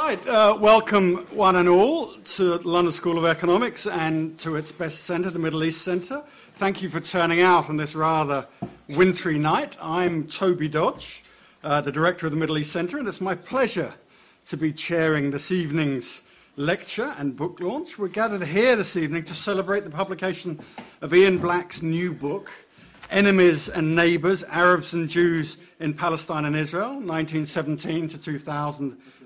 Right, 0.00 0.26
uh, 0.28 0.56
welcome 0.56 1.26
one 1.32 1.56
and 1.56 1.68
all 1.68 2.12
to 2.36 2.58
London 2.58 2.92
School 2.92 3.18
of 3.18 3.24
Economics 3.24 3.84
and 3.84 4.38
to 4.38 4.54
its 4.54 4.70
best 4.70 5.02
centre, 5.02 5.28
the 5.28 5.40
Middle 5.40 5.64
East 5.64 5.82
Centre. 5.82 6.22
Thank 6.56 6.82
you 6.82 6.88
for 6.88 7.00
turning 7.00 7.40
out 7.40 7.68
on 7.68 7.78
this 7.78 7.96
rather 7.96 8.46
wintry 8.88 9.38
night. 9.38 9.76
I'm 9.82 10.28
Toby 10.28 10.68
Dodge, 10.68 11.24
uh, 11.64 11.80
the 11.80 11.90
director 11.90 12.26
of 12.26 12.32
the 12.32 12.38
Middle 12.38 12.58
East 12.58 12.70
Centre, 12.70 12.96
and 12.96 13.08
it's 13.08 13.20
my 13.20 13.34
pleasure 13.34 13.94
to 14.46 14.56
be 14.56 14.72
chairing 14.72 15.32
this 15.32 15.50
evening's 15.50 16.20
lecture 16.54 17.12
and 17.18 17.34
book 17.34 17.58
launch. 17.58 17.98
We're 17.98 18.06
gathered 18.06 18.44
here 18.44 18.76
this 18.76 18.96
evening 18.96 19.24
to 19.24 19.34
celebrate 19.34 19.82
the 19.82 19.90
publication 19.90 20.60
of 21.00 21.12
Ian 21.12 21.38
Black's 21.38 21.82
new 21.82 22.12
book, 22.12 22.52
Enemies 23.10 23.68
and 23.68 23.96
Neighbours 23.96 24.44
Arabs 24.44 24.92
and 24.92 25.08
Jews 25.08 25.56
in 25.80 25.92
Palestine 25.92 26.44
and 26.44 26.54
Israel, 26.54 26.90
1917 26.90 28.06
to 28.08 28.18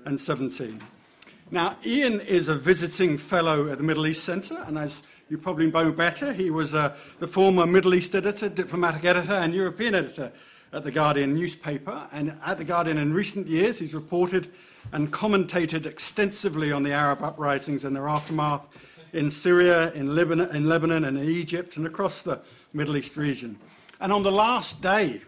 2017. 0.03 0.81
Now, 1.51 1.77
Ian 1.85 2.19
is 2.21 2.47
a 2.47 2.55
visiting 2.55 3.17
fellow 3.17 3.69
at 3.69 3.77
the 3.77 3.83
Middle 3.83 4.07
East 4.07 4.23
Centre, 4.23 4.57
and 4.65 4.77
as 4.77 5.03
you 5.29 5.37
probably 5.37 5.71
know 5.71 5.91
better, 5.91 6.33
he 6.33 6.49
was 6.49 6.73
uh, 6.73 6.95
the 7.19 7.27
former 7.27 7.65
Middle 7.65 7.93
East 7.93 8.15
editor, 8.15 8.49
diplomatic 8.49 9.05
editor, 9.05 9.33
and 9.33 9.53
European 9.53 9.95
editor 9.95 10.31
at 10.73 10.83
The 10.83 10.91
Guardian 10.91 11.33
newspaper. 11.33 12.07
And 12.11 12.37
at 12.45 12.57
The 12.57 12.63
Guardian 12.63 12.97
in 12.97 13.13
recent 13.13 13.47
years, 13.47 13.79
he's 13.79 13.93
reported 13.93 14.51
and 14.91 15.11
commentated 15.13 15.85
extensively 15.85 16.71
on 16.71 16.83
the 16.83 16.91
Arab 16.91 17.23
uprisings 17.23 17.85
and 17.85 17.95
their 17.95 18.09
aftermath 18.09 18.67
in 19.13 19.31
Syria, 19.31 19.91
in 19.93 20.15
Lebanon, 20.15 20.53
in 20.55 20.67
Lebanon 20.67 21.05
and 21.05 21.17
in 21.17 21.29
Egypt, 21.29 21.77
and 21.77 21.85
across 21.85 22.23
the 22.23 22.41
Middle 22.73 22.97
East 22.97 23.15
region. 23.15 23.57
And 24.01 24.11
on 24.11 24.23
the 24.23 24.31
last 24.31 24.81
day 24.81 25.21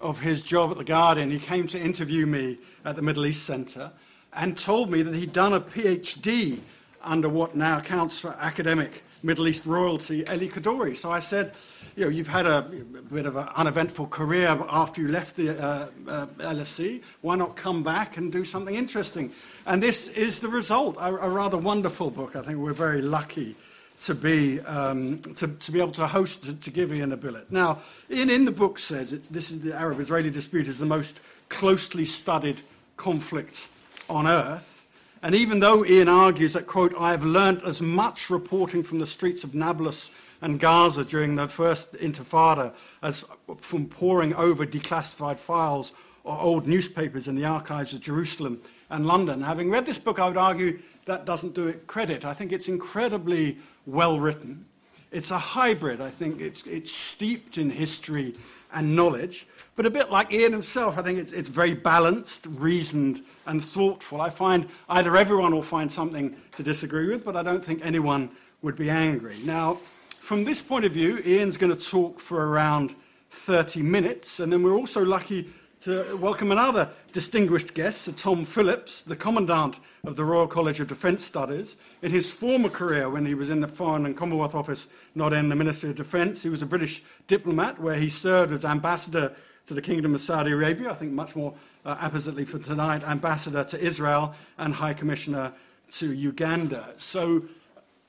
of 0.00 0.20
his 0.20 0.42
job 0.42 0.70
at 0.70 0.78
The 0.78 0.84
Guardian, 0.84 1.30
he 1.30 1.38
came 1.38 1.68
to 1.68 1.78
interview 1.78 2.26
me 2.26 2.58
at 2.84 2.96
the 2.96 3.02
Middle 3.02 3.26
East 3.26 3.44
Centre 3.44 3.92
and 4.38 4.56
told 4.56 4.88
me 4.90 5.02
that 5.02 5.14
he'd 5.14 5.32
done 5.32 5.52
a 5.52 5.60
PhD 5.60 6.60
under 7.02 7.28
what 7.28 7.56
now 7.56 7.80
counts 7.80 8.20
for 8.20 8.36
academic 8.38 9.02
Middle 9.20 9.48
East 9.48 9.66
royalty, 9.66 10.24
Elie 10.28 10.48
Kedourie. 10.48 10.96
So 10.96 11.10
I 11.10 11.18
said, 11.18 11.54
you 11.96 12.04
know, 12.04 12.10
you've 12.10 12.28
had 12.28 12.46
a, 12.46 12.58
a 12.58 13.02
bit 13.02 13.26
of 13.26 13.34
an 13.34 13.48
uneventful 13.56 14.06
career 14.06 14.56
after 14.70 15.00
you 15.00 15.08
left 15.08 15.34
the 15.34 15.60
uh, 15.60 15.88
uh, 16.06 16.26
LSE. 16.38 17.02
Why 17.20 17.34
not 17.34 17.56
come 17.56 17.82
back 17.82 18.16
and 18.16 18.30
do 18.30 18.44
something 18.44 18.76
interesting? 18.76 19.32
And 19.66 19.82
this 19.82 20.06
is 20.10 20.38
the 20.38 20.46
result, 20.46 20.96
a, 21.00 21.08
a 21.16 21.28
rather 21.28 21.58
wonderful 21.58 22.10
book. 22.10 22.36
I 22.36 22.42
think 22.42 22.58
we're 22.58 22.72
very 22.72 23.02
lucky 23.02 23.56
to 24.02 24.14
be, 24.14 24.60
um, 24.60 25.18
to, 25.34 25.48
to, 25.48 25.72
be 25.72 25.80
able 25.80 25.90
to 25.92 26.06
host, 26.06 26.72
give 26.72 26.94
Ian 26.94 27.12
a 27.12 27.16
billet. 27.16 27.50
Now, 27.50 27.80
Ian 28.08 28.30
in 28.30 28.44
the 28.44 28.52
book 28.52 28.78
says 28.78 29.10
this 29.10 29.50
is 29.50 29.62
the 29.62 29.76
Arab 29.76 29.98
Israeli 29.98 30.30
dispute 30.30 30.68
is 30.68 30.78
the 30.78 30.86
most 30.86 31.18
closely 31.48 32.04
studied 32.04 32.60
conflict 32.96 33.66
on 34.08 34.26
earth. 34.26 34.86
And 35.22 35.34
even 35.34 35.60
though 35.60 35.84
Ian 35.84 36.08
argues 36.08 36.52
that, 36.52 36.66
quote, 36.66 36.94
I 36.98 37.10
have 37.10 37.24
learnt 37.24 37.64
as 37.64 37.80
much 37.80 38.30
reporting 38.30 38.82
from 38.82 38.98
the 38.98 39.06
streets 39.06 39.42
of 39.42 39.54
Nablus 39.54 40.10
and 40.40 40.60
Gaza 40.60 41.04
during 41.04 41.34
the 41.34 41.48
first 41.48 41.92
intifada 41.94 42.72
as 43.02 43.24
from 43.60 43.86
poring 43.86 44.34
over 44.34 44.64
declassified 44.64 45.38
files 45.38 45.92
or 46.22 46.38
old 46.38 46.66
newspapers 46.66 47.26
in 47.26 47.34
the 47.34 47.44
archives 47.44 47.92
of 47.92 48.00
Jerusalem 48.00 48.60
and 48.90 49.06
London. 49.06 49.42
Having 49.42 49.70
read 49.70 49.86
this 49.86 49.98
book, 49.98 50.18
I 50.18 50.28
would 50.28 50.36
argue 50.36 50.78
that 51.06 51.24
doesn't 51.24 51.54
do 51.54 51.66
it 51.66 51.86
credit. 51.86 52.24
I 52.24 52.34
think 52.34 52.52
it's 52.52 52.68
incredibly 52.68 53.58
well 53.86 54.20
written. 54.20 54.66
It's 55.10 55.30
a 55.30 55.38
hybrid, 55.38 56.00
I 56.00 56.10
think. 56.10 56.40
It's, 56.40 56.66
it's 56.66 56.92
steeped 56.92 57.56
in 57.56 57.70
history 57.70 58.34
and 58.72 58.94
knowledge. 58.94 59.46
But 59.78 59.86
a 59.86 59.90
bit 59.90 60.10
like 60.10 60.32
Ian 60.32 60.50
himself, 60.50 60.98
I 60.98 61.02
think 61.02 61.20
it's, 61.20 61.32
it's 61.32 61.48
very 61.48 61.72
balanced, 61.72 62.44
reasoned, 62.46 63.22
and 63.46 63.64
thoughtful. 63.64 64.20
I 64.20 64.28
find 64.28 64.66
either 64.88 65.16
everyone 65.16 65.54
will 65.54 65.62
find 65.62 65.90
something 65.90 66.34
to 66.56 66.64
disagree 66.64 67.06
with, 67.06 67.24
but 67.24 67.36
I 67.36 67.44
don't 67.44 67.64
think 67.64 67.86
anyone 67.86 68.28
would 68.60 68.74
be 68.74 68.90
angry. 68.90 69.38
Now, 69.44 69.78
from 70.18 70.42
this 70.42 70.60
point 70.60 70.84
of 70.84 70.90
view, 70.90 71.22
Ian's 71.24 71.56
going 71.56 71.72
to 71.72 71.80
talk 71.80 72.18
for 72.18 72.48
around 72.48 72.96
30 73.30 73.82
minutes, 73.82 74.40
and 74.40 74.52
then 74.52 74.64
we're 74.64 74.74
also 74.74 75.04
lucky 75.04 75.48
to 75.82 76.18
welcome 76.20 76.50
another 76.50 76.90
distinguished 77.12 77.72
guest, 77.72 78.02
Sir 78.02 78.10
Tom 78.10 78.44
Phillips, 78.46 79.02
the 79.02 79.14
Commandant 79.14 79.78
of 80.02 80.16
the 80.16 80.24
Royal 80.24 80.48
College 80.48 80.80
of 80.80 80.88
Defence 80.88 81.24
Studies. 81.24 81.76
In 82.02 82.10
his 82.10 82.32
former 82.32 82.68
career, 82.68 83.08
when 83.08 83.24
he 83.24 83.34
was 83.34 83.48
in 83.48 83.60
the 83.60 83.68
Foreign 83.68 84.06
and 84.06 84.16
Commonwealth 84.16 84.56
Office, 84.56 84.88
not 85.14 85.32
in 85.32 85.48
the 85.48 85.54
Ministry 85.54 85.90
of 85.90 85.94
Defence, 85.94 86.42
he 86.42 86.48
was 86.48 86.62
a 86.62 86.66
British 86.66 87.00
diplomat 87.28 87.80
where 87.80 87.94
he 87.94 88.08
served 88.08 88.52
as 88.52 88.64
ambassador 88.64 89.36
to 89.68 89.74
the 89.74 89.82
Kingdom 89.82 90.14
of 90.14 90.20
Saudi 90.22 90.50
Arabia, 90.50 90.90
I 90.90 90.94
think 90.94 91.12
much 91.12 91.36
more 91.36 91.54
uh, 91.84 91.96
appositely 92.00 92.46
for 92.46 92.58
tonight, 92.58 93.04
ambassador 93.04 93.64
to 93.64 93.78
Israel 93.78 94.34
and 94.56 94.74
High 94.74 94.94
Commissioner 94.94 95.52
to 95.92 96.12
Uganda. 96.12 96.94
So 96.96 97.44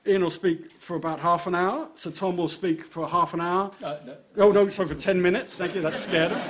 Ian 0.06 0.22
will 0.22 0.30
speak 0.30 0.80
for 0.80 0.96
about 0.96 1.20
half 1.20 1.46
an 1.46 1.54
hour. 1.54 1.88
So 1.96 2.10
Tom 2.10 2.38
will 2.38 2.48
speak 2.48 2.84
for 2.86 3.06
half 3.06 3.34
an 3.34 3.42
hour. 3.42 3.72
Uh, 3.82 3.96
no. 4.06 4.16
Oh, 4.38 4.52
no, 4.52 4.68
sorry, 4.70 4.88
for 4.88 4.94
10 4.94 5.20
minutes. 5.20 5.58
Thank 5.58 5.74
you, 5.74 5.82
that 5.82 5.96
scared 5.96 6.32
him. 6.32 6.40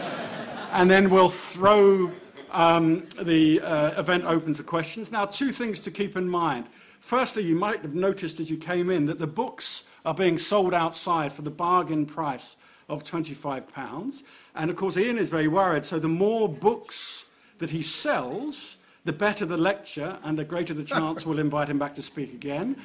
and 0.71 0.89
then 0.89 1.11
we'll 1.11 1.29
throw 1.29 2.13
um, 2.53 3.05
the 3.21 3.61
uh, 3.63 4.01
event 4.01 4.25
open 4.27 4.55
to 4.55 4.63
questions. 4.63 5.11
Now, 5.11 5.25
two 5.25 5.51
things 5.51 5.81
to 5.81 5.91
keep 5.91 6.17
in 6.17 6.29
mind. 6.29 6.67
Firstly, 7.01 7.43
you 7.43 7.57
might 7.57 7.83
have 7.83 7.95
noticed 7.95 8.39
as 8.39 8.49
you 8.49 8.57
came 8.57 8.91
in 8.91 9.07
that 9.07 9.19
the 9.19 9.27
books 9.27 9.83
are 10.05 10.15
being 10.15 10.39
sold 10.39 10.73
outside 10.73 11.33
for 11.33 11.43
the 11.43 11.51
bargain 11.51 12.07
price 12.07 12.55
of 12.91 13.05
£25. 13.05 14.23
And 14.55 14.71
of 14.71 14.77
course, 14.77 14.97
Ian 14.97 15.19
is 15.19 15.29
very 15.29 15.49
worried. 15.49 15.85
So, 15.85 15.99
the 15.99 16.09
more 16.09 16.49
books 16.49 17.25
that 17.59 17.71
he 17.71 17.83
sells, 17.83 18.77
the 19.05 19.13
better 19.13 19.47
the 19.47 19.57
lecture 19.57 20.19
and 20.23 20.39
the 20.39 20.45
greater 20.45 20.75
the 20.75 20.85
chance 20.85 21.25
we'll 21.25 21.39
invite 21.39 21.69
him 21.69 21.79
back 21.79 21.95
to 21.95 22.03
speak 22.03 22.35
again. 22.35 22.77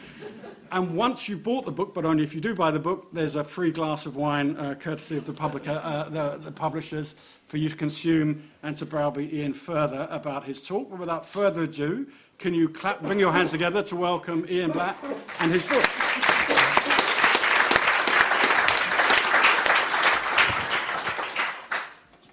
And 0.71 0.95
once 0.95 1.27
you've 1.27 1.43
bought 1.43 1.65
the 1.65 1.71
book, 1.71 1.93
but 1.93 2.05
only 2.05 2.23
if 2.23 2.33
you 2.33 2.41
do 2.41 2.55
buy 2.55 2.71
the 2.71 2.79
book, 2.79 3.07
there's 3.13 3.35
a 3.35 3.43
free 3.43 3.71
glass 3.71 4.05
of 4.05 4.15
wine 4.15 4.55
uh, 4.57 4.75
courtesy 4.75 5.17
of 5.17 5.25
the, 5.25 5.33
public, 5.33 5.67
uh, 5.67 6.09
the, 6.09 6.37
the, 6.37 6.51
publishers 6.51 7.15
for 7.47 7.57
you 7.57 7.69
to 7.69 7.75
consume 7.75 8.49
and 8.63 8.75
to 8.77 8.85
browbeat 8.85 9.33
Ian 9.33 9.53
further 9.53 10.07
about 10.09 10.45
his 10.45 10.61
talk. 10.61 10.89
But 10.89 10.99
without 10.99 11.25
further 11.25 11.63
ado, 11.63 12.07
can 12.39 12.53
you 12.53 12.69
clap, 12.69 13.01
bring 13.01 13.19
your 13.19 13.31
hands 13.31 13.51
together 13.51 13.83
to 13.83 13.95
welcome 13.95 14.45
Ian 14.49 14.71
Black 14.71 14.97
and 15.39 15.51
his 15.51 15.63
book? 15.65 16.54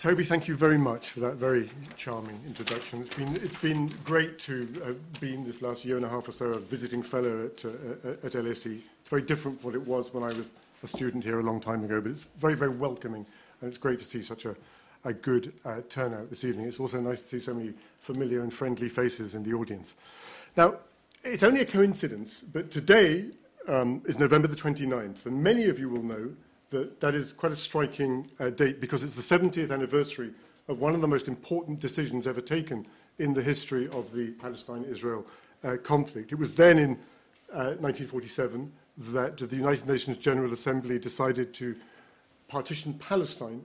Toby, 0.03 0.25
thank 0.25 0.49
you 0.49 0.57
very 0.57 0.79
much 0.79 1.11
for 1.11 1.21
that 1.21 1.37
very 1.37 1.71
charming 1.97 2.37
introduction. 2.45 3.01
It's 3.01 3.15
been, 3.15 3.37
it's 3.37 3.55
been 3.55 3.87
great 4.05 4.37
to 4.41 4.67
have 4.85 5.21
been 5.21 5.45
this 5.45 5.63
last 5.63 5.85
year 5.85 5.95
and 5.95 6.05
a 6.05 6.09
half 6.09 6.27
or 6.27 6.33
so 6.33 6.47
a 6.47 6.59
visiting 6.59 7.05
fellow 7.05 7.47
at, 7.47 7.65
uh, 7.65 8.27
at 8.27 8.33
LSE. 8.33 8.81
It's 9.01 9.09
very 9.09 9.23
different 9.23 9.61
from 9.61 9.71
what 9.71 9.77
it 9.77 9.87
was 9.87 10.13
when 10.13 10.25
I 10.25 10.37
was 10.37 10.55
a 10.83 10.89
student 10.89 11.23
here 11.23 11.39
a 11.39 11.43
long 11.45 11.61
time 11.61 11.85
ago, 11.85 12.01
but 12.01 12.11
it's 12.11 12.25
very, 12.37 12.57
very 12.57 12.73
welcoming, 12.73 13.25
and 13.61 13.69
it's 13.69 13.79
great 13.79 14.01
to 14.01 14.05
see 14.05 14.23
such 14.23 14.45
a, 14.45 14.57
a 15.05 15.13
good 15.13 15.53
uh, 15.65 15.83
turnout 15.89 16.31
this 16.31 16.43
evening. 16.43 16.67
It's 16.67 16.81
also 16.81 17.01
nice 17.01 17.23
to 17.23 17.29
see 17.29 17.41
so 17.41 17.55
many 17.55 17.73
familiar 18.01 18.41
and 18.41 18.53
friendly 18.53 18.89
faces 18.89 19.37
in 19.37 19.45
the 19.45 19.55
audience. 19.55 19.95
Now, 20.57 20.79
it's 21.23 21.45
only 21.45 21.61
a 21.61 21.65
coincidence, 21.65 22.41
but 22.41 22.73
today 22.73 23.27
um, 23.69 24.03
is 24.07 24.19
November 24.19 24.49
the 24.49 24.57
29th, 24.57 25.27
and 25.27 25.45
many 25.45 25.67
of 25.67 25.79
you 25.79 25.89
will 25.89 26.03
know 26.03 26.33
that 26.73 27.01
that 27.01 27.15
is 27.15 27.33
quite 27.33 27.53
a 27.53 27.57
striking 27.57 28.29
uh, 28.41 28.51
date 28.51 28.81
because 28.81 29.05
it's 29.05 29.15
the 29.15 29.23
70th 29.23 29.73
anniversary 29.73 30.33
of 30.69 30.81
one 30.81 30.95
of 30.95 31.01
the 31.01 31.09
most 31.09 31.29
important 31.29 31.81
decisions 31.81 32.27
ever 32.27 32.41
taken 32.41 32.87
in 33.19 33.33
the 33.35 33.43
history 33.43 33.89
of 33.89 34.13
the 34.13 34.33
Palestine-Israel 34.33 35.25
uh, 35.65 35.77
conflict. 35.83 36.33
It 36.33 36.39
was 36.39 36.55
then 36.55 36.79
in 36.79 36.91
uh, 37.53 37.77
1947 37.79 38.73
that 38.99 39.37
the 39.39 39.57
United 39.57 39.87
Nations 39.87 40.19
General 40.19 40.53
Assembly 40.53 40.99
decided 40.99 41.55
to 41.55 41.77
partition 42.49 42.95
Palestine 42.95 43.63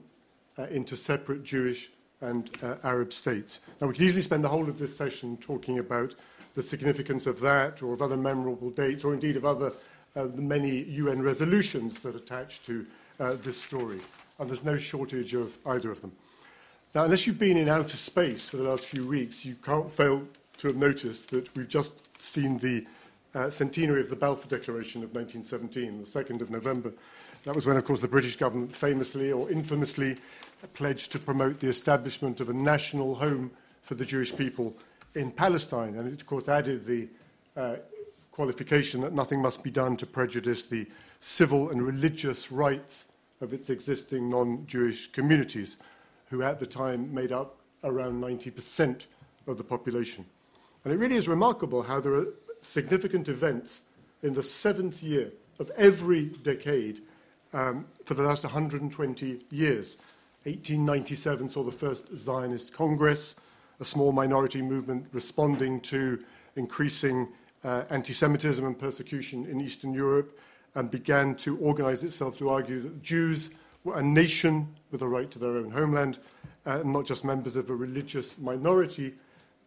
uh, 0.58 0.64
into 0.64 0.96
separate 0.96 1.42
Jewish 1.42 1.90
and 2.20 2.50
uh, 2.62 2.76
Arab 2.82 3.12
states. 3.12 3.60
Now, 3.80 3.86
we 3.86 3.94
could 3.94 4.02
easily 4.02 4.22
spend 4.22 4.44
the 4.44 4.48
whole 4.48 4.68
of 4.68 4.78
this 4.78 4.96
session 4.96 5.36
talking 5.36 5.78
about 5.78 6.14
the 6.54 6.62
significance 6.62 7.26
of 7.26 7.40
that 7.40 7.82
or 7.82 7.92
of 7.94 8.02
other 8.02 8.16
memorable 8.16 8.70
dates 8.70 9.04
or 9.04 9.14
indeed 9.14 9.36
of 9.36 9.44
other 9.44 9.72
uh, 10.18 10.26
the 10.26 10.42
many 10.42 10.82
UN 10.82 11.22
resolutions 11.22 12.00
that 12.00 12.16
attach 12.16 12.60
to 12.64 12.84
uh, 13.20 13.34
this 13.34 13.60
story, 13.60 14.00
and 14.38 14.50
there's 14.50 14.64
no 14.64 14.76
shortage 14.76 15.32
of 15.32 15.56
either 15.66 15.92
of 15.92 16.00
them. 16.00 16.12
Now, 16.94 17.04
unless 17.04 17.26
you've 17.26 17.38
been 17.38 17.56
in 17.56 17.68
outer 17.68 17.96
space 17.96 18.48
for 18.48 18.56
the 18.56 18.64
last 18.64 18.86
few 18.86 19.06
weeks, 19.06 19.44
you 19.44 19.54
can't 19.54 19.92
fail 19.92 20.26
to 20.58 20.66
have 20.66 20.76
noticed 20.76 21.30
that 21.30 21.54
we've 21.54 21.68
just 21.68 21.94
seen 22.20 22.58
the 22.58 22.84
uh, 23.34 23.48
centenary 23.50 24.00
of 24.00 24.10
the 24.10 24.16
Balfour 24.16 24.48
Declaration 24.48 25.04
of 25.04 25.14
1917, 25.14 25.98
the 25.98 26.04
2nd 26.04 26.40
of 26.40 26.50
November. 26.50 26.92
That 27.44 27.54
was 27.54 27.66
when, 27.66 27.76
of 27.76 27.84
course, 27.84 28.00
the 28.00 28.08
British 28.08 28.36
government 28.36 28.74
famously 28.74 29.30
or 29.30 29.48
infamously 29.50 30.16
pledged 30.74 31.12
to 31.12 31.20
promote 31.20 31.60
the 31.60 31.68
establishment 31.68 32.40
of 32.40 32.48
a 32.48 32.52
national 32.52 33.14
home 33.14 33.52
for 33.82 33.94
the 33.94 34.04
Jewish 34.04 34.34
people 34.34 34.74
in 35.14 35.30
Palestine. 35.30 35.94
And 35.94 36.12
it, 36.12 36.20
of 36.20 36.26
course, 36.26 36.48
added 36.48 36.84
the 36.84 37.08
uh, 37.56 37.76
qualification 38.38 39.00
that 39.00 39.12
nothing 39.12 39.42
must 39.42 39.64
be 39.64 39.70
done 39.70 39.96
to 39.96 40.06
prejudice 40.06 40.64
the 40.64 40.86
civil 41.18 41.70
and 41.70 41.84
religious 41.84 42.52
rights 42.52 43.08
of 43.40 43.52
its 43.52 43.68
existing 43.68 44.28
non-Jewish 44.28 45.10
communities, 45.10 45.76
who 46.30 46.40
at 46.44 46.60
the 46.60 46.66
time 46.66 47.12
made 47.12 47.32
up 47.32 47.56
around 47.82 48.22
90% 48.22 49.06
of 49.48 49.58
the 49.58 49.64
population. 49.64 50.24
And 50.84 50.94
it 50.94 50.98
really 50.98 51.16
is 51.16 51.26
remarkable 51.26 51.82
how 51.82 51.98
there 51.98 52.14
are 52.14 52.28
significant 52.60 53.28
events 53.28 53.80
in 54.22 54.34
the 54.34 54.42
seventh 54.44 55.02
year 55.02 55.32
of 55.58 55.72
every 55.76 56.26
decade 56.26 57.00
um, 57.52 57.86
for 58.04 58.14
the 58.14 58.22
last 58.22 58.44
120 58.44 59.40
years. 59.50 59.96
1897 60.44 61.48
saw 61.48 61.64
the 61.64 61.72
first 61.72 62.16
Zionist 62.16 62.72
Congress, 62.72 63.34
a 63.80 63.84
small 63.84 64.12
minority 64.12 64.62
movement 64.62 65.08
responding 65.10 65.80
to 65.80 66.22
increasing 66.54 67.26
uh, 67.64 67.84
anti 67.90 68.12
Semitism 68.12 68.64
and 68.64 68.78
persecution 68.78 69.46
in 69.46 69.60
Eastern 69.60 69.92
Europe, 69.92 70.38
and 70.74 70.90
began 70.90 71.34
to 71.36 71.56
organize 71.58 72.04
itself 72.04 72.36
to 72.38 72.50
argue 72.50 72.80
that 72.82 73.02
Jews 73.02 73.50
were 73.84 73.98
a 73.98 74.02
nation 74.02 74.68
with 74.90 75.02
a 75.02 75.08
right 75.08 75.30
to 75.30 75.38
their 75.38 75.56
own 75.56 75.70
homeland, 75.70 76.18
uh, 76.66 76.80
and 76.80 76.92
not 76.92 77.06
just 77.06 77.24
members 77.24 77.56
of 77.56 77.70
a 77.70 77.74
religious 77.74 78.38
minority 78.38 79.14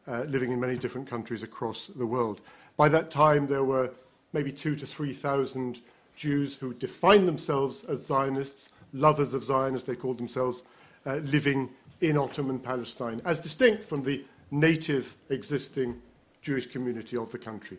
uh, 0.07 0.21
living 0.23 0.51
in 0.51 0.59
many 0.59 0.77
different 0.77 1.07
countries 1.07 1.43
across 1.43 1.87
the 1.87 2.05
world. 2.05 2.41
By 2.77 2.89
that 2.89 3.11
time, 3.11 3.47
there 3.47 3.63
were 3.63 3.91
maybe 4.33 4.51
two 4.51 4.75
to 4.75 4.85
3,000 4.85 5.81
Jews 6.15 6.55
who 6.55 6.73
defined 6.73 7.27
themselves 7.27 7.83
as 7.85 8.05
Zionists, 8.05 8.69
lovers 8.93 9.33
of 9.33 9.43
Zion, 9.43 9.75
as 9.75 9.83
they 9.83 9.95
called 9.95 10.17
themselves, 10.17 10.63
uh, 11.05 11.15
living 11.15 11.69
in 12.01 12.17
Ottoman 12.17 12.59
Palestine, 12.59 13.21
as 13.25 13.39
distinct 13.39 13.83
from 13.83 14.03
the 14.03 14.23
native 14.49 15.15
existing 15.29 16.01
Jewish 16.41 16.67
community 16.67 17.17
of 17.17 17.31
the 17.31 17.37
country. 17.37 17.77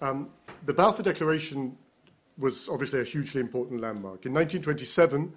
Um, 0.00 0.30
the 0.66 0.72
Balfour 0.72 1.02
Declaration 1.02 1.76
was 2.38 2.68
obviously 2.68 3.00
a 3.00 3.04
hugely 3.04 3.40
important 3.40 3.80
landmark. 3.80 4.24
In 4.24 4.32
1927, 4.32 5.32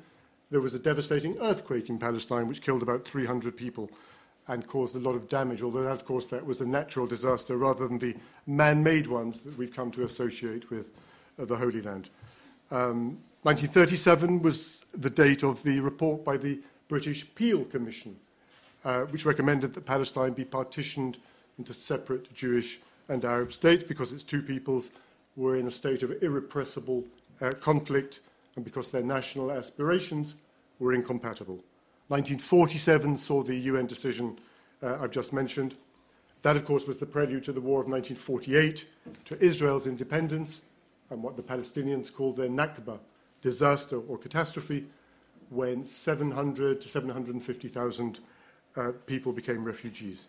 there 0.51 0.61
was 0.61 0.73
a 0.73 0.79
devastating 0.79 1.37
earthquake 1.41 1.89
in 1.89 1.97
Palestine 1.97 2.47
which 2.47 2.61
killed 2.61 2.83
about 2.83 3.05
300 3.05 3.57
people 3.57 3.89
and 4.47 4.67
caused 4.67 4.95
a 4.95 4.99
lot 4.99 5.15
of 5.15 5.29
damage, 5.29 5.61
although, 5.61 5.87
of 5.87 6.05
course, 6.05 6.27
that 6.27 6.45
was 6.45 6.61
a 6.61 6.65
natural 6.65 7.07
disaster 7.07 7.57
rather 7.57 7.87
than 7.87 7.97
the 7.97 8.15
man 8.45 8.83
made 8.83 9.07
ones 9.07 9.41
that 9.41 9.57
we've 9.57 9.73
come 9.73 9.89
to 9.91 10.03
associate 10.03 10.69
with 10.69 10.87
uh, 11.39 11.45
the 11.45 11.55
Holy 11.55 11.81
Land. 11.81 12.09
Um, 12.71 13.17
1937 13.43 14.41
was 14.41 14.85
the 14.93 15.09
date 15.09 15.43
of 15.43 15.63
the 15.63 15.79
report 15.79 16.23
by 16.23 16.37
the 16.37 16.59
British 16.87 17.25
Peel 17.35 17.65
Commission, 17.65 18.15
uh, 18.85 19.01
which 19.01 19.25
recommended 19.25 19.73
that 19.73 19.85
Palestine 19.85 20.33
be 20.33 20.45
partitioned 20.45 21.17
into 21.57 21.73
separate 21.73 22.33
Jewish 22.33 22.79
and 23.09 23.23
Arab 23.25 23.53
states 23.53 23.83
because 23.83 24.11
its 24.11 24.23
two 24.23 24.41
peoples 24.41 24.91
were 25.35 25.55
in 25.55 25.67
a 25.67 25.71
state 25.71 26.03
of 26.03 26.23
irrepressible 26.23 27.03
uh, 27.41 27.51
conflict 27.51 28.19
and 28.55 28.63
because 28.63 28.89
their 28.89 29.03
national 29.03 29.51
aspirations 29.51 30.35
were 30.79 30.93
incompatible. 30.93 31.63
1947 32.07 33.17
saw 33.17 33.43
the 33.43 33.55
UN 33.55 33.87
decision 33.87 34.37
uh, 34.81 34.97
I've 35.01 35.11
just 35.11 35.33
mentioned. 35.33 35.75
That, 36.41 36.57
of 36.57 36.65
course, 36.65 36.85
was 36.85 36.99
the 36.99 37.05
prelude 37.05 37.43
to 37.45 37.53
the 37.53 37.61
war 37.61 37.79
of 37.79 37.87
1948, 37.87 38.85
to 39.25 39.43
Israel's 39.43 39.87
independence, 39.87 40.61
and 41.09 41.23
what 41.23 41.37
the 41.37 41.41
Palestinians 41.41 42.13
called 42.13 42.35
their 42.35 42.49
Nakba, 42.49 42.99
disaster 43.41 43.97
or 43.97 44.17
catastrophe, 44.17 44.85
when 45.49 45.85
700 45.85 46.81
to 46.81 46.89
750,000 46.89 48.19
uh, 48.75 48.91
people 49.05 49.31
became 49.31 49.63
refugees. 49.63 50.27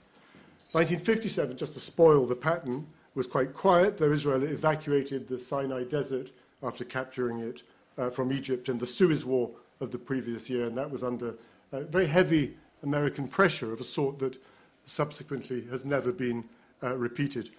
1957, 0.75 1.57
just 1.57 1.75
to 1.75 1.81
spoil 1.81 2.27
the 2.27 2.35
pattern, 2.35 2.85
was 3.15 3.29
quite 3.29 3.55
quiet, 3.55 3.97
though 3.97 4.11
Israel 4.11 4.43
evacuated 4.43 5.29
the 5.29 5.39
Sinai 5.39 5.85
desert 5.85 6.33
after 6.65 6.85
capturing 6.85 7.39
it 7.39 7.63
uh, 7.97 8.11
from 8.11 8.33
Egypt 8.33 8.69
in 8.69 8.79
the 8.79 8.87
Suez 8.87 9.25
War 9.25 9.51
of 9.81 9.93
the 9.93 9.99
previous 9.99 10.51
year, 10.51 10.67
and 10.67 10.77
that 10.77 10.91
was 10.91 11.05
under 11.05 11.37
uh, 11.73 11.83
very 11.83 12.07
heavy 12.07 12.57
American 12.83 13.29
pressure 13.29 13.73
of 13.73 13.81
a 13.81 13.85
sort 13.85 14.19
that 14.19 14.37
subsequently 14.85 15.65
has 15.71 15.85
never 15.85 16.11
been 16.11 16.43
uh, 16.83 16.97
repeated. 16.97 17.51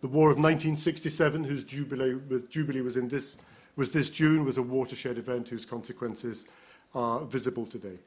The 0.00 0.08
War 0.08 0.32
of 0.32 0.36
1967, 0.36 1.44
whose 1.44 1.62
jubilee, 1.62 2.16
jubilee 2.50 2.80
was, 2.80 2.96
in 2.96 3.06
this, 3.06 3.36
was 3.76 3.92
this 3.92 4.10
June, 4.10 4.44
was 4.44 4.58
a 4.58 4.62
watershed 4.62 5.16
event 5.16 5.48
whose 5.48 5.64
consequences 5.64 6.44
are 6.92 7.20
visible 7.20 7.66
today. 7.66 7.98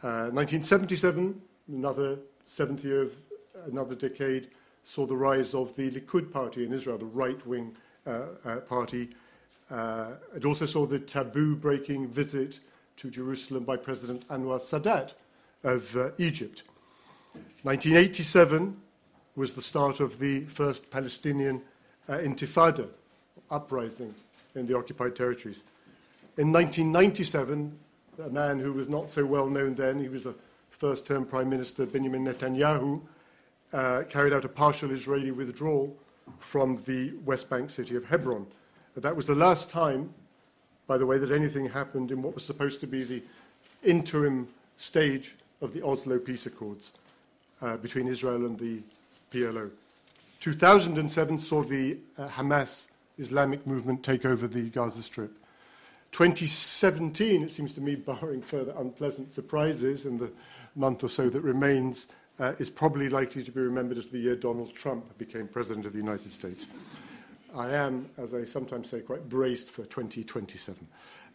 Uh, 0.00 0.30
1977, 0.30 1.40
another 1.68 2.18
seventh 2.46 2.84
year 2.84 3.02
of 3.02 3.16
another 3.66 3.94
decade, 3.94 4.48
saw 4.84 5.06
the 5.06 5.16
rise 5.16 5.54
of 5.54 5.74
the 5.76 5.90
Likud 5.90 6.32
party 6.32 6.64
in 6.64 6.72
Israel, 6.72 6.98
the 6.98 7.06
right 7.06 7.44
wing 7.46 7.76
uh, 8.06 8.22
uh, 8.44 8.56
party. 8.60 9.10
Uh, 9.70 10.12
it 10.34 10.44
also 10.44 10.64
saw 10.64 10.86
the 10.86 10.98
taboo 10.98 11.56
breaking 11.56 12.08
visit 12.08 12.60
to 12.96 13.10
Jerusalem 13.10 13.64
by 13.64 13.76
President 13.76 14.26
Anwar 14.28 14.60
Sadat 14.60 15.14
of 15.64 15.96
uh, 15.96 16.10
Egypt. 16.18 16.62
1987 17.62 18.76
was 19.34 19.52
the 19.52 19.62
start 19.62 20.00
of 20.00 20.18
the 20.18 20.44
first 20.44 20.90
Palestinian 20.90 21.60
uh, 22.08 22.18
intifada, 22.18 22.88
uprising 23.50 24.14
in 24.54 24.66
the 24.66 24.76
occupied 24.76 25.16
territories. 25.16 25.62
In 26.38 26.52
1997, 26.52 27.76
a 28.24 28.30
man 28.30 28.58
who 28.58 28.72
was 28.72 28.88
not 28.88 29.10
so 29.10 29.26
well 29.26 29.48
known 29.48 29.74
then, 29.74 29.98
he 29.98 30.08
was 30.08 30.26
a 30.26 30.34
first 30.70 31.06
term 31.06 31.26
Prime 31.26 31.48
Minister, 31.48 31.86
Benjamin 31.86 32.26
Netanyahu, 32.26 33.00
uh, 33.72 34.02
carried 34.08 34.32
out 34.32 34.44
a 34.44 34.48
partial 34.48 34.90
Israeli 34.90 35.30
withdrawal 35.30 35.96
from 36.38 36.82
the 36.86 37.12
West 37.24 37.48
Bank 37.48 37.70
city 37.70 37.96
of 37.96 38.04
Hebron. 38.04 38.46
That 38.96 39.14
was 39.14 39.26
the 39.26 39.34
last 39.34 39.70
time 39.70 40.14
by 40.86 40.98
the 40.98 41.06
way, 41.06 41.18
that 41.18 41.30
anything 41.30 41.68
happened 41.68 42.10
in 42.10 42.22
what 42.22 42.34
was 42.34 42.44
supposed 42.44 42.80
to 42.80 42.86
be 42.86 43.02
the 43.02 43.22
interim 43.82 44.48
stage 44.76 45.34
of 45.60 45.72
the 45.72 45.84
Oslo 45.84 46.18
peace 46.18 46.46
accords 46.46 46.92
uh, 47.60 47.76
between 47.76 48.06
Israel 48.06 48.46
and 48.46 48.58
the 48.58 48.80
PLO. 49.32 49.70
2007 50.40 51.38
saw 51.38 51.62
the 51.62 51.98
uh, 52.18 52.28
Hamas 52.28 52.88
Islamic 53.18 53.66
movement 53.66 54.02
take 54.02 54.24
over 54.24 54.46
the 54.46 54.68
Gaza 54.70 55.02
Strip. 55.02 55.32
2017, 56.12 57.42
it 57.42 57.50
seems 57.50 57.72
to 57.72 57.80
me, 57.80 57.94
barring 57.96 58.42
further 58.42 58.74
unpleasant 58.78 59.32
surprises 59.32 60.06
in 60.06 60.18
the 60.18 60.30
month 60.76 61.02
or 61.02 61.08
so 61.08 61.28
that 61.28 61.40
remains, 61.40 62.06
uh, 62.38 62.52
is 62.58 62.70
probably 62.70 63.08
likely 63.08 63.42
to 63.42 63.50
be 63.50 63.60
remembered 63.60 63.98
as 63.98 64.08
the 64.08 64.18
year 64.18 64.36
Donald 64.36 64.74
Trump 64.74 65.16
became 65.18 65.48
President 65.48 65.86
of 65.86 65.92
the 65.92 65.98
United 65.98 66.32
States. 66.32 66.66
I 67.54 67.70
am, 67.70 68.10
as 68.18 68.34
I 68.34 68.44
sometimes 68.44 68.90
say, 68.90 69.00
quite 69.00 69.28
braced 69.28 69.70
for 69.70 69.84
2027. 69.84 70.86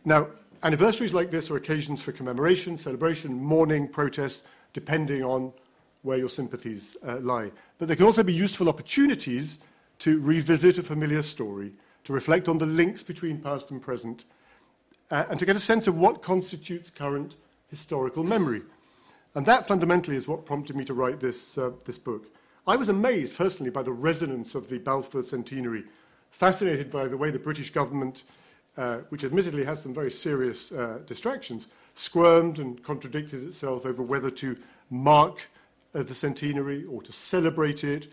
Now, 0.06 0.28
anniversaries 0.64 1.14
like 1.14 1.32
this 1.32 1.50
are 1.50 1.58
occasions 1.58 2.02
for 2.02 2.12
commemoration, 2.12 2.78
celebration, 2.78 3.34
mourning, 3.34 3.88
protest, 3.88 4.46
depending 4.74 5.24
on 5.24 5.52
where 6.04 6.18
your 6.18 6.30
sympathies 6.30 6.96
uh, 7.06 7.20
lie. 7.20 7.52
But 7.78 7.88
they 7.88 7.96
can 7.96 8.06
also 8.06 8.24
be 8.24 8.34
useful 8.34 8.70
opportunities 8.70 9.60
to 10.00 10.20
revisit 10.20 10.78
a 10.78 10.84
familiar 10.84 11.22
story, 11.22 11.74
to 12.04 12.14
reflect 12.14 12.48
on 12.48 12.58
the 12.58 12.66
links 12.66 13.04
between 13.04 13.40
past 13.40 13.72
and 13.72 13.82
present, 13.82 14.26
uh, 15.12 15.26
and 15.30 15.40
to 15.40 15.46
get 15.46 15.56
a 15.56 15.60
sense 15.60 15.88
of 15.88 15.98
what 15.98 16.22
constitutes 16.22 16.90
current 16.90 17.36
historical 17.70 18.24
memory. 18.24 18.62
And 19.34 19.46
that 19.46 19.68
fundamentally 19.68 20.18
is 20.18 20.28
what 20.28 20.46
prompted 20.46 20.76
me 20.76 20.84
to 20.86 20.94
write 20.94 21.20
this, 21.20 21.58
uh, 21.58 21.72
this 21.86 21.98
book. 21.98 22.28
I 22.68 22.76
was 22.76 22.90
amazed 22.90 23.38
personally 23.38 23.72
by 23.72 23.84
the 23.84 23.92
resonance 23.92 24.56
of 24.56 24.70
the 24.70 24.78
Balfour 24.78 25.24
centenary 25.24 25.86
fascinated 26.32 26.90
by 26.90 27.08
the 27.08 27.18
way 27.18 27.30
the 27.30 27.40
British 27.40 27.70
government, 27.70 28.24
uh, 28.78 29.00
which 29.10 29.24
admittedly 29.24 29.66
has 29.66 29.82
some 29.82 29.94
very 29.94 30.10
serious 30.10 30.72
uh, 30.72 31.00
distractions, 31.06 31.68
squirmed 31.94 32.58
and 32.58 32.82
contradicted 32.84 33.44
itself 33.44 33.86
over 33.86 34.02
whether 34.02 34.32
to 34.32 34.58
mark 34.90 35.50
uh, 35.94 36.02
the 36.02 36.16
centenary 36.16 36.86
or 36.86 37.02
to 37.02 37.12
celebrate 37.12 37.84
it, 37.84 38.08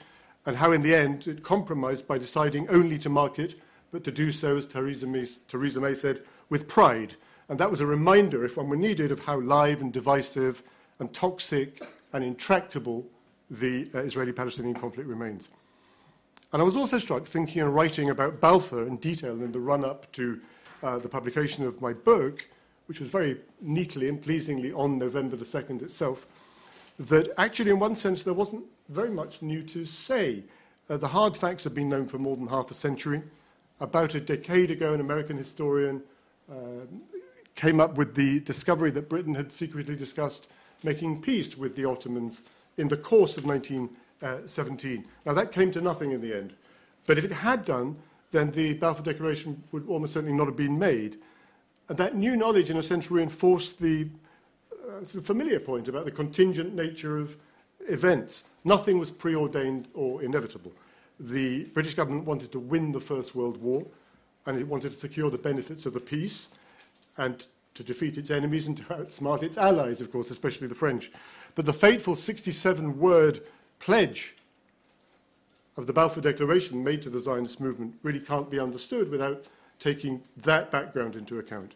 and 0.44 0.56
how 0.56 0.72
in 0.72 0.82
the 0.82 0.94
end 0.94 1.26
it 1.26 1.42
compromised 1.42 2.06
by 2.06 2.18
deciding 2.18 2.68
only 2.68 2.98
to 2.98 3.08
mark 3.08 3.38
it, 3.38 3.54
but 3.92 4.04
to 4.04 4.10
do 4.10 4.32
so, 4.32 4.56
as 4.56 4.66
Theresa 4.66 5.06
May, 5.06 5.26
Theresa 5.46 5.80
May 5.80 5.94
said, 5.94 6.22
with 6.50 6.68
pride. 6.68 7.14
And 7.48 7.58
that 7.58 7.70
was 7.70 7.80
a 7.80 7.86
reminder, 7.86 8.44
if 8.44 8.56
one 8.56 8.68
were 8.68 8.76
needed, 8.76 9.10
of 9.10 9.20
how 9.20 9.40
live 9.40 9.80
and 9.80 9.92
divisive 9.92 10.62
and 10.98 11.12
toxic 11.12 11.82
and 12.12 12.24
intractable 12.24 13.06
the 13.50 13.88
uh, 13.94 13.98
Israeli 13.98 14.32
Palestinian 14.32 14.74
conflict 14.74 15.08
remains. 15.08 15.48
And 16.52 16.62
I 16.62 16.64
was 16.64 16.76
also 16.76 16.98
struck 16.98 17.24
thinking 17.24 17.62
and 17.62 17.74
writing 17.74 18.10
about 18.10 18.40
Balfour 18.40 18.86
in 18.86 18.96
detail 18.96 19.32
in 19.32 19.52
the 19.52 19.60
run 19.60 19.84
up 19.84 20.10
to 20.12 20.40
uh, 20.82 20.98
the 20.98 21.08
publication 21.08 21.64
of 21.64 21.80
my 21.82 21.92
book, 21.92 22.46
which 22.86 23.00
was 23.00 23.10
very 23.10 23.38
neatly 23.60 24.08
and 24.08 24.20
pleasingly 24.20 24.72
on 24.72 24.98
November 24.98 25.36
the 25.36 25.44
2nd 25.44 25.82
itself, 25.82 26.26
that 26.98 27.28
actually, 27.36 27.70
in 27.70 27.78
one 27.78 27.94
sense, 27.94 28.22
there 28.22 28.34
wasn't 28.34 28.64
very 28.88 29.10
much 29.10 29.42
new 29.42 29.62
to 29.62 29.84
say. 29.84 30.42
Uh, 30.88 30.96
the 30.96 31.08
hard 31.08 31.36
facts 31.36 31.64
have 31.64 31.74
been 31.74 31.88
known 31.88 32.06
for 32.06 32.18
more 32.18 32.36
than 32.36 32.46
half 32.46 32.70
a 32.70 32.74
century. 32.74 33.22
About 33.80 34.14
a 34.14 34.20
decade 34.20 34.70
ago, 34.70 34.94
an 34.94 35.00
American 35.00 35.36
historian 35.36 36.02
uh, 36.50 36.86
came 37.54 37.78
up 37.78 37.96
with 37.96 38.14
the 38.14 38.40
discovery 38.40 38.90
that 38.92 39.08
Britain 39.08 39.34
had 39.34 39.52
secretly 39.52 39.94
discussed 39.94 40.48
making 40.82 41.22
peace 41.22 41.56
with 41.56 41.76
the 41.76 41.84
Ottomans 41.84 42.42
in 42.76 42.88
the 42.88 42.96
course 42.96 43.36
of 43.36 43.46
19. 43.46 43.90
Uh, 44.20 44.38
17. 44.44 45.04
Now, 45.24 45.32
that 45.34 45.52
came 45.52 45.70
to 45.70 45.80
nothing 45.80 46.10
in 46.10 46.20
the 46.20 46.36
end. 46.36 46.52
But 47.06 47.18
if 47.18 47.24
it 47.24 47.30
had 47.30 47.64
done, 47.64 47.94
then 48.32 48.50
the 48.50 48.74
Balfour 48.74 49.04
Declaration 49.04 49.62
would 49.70 49.86
almost 49.86 50.12
certainly 50.12 50.36
not 50.36 50.46
have 50.46 50.56
been 50.56 50.76
made. 50.76 51.18
And 51.88 51.96
that 51.98 52.16
new 52.16 52.34
knowledge, 52.34 52.68
in 52.68 52.76
a 52.76 52.82
sense, 52.82 53.12
reinforced 53.12 53.78
the 53.78 54.08
uh, 54.72 55.04
sort 55.04 55.14
of 55.14 55.26
familiar 55.26 55.60
point 55.60 55.86
about 55.86 56.04
the 56.04 56.10
contingent 56.10 56.74
nature 56.74 57.16
of 57.16 57.36
events. 57.88 58.42
Nothing 58.64 58.98
was 58.98 59.12
preordained 59.12 59.86
or 59.94 60.20
inevitable. 60.20 60.72
The 61.20 61.66
British 61.66 61.94
government 61.94 62.26
wanted 62.26 62.50
to 62.50 62.58
win 62.58 62.90
the 62.90 63.00
First 63.00 63.36
World 63.36 63.58
War, 63.58 63.86
and 64.46 64.58
it 64.58 64.66
wanted 64.66 64.90
to 64.90 64.96
secure 64.96 65.30
the 65.30 65.38
benefits 65.38 65.86
of 65.86 65.94
the 65.94 66.00
peace, 66.00 66.48
and 67.16 67.46
to 67.78 67.84
defeat 67.84 68.18
its 68.18 68.32
enemies 68.32 68.66
and 68.66 68.76
to 68.76 68.82
outsmart 68.82 69.44
its 69.44 69.56
allies, 69.56 70.00
of 70.00 70.10
course, 70.10 70.32
especially 70.32 70.66
the 70.66 70.74
French. 70.74 71.12
But 71.54 71.64
the 71.64 71.72
fateful 71.72 72.16
67 72.16 72.98
word 72.98 73.40
pledge 73.78 74.34
of 75.76 75.86
the 75.86 75.92
Balfour 75.92 76.20
Declaration 76.20 76.82
made 76.82 77.02
to 77.02 77.10
the 77.10 77.20
Zionist 77.20 77.60
movement 77.60 77.94
really 78.02 78.18
can't 78.18 78.50
be 78.50 78.58
understood 78.58 79.12
without 79.12 79.44
taking 79.78 80.24
that 80.38 80.72
background 80.72 81.14
into 81.14 81.38
account. 81.38 81.74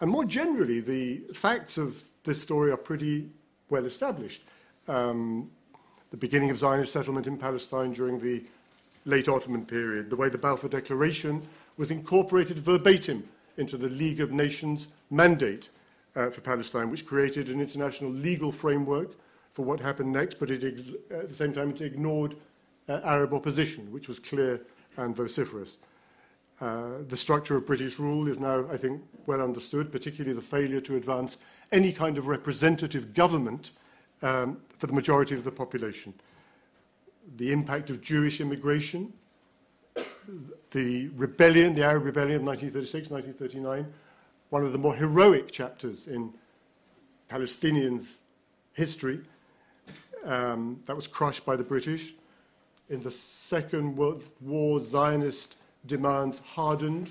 And 0.00 0.10
more 0.10 0.24
generally, 0.24 0.80
the 0.80 1.18
facts 1.34 1.76
of 1.76 2.02
this 2.24 2.40
story 2.40 2.70
are 2.70 2.78
pretty 2.78 3.28
well 3.68 3.84
established. 3.84 4.42
Um, 4.88 5.50
the 6.12 6.16
beginning 6.16 6.48
of 6.48 6.58
Zionist 6.58 6.94
settlement 6.94 7.26
in 7.26 7.36
Palestine 7.36 7.92
during 7.92 8.20
the 8.20 8.42
late 9.04 9.28
Ottoman 9.28 9.66
period, 9.66 10.08
the 10.08 10.16
way 10.16 10.30
the 10.30 10.38
Balfour 10.38 10.70
Declaration 10.70 11.46
was 11.76 11.90
incorporated 11.90 12.58
verbatim 12.58 13.28
into 13.56 13.76
the 13.76 13.88
League 13.88 14.20
of 14.20 14.32
Nations 14.32 14.88
mandate 15.10 15.68
uh, 16.16 16.30
for 16.30 16.40
Palestine, 16.40 16.90
which 16.90 17.06
created 17.06 17.48
an 17.48 17.60
international 17.60 18.10
legal 18.10 18.52
framework 18.52 19.16
for 19.52 19.64
what 19.64 19.80
happened 19.80 20.12
next, 20.12 20.38
but 20.38 20.50
it, 20.50 20.62
at 21.10 21.28
the 21.28 21.34
same 21.34 21.52
time 21.52 21.70
it 21.70 21.80
ignored 21.80 22.36
uh, 22.88 23.00
Arab 23.04 23.32
opposition, 23.32 23.90
which 23.92 24.08
was 24.08 24.18
clear 24.18 24.60
and 24.96 25.14
vociferous. 25.16 25.78
Uh, 26.60 26.98
the 27.08 27.16
structure 27.16 27.56
of 27.56 27.66
British 27.66 27.98
rule 27.98 28.28
is 28.28 28.38
now, 28.38 28.64
I 28.70 28.76
think, 28.76 29.02
well 29.26 29.40
understood, 29.40 29.90
particularly 29.90 30.34
the 30.34 30.42
failure 30.42 30.80
to 30.82 30.96
advance 30.96 31.38
any 31.72 31.92
kind 31.92 32.16
of 32.16 32.26
representative 32.26 33.12
government 33.14 33.70
um, 34.22 34.58
for 34.78 34.86
the 34.86 34.92
majority 34.92 35.34
of 35.34 35.44
the 35.44 35.50
population. 35.50 36.14
The 37.36 37.52
impact 37.52 37.90
of 37.90 38.00
Jewish 38.00 38.40
immigration, 38.40 39.12
the 40.70 41.08
rebellion, 41.08 41.74
the 41.74 41.84
Arab 41.84 42.04
rebellion 42.04 42.36
of 42.36 42.42
1936, 42.42 43.10
1939, 43.10 43.92
one 44.50 44.64
of 44.64 44.72
the 44.72 44.78
more 44.78 44.94
heroic 44.94 45.50
chapters 45.50 46.06
in 46.06 46.32
Palestinians' 47.30 48.18
history, 48.72 49.20
um, 50.24 50.80
that 50.86 50.96
was 50.96 51.06
crushed 51.06 51.44
by 51.44 51.56
the 51.56 51.62
British. 51.62 52.14
In 52.90 53.02
the 53.02 53.10
Second 53.10 53.96
World 53.96 54.22
War, 54.40 54.80
Zionist 54.80 55.56
demands 55.86 56.40
hardened, 56.40 57.10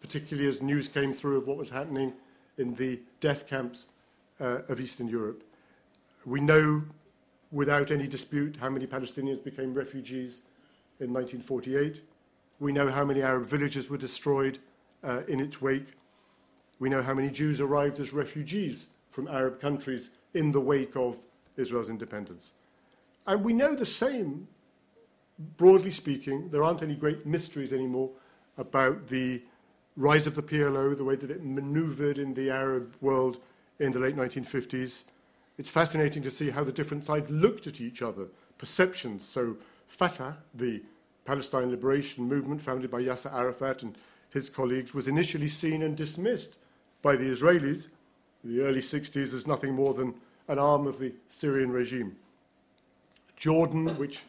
particularly 0.00 0.48
as 0.48 0.62
news 0.62 0.88
came 0.88 1.12
through 1.12 1.38
of 1.38 1.46
what 1.46 1.56
was 1.56 1.70
happening 1.70 2.12
in 2.58 2.74
the 2.74 3.00
death 3.20 3.46
camps 3.46 3.86
uh, 4.40 4.60
of 4.68 4.80
Eastern 4.80 5.08
Europe. 5.08 5.42
We 6.24 6.40
know 6.40 6.82
without 7.50 7.90
any 7.90 8.06
dispute 8.06 8.56
how 8.60 8.70
many 8.70 8.86
Palestinians 8.86 9.42
became 9.42 9.74
refugees 9.74 10.40
in 11.00 11.12
1948. 11.12 12.00
We 12.62 12.70
know 12.70 12.92
how 12.92 13.04
many 13.04 13.22
Arab 13.22 13.46
villages 13.46 13.90
were 13.90 13.98
destroyed 13.98 14.60
uh, 15.02 15.22
in 15.26 15.40
its 15.40 15.60
wake. 15.60 15.94
We 16.78 16.88
know 16.88 17.02
how 17.02 17.12
many 17.12 17.28
Jews 17.28 17.60
arrived 17.60 17.98
as 17.98 18.12
refugees 18.12 18.86
from 19.10 19.26
Arab 19.26 19.60
countries 19.60 20.10
in 20.32 20.52
the 20.52 20.60
wake 20.60 20.94
of 20.94 21.18
Israel's 21.56 21.90
independence. 21.90 22.52
And 23.26 23.42
we 23.42 23.52
know 23.52 23.74
the 23.74 23.84
same, 23.84 24.46
broadly 25.56 25.90
speaking, 25.90 26.50
there 26.50 26.62
aren't 26.62 26.84
any 26.84 26.94
great 26.94 27.26
mysteries 27.26 27.72
anymore 27.72 28.10
about 28.56 29.08
the 29.08 29.42
rise 29.96 30.28
of 30.28 30.36
the 30.36 30.42
PLO, 30.42 30.96
the 30.96 31.02
way 31.02 31.16
that 31.16 31.32
it 31.32 31.42
maneuvered 31.42 32.16
in 32.16 32.34
the 32.34 32.48
Arab 32.48 32.94
world 33.00 33.38
in 33.80 33.90
the 33.90 33.98
late 33.98 34.14
1950s. 34.14 35.02
It's 35.58 35.68
fascinating 35.68 36.22
to 36.22 36.30
see 36.30 36.50
how 36.50 36.62
the 36.62 36.70
different 36.70 37.04
sides 37.04 37.28
looked 37.28 37.66
at 37.66 37.80
each 37.80 38.02
other, 38.02 38.28
perceptions. 38.56 39.26
So, 39.26 39.56
Fatah, 39.88 40.36
the 40.54 40.82
Palestine 41.24 41.70
liberation 41.70 42.24
movement 42.24 42.62
founded 42.62 42.90
by 42.90 43.02
Yasser 43.02 43.32
Arafat 43.32 43.82
and 43.82 43.96
his 44.30 44.48
colleagues, 44.48 44.94
was 44.94 45.08
initially 45.08 45.48
seen 45.48 45.82
and 45.82 45.96
dismissed 45.96 46.58
by 47.02 47.16
the 47.16 47.24
Israelis 47.24 47.88
in 48.42 48.56
the 48.56 48.62
early 48.62 48.80
60s 48.80 49.34
as 49.34 49.46
nothing 49.46 49.74
more 49.74 49.94
than 49.94 50.14
an 50.48 50.58
arm 50.58 50.86
of 50.86 50.98
the 50.98 51.12
Syrian 51.28 51.70
regime. 51.70 52.16
Jordan, 53.36 53.86
which 53.98 54.22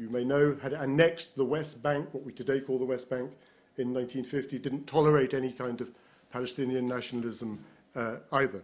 you 0.00 0.08
may 0.08 0.24
know, 0.24 0.56
had 0.62 0.72
annexed 0.72 1.36
the 1.36 1.44
West 1.44 1.82
Bank, 1.82 2.08
what 2.12 2.24
we 2.24 2.32
today 2.32 2.60
call 2.60 2.78
the 2.78 2.84
West 2.84 3.08
Bank, 3.10 3.30
in 3.76 3.92
1950, 3.92 4.58
didn't 4.58 4.86
tolerate 4.86 5.34
any 5.34 5.52
kind 5.52 5.80
of 5.80 5.90
Palestinian 6.32 6.88
nationalism 6.88 7.62
uh, 7.94 8.16
either. 8.32 8.62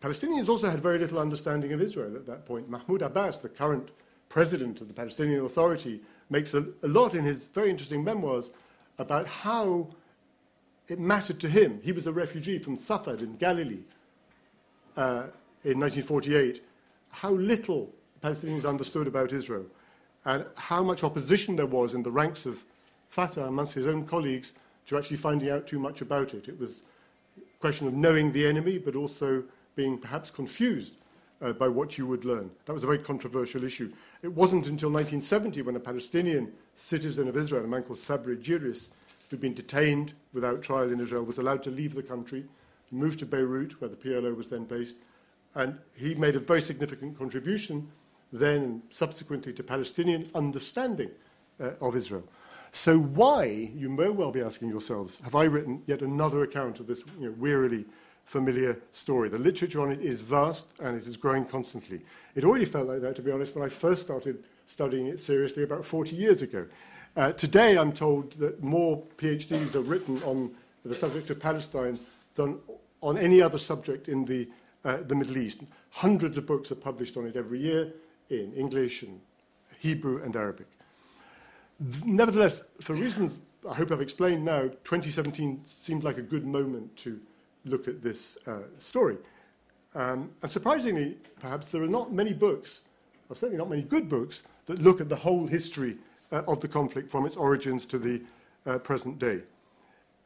Palestinians 0.00 0.48
also 0.48 0.68
had 0.68 0.80
very 0.80 0.98
little 0.98 1.18
understanding 1.18 1.72
of 1.72 1.80
Israel 1.80 2.16
at 2.16 2.26
that 2.26 2.44
point. 2.44 2.68
Mahmoud 2.68 3.02
Abbas, 3.02 3.38
the 3.38 3.48
current 3.48 3.90
president 4.36 4.82
of 4.82 4.88
the 4.88 4.92
Palestinian 4.92 5.46
Authority, 5.46 5.98
makes 6.28 6.52
a, 6.52 6.62
a 6.82 6.88
lot 6.88 7.14
in 7.14 7.24
his 7.24 7.46
very 7.46 7.70
interesting 7.70 8.04
memoirs 8.04 8.50
about 8.98 9.26
how 9.26 9.88
it 10.88 11.00
mattered 11.00 11.40
to 11.40 11.48
him. 11.48 11.80
He 11.82 11.90
was 11.90 12.06
a 12.06 12.12
refugee 12.12 12.58
from 12.58 12.76
Safed 12.76 13.22
in 13.22 13.36
Galilee 13.38 13.84
uh, 14.94 15.28
in 15.64 15.80
1948. 15.80 16.62
How 17.12 17.30
little 17.30 17.90
Palestinians 18.22 18.68
understood 18.68 19.06
about 19.06 19.32
Israel 19.32 19.64
and 20.26 20.44
how 20.56 20.82
much 20.82 21.02
opposition 21.02 21.56
there 21.56 21.64
was 21.64 21.94
in 21.94 22.02
the 22.02 22.10
ranks 22.10 22.44
of 22.44 22.62
Fatah 23.08 23.46
amongst 23.46 23.72
his 23.72 23.86
own 23.86 24.04
colleagues 24.04 24.52
to 24.88 24.98
actually 24.98 25.16
finding 25.16 25.48
out 25.48 25.66
too 25.66 25.78
much 25.78 26.02
about 26.02 26.34
it. 26.34 26.46
It 26.46 26.60
was 26.60 26.82
a 27.38 27.58
question 27.58 27.86
of 27.86 27.94
knowing 27.94 28.32
the 28.32 28.46
enemy, 28.46 28.76
but 28.76 28.96
also 28.96 29.44
being 29.76 29.96
perhaps 29.96 30.30
confused 30.30 30.96
uh, 31.40 31.54
by 31.54 31.68
what 31.68 31.96
you 31.96 32.06
would 32.06 32.26
learn. 32.26 32.50
That 32.66 32.74
was 32.74 32.82
a 32.82 32.86
very 32.86 32.98
controversial 32.98 33.64
issue. 33.64 33.90
It 34.22 34.32
wasn't 34.32 34.66
until 34.66 34.90
1970 34.90 35.62
when 35.62 35.76
a 35.76 35.80
Palestinian 35.80 36.52
citizen 36.74 37.28
of 37.28 37.36
Israel, 37.36 37.64
a 37.64 37.68
man 37.68 37.82
called 37.82 37.98
Sabri 37.98 38.36
Jiris, 38.36 38.88
who'd 39.28 39.40
been 39.40 39.54
detained 39.54 40.14
without 40.32 40.62
trial 40.62 40.90
in 40.90 41.00
Israel, 41.00 41.24
was 41.24 41.38
allowed 41.38 41.62
to 41.64 41.70
leave 41.70 41.94
the 41.94 42.02
country, 42.02 42.44
moved 42.90 43.18
to 43.18 43.26
Beirut, 43.26 43.80
where 43.80 43.90
the 43.90 43.96
PLO 43.96 44.34
was 44.34 44.48
then 44.48 44.64
based, 44.64 44.96
and 45.54 45.78
he 45.94 46.14
made 46.14 46.36
a 46.36 46.40
very 46.40 46.62
significant 46.62 47.18
contribution 47.18 47.88
then 48.32 48.62
and 48.62 48.82
subsequently 48.90 49.52
to 49.52 49.62
Palestinian 49.62 50.28
understanding 50.34 51.10
uh, 51.60 51.70
of 51.80 51.96
Israel. 51.96 52.24
So, 52.72 52.98
why, 52.98 53.70
you 53.74 53.88
may 53.88 54.08
well 54.08 54.32
be 54.32 54.42
asking 54.42 54.68
yourselves, 54.68 55.20
have 55.22 55.34
I 55.34 55.44
written 55.44 55.82
yet 55.86 56.02
another 56.02 56.42
account 56.42 56.80
of 56.80 56.86
this 56.86 57.02
you 57.18 57.26
know, 57.26 57.34
wearily 57.38 57.86
familiar 58.26 58.78
story? 58.92 59.28
The 59.30 59.38
literature 59.38 59.80
on 59.80 59.90
it 59.90 60.02
is 60.02 60.20
vast 60.20 60.66
and 60.80 61.00
it 61.00 61.08
is 61.08 61.16
growing 61.16 61.46
constantly. 61.46 62.02
It 62.34 62.44
already 62.44 62.66
felt 62.66 62.88
like 62.88 63.00
that, 63.00 63.16
to 63.16 63.22
be 63.22 63.30
honest, 63.30 63.54
when 63.54 63.64
I 63.64 63.70
first 63.70 64.02
started 64.02 64.44
studying 64.66 65.06
it 65.06 65.20
seriously 65.20 65.62
about 65.62 65.84
40 65.84 66.14
years 66.14 66.42
ago. 66.42 66.66
Uh, 67.16 67.32
today, 67.32 67.78
I'm 67.78 67.92
told 67.92 68.32
that 68.32 68.62
more 68.62 69.02
PhDs 69.16 69.74
are 69.74 69.80
written 69.80 70.22
on 70.24 70.50
the 70.84 70.94
subject 70.94 71.30
of 71.30 71.40
Palestine 71.40 71.98
than 72.34 72.58
on 73.00 73.16
any 73.16 73.40
other 73.40 73.58
subject 73.58 74.08
in 74.08 74.24
the, 74.24 74.48
uh, 74.84 74.98
the 74.98 75.14
Middle 75.14 75.38
East. 75.38 75.62
Hundreds 75.90 76.36
of 76.36 76.46
books 76.46 76.70
are 76.70 76.76
published 76.76 77.16
on 77.16 77.26
it 77.26 77.36
every 77.36 77.60
year 77.60 77.92
in 78.28 78.52
English 78.52 79.02
and 79.02 79.20
Hebrew 79.78 80.22
and 80.22 80.36
Arabic. 80.36 80.66
Nevertheless, 82.04 82.62
for 82.80 82.94
reasons 82.94 83.40
I 83.68 83.74
hope 83.74 83.90
I've 83.90 84.00
explained 84.00 84.44
now, 84.44 84.62
2017 84.84 85.62
seemed 85.64 86.04
like 86.04 86.18
a 86.18 86.22
good 86.22 86.46
moment 86.46 86.96
to 86.98 87.20
look 87.66 87.88
at 87.88 88.02
this 88.02 88.38
uh, 88.46 88.60
story. 88.78 89.16
Um, 89.94 90.30
and 90.42 90.50
surprisingly, 90.50 91.16
perhaps, 91.40 91.68
there 91.68 91.82
are 91.82 91.88
not 91.88 92.12
many 92.12 92.32
books, 92.32 92.82
or 93.28 93.36
certainly 93.36 93.58
not 93.58 93.70
many 93.70 93.82
good 93.82 94.08
books, 94.08 94.42
that 94.66 94.80
look 94.80 95.00
at 95.00 95.08
the 95.08 95.16
whole 95.16 95.46
history 95.46 95.96
uh, 96.32 96.42
of 96.46 96.60
the 96.60 96.68
conflict 96.68 97.10
from 97.10 97.24
its 97.24 97.36
origins 97.36 97.86
to 97.86 97.98
the 97.98 98.20
uh, 98.66 98.78
present 98.78 99.18
day. 99.18 99.40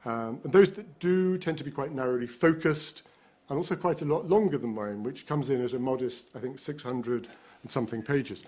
Um, 0.05 0.41
and 0.45 0.53
those 0.53 0.71
that 0.73 0.99
do 0.99 1.37
tend 1.39 1.59
to 1.59 1.65
be 1.65 1.71
quite 1.71 1.93
narrowly 1.93 2.27
focused 2.27 3.03
and 3.49 3.57
also 3.57 3.77
quite 3.77 4.01
a 4.01 4.05
lot 4.05 4.29
longer 4.29 4.57
than 4.59 4.75
mine, 4.75 5.03
which 5.03 5.27
comes 5.27 5.51
in 5.51 5.63
at 5.63 5.73
a 5.73 5.79
modest, 5.79 6.29
I 6.35 6.39
think, 6.39 6.59
600 6.59 7.29
and 7.63 7.71
something 7.71 8.03
pages. 8.03 8.45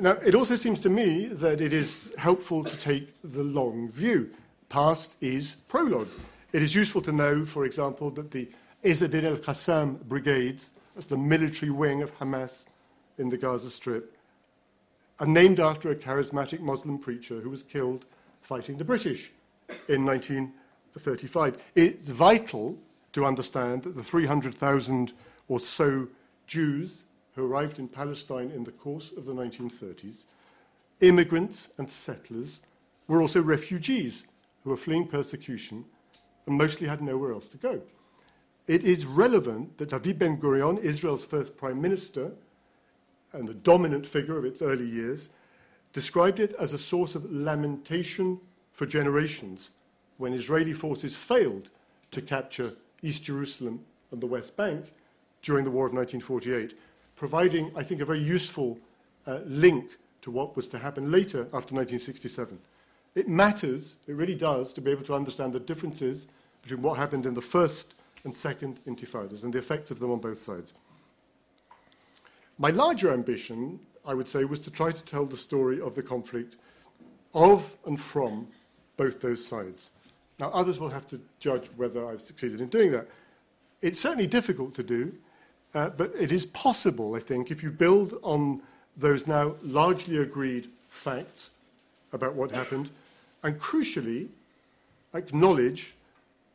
Now, 0.00 0.12
it 0.24 0.34
also 0.34 0.56
seems 0.56 0.80
to 0.80 0.90
me 0.90 1.26
that 1.26 1.60
it 1.60 1.72
is 1.72 2.12
helpful 2.16 2.64
to 2.64 2.76
take 2.78 3.14
the 3.22 3.42
long 3.42 3.88
view. 3.88 4.30
Past 4.68 5.16
is 5.20 5.56
prologue. 5.68 6.08
It 6.56 6.62
is 6.62 6.74
useful 6.74 7.02
to 7.02 7.12
know, 7.12 7.44
for 7.44 7.66
example, 7.66 8.10
that 8.12 8.30
the 8.30 8.48
Din 8.82 9.26
al 9.26 9.36
Qassam 9.36 10.02
brigades, 10.04 10.70
that's 10.94 11.06
the 11.06 11.18
military 11.18 11.70
wing 11.70 12.02
of 12.02 12.18
Hamas 12.18 12.64
in 13.18 13.28
the 13.28 13.36
Gaza 13.36 13.68
Strip, 13.68 14.16
are 15.20 15.26
named 15.26 15.60
after 15.60 15.90
a 15.90 15.94
charismatic 15.94 16.60
Muslim 16.60 16.98
preacher 16.98 17.40
who 17.40 17.50
was 17.50 17.62
killed 17.62 18.06
fighting 18.40 18.78
the 18.78 18.86
British 18.86 19.32
in 19.86 20.06
1935. 20.06 21.62
It's 21.74 22.08
vital 22.08 22.78
to 23.12 23.26
understand 23.26 23.82
that 23.82 23.94
the 23.94 24.02
300,000 24.02 25.12
or 25.48 25.60
so 25.60 26.08
Jews 26.46 27.04
who 27.34 27.44
arrived 27.44 27.78
in 27.78 27.86
Palestine 27.86 28.50
in 28.50 28.64
the 28.64 28.72
course 28.72 29.12
of 29.12 29.26
the 29.26 29.34
1930s, 29.34 30.24
immigrants 31.02 31.68
and 31.76 31.90
settlers 31.90 32.62
were 33.08 33.20
also 33.20 33.42
refugees 33.42 34.24
who 34.64 34.70
were 34.70 34.78
fleeing 34.78 35.06
persecution 35.06 35.84
and 36.46 36.56
mostly 36.56 36.86
had 36.86 37.02
nowhere 37.02 37.32
else 37.32 37.48
to 37.48 37.56
go. 37.56 37.82
It 38.66 38.84
is 38.84 39.06
relevant 39.06 39.78
that 39.78 39.90
David 39.90 40.18
Ben 40.18 40.36
Gurion, 40.38 40.78
Israel's 40.78 41.24
first 41.24 41.56
prime 41.56 41.80
minister, 41.80 42.32
and 43.32 43.48
the 43.48 43.54
dominant 43.54 44.06
figure 44.06 44.38
of 44.38 44.44
its 44.44 44.62
early 44.62 44.86
years, 44.86 45.28
described 45.92 46.40
it 46.40 46.52
as 46.58 46.72
a 46.72 46.78
source 46.78 47.14
of 47.14 47.30
lamentation 47.30 48.40
for 48.72 48.86
generations 48.86 49.70
when 50.18 50.32
Israeli 50.32 50.72
forces 50.72 51.14
failed 51.14 51.70
to 52.10 52.22
capture 52.22 52.74
East 53.02 53.24
Jerusalem 53.24 53.84
and 54.10 54.20
the 54.20 54.26
West 54.26 54.56
Bank 54.56 54.92
during 55.42 55.64
the 55.64 55.70
War 55.70 55.86
of 55.86 55.92
1948, 55.92 56.76
providing, 57.14 57.70
I 57.76 57.82
think, 57.82 58.00
a 58.00 58.04
very 58.04 58.22
useful 58.22 58.78
uh, 59.26 59.40
link 59.44 59.98
to 60.22 60.30
what 60.30 60.56
was 60.56 60.68
to 60.70 60.78
happen 60.78 61.10
later 61.10 61.42
after 61.42 61.74
1967. 61.74 62.58
It 63.14 63.28
matters, 63.28 63.94
it 64.06 64.14
really 64.14 64.34
does, 64.34 64.72
to 64.74 64.80
be 64.80 64.90
able 64.90 65.04
to 65.04 65.14
understand 65.14 65.52
the 65.52 65.60
differences 65.60 66.26
between 66.66 66.82
what 66.82 66.98
happened 66.98 67.26
in 67.26 67.34
the 67.34 67.40
first 67.40 67.94
and 68.24 68.34
second 68.34 68.80
intifadas 68.86 69.44
and 69.44 69.52
the 69.52 69.58
effects 69.58 69.92
of 69.92 70.00
them 70.00 70.10
on 70.10 70.18
both 70.18 70.42
sides. 70.42 70.74
My 72.58 72.70
larger 72.70 73.12
ambition, 73.12 73.78
I 74.04 74.14
would 74.14 74.26
say, 74.26 74.44
was 74.44 74.60
to 74.62 74.70
try 74.70 74.90
to 74.90 75.02
tell 75.04 75.26
the 75.26 75.36
story 75.36 75.80
of 75.80 75.94
the 75.94 76.02
conflict 76.02 76.56
of 77.34 77.76
and 77.86 78.00
from 78.00 78.48
both 78.96 79.20
those 79.20 79.46
sides. 79.46 79.90
Now, 80.40 80.50
others 80.50 80.80
will 80.80 80.88
have 80.88 81.06
to 81.08 81.20
judge 81.38 81.68
whether 81.76 82.04
I've 82.04 82.20
succeeded 82.20 82.60
in 82.60 82.68
doing 82.68 82.90
that. 82.92 83.06
It's 83.80 84.00
certainly 84.00 84.26
difficult 84.26 84.74
to 84.74 84.82
do, 84.82 85.14
uh, 85.72 85.90
but 85.90 86.12
it 86.18 86.32
is 86.32 86.46
possible, 86.46 87.14
I 87.14 87.20
think, 87.20 87.50
if 87.50 87.62
you 87.62 87.70
build 87.70 88.18
on 88.22 88.60
those 88.96 89.26
now 89.28 89.54
largely 89.62 90.16
agreed 90.16 90.68
facts 90.88 91.50
about 92.12 92.34
what 92.34 92.50
happened, 92.50 92.90
and 93.44 93.60
crucially, 93.60 94.28
acknowledge 95.14 95.94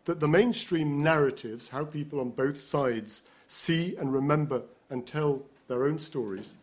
that 0.05 0.19
the 0.19 0.27
mainstream 0.27 0.97
narratives, 0.97 1.69
how 1.69 1.85
people 1.85 2.19
on 2.19 2.31
both 2.31 2.59
sides 2.59 3.23
see 3.47 3.95
and 3.95 4.13
remember 4.13 4.63
and 4.89 5.05
tell 5.05 5.43
their 5.67 5.85
own 5.85 5.99
stories, 5.99 6.55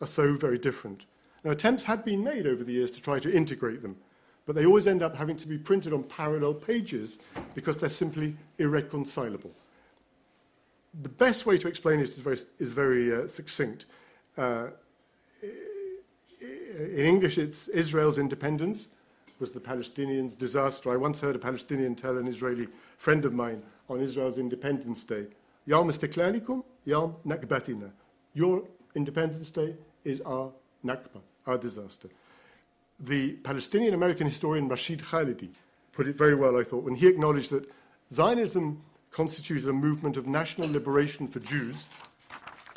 are 0.00 0.06
so 0.06 0.34
very 0.34 0.58
different. 0.58 1.04
Now, 1.44 1.50
attempts 1.52 1.84
had 1.84 2.04
been 2.04 2.24
made 2.24 2.46
over 2.46 2.64
the 2.64 2.72
years 2.72 2.90
to 2.92 3.02
try 3.02 3.18
to 3.18 3.32
integrate 3.32 3.82
them, 3.82 3.96
but 4.46 4.54
they 4.54 4.66
always 4.66 4.86
end 4.86 5.02
up 5.02 5.16
having 5.16 5.36
to 5.36 5.48
be 5.48 5.58
printed 5.58 5.92
on 5.92 6.02
parallel 6.04 6.54
pages 6.54 7.18
because 7.54 7.78
they're 7.78 7.90
simply 7.90 8.36
irreconcilable. 8.58 9.52
The 11.02 11.08
best 11.08 11.46
way 11.46 11.58
to 11.58 11.68
explain 11.68 12.00
it 12.00 12.08
is 12.08 12.20
very, 12.20 12.38
is 12.58 12.72
very 12.72 13.14
uh, 13.14 13.26
succinct. 13.26 13.86
Uh, 14.36 14.68
in 16.40 17.04
English, 17.04 17.38
it's 17.38 17.68
Israel's 17.68 18.18
independence 18.18 18.88
was 19.38 19.52
the 19.52 19.60
Palestinians' 19.60 20.36
disaster. 20.36 20.90
I 20.90 20.96
once 20.96 21.20
heard 21.20 21.36
a 21.36 21.38
Palestinian 21.38 21.94
tell 21.94 22.16
an 22.16 22.26
Israeli 22.26 22.68
friend 22.96 23.24
of 23.24 23.32
mine 23.32 23.62
on 23.88 24.00
Israel's 24.00 24.38
Independence 24.38 25.04
Day, 25.04 25.26
Yom 25.66 25.88
istiklalikum, 25.88 26.64
Yom 26.84 27.16
nakbatina. 27.26 27.90
Your 28.34 28.64
Independence 28.94 29.50
Day 29.50 29.74
is 30.04 30.20
our 30.22 30.52
nakba, 30.84 31.20
our 31.46 31.58
disaster. 31.58 32.08
The 32.98 33.32
Palestinian 33.32 33.94
American 33.94 34.26
historian 34.26 34.68
Rashid 34.68 35.00
Khalidi 35.00 35.50
put 35.92 36.06
it 36.06 36.16
very 36.16 36.34
well, 36.34 36.58
I 36.58 36.62
thought, 36.62 36.84
when 36.84 36.94
he 36.94 37.06
acknowledged 37.06 37.50
that 37.50 37.68
Zionism 38.12 38.82
constituted 39.10 39.68
a 39.68 39.72
movement 39.72 40.16
of 40.16 40.26
national 40.26 40.70
liberation 40.70 41.26
for 41.26 41.40
Jews, 41.40 41.88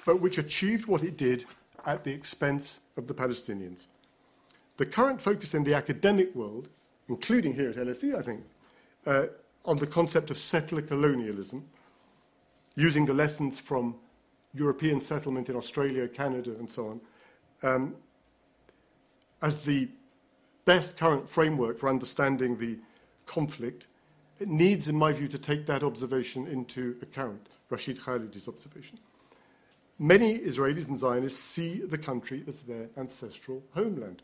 but 0.05 0.21
which 0.21 0.37
achieved 0.37 0.87
what 0.87 1.03
it 1.03 1.17
did 1.17 1.45
at 1.85 2.03
the 2.03 2.11
expense 2.11 2.79
of 2.97 3.07
the 3.07 3.13
Palestinians. 3.13 3.87
The 4.77 4.85
current 4.85 5.21
focus 5.21 5.53
in 5.53 5.65
the 5.65 5.73
academic 5.73 6.33
world, 6.33 6.69
including 7.09 7.55
here 7.55 7.69
at 7.69 7.75
LSE, 7.75 8.15
I 8.15 8.21
think, 8.21 8.43
uh, 9.05 9.25
on 9.65 9.77
the 9.77 9.87
concept 9.87 10.31
of 10.31 10.39
settler 10.39 10.81
colonialism, 10.81 11.65
using 12.75 13.05
the 13.05 13.13
lessons 13.13 13.59
from 13.59 13.95
European 14.53 14.99
settlement 15.01 15.49
in 15.49 15.55
Australia, 15.55 16.07
Canada, 16.07 16.51
and 16.57 16.69
so 16.69 16.87
on, 16.87 17.01
um, 17.61 17.95
as 19.41 19.63
the 19.63 19.89
best 20.65 20.97
current 20.97 21.29
framework 21.29 21.77
for 21.77 21.89
understanding 21.89 22.57
the 22.57 22.77
conflict, 23.25 23.87
it 24.39 24.47
needs, 24.47 24.87
in 24.87 24.95
my 24.95 25.11
view, 25.11 25.27
to 25.27 25.37
take 25.37 25.65
that 25.65 25.83
observation 25.83 26.47
into 26.47 26.97
account, 27.01 27.47
Rashid 27.69 27.99
Khalidi's 27.99 28.47
observation. 28.47 28.97
Many 29.99 30.39
Israelis 30.39 30.87
and 30.87 30.97
Zionists 30.97 31.39
see 31.39 31.79
the 31.79 31.97
country 31.97 32.43
as 32.47 32.61
their 32.61 32.89
ancestral 32.95 33.61
homeland. 33.75 34.21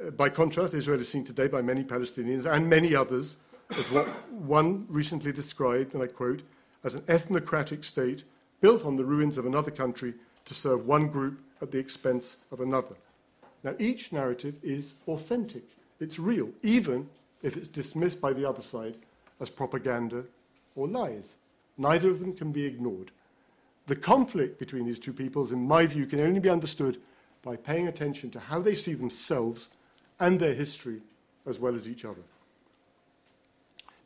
Uh, 0.00 0.10
by 0.10 0.28
contrast, 0.28 0.72
Israel 0.72 1.00
is 1.00 1.08
seen 1.08 1.24
today 1.24 1.48
by 1.48 1.60
many 1.62 1.82
Palestinians 1.82 2.46
and 2.46 2.70
many 2.70 2.94
others 2.94 3.36
as 3.76 3.90
what 3.90 4.08
one 4.32 4.86
recently 4.88 5.32
described, 5.32 5.94
and 5.94 6.02
I 6.02 6.06
quote, 6.06 6.42
as 6.84 6.94
an 6.94 7.02
ethnocratic 7.02 7.84
state 7.84 8.24
built 8.60 8.84
on 8.84 8.96
the 8.96 9.04
ruins 9.04 9.38
of 9.38 9.46
another 9.46 9.70
country 9.70 10.14
to 10.44 10.54
serve 10.54 10.86
one 10.86 11.08
group 11.08 11.40
at 11.60 11.70
the 11.70 11.78
expense 11.78 12.38
of 12.50 12.60
another. 12.60 12.96
Now, 13.62 13.74
each 13.78 14.12
narrative 14.12 14.54
is 14.62 14.94
authentic, 15.06 15.64
it's 16.00 16.18
real, 16.18 16.50
even 16.62 17.08
if 17.42 17.56
it's 17.56 17.68
dismissed 17.68 18.20
by 18.20 18.32
the 18.32 18.48
other 18.48 18.62
side 18.62 18.96
as 19.40 19.50
propaganda 19.50 20.24
or 20.74 20.88
lies. 20.88 21.36
Neither 21.76 22.10
of 22.10 22.20
them 22.20 22.34
can 22.34 22.52
be 22.52 22.64
ignored. 22.64 23.10
The 23.86 23.96
conflict 23.96 24.58
between 24.58 24.86
these 24.86 24.98
two 24.98 25.12
peoples, 25.12 25.52
in 25.52 25.66
my 25.66 25.86
view, 25.86 26.06
can 26.06 26.20
only 26.20 26.40
be 26.40 26.50
understood 26.50 27.00
by 27.42 27.56
paying 27.56 27.88
attention 27.88 28.30
to 28.30 28.40
how 28.40 28.60
they 28.60 28.74
see 28.74 28.94
themselves 28.94 29.70
and 30.20 30.38
their 30.38 30.54
history 30.54 31.00
as 31.46 31.58
well 31.58 31.74
as 31.74 31.88
each 31.88 32.04
other. 32.04 32.22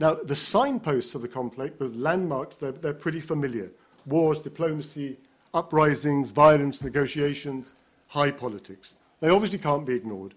Now, 0.03 0.15
the 0.15 0.35
signposts 0.35 1.15
of 1.15 1.23
the 1.23 1.29
conflict, 1.29 1.79
the 1.79 1.87
landmarks, 1.91 2.57
they're, 2.57 2.73
they're 2.73 2.93
pretty 2.93 3.21
familiar 3.21 3.71
wars, 4.05 4.41
diplomacy, 4.41 5.17
uprisings, 5.55 6.31
violence, 6.31 6.83
negotiations, 6.83 7.75
high 8.09 8.33
politics. 8.33 8.97
They 9.21 9.29
obviously 9.29 9.61
can't 9.61 9.87
be 9.87 9.95
ignored. 9.95 10.35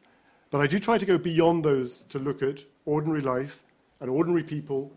But 0.51 0.61
I 0.61 0.67
do 0.67 0.77
try 0.77 0.99
to 0.99 1.05
go 1.07 1.17
beyond 1.17 1.65
those 1.65 2.01
to 2.09 2.19
look 2.19 2.43
at 2.43 2.63
ordinary 2.85 3.21
life 3.21 3.63
and 3.99 4.07
ordinary 4.07 4.43
people, 4.43 4.91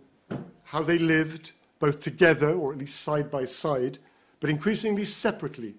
how 0.64 0.82
they 0.82 0.98
lived, 0.98 1.52
both 1.78 2.00
together 2.00 2.52
or 2.52 2.74
at 2.74 2.78
least 2.78 3.00
side 3.00 3.30
by 3.30 3.46
side, 3.46 3.98
but 4.38 4.50
increasingly 4.50 5.06
separately 5.06 5.76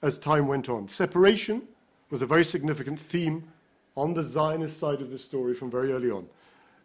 as 0.00 0.16
time 0.16 0.46
went 0.46 0.68
on. 0.68 0.86
Separation 0.86 1.62
was 2.08 2.22
a 2.22 2.26
very 2.26 2.44
significant 2.44 3.00
theme 3.00 3.48
on 3.96 4.14
the 4.14 4.22
Zionist 4.22 4.78
side 4.78 5.00
of 5.00 5.10
the 5.10 5.18
story 5.18 5.54
from 5.54 5.72
very 5.72 5.90
early 5.90 6.12
on. 6.12 6.28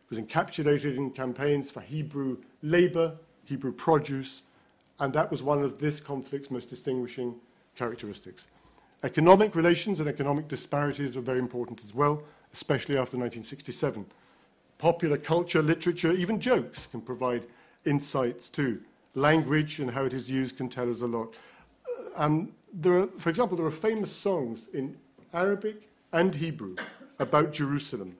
Was 0.10 0.20
encapsulated 0.20 0.98
in 0.98 1.12
campaigns 1.12 1.72
for 1.72 1.82
Hebrew 1.82 2.38
labor, 2.62 3.16
Hebrew 3.46 3.72
produce, 3.72 4.44
and 5.00 5.12
that 5.13 5.32
was 5.32 5.42
one 5.42 5.63
of 5.63 5.80
this 5.80 6.00
conflict's 6.00 6.52
most 6.52 6.70
distinguishing 6.70 7.36
characteristics. 7.76 8.48
Economic 9.04 9.56
relations 9.56 10.00
and 10.00 10.08
economic 10.08 10.48
disparities 10.48 11.16
were 11.16 11.22
very 11.22 11.39
important 11.39 11.84
as 11.84 11.94
well, 11.94 12.24
especially 12.54 12.96
after 12.96 13.18
1967. 13.18 14.06
Popular 14.78 15.18
culture, 15.18 15.62
literature, 15.62 16.12
even 16.12 16.39
jokes 16.39 16.88
can 16.88 17.02
provide 17.02 17.46
insights 17.86 18.50
too 18.50 18.82
language 19.16 19.80
and 19.80 19.92
how 19.92 20.06
it 20.06 20.13
is 20.13 20.30
used 20.30 20.58
can 20.58 20.70
tell 20.70 20.89
us 20.89 21.02
a 21.02 21.08
lot. 21.08 21.34
Um, 22.16 22.52
there 22.74 22.94
are, 22.94 23.08
for 23.20 23.30
example, 23.30 23.58
there 23.58 23.66
are 23.66 23.72
famous 23.72 24.12
songs 24.12 24.68
in 24.74 24.98
Arabic 25.34 25.89
and 26.12 26.36
Hebrew 26.36 26.76
about 27.20 27.54
Jerusalem. 27.54 28.18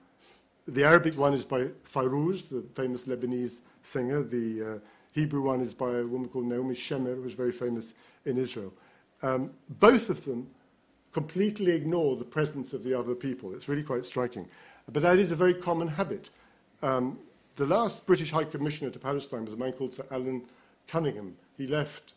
The 0.67 0.86
Arabic 0.86 1.17
one 1.17 1.34
is 1.34 1.43
by 1.43 1.67
Fairuz, 1.84 2.47
the 2.47 2.63
famous 2.73 3.04
Lebanese 3.04 3.62
singer. 3.82 4.23
The 4.23 4.63
uh, 4.63 4.80
Hebrew 5.12 5.41
one 5.41 5.60
is 5.60 5.73
by 5.73 5.97
a 5.97 6.06
woman 6.06 6.30
called 6.30 6.45
Naomi 6.45 6.73
Shemer, 6.73 7.15
who 7.15 7.21
was 7.21 7.34
very 7.34 7.52
famous 7.52 7.93
in 8.26 8.38
Israel. 8.38 8.73
Um, 9.21 9.52
both 9.67 10.10
of 10.10 10.23
them 10.23 10.47
completely 11.12 11.73
ignore 11.73 12.15
the 12.15 12.23
presence 12.23 12.71
of 12.71 12.84
the 12.84 12.97
other 12.97 13.13
people. 13.13 13.54
It's 13.54 13.67
really 13.67 13.84
quite 13.84 14.06
striking. 14.06 14.47
But 14.91 15.04
that 15.04 15.19
is 15.19 15.32
a 15.32 15.36
very 15.36 15.54
common 15.54 15.89
habit. 15.89 16.30
Um, 16.82 17.19
the 17.58 17.65
last 17.65 18.06
British 18.08 18.32
High 18.32 18.45
Commissioner 18.45 18.89
to 18.91 18.99
Palestine 18.99 19.45
was 19.45 19.54
a 19.54 19.58
man 19.58 19.73
called 19.73 19.93
Sir 19.93 20.06
Alan 20.12 20.43
Cunningham. 20.88 21.36
He 21.58 21.67
left 21.67 22.13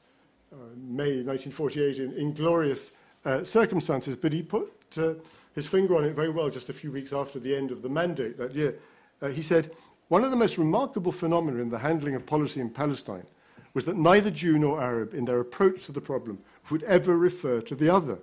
uh, 0.52 0.56
May 0.76 1.22
1948 1.22 1.98
in 1.98 2.12
inglorious 2.12 2.92
uh, 3.24 3.42
circumstances, 3.42 4.16
but 4.16 4.32
he 4.32 4.42
put 4.42 4.72
uh, 4.96 5.14
his 5.57 5.66
finger 5.66 5.97
on 5.97 6.05
it 6.05 6.14
very 6.14 6.29
well 6.29 6.51
just 6.51 6.69
a 6.69 6.75
few 6.75 6.92
weeks 6.92 7.12
after 7.12 7.40
the 7.40 7.57
end 7.57 7.73
of 7.73 7.83
the 7.83 7.88
mandate 7.88 8.37
that 8.38 8.55
year. 8.55 8.79
Uh, 9.21 9.29
he 9.29 9.42
said, 9.42 9.73
One 10.09 10.23
of 10.23 10.31
the 10.31 10.37
most 10.37 10.59
remarkable 10.59 11.11
phenomena 11.11 11.61
in 11.61 11.71
the 11.71 11.79
handling 11.79 12.14
of 12.14 12.27
policy 12.27 12.61
in 12.61 12.71
Palestine 12.71 13.27
was 13.75 13.87
that 13.87 13.97
neither 13.97 14.31
Jew 14.31 14.59
nor 14.59 14.81
Arab, 14.81 15.14
in 15.14 15.25
their 15.25 15.40
approach 15.40 15.87
to 15.87 15.92
the 15.92 16.01
problem, 16.01 16.38
would 16.71 16.83
ever 16.85 17.16
refer 17.16 17.61
to 17.62 17.75
the 17.75 17.88
other. 17.88 18.19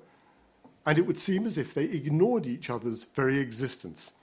And 0.86 0.98
it 0.98 1.08
would 1.08 1.18
seem 1.18 1.46
as 1.46 1.58
if 1.58 1.74
they 1.74 1.86
ignored 1.86 2.46
each 2.46 2.70
other's 2.70 3.04
very 3.04 3.40
existence. 3.40 4.14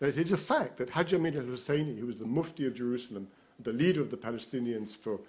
It 0.00 0.18
is 0.18 0.32
a 0.32 0.36
fact 0.36 0.76
that 0.78 0.90
Hajj 0.90 1.14
Amin 1.14 1.36
al 1.36 1.42
Husseini, 1.42 1.98
who 1.98 2.06
was 2.06 2.18
the 2.18 2.26
Mufti 2.26 2.66
of 2.66 2.74
Jerusalem, 2.74 3.28
the 3.58 3.72
leader 3.72 4.00
of 4.00 4.10
the 4.10 4.16
Palestinians 4.16 4.94
for 4.94 5.20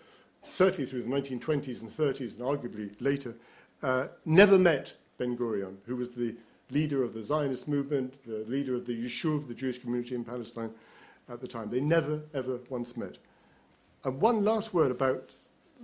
certainly 0.49 0.89
through 0.89 1.03
the 1.03 1.09
1920s 1.09 1.81
and 1.81 1.89
30s 1.89 2.39
and 2.39 2.41
arguably 2.47 2.89
later, 2.99 3.35
uh, 3.83 4.07
never 4.25 4.57
met 4.57 4.93
Ben 5.17 5.37
Gurion, 5.37 5.75
who 5.85 5.95
was 5.95 6.11
the 6.11 6.35
leader 6.71 7.03
of 7.03 7.13
the 7.13 7.21
Zionist 7.21 7.67
movement, 7.67 8.13
the 8.25 8.45
leader 8.47 8.75
of 8.75 8.85
the 8.85 8.93
Yishuv, 8.93 9.47
the 9.47 9.53
Jewish 9.53 9.79
community 9.79 10.15
in 10.15 10.23
Palestine 10.23 10.71
at 11.29 11.41
the 11.41 11.47
time. 11.47 11.69
They 11.69 11.79
never, 11.79 12.21
ever 12.33 12.59
once 12.69 12.97
met. 12.97 13.17
And 14.03 14.19
one 14.19 14.43
last 14.43 14.73
word 14.73 14.91
about 14.91 15.29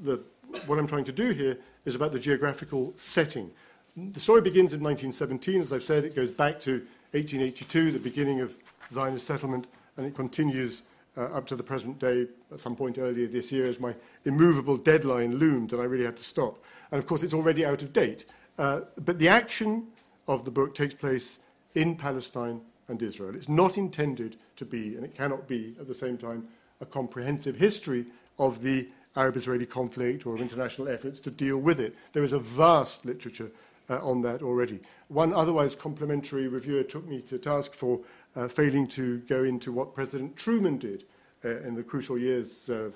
the, 0.03 0.21
what 0.65 0.79
I'm 0.79 0.87
trying 0.87 1.05
to 1.05 1.11
do 1.11 1.31
here 1.31 1.57
is 1.85 1.95
about 1.95 2.11
the 2.11 2.19
geographical 2.19 2.93
setting. 2.95 3.51
the 3.95 4.19
story 4.19 4.41
begins 4.41 4.73
in 4.73 4.81
1917. 4.81 5.61
As 5.61 5.71
I've 5.71 5.83
said, 5.83 6.03
it 6.03 6.15
goes 6.15 6.31
back 6.31 6.59
to 6.61 6.85
1882, 7.11 7.91
the 7.91 7.99
beginning 7.99 8.41
of 8.41 8.55
Zionist 8.91 9.25
settlement, 9.25 9.67
and 9.95 10.05
it 10.05 10.15
continues 10.15 10.83
uh, 11.17 11.23
up 11.25 11.47
to 11.47 11.55
the 11.55 11.63
present 11.63 11.99
day, 11.99 12.27
at 12.51 12.59
some 12.59 12.75
point 12.75 12.97
earlier 12.97 13.27
this 13.27 13.51
year, 13.51 13.65
as 13.65 13.79
my 13.79 13.93
immovable 14.25 14.77
deadline 14.77 15.37
loomed 15.37 15.73
and 15.73 15.81
I 15.81 15.85
really 15.85 16.05
had 16.05 16.17
to 16.17 16.23
stop. 16.23 16.63
And 16.91 16.99
of 16.99 17.07
course, 17.07 17.23
it's 17.23 17.33
already 17.33 17.65
out 17.65 17.81
of 17.81 17.91
date. 17.91 18.25
Uh, 18.57 18.81
but 19.03 19.19
the 19.19 19.27
action 19.27 19.87
of 20.27 20.45
the 20.45 20.51
book 20.51 20.75
takes 20.75 20.93
place 20.93 21.39
in 21.75 21.95
Palestine 21.95 22.61
and 22.87 23.01
Israel. 23.01 23.35
It's 23.35 23.49
not 23.49 23.77
intended 23.77 24.37
to 24.55 24.65
be, 24.65 24.95
and 24.95 25.03
it 25.03 25.15
cannot 25.15 25.47
be 25.47 25.75
at 25.79 25.87
the 25.87 25.93
same 25.93 26.17
time, 26.17 26.47
a 26.81 26.85
comprehensive 26.85 27.57
history 27.57 28.05
of 28.39 28.61
the 28.61 28.87
Arab 29.15 29.35
Israeli 29.35 29.65
conflict 29.65 30.25
or 30.25 30.35
of 30.35 30.41
international 30.41 30.87
efforts 30.87 31.19
to 31.21 31.31
deal 31.31 31.57
with 31.57 31.79
it. 31.79 31.95
There 32.13 32.23
is 32.23 32.33
a 32.33 32.39
vast 32.39 33.05
literature 33.05 33.51
uh, 33.89 33.99
on 34.07 34.21
that 34.21 34.41
already. 34.41 34.79
One 35.07 35.33
otherwise 35.33 35.75
complimentary 35.75 36.47
reviewer 36.47 36.83
took 36.83 37.07
me 37.07 37.21
to 37.21 37.37
task 37.37 37.73
for 37.73 37.99
uh, 38.35 38.47
failing 38.47 38.87
to 38.89 39.19
go 39.19 39.43
into 39.43 39.71
what 39.71 39.95
President 39.95 40.35
Truman 40.35 40.77
did 40.77 41.05
uh, 41.43 41.59
in 41.61 41.75
the 41.75 41.83
crucial 41.83 42.17
years 42.17 42.69
of 42.69 42.93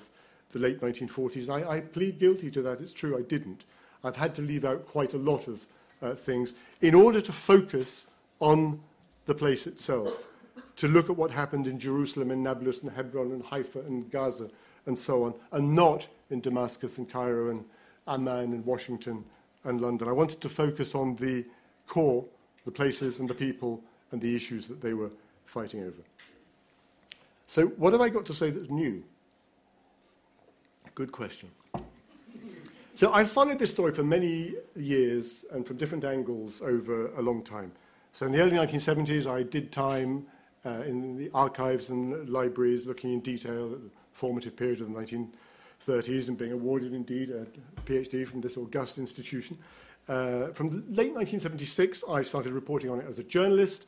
the 0.50 0.58
late 0.58 0.80
1940s. 0.80 1.48
I, 1.48 1.76
I, 1.76 1.80
plead 1.80 2.18
guilty 2.18 2.50
to 2.50 2.62
that. 2.62 2.80
It's 2.80 2.92
true, 2.92 3.18
I 3.18 3.22
didn't. 3.22 3.64
I've 4.04 4.16
had 4.16 4.34
to 4.36 4.42
leave 4.42 4.64
out 4.64 4.86
quite 4.86 5.14
a 5.14 5.18
lot 5.18 5.48
of 5.48 5.66
uh, 6.02 6.14
things 6.14 6.54
in 6.82 6.94
order 6.94 7.20
to 7.20 7.32
focus 7.32 8.08
on 8.40 8.80
the 9.26 9.34
place 9.34 9.66
itself, 9.66 10.28
to 10.76 10.88
look 10.88 11.08
at 11.08 11.16
what 11.16 11.30
happened 11.30 11.66
in 11.66 11.78
Jerusalem 11.78 12.32
and 12.32 12.42
Nablus 12.42 12.82
and 12.82 12.90
Hebron 12.90 13.30
and 13.30 13.44
Haifa 13.44 13.80
and 13.80 14.10
Gaza 14.10 14.50
and 14.84 14.98
so 14.98 15.24
on, 15.24 15.34
and 15.52 15.74
not 15.74 16.08
in 16.28 16.40
Damascus 16.40 16.98
and 16.98 17.08
Cairo 17.08 17.50
and 17.50 17.64
Amman 18.08 18.52
and 18.52 18.66
Washington 18.66 19.24
and 19.62 19.80
London. 19.80 20.08
I 20.08 20.12
wanted 20.12 20.40
to 20.40 20.48
focus 20.48 20.94
on 20.94 21.14
the 21.16 21.44
core, 21.86 22.24
the 22.64 22.72
places 22.72 23.20
and 23.20 23.30
the 23.30 23.34
people 23.34 23.80
and 24.10 24.20
the 24.20 24.34
issues 24.34 24.66
that 24.66 24.82
they 24.82 24.92
were 24.92 25.10
fighting 25.44 25.82
over. 25.82 26.02
So, 27.46 27.66
what 27.66 27.92
have 27.92 28.02
I 28.02 28.08
got 28.08 28.26
to 28.26 28.34
say 28.34 28.50
that's 28.50 28.70
new? 28.70 29.04
Good 30.94 31.12
question. 31.12 31.50
So, 32.94 33.10
I've 33.10 33.30
followed 33.30 33.58
this 33.58 33.70
story 33.70 33.94
for 33.94 34.02
many 34.02 34.54
years 34.76 35.46
and 35.50 35.66
from 35.66 35.78
different 35.78 36.04
angles 36.04 36.60
over 36.60 37.06
a 37.14 37.22
long 37.22 37.42
time. 37.42 37.72
So, 38.12 38.26
in 38.26 38.32
the 38.32 38.40
early 38.40 38.50
1970s, 38.50 39.26
I 39.26 39.44
did 39.44 39.72
time 39.72 40.26
uh, 40.66 40.82
in 40.82 41.16
the 41.16 41.30
archives 41.32 41.88
and 41.88 42.28
libraries 42.28 42.84
looking 42.84 43.14
in 43.14 43.20
detail 43.20 43.72
at 43.72 43.82
the 43.82 43.90
formative 44.12 44.56
period 44.56 44.82
of 44.82 44.92
the 44.92 45.00
1930s 45.00 46.28
and 46.28 46.36
being 46.36 46.52
awarded 46.52 46.92
indeed 46.92 47.30
a 47.30 47.46
PhD 47.86 48.28
from 48.28 48.42
this 48.42 48.58
august 48.58 48.98
institution. 48.98 49.56
Uh, 50.06 50.48
from 50.48 50.84
late 50.88 51.14
1976, 51.14 52.04
I 52.10 52.20
started 52.20 52.52
reporting 52.52 52.90
on 52.90 53.00
it 53.00 53.06
as 53.08 53.18
a 53.18 53.24
journalist. 53.24 53.86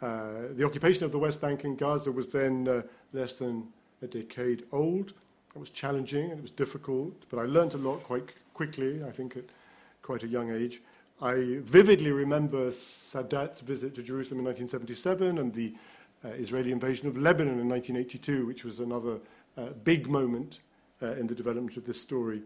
Uh, 0.00 0.42
the 0.52 0.64
occupation 0.64 1.02
of 1.02 1.10
the 1.10 1.18
West 1.18 1.40
Bank 1.40 1.64
and 1.64 1.76
Gaza 1.76 2.12
was 2.12 2.28
then 2.28 2.68
uh, 2.68 2.82
less 3.12 3.32
than 3.32 3.66
a 4.00 4.06
decade 4.06 4.62
old. 4.70 5.12
It 5.56 5.58
was 5.58 5.70
challenging 5.70 6.30
and 6.30 6.38
it 6.38 6.42
was 6.42 6.52
difficult, 6.52 7.26
but 7.30 7.40
I 7.40 7.46
learned 7.46 7.74
a 7.74 7.78
lot 7.78 8.04
quite 8.04 8.32
quickly, 8.54 9.04
I 9.04 9.10
think 9.10 9.36
at 9.36 9.44
quite 10.02 10.22
a 10.22 10.28
young 10.28 10.50
age. 10.50 10.80
I 11.20 11.58
vividly 11.60 12.12
remember 12.12 12.70
Sadat's 12.70 13.60
visit 13.60 13.94
to 13.96 14.02
Jerusalem 14.02 14.40
in 14.40 14.46
1977 14.46 15.38
and 15.38 15.52
the 15.52 15.74
uh, 16.24 16.28
Israeli 16.30 16.72
invasion 16.72 17.08
of 17.08 17.16
Lebanon 17.16 17.60
in 17.60 17.68
1982, 17.68 18.46
which 18.46 18.64
was 18.64 18.80
another 18.80 19.18
uh, 19.56 19.70
big 19.84 20.08
moment 20.08 20.60
uh, 21.02 21.12
in 21.12 21.26
the 21.26 21.34
development 21.34 21.76
of 21.76 21.84
this 21.84 22.00
story. 22.00 22.42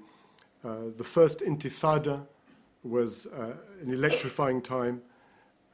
Uh, 0.64 0.90
the 0.97 1.05
first 1.05 1.40
Intifada 1.40 2.27
was 2.83 3.27
uh, 3.27 3.55
an 3.83 3.92
electrifying 3.92 4.61
time, 4.61 5.03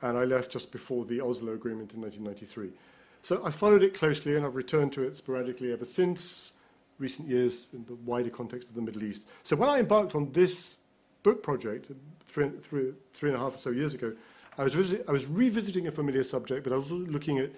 and 0.03 0.19
I 0.19 0.25
left 0.25 0.51
just 0.51 0.73
before 0.73 1.05
the 1.05 1.21
Oslo 1.21 1.53
Agreement 1.53 1.95
in 1.95 2.01
1993. 2.01 2.71
So 3.23 3.43
I 3.45 3.51
followed 3.51 3.83
it 3.83 3.95
closely, 3.95 4.37
and 4.37 4.45
I've 4.45 4.57
returned 4.57 4.93
to 4.95 5.03
it 5.03 5.17
sporadically 5.17 5.73
ever 5.73 5.85
since 5.85 6.53
recent 6.99 7.29
years 7.29 7.67
in 7.73 7.85
the 7.87 7.95
wider 7.95 8.31
context 8.31 8.69
of 8.69 8.75
the 8.75 8.83
Middle 8.83 9.05
East. 9.05 9.27
So 9.43 9.57
when 9.57 9.69
I 9.69 9.81
embarked 9.81 10.15
on 10.15 10.33
this 10.33 10.77
book 11.23 11.43
project 11.43 11.91
three, 12.27 12.51
three, 12.51 12.93
three 13.15 13.31
and 13.31 13.39
a 13.39 13.41
half 13.41 13.57
or 13.57 13.59
so 13.59 13.71
years 13.71 13.95
ago, 13.95 14.13
I 14.57 14.65
was, 14.65 14.75
visit, 14.75 15.05
I 15.09 15.13
was 15.13 15.27
revisiting 15.27 15.87
a 15.87 15.91
familiar 15.91 16.23
subject, 16.23 16.63
but 16.65 16.73
I 16.73 16.77
was 16.77 16.91
looking 16.91 17.39
at, 17.39 17.51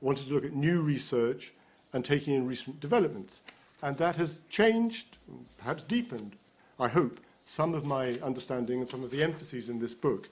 wanted 0.00 0.26
to 0.28 0.34
look 0.34 0.44
at 0.44 0.52
new 0.52 0.80
research 0.80 1.52
and 1.92 2.04
taking 2.04 2.34
in 2.34 2.46
recent 2.46 2.80
developments. 2.80 3.42
And 3.82 3.96
that 3.98 4.16
has 4.16 4.40
changed, 4.48 5.18
perhaps 5.58 5.82
deepened, 5.82 6.36
I 6.78 6.88
hope, 6.88 7.20
some 7.44 7.74
of 7.74 7.84
my 7.84 8.18
understanding 8.22 8.80
and 8.80 8.88
some 8.88 9.02
of 9.02 9.10
the 9.10 9.22
emphases 9.22 9.68
in 9.68 9.78
this 9.78 9.94
book. 9.94 10.28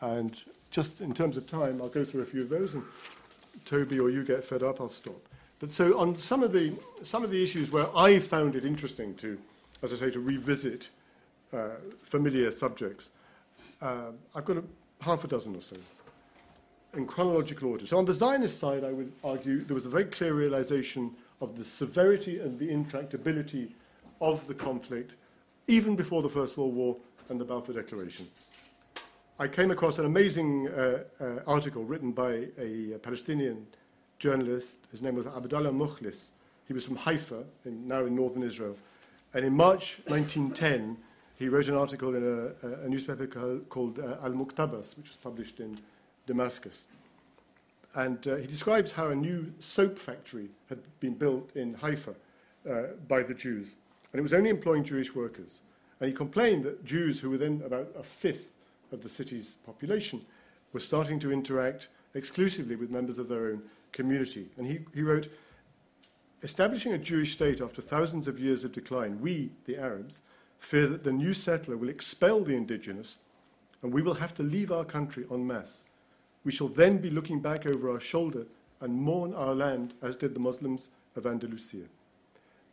And 0.00 0.40
just 0.70 1.00
in 1.00 1.12
terms 1.12 1.36
of 1.36 1.46
time, 1.46 1.82
I'll 1.82 1.88
go 1.88 2.04
through 2.04 2.22
a 2.22 2.26
few 2.26 2.42
of 2.42 2.48
those, 2.48 2.74
and 2.74 2.84
Toby 3.64 3.98
or 3.98 4.10
you 4.10 4.24
get 4.24 4.44
fed 4.44 4.62
up, 4.62 4.80
I'll 4.80 4.88
stop. 4.88 5.28
But 5.58 5.70
so 5.70 5.98
on 5.98 6.16
some 6.16 6.42
of 6.42 6.52
the, 6.52 6.74
some 7.02 7.24
of 7.24 7.30
the 7.30 7.42
issues 7.42 7.70
where 7.70 7.86
I 7.96 8.18
found 8.18 8.56
it 8.56 8.64
interesting 8.64 9.14
to, 9.16 9.38
as 9.82 9.92
I 9.92 9.96
say, 9.96 10.10
to 10.10 10.20
revisit 10.20 10.88
uh, 11.52 11.70
familiar 12.02 12.50
subjects, 12.50 13.08
uh, 13.80 14.10
I've 14.34 14.44
got 14.44 14.58
a, 14.58 14.64
half 15.00 15.24
a 15.24 15.28
dozen 15.28 15.56
or 15.56 15.62
so 15.62 15.76
in 16.94 17.06
chronological 17.06 17.70
order. 17.70 17.86
So 17.86 17.98
on 17.98 18.04
the 18.04 18.14
Zionist 18.14 18.58
side, 18.58 18.84
I 18.84 18.92
would 18.92 19.12
argue 19.22 19.62
there 19.64 19.74
was 19.74 19.84
a 19.84 19.90
very 19.90 20.06
clear 20.06 20.34
realization 20.34 21.14
of 21.40 21.56
the 21.56 21.64
severity 21.64 22.38
and 22.38 22.58
the 22.58 22.68
intractability 22.68 23.70
of 24.20 24.46
the 24.46 24.54
conflict, 24.54 25.14
even 25.66 25.94
before 25.94 26.22
the 26.22 26.28
First 26.28 26.56
World 26.56 26.74
War 26.74 26.96
and 27.28 27.40
the 27.40 27.44
Balfour 27.44 27.74
Declaration. 27.74 28.28
I 29.38 29.48
came 29.48 29.70
across 29.70 29.98
an 29.98 30.06
amazing 30.06 30.68
uh, 30.68 31.04
uh, 31.20 31.40
article 31.46 31.84
written 31.84 32.12
by 32.12 32.46
a, 32.58 32.94
a, 32.94 32.98
Palestinian 32.98 33.66
journalist. 34.18 34.78
His 34.90 35.02
name 35.02 35.14
was 35.14 35.26
Abdallah 35.26 35.70
Mukhlis. 35.70 36.30
He 36.66 36.72
was 36.72 36.84
from 36.84 36.96
Haifa, 36.96 37.44
in, 37.64 37.86
now 37.86 38.04
in 38.04 38.14
northern 38.14 38.42
Israel. 38.42 38.76
And 39.34 39.44
in 39.44 39.54
March 39.54 40.00
1910, 40.06 40.96
he 41.36 41.48
wrote 41.48 41.68
an 41.68 41.74
article 41.74 42.14
in 42.14 42.54
a, 42.62 42.84
a 42.84 42.88
newspaper 42.88 43.26
called, 43.26 43.68
called 43.68 43.98
uh, 43.98 44.16
Al 44.22 44.32
Muktabas, 44.32 44.96
which 44.96 45.08
was 45.08 45.16
published 45.16 45.60
in 45.60 45.78
Damascus. 46.26 46.86
And 47.94 48.26
uh, 48.26 48.36
he 48.36 48.46
describes 48.46 48.92
how 48.92 49.08
a 49.08 49.14
new 49.14 49.52
soap 49.58 49.98
factory 49.98 50.48
had 50.68 50.78
been 51.00 51.14
built 51.14 51.54
in 51.54 51.74
Haifa 51.74 52.14
uh, 52.68 52.82
by 53.06 53.22
the 53.22 53.34
Jews. 53.34 53.76
And 54.12 54.18
it 54.18 54.22
was 54.22 54.32
only 54.32 54.50
employing 54.50 54.84
Jewish 54.84 55.14
workers. 55.14 55.60
And 56.00 56.08
he 56.08 56.14
complained 56.14 56.64
that 56.64 56.84
Jews, 56.84 57.20
who 57.20 57.30
were 57.30 57.38
then 57.38 57.62
about 57.64 57.88
a 57.98 58.02
fifth 58.02 58.52
of 58.92 59.02
the 59.02 59.08
city's 59.08 59.56
population, 59.64 60.24
were 60.72 60.80
starting 60.80 61.18
to 61.20 61.32
interact 61.32 61.88
exclusively 62.14 62.76
with 62.76 62.90
members 62.90 63.18
of 63.18 63.28
their 63.28 63.46
own 63.46 63.62
community. 63.96 64.46
And 64.56 64.66
he, 64.66 64.80
he 64.94 65.02
wrote, 65.02 65.28
Establishing 66.42 66.92
a 66.92 66.98
Jewish 66.98 67.32
state 67.32 67.60
after 67.60 67.82
thousands 67.82 68.28
of 68.28 68.38
years 68.38 68.62
of 68.62 68.70
decline, 68.70 69.20
we, 69.20 69.50
the 69.64 69.76
Arabs, 69.76 70.20
fear 70.60 70.86
that 70.86 71.02
the 71.02 71.12
new 71.12 71.34
settler 71.34 71.76
will 71.76 71.88
expel 71.88 72.44
the 72.44 72.54
indigenous 72.54 73.16
and 73.82 73.92
we 73.92 74.02
will 74.02 74.14
have 74.14 74.34
to 74.34 74.42
leave 74.42 74.70
our 74.70 74.84
country 74.84 75.24
en 75.30 75.46
masse. 75.46 75.84
We 76.44 76.52
shall 76.52 76.68
then 76.68 76.98
be 76.98 77.10
looking 77.10 77.40
back 77.40 77.66
over 77.66 77.90
our 77.90 77.98
shoulder 77.98 78.46
and 78.80 79.00
mourn 79.00 79.34
our 79.34 79.54
land 79.54 79.94
as 80.02 80.16
did 80.16 80.34
the 80.34 80.40
Muslims 80.40 80.90
of 81.16 81.26
Andalusia. 81.26 81.86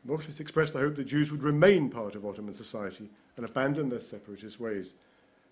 Mukhlis 0.08 0.42
expressed 0.42 0.74
the 0.74 0.80
hope 0.80 0.96
that 0.98 1.06
Jews 1.06 1.32
would 1.32 1.44
remain 1.44 1.90
part 1.90 2.16
of 2.16 2.26
Ottoman 2.26 2.54
society 2.54 3.10
and 3.38 3.46
abandon 3.46 3.90
their 3.90 4.02
separatist 4.02 4.60
ways. 4.60 4.94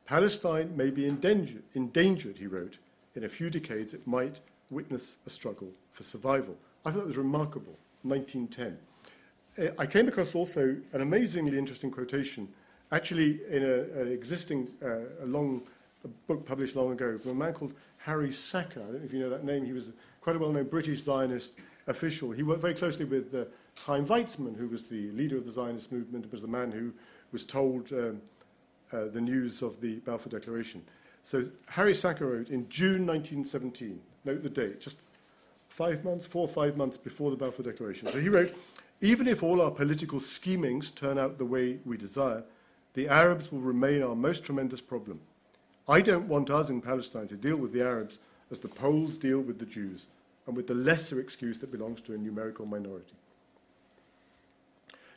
Palestine 0.05 0.75
may 0.75 0.89
be 0.89 1.07
endangered, 1.07 2.37
he 2.37 2.47
wrote. 2.47 2.77
In 3.15 3.23
a 3.23 3.29
few 3.29 3.49
decades, 3.49 3.93
it 3.93 4.05
might 4.05 4.41
witness 4.71 5.17
a 5.27 5.29
struggle 5.29 5.69
for 5.91 6.03
survival. 6.03 6.55
I 6.85 6.91
thought 6.91 7.01
it 7.01 7.07
was 7.07 7.17
remarkable, 7.17 7.77
1910. 8.03 8.77
Uh, 9.57 9.71
I 9.77 9.85
came 9.85 10.07
across 10.07 10.33
also 10.33 10.77
an 10.93 11.01
amazingly 11.01 11.57
interesting 11.57 11.91
quotation, 11.91 12.47
actually 12.91 13.41
in 13.49 13.63
an 13.63 14.11
existing, 14.11 14.69
uh, 14.83 15.23
a 15.23 15.25
long 15.25 15.61
a 16.03 16.07
book 16.27 16.45
published 16.45 16.75
long 16.75 16.91
ago 16.91 17.17
from 17.19 17.31
a 17.31 17.35
man 17.35 17.53
called 17.53 17.73
Harry 17.99 18.31
Sacher. 18.31 18.79
I 18.79 18.85
don't 18.85 18.93
know 18.93 19.05
if 19.05 19.13
you 19.13 19.19
know 19.19 19.29
that 19.29 19.43
name. 19.43 19.65
He 19.65 19.73
was 19.73 19.91
quite 20.19 20.35
a 20.35 20.39
well-known 20.39 20.65
British 20.65 21.03
Zionist 21.03 21.59
official. 21.87 22.31
He 22.31 22.43
worked 22.43 22.61
very 22.61 22.73
closely 22.73 23.05
with 23.05 23.33
uh, 23.35 23.45
Chaim 23.85 24.05
Weizmann, 24.05 24.57
who 24.57 24.67
was 24.67 24.85
the 24.85 25.11
leader 25.11 25.37
of 25.37 25.45
the 25.45 25.51
Zionist 25.51 25.91
movement, 25.91 26.31
was 26.31 26.41
the 26.41 26.47
man 26.47 26.71
who 26.71 26.93
was 27.31 27.45
told 27.45 27.91
um, 27.93 28.21
uh, 28.91 29.05
the 29.05 29.21
news 29.21 29.61
of 29.61 29.79
the 29.81 29.95
Balfour 29.97 30.31
Declaration. 30.31 30.83
So 31.23 31.45
Harry 31.69 31.95
Sacher 31.95 32.25
wrote 32.25 32.49
in 32.49 32.67
June 32.67 33.05
1917, 33.05 34.01
note 34.25 34.43
the 34.43 34.49
date, 34.49 34.81
just 34.81 34.97
five 35.69 36.03
months, 36.03 36.25
four 36.25 36.43
or 36.43 36.47
five 36.47 36.77
months 36.77 36.97
before 36.97 37.31
the 37.31 37.37
Balfour 37.37 37.65
Declaration. 37.65 38.07
So 38.07 38.19
he 38.19 38.29
wrote, 38.29 38.53
even 39.01 39.27
if 39.27 39.41
all 39.41 39.61
our 39.61 39.71
political 39.71 40.19
schemings 40.19 40.91
turn 40.91 41.17
out 41.17 41.37
the 41.37 41.45
way 41.45 41.79
we 41.85 41.97
desire, 41.97 42.43
the 42.93 43.07
Arabs 43.07 43.51
will 43.51 43.61
remain 43.61 44.03
our 44.03 44.15
most 44.15 44.43
tremendous 44.43 44.81
problem. 44.81 45.21
I 45.87 46.01
don't 46.01 46.27
want 46.27 46.49
us 46.49 46.69
in 46.69 46.81
Palestine 46.81 47.27
to 47.29 47.35
deal 47.35 47.57
with 47.57 47.73
the 47.73 47.81
Arabs 47.81 48.19
as 48.51 48.59
the 48.59 48.67
Poles 48.67 49.17
deal 49.17 49.39
with 49.39 49.59
the 49.59 49.65
Jews, 49.65 50.07
and 50.45 50.55
with 50.55 50.67
the 50.67 50.75
lesser 50.75 51.19
excuse 51.19 51.59
that 51.59 51.71
belongs 51.71 52.01
to 52.01 52.13
a 52.13 52.17
numerical 52.17 52.65
minority. 52.65 53.15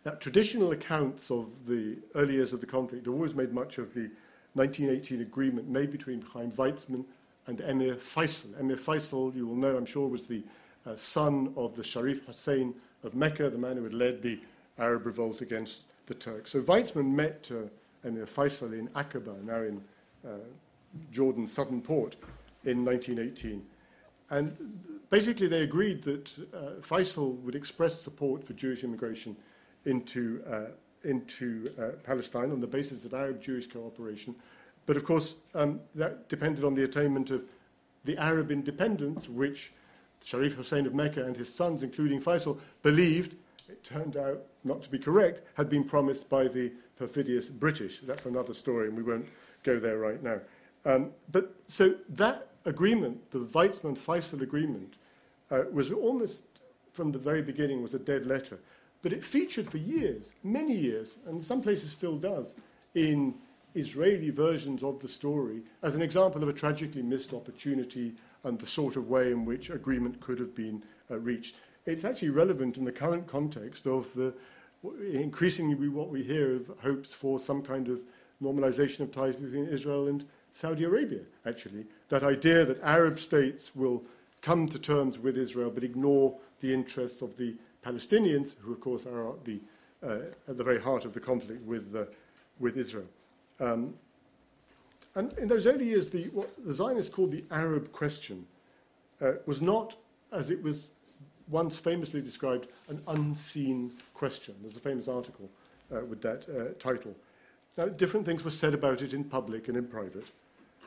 Now, 0.05 0.13
traditional 0.13 0.71
accounts 0.71 1.31
of 1.31 1.67
the 1.67 1.97
early 2.15 2.35
years 2.35 2.53
of 2.53 2.61
the 2.61 2.67
conflict 2.67 3.07
have 3.07 3.15
always 3.15 3.35
made 3.35 3.53
much 3.53 3.79
of 3.79 3.95
the 3.95 4.11
1918 4.55 5.21
agreement 5.21 5.69
made 5.69 5.91
between 5.91 6.23
Chaim 6.23 6.53
Weizmann 6.53 7.05
and 7.47 7.61
Emir 7.61 7.97
Faisal. 7.97 8.59
Emir 8.59 8.77
Faisal, 8.77 9.35
you 9.35 9.47
will 9.47 9.57
know, 9.57 9.77
I'm 9.77 9.87
sure, 9.87 10.09
was 10.09 10.27
the 10.27 10.43
uh, 10.87 10.97
son 10.97 11.53
of 11.57 11.77
the 11.77 11.85
Sharif 11.85 12.27
Hussein 12.27 12.75
of 13.03 13.15
Mecca, 13.15 13.51
the 13.51 13.59
man 13.59 13.77
who 13.77 13.85
had 13.85 13.95
led 13.95 14.23
the 14.23 14.41
Arab 14.79 15.07
revolt 15.07 15.41
against 15.41 15.85
the 16.07 16.15
Turks. 16.15 16.53
So 16.53 16.61
Weizmann 16.63 17.13
met 17.13 17.51
uh, 17.51 17.69
Emir 18.07 18.27
Faisal 18.27 18.73
in 18.73 18.89
Aqaba, 18.89 19.43
now 19.45 19.63
in 19.63 19.83
uh, 20.27 20.39
Jordan's 21.11 21.53
southern 21.53 21.81
port, 21.81 22.17
in 22.65 22.85
1918. 22.85 23.65
And 24.31 24.57
basically, 25.11 25.49
they 25.49 25.63
agreed 25.63 26.03
that 26.05 26.31
uh, 26.55 26.81
Faisal 26.81 27.39
would 27.43 27.55
express 27.55 28.01
support 28.01 28.45
for 28.45 28.53
Jewish 28.55 28.85
immigration 28.85 29.37
into, 29.85 30.43
uh, 30.51 31.09
into 31.09 31.73
uh, 31.79 31.89
Palestine 32.05 32.51
on 32.51 32.61
the 32.61 32.67
basis 32.67 33.05
of 33.05 33.13
Arab 33.13 33.43
Jewish 33.43 33.67
cooperation. 33.67 34.35
But 34.87 34.97
of 34.97 35.05
course, 35.05 35.37
um, 35.55 35.81
that 35.95 36.29
depended 36.29 36.65
on 36.65 36.75
the 36.75 36.85
attainment 36.85 37.31
of 37.31 37.45
the 38.05 38.19
Arab 38.19 38.51
independence, 38.51 39.29
which 39.29 39.73
Sharif 40.23 40.55
Hussein 40.55 40.87
of 40.87 40.95
Mecca 40.95 41.25
and 41.25 41.37
his 41.37 41.55
sons, 41.55 41.83
including 41.83 42.21
Faisal, 42.21 42.59
believed, 42.83 43.37
it 43.69 43.83
turned 43.83 44.17
out 44.17 44.43
not 44.63 44.83
to 44.83 44.91
be 44.91 44.99
correct, 44.99 45.43
had 45.55 45.69
been 45.69 45.85
promised 45.85 46.29
by 46.29 46.49
the 46.49 46.73
perfidious 46.99 47.49
British. 47.49 48.01
That's 48.01 48.27
another 48.27 48.55
story, 48.55 48.89
and 48.89 48.97
we 48.97 49.03
won't 49.03 49.29
go 49.63 49.79
there 49.79 49.99
right 49.99 50.23
now. 50.23 50.41
Um, 50.85 51.13
but 51.33 51.55
so 51.67 51.95
that 52.11 52.49
agreement, 52.67 53.31
the 53.31 53.41
Weizmann 53.41 53.97
Faisal 53.97 54.43
agreement, 54.43 54.95
uh, 55.51 55.65
was 55.73 55.93
almost 55.93 56.45
from 56.93 57.13
the 57.13 57.19
very 57.19 57.43
beginning 57.43 57.83
was 57.83 57.95
a 57.95 57.99
dead 57.99 58.25
letter. 58.25 58.59
But 59.03 59.13
it 59.13 59.25
featured 59.25 59.69
for 59.69 59.79
years, 59.79 60.31
many 60.43 60.75
years, 60.75 61.17
and 61.27 61.45
some 61.45 61.61
places 61.61 61.91
still 61.91 62.17
does, 62.17 62.55
in 62.95 63.35
Israeli 63.75 64.31
versions 64.31 64.83
of 64.83 65.01
the 65.01 65.09
story 65.09 65.63
as 65.83 65.95
an 65.95 66.03
example 66.03 66.43
of 66.43 66.49
a 66.49 66.53
tragically 66.53 67.03
missed 67.03 67.33
opportunity 67.33 68.15
and 68.45 68.59
the 68.59 68.67
sort 68.67 68.97
of 68.97 69.09
way 69.09 69.33
in 69.33 69.45
which 69.45 69.71
agreement 69.71 70.21
could 70.21 70.39
have 70.39 70.55
been 70.55 70.83
uh, 71.11 71.19
reached. 71.19 71.57
It's 71.87 72.05
actually 72.05 72.31
relevant 72.31 72.77
in 72.77 72.85
the 72.85 72.93
current 72.93 73.27
context 73.27 73.87
of 73.87 74.13
the 74.15 74.35
increasingly 75.13 75.89
what 75.89 76.11
we 76.11 76.23
hear 76.23 76.57
of 76.57 76.71
hopes 76.83 77.13
for 77.13 77.39
some 77.39 77.63
kind 77.63 77.89
of 77.89 78.01
normalization 78.43 79.01
of 79.01 79.13
ties 79.13 79.37
between 79.37 79.67
Israel 79.67 80.09
and 80.09 80.25
Saudi 80.53 80.85
Arabia, 80.85 81.21
actually. 81.47 81.87
That 82.09 82.23
idea 82.23 82.65
that 82.65 82.83
Arab 82.83 83.19
states 83.19 83.75
will 83.75 84.05
come 84.41 84.69
to 84.69 84.79
terms 84.79 85.19
with 85.19 85.37
Israel 85.37 85.71
but 85.71 85.85
ignore 85.85 86.37
the 86.61 86.73
interests 86.73 87.23
of 87.23 87.37
the 87.37 87.57
Palestinians, 87.85 88.55
who, 88.61 88.73
of 88.73 88.81
course, 88.81 89.07
are 89.07 89.31
at 89.31 89.45
the, 89.45 89.61
uh, 90.03 90.19
at 90.49 90.57
the 90.57 90.65
very 90.65 90.81
heart 90.81 91.05
of 91.05 91.13
the 91.13 91.21
conflict 91.21 91.63
with, 91.67 91.95
uh, 91.95 92.05
with 92.59 92.77
Israel. 92.77 93.07
Um, 93.61 93.95
and 95.15 95.33
in 95.39 95.49
those 95.49 95.67
early 95.67 95.85
years, 95.85 96.11
the, 96.11 96.25
what 96.29 96.51
the 96.65 96.75
Zionists 96.75 97.15
called 97.15 97.31
the 97.31 97.45
Arab 97.51 97.93
question 97.93 98.47
uh, 99.21 99.33
was 99.47 99.63
not, 99.63 99.95
as 100.33 100.51
it 100.51 100.63
was 100.63 100.89
once 101.49 101.77
famously 101.77 102.21
described, 102.21 102.67
an 102.89 103.01
unseen 103.07 103.93
question. 104.13 104.55
There's 104.61 104.77
a 104.77 104.81
famous 104.81 105.09
article 105.09 105.49
uh, 105.95 106.05
with 106.05 106.21
that 106.23 106.49
uh, 106.49 106.75
title. 106.79 107.15
Now, 107.77 107.87
different 107.87 108.27
things 108.27 108.45
were 108.45 108.51
said 108.51 108.75
about 108.75 109.03
it 109.03 109.13
in 109.13 109.25
public 109.25 109.69
and 109.69 109.77
in 109.77 109.87
private. 109.87 110.27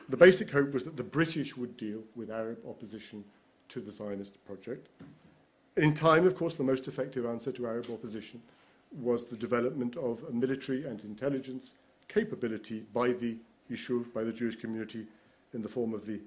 The 0.08 0.16
basic 0.16 0.50
hope 0.50 0.72
was 0.72 0.84
that 0.84 0.96
the 0.96 1.04
British 1.04 1.56
would 1.56 1.76
deal 1.76 2.02
with 2.16 2.30
Arab 2.30 2.58
opposition 2.68 3.24
to 3.68 3.80
the 3.80 3.90
Zionist 3.90 4.44
project. 4.46 4.88
In 5.76 5.94
time, 5.94 6.26
of 6.26 6.34
course, 6.34 6.54
the 6.54 6.64
most 6.64 6.88
effective 6.88 7.26
answer 7.26 7.52
to 7.52 7.66
Arab 7.66 7.90
opposition 7.90 8.42
was 8.90 9.26
the 9.26 9.36
development 9.36 9.96
of 9.96 10.24
a 10.28 10.32
military 10.32 10.84
and 10.84 11.00
intelligence 11.02 11.74
capability 12.08 12.84
by 12.92 13.12
the 13.12 13.36
Yishuv, 13.70 14.12
by 14.12 14.24
the 14.24 14.32
Jewish 14.32 14.56
community, 14.56 15.06
in 15.54 15.62
the 15.62 15.68
form 15.68 15.94
of 15.94 16.06
the 16.06 16.20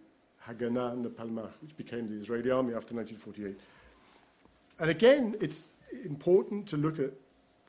Haganah 0.48 0.94
and 0.94 1.06
the 1.06 1.10
Palmach, 1.10 1.52
which 1.62 1.76
became 1.78 2.08
the 2.08 2.22
Israeli 2.22 2.52
army 2.52 2.74
after 2.74 2.96
1948. 2.96 3.60
And 4.80 4.90
again, 4.90 5.36
it's 5.40 5.74
important 6.06 6.68
to 6.68 6.78
look 6.78 7.00
at 7.00 7.12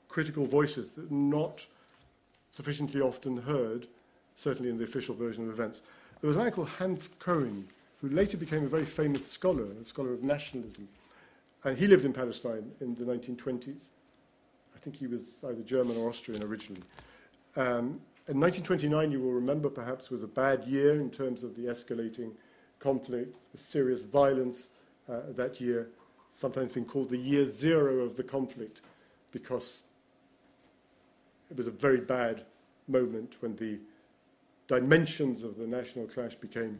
critical 0.09 0.47
voices 0.47 0.91
that 0.91 1.11
are 1.11 1.15
not 1.15 1.67
sufficiently 2.51 3.01
often 3.01 3.39
heard, 3.39 3.87
certainly 4.37 4.71
in 4.71 4.79
the 4.79 4.85
official 4.85 5.15
version 5.15 5.45
of 5.45 5.51
events. 5.51 5.83
There 6.21 6.29
was 6.29 6.37
a 6.37 6.41
man 6.41 6.53
called 6.53 6.69
Hans 6.69 7.09
Kohn, 7.19 7.67
who 8.01 8.09
later 8.09 8.37
became 8.37 8.65
a 8.65 8.69
very 8.69 8.85
famous 8.85 9.27
scholar, 9.27 9.67
a 9.81 9.85
scholar 9.85 10.13
of 10.13 10.23
nationalism. 10.23 10.89
And 11.65 11.79
he 11.79 11.87
lived 11.87 12.05
in 12.05 12.13
Palestine 12.13 12.73
in 12.81 12.95
the 12.95 13.05
1920s. 13.05 13.85
I 14.75 14.79
think 14.81 14.97
he 14.97 15.07
was 15.07 15.39
either 15.45 15.63
German 15.63 15.97
or 15.97 16.09
Austrian 16.09 16.43
originally. 16.43 16.83
Um, 17.57 18.01
in 18.29 18.41
1929, 18.41 19.11
you 19.11 19.21
will 19.21 19.33
remember 19.33 19.69
perhaps, 19.69 20.11
was 20.11 20.23
a 20.23 20.29
bad 20.29 20.65
year 20.65 21.01
in 21.01 21.11
terms 21.11 21.43
of 21.43 21.55
the 21.57 21.63
escalating 21.63 22.33
conflict, 22.79 23.37
the 23.53 23.59
serious 23.59 24.03
violence 24.03 24.71
uh, 25.09 25.21
that 25.31 25.61
year, 25.61 25.89
sometimes 26.33 26.73
been 26.73 26.85
called 26.85 27.11
the 27.11 27.19
year 27.19 27.45
zero 27.45 27.99
of 27.99 28.17
the 28.17 28.23
conflict 28.23 28.81
because 29.33 29.83
it 31.51 31.57
was 31.57 31.67
a 31.67 31.73
very 31.73 32.01
bad 32.01 32.45
moment 32.89 33.37
when 33.41 33.55
the 33.57 33.79
dimensions 34.67 35.43
of 35.43 35.59
the 35.59 35.67
national 35.67 36.07
clash 36.07 36.35
became, 36.37 36.79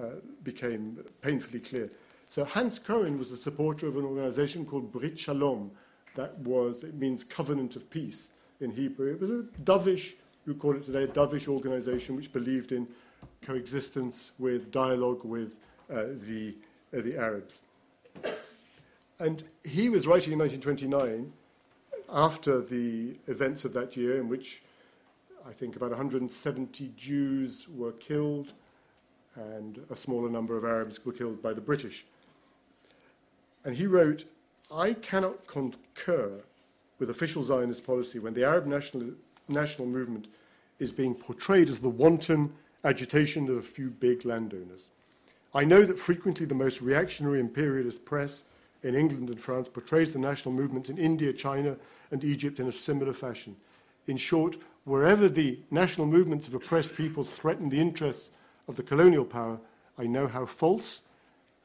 uh, 0.00 0.20
became 0.42 1.04
painfully 1.20 1.60
clear. 1.60 1.90
So 2.28 2.44
Hans 2.44 2.78
Kohn 2.78 3.18
was 3.18 3.30
a 3.30 3.36
supporter 3.36 3.88
of 3.88 3.96
an 3.96 4.04
organization 4.04 4.64
called 4.64 4.92
Brit 4.92 5.18
Shalom. 5.18 5.70
That 6.14 6.38
was, 6.38 6.84
it 6.84 6.94
means 6.94 7.24
covenant 7.24 7.76
of 7.76 7.90
peace 7.90 8.28
in 8.60 8.72
Hebrew. 8.72 9.12
It 9.12 9.20
was 9.20 9.30
a 9.30 9.44
dovish, 9.64 10.14
you 10.46 10.54
call 10.54 10.76
it 10.76 10.84
today, 10.84 11.04
a 11.04 11.08
dovish 11.08 11.48
organization 11.48 12.16
which 12.16 12.32
believed 12.32 12.72
in 12.72 12.88
coexistence 13.42 14.32
with 14.38 14.70
dialogue 14.70 15.24
with 15.24 15.56
uh, 15.90 16.04
the, 16.26 16.54
uh, 16.96 17.00
the 17.00 17.16
Arabs. 17.16 17.62
And 19.18 19.42
he 19.64 19.88
was 19.88 20.06
writing 20.06 20.32
in 20.32 20.38
1929 20.38 21.32
after 22.10 22.60
the 22.60 23.16
events 23.26 23.64
of 23.64 23.72
that 23.74 23.96
year 23.96 24.18
in 24.18 24.28
which 24.28 24.62
I 25.46 25.52
think 25.52 25.76
about 25.76 25.90
170 25.90 26.92
Jews 26.96 27.68
were 27.68 27.92
killed 27.92 28.52
and 29.34 29.84
a 29.90 29.96
smaller 29.96 30.28
number 30.28 30.56
of 30.56 30.64
Arabs 30.64 31.04
were 31.04 31.12
killed 31.12 31.42
by 31.42 31.52
the 31.52 31.60
British. 31.60 32.04
And 33.64 33.76
he 33.76 33.86
wrote, 33.86 34.24
I 34.72 34.92
cannot 34.94 35.46
concur 35.46 36.42
with 36.98 37.10
official 37.10 37.42
Zionist 37.42 37.84
policy 37.84 38.18
when 38.18 38.34
the 38.34 38.44
Arab 38.44 38.66
national, 38.66 39.10
national 39.48 39.88
movement 39.88 40.28
is 40.78 40.92
being 40.92 41.14
portrayed 41.14 41.68
as 41.68 41.80
the 41.80 41.88
wanton 41.88 42.52
agitation 42.84 43.48
of 43.48 43.56
a 43.56 43.62
few 43.62 43.90
big 43.90 44.24
landowners. 44.24 44.90
I 45.54 45.64
know 45.64 45.84
that 45.84 45.98
frequently 45.98 46.46
the 46.46 46.54
most 46.54 46.80
reactionary 46.80 47.40
imperialist 47.40 48.04
press 48.04 48.44
in 48.82 48.94
England 48.94 49.28
and 49.28 49.40
France 49.40 49.68
portrays 49.68 50.12
the 50.12 50.18
national 50.18 50.54
movements 50.54 50.88
in 50.88 50.98
India, 50.98 51.32
China, 51.32 51.76
and 52.10 52.22
Egypt 52.22 52.60
in 52.60 52.68
a 52.68 52.72
similar 52.72 53.12
fashion. 53.12 53.56
In 54.06 54.16
short, 54.16 54.56
wherever 54.84 55.28
the 55.28 55.58
national 55.70 56.06
movements 56.06 56.46
of 56.46 56.54
oppressed 56.54 56.94
peoples 56.94 57.30
threaten 57.30 57.68
the 57.68 57.80
interests 57.80 58.30
of 58.68 58.76
the 58.76 58.82
colonial 58.82 59.24
power, 59.24 59.58
I 59.98 60.04
know 60.04 60.28
how 60.28 60.46
false 60.46 61.02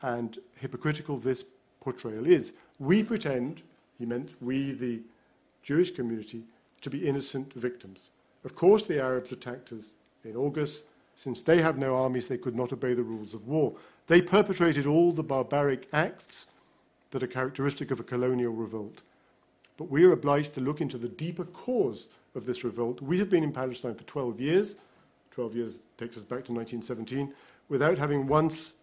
and 0.02 0.38
hypocritical 0.56 1.18
this 1.18 1.46
portrayal 1.80 2.26
is. 2.26 2.54
We 2.80 3.04
pretend, 3.04 3.62
he 4.00 4.06
meant 4.06 4.32
we, 4.42 4.72
the 4.72 5.02
Jewish 5.64 5.92
community, 5.92 6.44
to 6.82 6.90
be 6.90 7.08
innocent 7.08 7.54
victims. 7.54 8.12
Of 8.44 8.56
course, 8.56 8.84
the 8.84 9.02
Arabs 9.02 9.32
attacked 9.32 9.72
us 9.72 9.94
in 10.24 10.36
August. 10.36 10.86
Since 11.16 11.42
they 11.42 11.62
have 11.62 11.78
no 11.78 11.96
armies, 11.96 12.28
they 12.28 12.38
could 12.38 12.56
not 12.56 12.74
obey 12.74 12.94
the 12.94 13.04
rules 13.04 13.34
of 13.34 13.48
war. 13.48 13.74
They 14.08 14.22
perpetrated 14.22 14.86
all 14.86 15.12
the 15.12 15.24
barbaric 15.24 15.88
acts 15.94 16.48
that 17.12 17.24
are 17.24 17.28
characteristic 17.28 17.90
of 17.92 18.00
a 18.00 18.04
colonial 18.04 18.52
revolt. 18.52 19.02
But 19.78 19.90
we 19.90 20.04
are 20.04 20.12
obliged 20.12 20.54
to 20.56 20.62
look 20.62 20.82
into 20.82 20.98
the 20.98 21.08
deeper 21.08 21.46
cause 21.46 22.10
of 22.36 22.46
this 22.46 22.64
revolt. 22.64 23.02
We 23.02 23.20
have 23.20 23.30
been 23.30 23.44
in 23.44 23.54
Palestine 23.54 23.96
for 23.96 24.04
12 24.04 24.42
years. 24.42 24.76
12 25.32 25.56
years 25.56 25.80
takes 25.98 26.18
us 26.18 26.24
back 26.24 26.46
to 26.46 26.54
1917, 26.54 27.34
without 27.70 27.98
having 27.98 28.28
once 28.28 28.74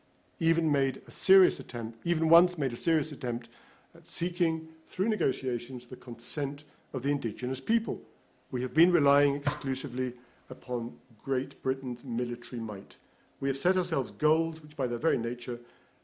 even 0.41 0.73
made 0.73 1.03
a 1.07 1.11
serious 1.11 1.61
attempt, 1.61 1.99
even 2.05 2.29
once 2.29 2.57
made 2.57 2.73
a 2.73 2.77
serious 2.77 3.13
attempt 3.13 3.49
at 3.95 4.07
seeking, 4.07 4.69
through 4.91 5.09
negotiations, 5.09 5.87
the 5.87 5.97
consent 5.97 6.65
of 6.93 7.05
the 7.05 7.11
indigenous 7.11 7.61
people. 7.61 8.01
We 8.51 8.63
have 8.63 8.75
been 8.75 8.91
relying 8.91 9.37
exclusively 9.37 10.15
upon 10.51 10.97
Great 11.25 11.63
Britain's 11.63 12.03
military 12.03 12.61
might. 12.61 12.97
We 13.39 13.49
have 13.49 13.57
set 13.57 13.77
ourselves 13.77 14.11
goals 14.11 14.61
which, 14.61 14.77
by 14.77 14.89
their 14.89 14.99
very 14.99 15.17
nature, 15.17 15.61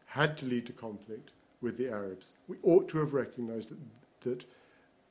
had 0.06 0.38
to 0.38 0.46
lead 0.46 0.66
to 0.66 0.72
conflict 0.72 1.32
with 1.60 1.76
the 1.76 1.90
Arabs. 1.90 2.34
We 2.46 2.58
ought 2.62 2.88
to 2.90 2.98
have 2.98 3.12
recognized 3.12 3.70
that, 3.70 3.78
that 4.20 4.44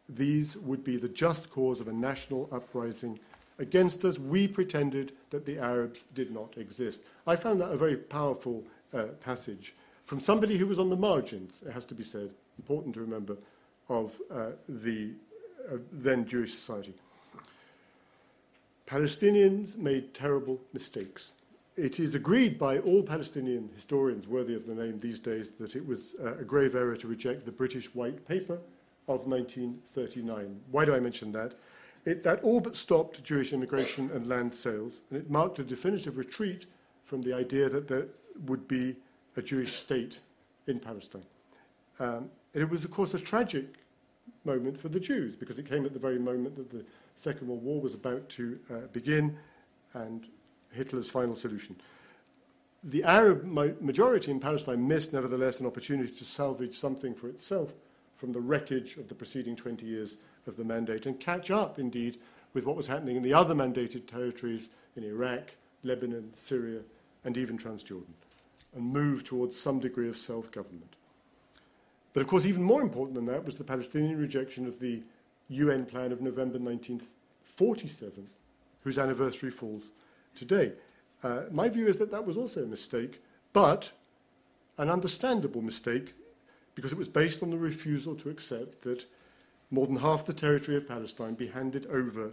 these 0.07 0.55
would 0.55 0.85
be 0.85 0.95
the 0.95 1.09
just 1.09 1.51
cause 1.51 1.81
of 1.81 1.89
a 1.89 1.93
national 1.93 2.47
uprising 2.53 3.19
against 3.59 4.05
us. 4.05 4.17
We 4.17 4.47
pretended 4.47 5.11
that 5.31 5.45
the 5.45 5.59
Arabs 5.59 6.05
did 6.13 6.31
not 6.31 6.57
exist. 6.57 7.01
I 7.27 7.35
found 7.35 7.59
that 7.59 7.71
a 7.71 7.77
very 7.77 7.97
powerful 7.97 8.63
uh, 8.93 9.07
passage 9.21 9.75
from 10.05 10.21
somebody 10.21 10.57
who 10.57 10.67
was 10.67 10.79
on 10.79 10.89
the 10.89 10.95
margins, 10.95 11.61
it 11.67 11.73
has 11.73 11.83
to 11.85 11.95
be 11.95 12.03
said, 12.03 12.29
important 12.57 12.93
to 12.95 13.01
remember, 13.01 13.35
of 13.89 14.19
uh, 14.31 14.51
the 14.67 15.11
uh, 15.71 15.77
then 15.91 16.25
Jewish 16.25 16.53
society. 16.53 16.93
Palestinians 18.87 19.75
made 19.75 20.13
terrible 20.13 20.59
mistakes. 20.73 21.33
It 21.75 21.99
is 21.99 22.15
agreed 22.15 22.57
by 22.57 22.79
all 22.79 23.03
Palestinian 23.03 23.69
historians 23.73 24.27
worthy 24.27 24.53
of 24.53 24.65
the 24.65 24.75
name 24.75 24.99
these 24.99 25.19
days 25.19 25.49
that 25.59 25.75
it 25.75 25.85
was 25.85 26.15
uh, 26.23 26.37
a 26.37 26.43
grave 26.43 26.75
error 26.75 26.95
to 26.95 27.07
reject 27.07 27.45
the 27.45 27.51
British 27.51 27.93
White 27.95 28.27
Paper 28.27 28.59
of 29.07 29.27
1939. 29.27 30.61
Why 30.71 30.85
do 30.85 30.93
I 30.95 30.99
mention 30.99 31.31
that? 31.33 31.55
It, 32.05 32.21
that 32.23 32.43
all 32.43 32.59
but 32.59 32.75
stopped 32.75 33.23
Jewish 33.23 33.51
immigration 33.51 34.11
and 34.13 34.27
land 34.27 34.53
sales, 34.53 35.01
and 35.09 35.19
it 35.19 35.29
marked 35.29 35.57
a 35.59 35.63
definitive 35.63 36.17
retreat 36.17 36.67
from 37.03 37.23
the 37.23 37.33
idea 37.33 37.67
that 37.69 37.87
there 37.87 38.05
would 38.45 38.67
be 38.67 38.95
a 39.35 39.41
Jewish 39.41 39.75
state 39.75 40.19
in 40.67 40.79
Palestine. 40.79 41.25
Um, 41.99 42.29
it 42.55 42.69
was, 42.69 42.85
of 42.85 42.91
course, 42.91 43.13
a 43.13 43.19
tragic 43.19 43.65
moment 44.43 44.79
for 44.79 44.89
the 44.89 44.99
Jews 44.99 45.35
because 45.35 45.59
it 45.59 45.67
came 45.67 45.85
at 45.85 45.93
the 45.93 45.99
very 45.99 46.19
moment 46.19 46.55
that 46.55 46.69
the 46.69 46.85
Second 47.15 47.47
World 47.47 47.63
War 47.63 47.81
was 47.81 47.93
about 47.93 48.29
to 48.29 48.59
uh, 48.71 48.77
begin 48.93 49.37
and 49.93 50.25
Hitler's 50.73 51.09
final 51.09 51.35
solution. 51.35 51.75
The 52.83 53.03
Arab 53.03 53.45
majority 53.81 54.29
in 54.29 54.39
Palestine 54.39 54.87
missed, 54.87 55.11
nevertheless, 55.11 55.59
an 55.59 55.65
opportunity 55.65 56.13
to 56.13 56.23
salvage 56.23 56.77
something 56.77 57.15
for 57.15 57.27
itself 57.27 57.73
from 58.15 58.31
the 58.31 58.39
wreckage 58.39 58.97
of 58.97 59.09
the 59.09 59.15
preceding 59.15 59.55
20 59.55 59.85
years 59.85 60.17
of 60.45 60.55
the 60.55 60.63
mandate 60.63 61.05
and 61.05 61.19
catch 61.19 61.49
up, 61.49 61.79
indeed, 61.79 62.19
with 62.53 62.65
what 62.65 62.75
was 62.75 62.87
happening 62.87 63.15
in 63.15 63.23
the 63.23 63.33
other 63.33 63.55
mandated 63.55 64.05
territories 64.05 64.69
in 64.95 65.03
Iraq, 65.03 65.55
Lebanon, 65.83 66.31
Syria, 66.35 66.81
and 67.23 67.37
even 67.37 67.57
Transjordan, 67.57 68.13
and 68.75 68.85
move 68.85 69.23
towards 69.23 69.59
some 69.59 69.79
degree 69.79 70.07
of 70.07 70.17
self 70.17 70.51
government. 70.51 70.95
But 72.15 72.21
of 72.21 72.27
course, 72.27 72.45
even 72.45 72.63
more 72.63 72.81
important 72.81 73.15
than 73.15 73.25
that 73.25 73.43
was 73.43 73.57
the 73.57 73.65
Palestinian 73.65 74.17
rejection 74.17 74.65
of 74.65 74.79
the 74.79 75.03
UN 75.49 75.85
plan 75.85 76.13
of 76.13 76.21
November 76.21 76.57
1947, 76.57 78.29
whose 78.85 78.97
anniversary 78.97 79.51
falls 79.51 79.91
today. 80.33 80.71
Uh, 81.21 81.41
my 81.51 81.67
view 81.67 81.87
is 81.87 81.97
that 81.97 82.11
that 82.11 82.25
was 82.25 82.37
also 82.37 82.63
a 82.63 82.67
mistake, 82.67 83.21
but 83.51 83.91
an 84.77 84.89
understandable 84.89 85.61
mistake 85.61 86.13
because 86.73 86.93
it 86.93 86.97
was 86.97 87.09
based 87.09 87.43
on 87.43 87.49
the 87.49 87.57
refusal 87.57 88.15
to 88.15 88.29
accept 88.29 88.83
that 88.83 89.05
more 89.69 89.85
than 89.85 89.97
half 89.97 90.25
the 90.25 90.33
territory 90.33 90.77
of 90.77 90.87
Palestine 90.87 91.33
be 91.33 91.47
handed 91.47 91.85
over 91.87 92.31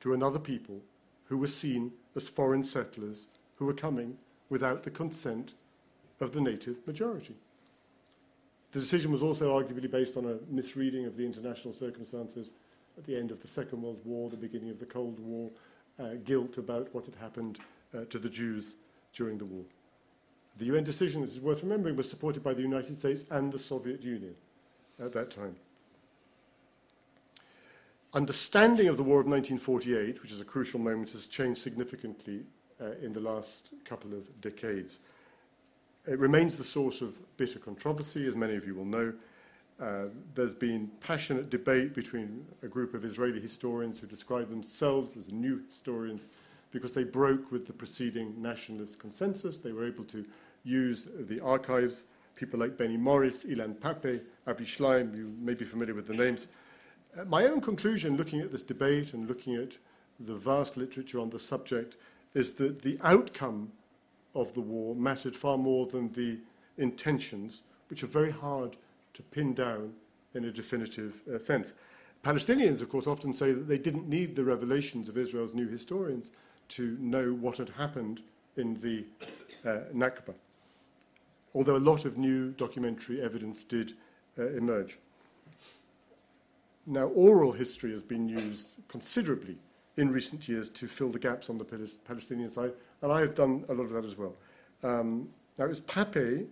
to 0.00 0.14
another 0.14 0.38
people 0.38 0.80
who 1.26 1.36
were 1.36 1.46
seen 1.46 1.92
as 2.16 2.26
foreign 2.26 2.64
settlers 2.64 3.26
who 3.56 3.66
were 3.66 3.74
coming 3.74 4.16
without 4.48 4.84
the 4.84 4.90
consent 4.90 5.52
of 6.20 6.32
the 6.32 6.40
native 6.40 6.86
majority. 6.86 7.34
The 8.72 8.80
decision 8.80 9.10
was 9.10 9.22
also 9.22 9.58
arguably 9.58 9.90
based 9.90 10.16
on 10.16 10.26
a 10.26 10.38
misreading 10.52 11.06
of 11.06 11.16
the 11.16 11.24
international 11.24 11.74
circumstances 11.74 12.52
at 12.96 13.04
the 13.04 13.16
end 13.16 13.30
of 13.30 13.40
the 13.40 13.48
Second 13.48 13.82
World 13.82 14.00
War, 14.04 14.30
the 14.30 14.36
beginning 14.36 14.70
of 14.70 14.78
the 14.78 14.86
Cold 14.86 15.18
War, 15.18 15.50
uh, 15.98 16.14
guilt 16.24 16.56
about 16.58 16.94
what 16.94 17.04
had 17.04 17.14
happened 17.16 17.58
uh, 17.94 18.04
to 18.10 18.18
the 18.18 18.28
Jews 18.28 18.76
during 19.12 19.38
the 19.38 19.44
war. 19.44 19.64
The 20.58 20.66
UN 20.66 20.84
decision, 20.84 21.20
which 21.20 21.30
is 21.30 21.40
worth 21.40 21.62
remembering, 21.62 21.96
was 21.96 22.08
supported 22.08 22.42
by 22.42 22.54
the 22.54 22.62
United 22.62 22.98
States 22.98 23.24
and 23.30 23.52
the 23.52 23.58
Soviet 23.58 24.02
Union 24.02 24.34
at 25.02 25.12
that 25.14 25.30
time. 25.30 25.56
Understanding 28.12 28.88
of 28.88 28.96
the 28.96 29.02
War 29.02 29.20
of 29.20 29.26
1948, 29.26 30.22
which 30.22 30.32
is 30.32 30.40
a 30.40 30.44
crucial 30.44 30.80
moment, 30.80 31.10
has 31.10 31.28
changed 31.28 31.60
significantly 31.62 32.40
uh, 32.80 32.92
in 33.02 33.12
the 33.12 33.20
last 33.20 33.68
couple 33.84 34.12
of 34.12 34.40
decades. 34.40 34.98
It 36.06 36.18
remains 36.18 36.56
the 36.56 36.64
source 36.64 37.02
of 37.02 37.14
bitter 37.36 37.58
controversy, 37.58 38.26
as 38.26 38.34
many 38.34 38.56
of 38.56 38.66
you 38.66 38.74
will 38.74 38.86
know. 38.86 39.12
Uh, 39.78 40.04
there's 40.34 40.54
been 40.54 40.90
passionate 41.00 41.50
debate 41.50 41.94
between 41.94 42.46
a 42.62 42.68
group 42.68 42.94
of 42.94 43.04
Israeli 43.04 43.40
historians 43.40 43.98
who 43.98 44.06
describe 44.06 44.48
themselves 44.48 45.16
as 45.16 45.30
new 45.30 45.62
historians 45.66 46.26
because 46.70 46.92
they 46.92 47.04
broke 47.04 47.50
with 47.52 47.66
the 47.66 47.72
preceding 47.72 48.40
nationalist 48.40 48.98
consensus. 48.98 49.58
They 49.58 49.72
were 49.72 49.86
able 49.86 50.04
to 50.04 50.24
use 50.64 51.08
the 51.14 51.40
archives. 51.40 52.04
People 52.34 52.60
like 52.60 52.78
Benny 52.78 52.96
Morris, 52.96 53.44
Ilan 53.44 53.74
Pappé, 53.74 54.22
Avi 54.46 54.64
Shlaim, 54.64 55.14
you 55.14 55.34
may 55.38 55.54
be 55.54 55.64
familiar 55.64 55.94
with 55.94 56.06
the 56.06 56.14
names. 56.14 56.48
Uh, 57.18 57.24
my 57.24 57.44
own 57.44 57.60
conclusion, 57.60 58.16
looking 58.16 58.40
at 58.40 58.52
this 58.52 58.62
debate 58.62 59.12
and 59.12 59.28
looking 59.28 59.54
at 59.54 59.76
the 60.18 60.34
vast 60.34 60.76
literature 60.76 61.20
on 61.20 61.30
the 61.30 61.38
subject, 61.38 61.96
is 62.34 62.52
that 62.54 62.82
the 62.82 62.98
outcome 63.02 63.72
of 64.34 64.54
the 64.54 64.60
war 64.60 64.94
mattered 64.94 65.36
far 65.36 65.58
more 65.58 65.86
than 65.86 66.12
the 66.12 66.38
intentions, 66.78 67.62
which 67.88 68.02
are 68.02 68.08
very 68.08 68.30
hard 68.30 68.76
to 69.14 69.22
pin 69.22 69.54
down 69.54 69.92
in 70.34 70.44
a 70.44 70.52
definitive 70.52 71.20
uh, 71.32 71.38
sense. 71.38 71.74
Palestinians, 72.24 72.82
of 72.82 72.88
course, 72.88 73.06
often 73.06 73.32
say 73.32 73.52
that 73.52 73.66
they 73.68 73.78
didn't 73.78 74.08
need 74.08 74.36
the 74.36 74.44
revelations 74.44 75.08
of 75.08 75.16
Israel's 75.16 75.54
new 75.54 75.68
historians 75.68 76.30
to 76.68 76.96
know 77.00 77.32
what 77.32 77.56
had 77.56 77.70
happened 77.70 78.22
in 78.56 78.78
the 78.80 79.04
uh, 79.68 79.84
Nakba, 79.94 80.34
although 81.54 81.76
a 81.76 81.78
lot 81.78 82.04
of 82.04 82.18
new 82.18 82.50
documentary 82.52 83.20
evidence 83.20 83.64
did 83.64 83.94
uh, 84.38 84.48
emerge. 84.50 84.98
Now, 86.86 87.06
oral 87.06 87.52
history 87.52 87.90
has 87.90 88.02
been 88.02 88.28
used 88.28 88.68
considerably 88.88 89.56
in 90.00 90.10
recent 90.10 90.48
years 90.48 90.70
to 90.70 90.88
fill 90.88 91.10
the 91.10 91.18
gaps 91.18 91.50
on 91.50 91.58
the 91.58 91.64
Palestinian 92.06 92.50
side, 92.50 92.72
and 93.02 93.12
I 93.12 93.20
have 93.20 93.34
done 93.34 93.64
a 93.68 93.74
lot 93.74 93.84
of 93.84 93.90
that 93.90 94.04
as 94.04 94.16
well. 94.16 94.34
Um, 94.82 95.28
now, 95.58 95.66
it 95.66 95.68
was 95.68 95.80
Pappé 95.82 96.46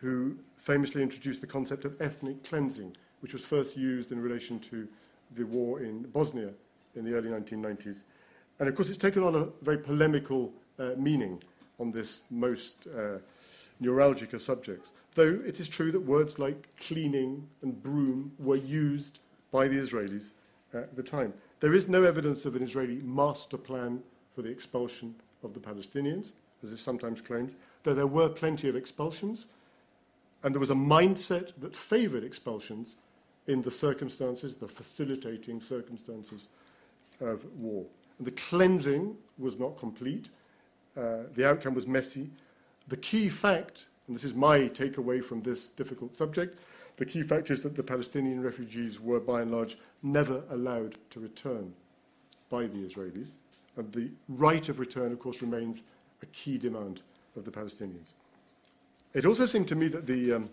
who 0.00 0.36
famously 0.56 1.00
introduced 1.00 1.40
the 1.40 1.46
concept 1.46 1.84
of 1.84 1.94
ethnic 2.00 2.42
cleansing, 2.42 2.96
which 3.20 3.32
was 3.32 3.42
first 3.44 3.76
used 3.76 4.10
in 4.10 4.20
relation 4.20 4.58
to 4.58 4.88
the 5.36 5.44
war 5.44 5.80
in 5.80 6.02
Bosnia 6.02 6.50
in 6.96 7.04
the 7.04 7.14
early 7.14 7.30
1990s. 7.30 7.98
And 8.58 8.68
of 8.68 8.74
course, 8.74 8.88
it's 8.88 8.98
taken 8.98 9.22
on 9.22 9.36
a 9.36 9.46
very 9.62 9.78
polemical 9.78 10.52
uh, 10.78 10.90
meaning 10.96 11.40
on 11.78 11.92
this 11.92 12.22
most 12.30 12.88
uh, 12.88 13.18
neuralgic 13.80 14.32
of 14.32 14.42
subjects. 14.42 14.90
Though 15.14 15.40
it 15.46 15.60
is 15.60 15.68
true 15.68 15.92
that 15.92 16.00
words 16.00 16.38
like 16.38 16.68
cleaning 16.76 17.48
and 17.62 17.80
broom 17.80 18.32
were 18.38 18.56
used 18.56 19.20
by 19.52 19.68
the 19.68 19.76
Israelis 19.76 20.32
at 20.74 20.96
the 20.96 21.02
time. 21.02 21.32
There 21.60 21.74
is 21.74 21.88
no 21.88 22.04
evidence 22.04 22.44
of 22.46 22.54
an 22.54 22.62
Israeli 22.62 23.00
master 23.02 23.56
plan 23.56 24.02
for 24.34 24.42
the 24.42 24.50
expulsion 24.50 25.16
of 25.42 25.54
the 25.54 25.60
Palestinians, 25.60 26.30
as 26.62 26.70
is 26.70 26.80
sometimes 26.80 27.20
claimed, 27.20 27.54
though 27.82 27.94
there 27.94 28.06
were 28.06 28.28
plenty 28.28 28.68
of 28.68 28.76
expulsions, 28.76 29.46
and 30.42 30.54
there 30.54 30.60
was 30.60 30.70
a 30.70 30.74
mindset 30.74 31.52
that 31.58 31.76
favored 31.76 32.22
expulsions 32.22 32.96
in 33.48 33.62
the 33.62 33.70
circumstances, 33.70 34.54
the 34.54 34.68
facilitating 34.68 35.60
circumstances 35.60 36.48
of 37.20 37.44
war. 37.56 37.84
And 38.18 38.26
the 38.26 38.32
cleansing 38.32 39.16
was 39.38 39.58
not 39.58 39.78
complete. 39.78 40.28
Uh, 40.96 41.24
the 41.34 41.48
outcome 41.48 41.74
was 41.74 41.86
messy. 41.86 42.30
The 42.86 42.96
key 42.96 43.28
fact, 43.28 43.86
and 44.06 44.16
this 44.16 44.24
is 44.24 44.34
my 44.34 44.60
takeaway 44.60 45.24
from 45.24 45.42
this 45.42 45.70
difficult 45.70 46.14
subject, 46.14 46.58
the 46.98 47.06
key 47.06 47.22
fact 47.22 47.50
is 47.50 47.62
that 47.62 47.76
the 47.76 47.82
Palestinian 47.82 48.42
refugees 48.42 49.00
were 49.00 49.20
by 49.20 49.42
and 49.42 49.50
large 49.50 49.78
never 50.02 50.42
allowed 50.50 50.96
to 51.10 51.20
return 51.20 51.72
by 52.50 52.62
the 52.62 52.78
Israelis. 52.78 53.32
And 53.76 53.92
the 53.92 54.10
right 54.28 54.68
of 54.68 54.80
return, 54.80 55.12
of 55.12 55.20
course, 55.20 55.40
remains 55.40 55.82
a 56.22 56.26
key 56.26 56.58
demand 56.58 57.02
of 57.36 57.44
the 57.44 57.52
Palestinians. 57.52 58.12
It 59.14 59.24
also 59.24 59.46
seemed 59.46 59.68
to 59.68 59.76
me 59.76 59.88
that 59.88 60.06
the 60.06 60.32
um, 60.32 60.50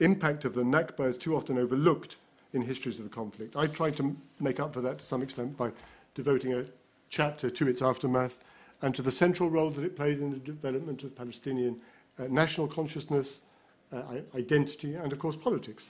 impact 0.00 0.44
of 0.44 0.54
the 0.54 0.62
Nakba 0.62 1.08
is 1.08 1.16
too 1.16 1.36
often 1.36 1.56
overlooked 1.56 2.16
in 2.52 2.62
histories 2.62 2.98
of 2.98 3.04
the 3.04 3.10
conflict. 3.10 3.56
I 3.56 3.68
tried 3.68 3.96
to 3.96 4.16
make 4.40 4.58
up 4.58 4.74
for 4.74 4.80
that 4.80 4.98
to 4.98 5.04
some 5.04 5.22
extent 5.22 5.56
by 5.56 5.70
devoting 6.14 6.52
a 6.52 6.64
chapter 7.08 7.50
to 7.50 7.68
its 7.68 7.82
aftermath 7.82 8.40
and 8.82 8.94
to 8.94 9.02
the 9.02 9.10
central 9.10 9.48
role 9.48 9.70
that 9.70 9.84
it 9.84 9.96
played 9.96 10.18
in 10.18 10.30
the 10.30 10.38
development 10.38 11.04
of 11.04 11.14
Palestinian 11.14 11.80
uh, 12.18 12.24
national 12.28 12.66
consciousness, 12.66 13.40
identity, 14.34 14.94
and 14.94 15.12
of 15.12 15.18
course 15.18 15.36
politics. 15.36 15.86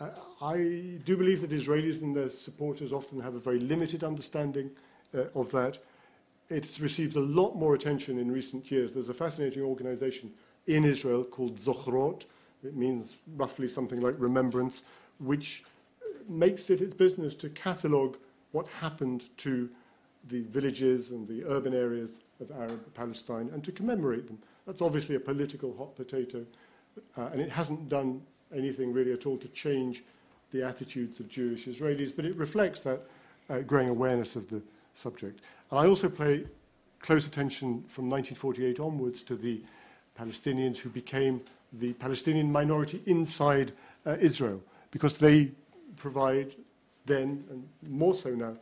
Uh, 0.00 0.10
I 0.40 0.56
do 1.04 1.16
believe 1.16 1.40
that 1.40 1.50
Israelis 1.50 2.02
and 2.02 2.14
their 2.14 2.28
supporters 2.28 2.92
often 2.92 3.20
have 3.20 3.34
a 3.34 3.40
very 3.40 3.58
limited 3.58 4.04
understanding 4.04 4.70
uh, 5.14 5.24
of 5.34 5.50
that. 5.52 5.78
It's 6.50 6.80
received 6.80 7.16
a 7.16 7.20
lot 7.20 7.56
more 7.56 7.74
attention 7.74 8.18
in 8.18 8.30
recent 8.30 8.70
years. 8.70 8.92
There's 8.92 9.08
a 9.08 9.14
fascinating 9.14 9.62
organization 9.62 10.32
in 10.66 10.84
Israel 10.84 11.24
called 11.24 11.56
Zochrot. 11.56 12.24
It 12.64 12.76
means 12.76 13.16
roughly 13.36 13.68
something 13.68 14.00
like 14.00 14.14
remembrance, 14.18 14.82
which 15.18 15.64
makes 16.28 16.70
it 16.70 16.80
its 16.80 16.94
business 16.94 17.34
to 17.34 17.48
catalogue 17.50 18.16
what 18.52 18.66
happened 18.80 19.24
to 19.38 19.68
the 20.28 20.42
villages 20.42 21.10
and 21.10 21.26
the 21.26 21.44
urban 21.44 21.74
areas 21.74 22.18
of 22.40 22.50
Arab 22.50 22.94
Palestine 22.94 23.50
and 23.52 23.64
to 23.64 23.72
commemorate 23.72 24.26
them. 24.26 24.38
That's 24.66 24.82
obviously 24.82 25.14
a 25.14 25.20
political 25.20 25.76
hot 25.76 25.96
potato, 25.96 26.44
uh, 27.16 27.28
and 27.32 27.40
it 27.40 27.50
hasn't 27.50 27.88
done 27.88 28.22
anything 28.54 28.92
really 28.92 29.12
at 29.12 29.26
all 29.26 29.36
to 29.38 29.48
change 29.48 30.02
the 30.50 30.62
attitudes 30.62 31.20
of 31.20 31.28
Jewish 31.28 31.66
Israelis, 31.66 32.14
but 32.14 32.24
it 32.24 32.34
reflects 32.36 32.80
that 32.82 33.02
uh, 33.50 33.60
growing 33.60 33.90
awareness 33.90 34.36
of 34.36 34.48
the 34.48 34.62
subject. 34.94 35.40
And 35.70 35.80
I 35.80 35.86
also 35.86 36.08
pay 36.08 36.44
close 37.00 37.26
attention 37.26 37.84
from 37.88 38.10
1948 38.10 38.80
onwards 38.80 39.22
to 39.24 39.36
the 39.36 39.60
Palestinians 40.18 40.78
who 40.78 40.88
became 40.88 41.40
the 41.72 41.92
Palestinian 41.94 42.50
minority 42.50 43.02
inside 43.06 43.72
uh, 44.06 44.16
Israel, 44.20 44.60
because 44.90 45.18
they 45.18 45.50
provide 45.96 46.54
then, 47.06 47.44
and 47.50 47.68
more 47.88 48.14
so 48.14 48.30
now, 48.30 48.54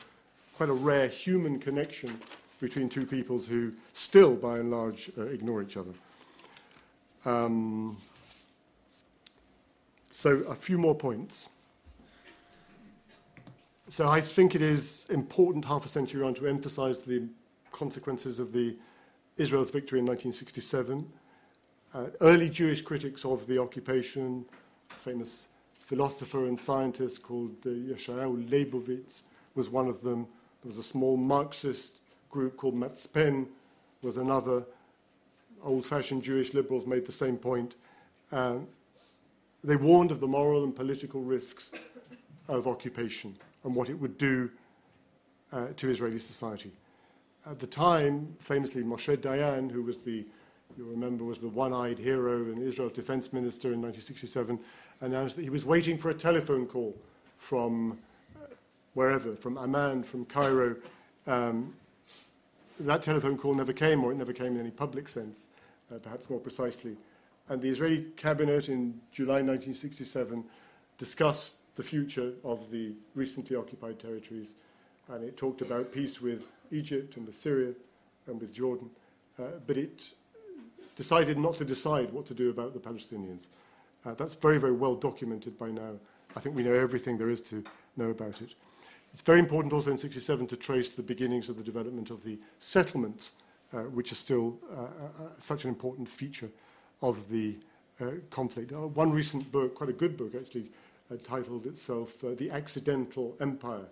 quite 0.56 0.68
a 0.68 0.74
rare 0.74 1.08
human 1.08 1.58
connection 1.58 2.18
between 2.60 2.88
two 2.88 3.04
peoples 3.04 3.46
who 3.46 3.72
still, 3.92 4.34
by 4.34 4.58
and 4.58 4.70
large, 4.70 5.10
uh, 5.18 5.22
ignore 5.22 5.62
each 5.62 5.76
other. 5.76 5.92
Um, 7.24 7.96
so, 10.16 10.36
a 10.48 10.54
few 10.54 10.78
more 10.78 10.94
points. 10.94 11.50
So, 13.90 14.08
I 14.08 14.22
think 14.22 14.54
it 14.54 14.62
is 14.62 15.04
important 15.10 15.66
half 15.66 15.84
a 15.84 15.90
century 15.90 16.22
on 16.22 16.32
to 16.36 16.46
emphasize 16.46 17.00
the 17.00 17.24
consequences 17.70 18.38
of 18.38 18.50
the 18.50 18.76
Israel's 19.36 19.68
victory 19.68 19.98
in 19.98 20.06
1967. 20.06 21.06
Uh, 21.92 22.06
early 22.22 22.48
Jewish 22.48 22.80
critics 22.80 23.26
of 23.26 23.46
the 23.46 23.60
occupation, 23.60 24.46
famous 24.88 25.48
philosopher 25.84 26.46
and 26.46 26.58
scientist 26.58 27.22
called 27.22 27.54
uh, 27.66 27.68
Yeshayahu 27.68 28.48
Leibowitz 28.48 29.20
was 29.54 29.68
one 29.68 29.86
of 29.86 30.00
them. 30.00 30.26
There 30.62 30.70
was 30.70 30.78
a 30.78 30.82
small 30.82 31.18
Marxist 31.18 31.98
group 32.30 32.56
called 32.56 32.74
Matzpen, 32.74 33.48
was 34.00 34.16
another. 34.16 34.64
Old-fashioned 35.62 36.22
Jewish 36.22 36.54
liberals 36.54 36.86
made 36.86 37.04
the 37.04 37.12
same 37.12 37.36
point. 37.36 37.74
Uh, 38.32 38.60
they 39.66 39.76
warned 39.76 40.12
of 40.12 40.20
the 40.20 40.28
moral 40.28 40.62
and 40.64 40.74
political 40.74 41.20
risks 41.20 41.72
of 42.48 42.68
occupation 42.68 43.36
and 43.64 43.74
what 43.74 43.90
it 43.90 44.00
would 44.00 44.16
do 44.16 44.48
uh, 45.52 45.66
to 45.76 45.90
Israeli 45.90 46.20
society. 46.20 46.70
At 47.44 47.58
the 47.58 47.66
time, 47.66 48.36
famously, 48.38 48.82
Moshe 48.82 49.16
Dayan, 49.16 49.70
who 49.70 49.82
was 49.82 49.98
the, 49.98 50.24
you 50.78 50.84
remember, 50.84 51.24
was 51.24 51.40
the 51.40 51.48
one-eyed 51.48 51.98
hero 51.98 52.44
and 52.44 52.62
Israel's 52.62 52.92
defense 52.92 53.32
minister 53.32 53.72
in 53.72 53.82
1967, 53.82 54.58
announced 55.00 55.36
that 55.36 55.42
he 55.42 55.50
was 55.50 55.64
waiting 55.64 55.98
for 55.98 56.10
a 56.10 56.14
telephone 56.14 56.66
call 56.66 56.96
from 57.38 57.98
uh, 58.36 58.46
wherever, 58.94 59.34
from 59.34 59.58
Amman, 59.58 60.04
from 60.04 60.24
Cairo. 60.26 60.76
Um, 61.26 61.74
that 62.78 63.02
telephone 63.02 63.36
call 63.36 63.54
never 63.54 63.72
came, 63.72 64.04
or 64.04 64.12
it 64.12 64.16
never 64.16 64.32
came 64.32 64.54
in 64.54 64.60
any 64.60 64.70
public 64.70 65.08
sense, 65.08 65.48
uh, 65.92 65.98
perhaps 65.98 66.30
more 66.30 66.40
precisely. 66.40 66.96
And 67.48 67.62
the 67.62 67.68
Israeli 67.68 68.06
cabinet 68.16 68.68
in 68.68 69.00
July 69.12 69.40
1967 69.42 70.44
discussed 70.98 71.56
the 71.76 71.82
future 71.82 72.32
of 72.42 72.70
the 72.70 72.94
recently 73.14 73.54
occupied 73.54 74.00
territories, 74.00 74.54
and 75.08 75.22
it 75.22 75.36
talked 75.36 75.60
about 75.60 75.92
peace 75.92 76.20
with 76.20 76.50
Egypt 76.72 77.16
and 77.16 77.26
with 77.26 77.36
Syria 77.36 77.74
and 78.26 78.40
with 78.40 78.52
Jordan, 78.52 78.90
uh, 79.38 79.44
but 79.66 79.76
it 79.76 80.12
decided 80.96 81.38
not 81.38 81.56
to 81.58 81.64
decide 81.64 82.12
what 82.12 82.26
to 82.26 82.34
do 82.34 82.50
about 82.50 82.72
the 82.72 82.80
Palestinians. 82.80 83.48
Uh, 84.04 84.14
that's 84.14 84.34
very, 84.34 84.58
very 84.58 84.72
well 84.72 84.94
documented 84.94 85.58
by 85.58 85.70
now. 85.70 85.92
I 86.34 86.40
think 86.40 86.56
we 86.56 86.62
know 86.62 86.72
everything 86.72 87.18
there 87.18 87.30
is 87.30 87.42
to 87.42 87.62
know 87.96 88.10
about 88.10 88.40
it. 88.42 88.54
It's 89.12 89.22
very 89.22 89.38
important 89.38 89.72
also 89.72 89.90
in 89.90 89.98
67 89.98 90.46
to 90.48 90.56
trace 90.56 90.90
the 90.90 91.02
beginnings 91.02 91.48
of 91.48 91.56
the 91.56 91.62
development 91.62 92.10
of 92.10 92.24
the 92.24 92.38
settlements, 92.58 93.32
uh, 93.72 93.82
which 93.82 94.10
are 94.12 94.16
still 94.16 94.58
uh, 94.70 94.80
uh, 94.80 94.84
uh 94.84 95.28
such 95.38 95.64
an 95.64 95.70
important 95.70 96.08
feature 96.08 96.50
of 97.02 97.28
the 97.28 97.56
uh, 98.00 98.06
conflict. 98.30 98.72
one 98.72 99.12
recent 99.12 99.50
book, 99.52 99.74
quite 99.74 99.90
a 99.90 99.94
good 99.94 100.16
book 100.16 100.34
actually, 100.34 100.66
titled 101.24 101.66
itself 101.66 102.18
The 102.20 102.50
Accidental 102.50 103.36
Empire. 103.40 103.86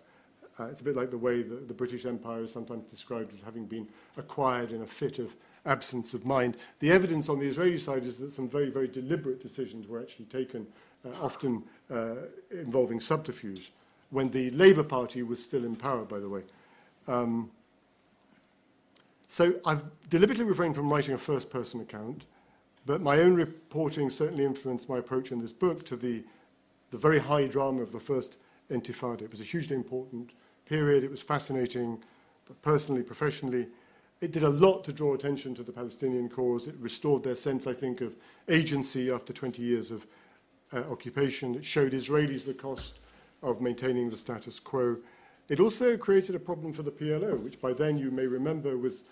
it's 0.60 0.80
a 0.80 0.84
bit 0.84 0.96
like 0.96 1.10
the 1.10 1.18
way 1.18 1.42
the, 1.42 1.56
the 1.56 1.74
British 1.74 2.06
Empire 2.06 2.42
is 2.42 2.52
sometimes 2.52 2.84
described 2.86 3.32
as 3.32 3.40
having 3.40 3.66
been 3.66 3.88
acquired 4.16 4.72
in 4.72 4.82
a 4.82 4.86
fit 4.86 5.18
of 5.18 5.34
absence 5.66 6.14
of 6.14 6.26
mind. 6.26 6.56
The 6.80 6.90
evidence 6.90 7.28
on 7.28 7.38
the 7.38 7.46
Israeli 7.46 7.78
side 7.78 8.04
is 8.04 8.16
that 8.16 8.32
some 8.32 8.48
very, 8.48 8.70
very 8.70 8.88
deliberate 8.88 9.40
decisions 9.40 9.88
were 9.88 10.00
actually 10.00 10.26
taken, 10.26 10.66
uh, 11.04 11.10
often 11.22 11.62
uh, 11.90 12.14
involving 12.50 13.00
subterfuge, 13.00 13.72
when 14.10 14.30
the 14.30 14.50
Labour 14.50 14.82
Party 14.82 15.22
was 15.22 15.42
still 15.42 15.64
in 15.64 15.76
power, 15.76 16.04
by 16.04 16.18
the 16.18 16.28
way. 16.28 16.42
Um, 17.08 17.50
so 19.28 19.54
I've 19.64 19.82
deliberately 20.08 20.44
refrained 20.44 20.74
from 20.74 20.92
writing 20.92 21.14
a 21.14 21.18
first 21.18 21.50
person 21.50 21.80
account, 21.80 22.24
but 22.86 23.00
my 23.00 23.18
own 23.18 23.34
reporting 23.34 24.10
certainly 24.10 24.44
influenced 24.44 24.88
my 24.88 24.98
approach 24.98 25.32
in 25.32 25.40
this 25.40 25.52
book 25.52 25.84
to 25.86 25.96
the, 25.96 26.22
the 26.90 26.98
very 26.98 27.18
high 27.18 27.46
drama 27.46 27.82
of 27.82 27.92
the 27.92 28.00
first 28.00 28.38
Intifada. 28.70 29.22
It 29.22 29.30
was 29.30 29.40
a 29.40 29.44
hugely 29.44 29.76
important 29.76 30.32
period, 30.66 31.04
it 31.04 31.10
was 31.10 31.20
fascinating, 31.20 32.02
personally, 32.62 33.02
professionally. 33.02 33.66
It 34.20 34.32
did 34.32 34.42
a 34.42 34.48
lot 34.48 34.84
to 34.84 34.92
draw 34.92 35.14
attention 35.14 35.54
to 35.56 35.62
the 35.62 35.72
Palestinian 35.72 36.28
cause. 36.28 36.66
It 36.66 36.76
restored 36.78 37.22
their 37.22 37.34
sense, 37.34 37.66
I 37.66 37.74
think, 37.74 38.00
of 38.00 38.16
agency 38.48 39.10
after 39.10 39.32
20 39.32 39.62
years 39.62 39.90
of 39.90 40.06
uh, 40.72 40.78
occupation. 40.90 41.54
It 41.54 41.64
showed 41.64 41.92
Israelis 41.92 42.46
the 42.46 42.54
cost 42.54 43.00
of 43.42 43.60
maintaining 43.60 44.08
the 44.08 44.16
status 44.16 44.58
quo. 44.58 44.96
It 45.48 45.60
also 45.60 45.96
created 45.98 46.34
a 46.34 46.38
problem 46.38 46.72
for 46.72 46.82
the 46.82 46.90
PLO, 46.90 47.38
which 47.38 47.60
by 47.60 47.74
then 47.74 47.98
you 47.98 48.10
may 48.10 48.26
remember 48.26 48.78
was 48.78 49.04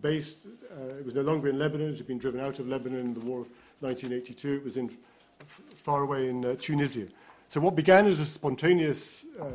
based, 0.00 0.46
uh, 0.76 0.94
it 0.98 1.04
was 1.04 1.14
no 1.14 1.22
longer 1.22 1.48
in 1.48 1.58
Lebanon, 1.58 1.92
it 1.92 1.98
had 1.98 2.06
been 2.06 2.18
driven 2.18 2.40
out 2.40 2.58
of 2.58 2.68
Lebanon 2.68 3.00
in 3.00 3.14
the 3.14 3.20
war 3.20 3.40
of 3.40 3.48
1982. 3.80 4.56
It 4.56 4.64
was 4.64 4.76
in 4.76 4.90
far 5.74 6.02
away 6.02 6.28
in 6.28 6.44
uh, 6.44 6.54
Tunisia. 6.58 7.06
So 7.48 7.60
what 7.60 7.76
began 7.76 8.06
as 8.06 8.20
a 8.20 8.24
spontaneous 8.24 9.24
uh, 9.40 9.46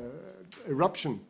eruption 0.68 1.22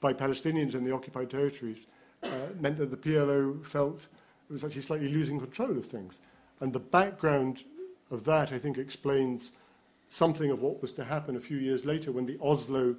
by 0.00 0.12
Palestinians 0.12 0.74
in 0.74 0.84
the 0.84 0.92
occupied 0.92 1.30
territories 1.30 1.86
uh, 2.22 2.28
meant 2.60 2.76
that 2.78 2.90
the 2.90 2.96
PLO 2.96 3.64
felt 3.64 4.06
it 4.48 4.52
was 4.52 4.62
actually 4.62 4.82
slightly 4.82 5.08
losing 5.08 5.40
control 5.40 5.76
of 5.76 5.86
things. 5.86 6.20
And 6.60 6.72
the 6.72 6.78
background 6.78 7.64
of 8.10 8.24
that, 8.24 8.52
I 8.52 8.58
think, 8.58 8.78
explains 8.78 9.52
something 10.08 10.50
of 10.50 10.62
what 10.62 10.80
was 10.80 10.92
to 10.94 11.04
happen 11.04 11.36
a 11.36 11.40
few 11.40 11.58
years 11.58 11.84
later 11.84 12.12
when 12.12 12.26
the 12.26 12.38
Oslo 12.40 12.94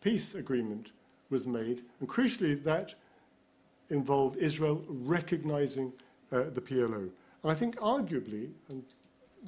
peace 0.00 0.34
agreement 0.34 0.90
was 1.30 1.46
made. 1.46 1.82
And 1.98 2.08
crucially, 2.08 2.62
that 2.64 2.94
involved 3.92 4.36
Israel 4.38 4.84
recognizing 4.88 5.92
uh, 6.32 6.44
the 6.54 6.60
PLO. 6.60 7.08
And 7.42 7.52
I 7.52 7.54
think, 7.54 7.76
arguably, 7.76 8.50
and 8.68 8.82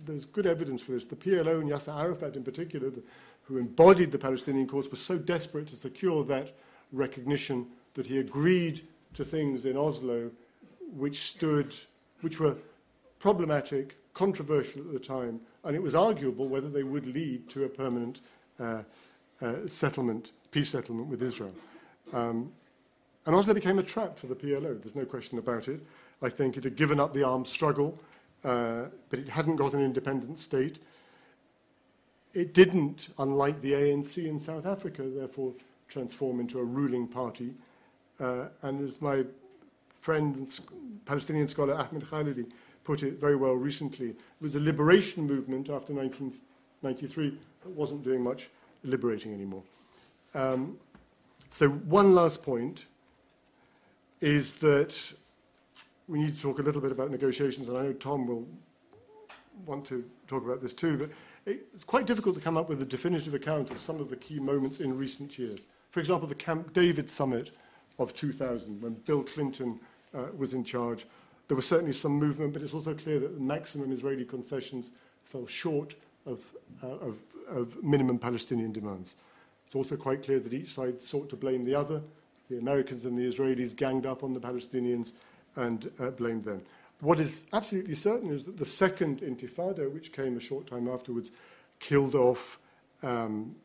there's 0.05 0.25
good 0.25 0.47
evidence 0.47 0.83
for 0.83 0.93
this, 0.93 1.07
the 1.07 1.17
PLO 1.17 1.61
and 1.61 1.71
Yasser 1.71 1.97
Arafat 1.99 2.37
in 2.37 2.45
particular, 2.45 2.91
the, 2.91 3.03
who 3.45 3.59
embodied 3.59 4.13
the 4.13 4.19
Palestinian 4.19 4.67
cause, 4.67 4.91
was 4.91 5.01
so 5.01 5.19
desperate 5.19 5.67
to 5.69 5.77
secure 5.77 6.25
that 6.25 6.53
recognition 6.93 7.67
that 7.95 8.07
he 8.07 8.19
agreed 8.19 8.83
to 9.15 9.25
things 9.25 9.65
in 9.65 9.77
Oslo 9.77 10.31
which 10.97 11.31
stood, 11.31 11.75
which 12.21 12.39
were 12.39 12.57
problematic, 13.19 13.97
controversial 14.13 14.81
at 14.83 14.93
the 14.93 14.99
time, 14.99 15.41
and 15.65 15.75
it 15.75 15.83
was 15.83 15.95
arguable 15.95 16.49
whether 16.49 16.69
they 16.69 16.83
would 16.83 17.07
lead 17.07 17.49
to 17.49 17.65
a 17.65 17.69
permanent 17.69 18.21
uh, 18.61 18.83
uh, 19.41 19.67
settlement, 19.67 20.33
peace 20.51 20.71
settlement 20.71 21.09
with 21.09 21.23
Israel. 21.23 21.53
Um, 22.13 22.53
and 23.27 23.35
Oslo 23.35 23.55
became 23.55 23.79
a 23.79 23.83
trap 23.83 24.19
for 24.19 24.27
the 24.27 24.35
PLO, 24.35 24.81
there's 24.81 24.97
no 24.97 25.05
question 25.05 25.39
about 25.39 25.69
it. 25.69 25.81
I 26.23 26.29
think 26.29 26.57
it 26.57 26.65
had 26.65 26.77
given 26.77 27.01
up 27.01 27.15
the 27.15 27.23
armed 27.23 27.49
struggle, 27.49 27.99
uh, 28.45 28.85
but 29.09 29.19
it 29.19 29.29
hadn't 29.29 29.57
got 29.57 29.73
an 29.73 29.81
independent 29.81 30.39
state. 30.39 30.79
It 32.35 32.53
didn't, 32.53 33.09
unlike 33.19 33.61
the 33.61 33.73
ANC 33.73 34.27
in 34.27 34.39
South 34.39 34.67
Africa, 34.67 35.03
therefore 35.03 35.55
transform 35.89 36.41
into 36.41 36.59
a 36.59 36.65
ruling 36.65 37.07
party. 37.07 37.55
Uh, 38.21 38.47
and 38.63 38.83
as 38.83 39.01
my 39.01 39.25
friend 40.01 40.37
and 40.37 40.61
Palestinian 41.07 41.49
scholar 41.49 41.75
Ahmed 41.75 42.05
Khalidi 42.05 42.47
put 42.85 43.03
it 43.03 43.19
very 43.19 43.37
well 43.37 43.55
recently, 43.55 44.11
it 44.11 44.17
was 44.41 44.55
a 44.55 44.61
liberation 44.61 45.27
movement 45.27 45.71
after 45.71 45.95
1993 45.95 47.39
that 47.63 47.71
wasn't 47.71 48.03
doing 48.03 48.23
much 48.23 48.51
liberating 48.83 49.33
anymore. 49.33 49.63
Um, 50.35 50.79
so, 51.51 51.69
one 51.69 52.15
last 52.15 52.43
point 52.43 52.87
is 54.25 54.55
that 54.55 54.97
we 56.09 56.19
need 56.19 56.35
to 56.35 56.41
talk 56.41 56.59
a 56.59 56.63
little 56.63 56.81
bit 56.81 56.91
about 56.91 57.11
negotiations, 57.11 57.69
and 57.69 57.77
I 57.77 57.83
know 57.83 57.93
Tom 57.93 58.27
will 58.27 58.49
want 59.67 59.85
to 59.89 60.03
talk 60.27 60.43
about 60.43 60.63
this 60.63 60.73
too, 60.73 60.97
but 60.97 61.11
it's 61.45 61.85
quite 61.85 62.07
difficult 62.07 62.35
to 62.37 62.41
come 62.41 62.57
up 62.57 62.71
with 62.71 62.81
a 62.81 62.87
definitive 62.87 63.35
account 63.35 63.71
of 63.71 63.79
some 63.79 64.01
of 64.01 64.09
the 64.09 64.17
key 64.17 64.41
moments 64.41 64.81
in 64.81 64.97
recent 64.97 65.39
years. 65.39 65.67
For 65.91 66.01
example, 66.01 66.27
the 66.27 66.35
Camp 66.35 66.73
David 66.73 67.11
summit 67.11 67.51
of 67.99 68.15
2000, 68.15 68.81
when 68.81 68.95
Bill 68.95 69.23
Clinton 69.23 69.79
uh, 70.15 70.29
was 70.35 70.55
in 70.55 70.65
charge. 70.65 71.05
There 71.49 71.57
was 71.57 71.69
certainly 71.69 71.93
some 71.93 72.13
movement, 72.13 72.55
but 72.55 72.63
it's 72.63 72.73
also 72.73 72.95
clear 72.95 73.21
that 73.21 73.35
the 73.35 73.41
maximum 73.41 73.93
Israeli 73.93 74.25
concessions 74.25 74.91
fell 75.25 75.47
short 75.47 75.97
of, 76.25 76.41
uh, 76.83 76.87
of, 76.87 77.19
of 77.47 77.85
minimum 77.85 78.19
Palestinian 78.19 78.73
demands. 78.73 79.17
It's 79.67 79.75
also 79.75 79.97
quite 79.97 80.23
clear 80.23 80.41
that 80.41 80.55
each 80.55 80.71
side 80.71 81.03
sought 81.03 81.29
to 81.29 81.37
blame 81.37 81.67
the 81.67 81.75
other. 81.75 82.01
The 82.55 82.61
Americans 82.61 83.05
and 83.05 83.19
the 83.19 83.27
Israelis 83.27 83.75
ganged 83.75 84.07
up 84.07 84.23
on 84.23 84.33
the 84.33 84.41
Palestinians 84.41 85.13
and 85.57 85.91
uh, 85.99 86.11
blamed 86.11 86.45
them. 86.45 86.63
What 87.01 87.19
is 87.19 87.43
absolutely 87.53 87.97
certain 87.97 88.31
is 88.31 88.45
that 88.45 88.59
the 88.59 88.65
second 88.65 89.21
intifada, 89.21 89.93
which 89.93 90.13
came 90.13 90.37
a 90.37 90.41
short 90.41 90.69
time 90.69 90.89
afterwards, 90.89 91.33
killed 91.81 92.15
off 92.15 92.61
um, 93.03 93.57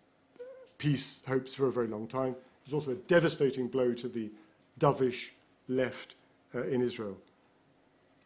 peace 0.79 1.19
hopes 1.27 1.53
for 1.53 1.67
a 1.67 1.71
very 1.71 1.87
long 1.87 2.07
time 2.07 2.31
It 2.31 2.65
was 2.65 2.73
also 2.73 2.91
a 2.91 2.95
devastating 2.95 3.67
blow 3.67 3.93
to 3.93 4.07
the 4.07 4.31
dovish 4.79 5.29
left 5.67 6.15
uh, 6.55 6.63
in 6.63 6.81
Israel. 6.81 7.17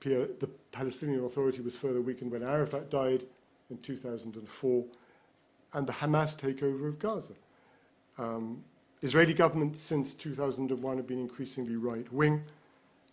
The 0.01 0.49
Palestinian 0.71 1.23
Authority 1.23 1.61
was 1.61 1.75
further 1.75 2.01
weakened 2.01 2.31
when 2.31 2.43
Arafat 2.43 2.89
died 2.89 3.23
in 3.69 3.77
2004, 3.77 4.85
and 5.73 5.87
the 5.87 5.93
Hamas 5.93 6.37
takeover 6.37 6.87
of 6.87 6.99
Gaza. 6.99 7.33
Um, 8.17 8.63
Israeli 9.03 9.33
governments 9.33 9.81
since 9.81 10.13
2001 10.13 10.97
have 10.97 11.07
been 11.07 11.19
increasingly 11.19 11.75
right 11.75 12.11
wing. 12.11 12.41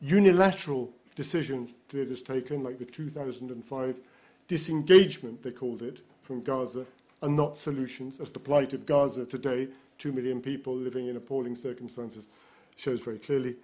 Unilateral 0.00 0.92
decisions 1.16 1.74
that 1.88 2.02
it 2.02 2.08
has 2.08 2.22
taken, 2.22 2.62
like 2.62 2.78
the 2.78 2.84
2005 2.84 4.00
disengagement, 4.46 5.42
they 5.42 5.50
called 5.50 5.82
it, 5.82 5.98
from 6.22 6.42
Gaza, 6.42 6.86
are 7.22 7.28
not 7.28 7.58
solutions, 7.58 8.20
as 8.20 8.30
the 8.30 8.38
plight 8.38 8.72
of 8.72 8.86
Gaza 8.86 9.26
today, 9.26 9.66
two 9.98 10.12
million 10.12 10.40
people 10.40 10.74
living 10.74 11.08
in 11.08 11.16
appalling 11.16 11.56
circumstances, 11.56 12.28
shows 12.76 13.00
very 13.00 13.18
clearly. 13.18 13.56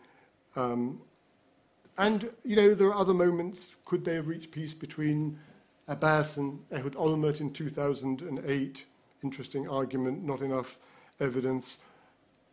Um, 0.57 1.01
and, 1.97 2.29
you 2.45 2.57
know, 2.57 2.74
there 2.74 2.89
are 2.89 2.95
other 2.95 3.14
moments. 3.14 3.77
Could 3.85 4.05
they 4.05 4.14
have 4.14 4.27
reached 4.27 4.51
peace 4.51 4.74
between 4.74 5.39
Abbas 5.87 6.37
and 6.37 6.59
Ehud 6.72 6.97
Olmert 6.97 7.41
in 7.41 7.53
2008? 7.53 8.85
Interesting 9.22 9.68
argument, 9.68 10.24
not 10.24 10.41
enough 10.41 10.79
evidence. 11.20 11.79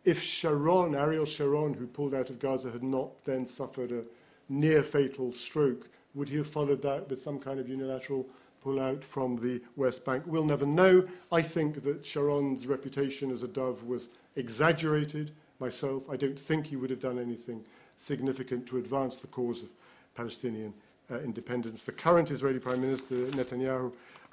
If 0.04 0.22
Sharon, 0.22 0.94
Ariel 0.94 1.24
Sharon, 1.24 1.74
who 1.74 1.86
pulled 1.86 2.14
out 2.14 2.30
of 2.30 2.38
Gaza, 2.38 2.70
had 2.70 2.82
not 2.82 3.24
then 3.24 3.46
suffered 3.46 3.90
a 3.90 4.02
near 4.48 4.82
fatal 4.82 5.32
stroke, 5.32 5.88
would 6.14 6.28
he 6.28 6.36
have 6.36 6.46
followed 6.46 6.82
that 6.82 7.08
with 7.08 7.22
some 7.22 7.38
kind 7.38 7.58
of 7.58 7.68
unilateral 7.68 8.26
pullout 8.64 9.02
from 9.02 9.36
the 9.36 9.62
West 9.76 10.04
Bank? 10.04 10.24
We'll 10.26 10.44
never 10.44 10.66
know. 10.66 11.08
I 11.32 11.42
think 11.42 11.82
that 11.82 12.04
Sharon's 12.04 12.66
reputation 12.66 13.30
as 13.30 13.42
a 13.42 13.48
dove 13.48 13.84
was 13.84 14.08
exaggerated 14.36 15.32
myself. 15.58 16.08
I 16.10 16.16
don't 16.16 16.38
think 16.38 16.66
he 16.66 16.76
would 16.76 16.90
have 16.90 17.00
done 17.00 17.18
anything 17.18 17.64
significant 17.96 18.66
to 18.66 18.78
advance 18.78 19.16
the 19.16 19.26
cause 19.28 19.62
of 19.62 19.70
Palestinian 20.14 20.74
uh, 21.10 21.18
independence. 21.20 21.82
The 21.82 21.92
current 21.92 22.30
Israeli 22.30 22.58
Prime 22.58 22.80
Minister, 22.80 23.14
Netanyahu, 23.14 23.92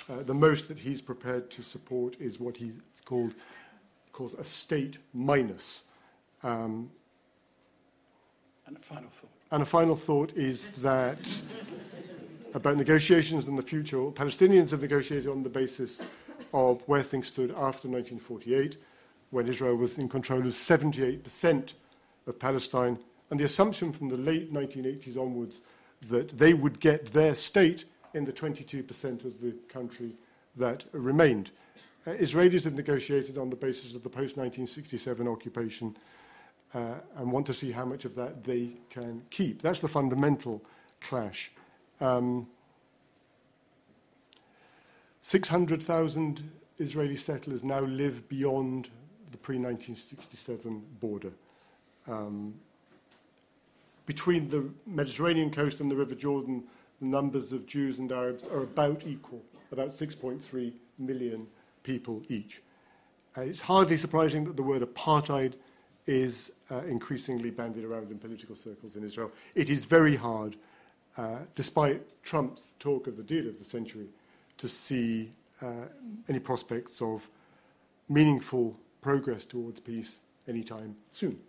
uh, 0.09 0.24
the 0.24 0.34
most 0.34 0.67
that 0.67 0.80
he's 0.80 1.01
prepared 1.01 1.51
to 1.51 1.61
support 1.61 2.15
is 2.19 2.39
what 2.39 2.57
he's 2.57 2.74
called 3.05 3.34
calls 4.22 4.36
a 4.36 4.43
state 4.43 4.99
minus. 5.15 5.84
Um, 6.43 6.91
and 8.67 8.78
a 8.78 8.80
final 8.80 9.09
thought. 9.09 9.32
And 9.49 9.63
a 9.63 9.65
final 9.65 9.95
thought 9.95 10.32
is 10.38 10.67
that 10.84 11.41
about 12.53 12.78
negotiations 12.78 13.47
in 13.47 13.55
the 13.55 13.63
future, 13.63 13.97
Palestinians 14.11 14.69
have 14.72 14.82
negotiated 14.82 15.28
on 15.28 15.41
the 15.41 15.49
basis 15.49 16.03
of 16.53 16.84
where 16.88 17.01
things 17.01 17.30
stood 17.30 17.49
after 17.49 17.88
1948, 17.89 18.78
when 19.32 19.47
Israel 19.47 19.76
was 19.76 19.97
in 19.97 20.07
control 20.07 20.41
of 20.41 20.53
78% 20.53 21.74
of 22.28 22.39
Palestine 22.39 22.99
and 23.32 23.39
the 23.39 23.45
assumption 23.45 23.91
from 23.91 24.09
the 24.09 24.17
late 24.17 24.53
1980s 24.53 25.17
onwards 25.17 25.61
that 26.09 26.38
they 26.38 26.53
would 26.53 26.80
get 26.80 27.11
their 27.13 27.34
state 27.34 27.86
in 28.13 28.26
the 28.26 28.34
22% 28.34 29.26
of 29.26 29.41
the 29.41 29.53
country 29.67 30.11
that 30.57 30.86
remained. 30.91 31.49
Uh, 32.05 32.11
Israelis 32.11 32.63
have 32.63 32.73
negotiated 32.73 33.37
on 33.37 33.49
the 33.49 33.55
basis 33.55 33.93
of 33.93 34.03
the 34.03 34.09
post 34.09 34.35
1967 34.37 35.27
occupation 35.27 35.95
uh, 36.73 36.95
and 37.17 37.31
want 37.31 37.45
to 37.45 37.53
see 37.53 37.71
how 37.71 37.85
much 37.85 38.05
of 38.05 38.15
that 38.15 38.43
they 38.43 38.71
can 38.89 39.21
keep. 39.29 39.61
That's 39.61 39.81
the 39.81 39.87
fundamental 39.87 40.63
clash. 40.99 41.51
Um, 41.99 42.47
600,000 45.21 46.49
Israeli 46.79 47.17
settlers 47.17 47.63
now 47.63 47.81
live 47.81 48.27
beyond 48.27 48.89
the 49.31 49.37
pre 49.37 49.57
1967 49.57 50.83
border. 50.99 51.31
Um, 52.07 52.55
between 54.07 54.49
the 54.49 54.67
Mediterranean 54.87 55.51
coast 55.51 55.79
and 55.79 55.91
the 55.91 55.95
River 55.95 56.15
Jordan, 56.15 56.63
the 56.99 57.05
numbers 57.05 57.53
of 57.53 57.67
Jews 57.67 57.99
and 57.99 58.11
Arabs 58.11 58.47
are 58.47 58.63
about 58.63 59.05
equal, 59.05 59.43
about 59.71 59.89
6.3 59.89 60.73
million 60.97 61.45
people 61.84 62.21
each. 62.29 62.61
Uh, 63.38 63.41
it's 63.41 63.61
hardly 63.61 63.97
surprising 63.97 64.43
that 64.45 64.57
the 64.57 64.63
word 64.63 64.82
apartheid 64.82 65.53
is 66.07 66.51
uh, 66.69 66.79
increasingly 66.79 67.51
bandied 67.51 67.84
around 67.84 68.11
in 68.11 68.17
political 68.17 68.55
circles 68.55 68.95
in 68.95 69.03
Israel. 69.03 69.32
It 69.55 69.69
is 69.69 69.86
very 69.86 70.15
hard, 70.15 70.55
uh, 71.17 71.39
despite 71.55 72.01
Trump's 72.23 72.75
talk 72.79 73.07
of 73.07 73.17
the 73.17 73.23
deal 73.23 73.47
of 73.47 73.57
the 73.57 73.63
century, 73.63 74.07
to 74.57 74.67
see 74.67 75.32
uh, 75.61 75.86
any 76.27 76.39
prospects 76.39 77.01
of 77.01 77.29
meaningful 78.09 78.77
progress 79.01 79.45
towards 79.45 79.79
peace 79.79 80.19
anytime 80.47 80.95
soon. 81.09 81.39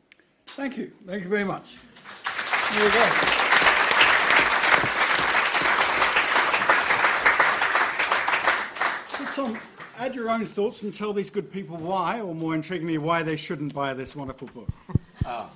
Thank 0.47 0.77
you. 0.77 0.93
Thank 1.07 1.25
you 1.25 1.31
very 1.31 1.45
much. 1.45 1.77
There 2.73 2.85
you 2.85 2.93
go. 2.93 3.07
So, 9.13 9.25
Tom, 9.35 9.59
add 10.03 10.17
your 10.17 10.31
own 10.31 10.45
thoughts 10.45 10.83
and 10.83 10.93
tell 10.93 11.13
these 11.13 11.31
good 11.31 11.53
people 11.53 11.77
why, 11.77 12.21
or 12.21 12.35
more 12.35 12.55
intriguingly, 12.55 12.99
why 12.99 13.23
they 13.23 13.37
shouldn't 13.37 13.73
buy 13.73 13.95
this 13.95 14.17
wonderful 14.17 14.49
book. 14.49 14.69
Ah. 15.25 15.49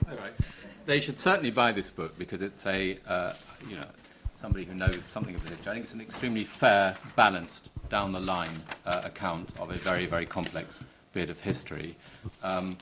They 0.85 1.01
should 1.01 1.19
certainly 1.19 1.51
buy 1.51 1.73
this 1.73 1.91
book 1.91 2.17
because 2.17 2.41
it's 2.41 2.65
a, 2.67 2.99
uh, 3.09 3.33
you 3.69 3.75
know, 3.75 3.87
somebody 4.33 4.65
who 4.65 4.75
knows 4.75 5.03
something 5.03 5.35
of 5.35 5.43
the 5.43 5.51
history. 5.51 5.71
I 5.71 5.75
think 5.75 5.87
it's 5.87 5.95
an 5.95 6.01
extremely 6.01 6.45
fair, 6.45 6.97
balanced, 7.17 7.71
down 7.89 8.13
the 8.13 8.21
line 8.21 8.63
uh, 8.85 9.01
account 9.03 9.49
of 9.59 9.71
a 9.71 9.75
very, 9.75 10.07
very 10.07 10.25
complex 10.25 10.85
bit 11.15 11.31
of 11.31 11.41
history. 11.41 11.97
Um, 12.45 12.77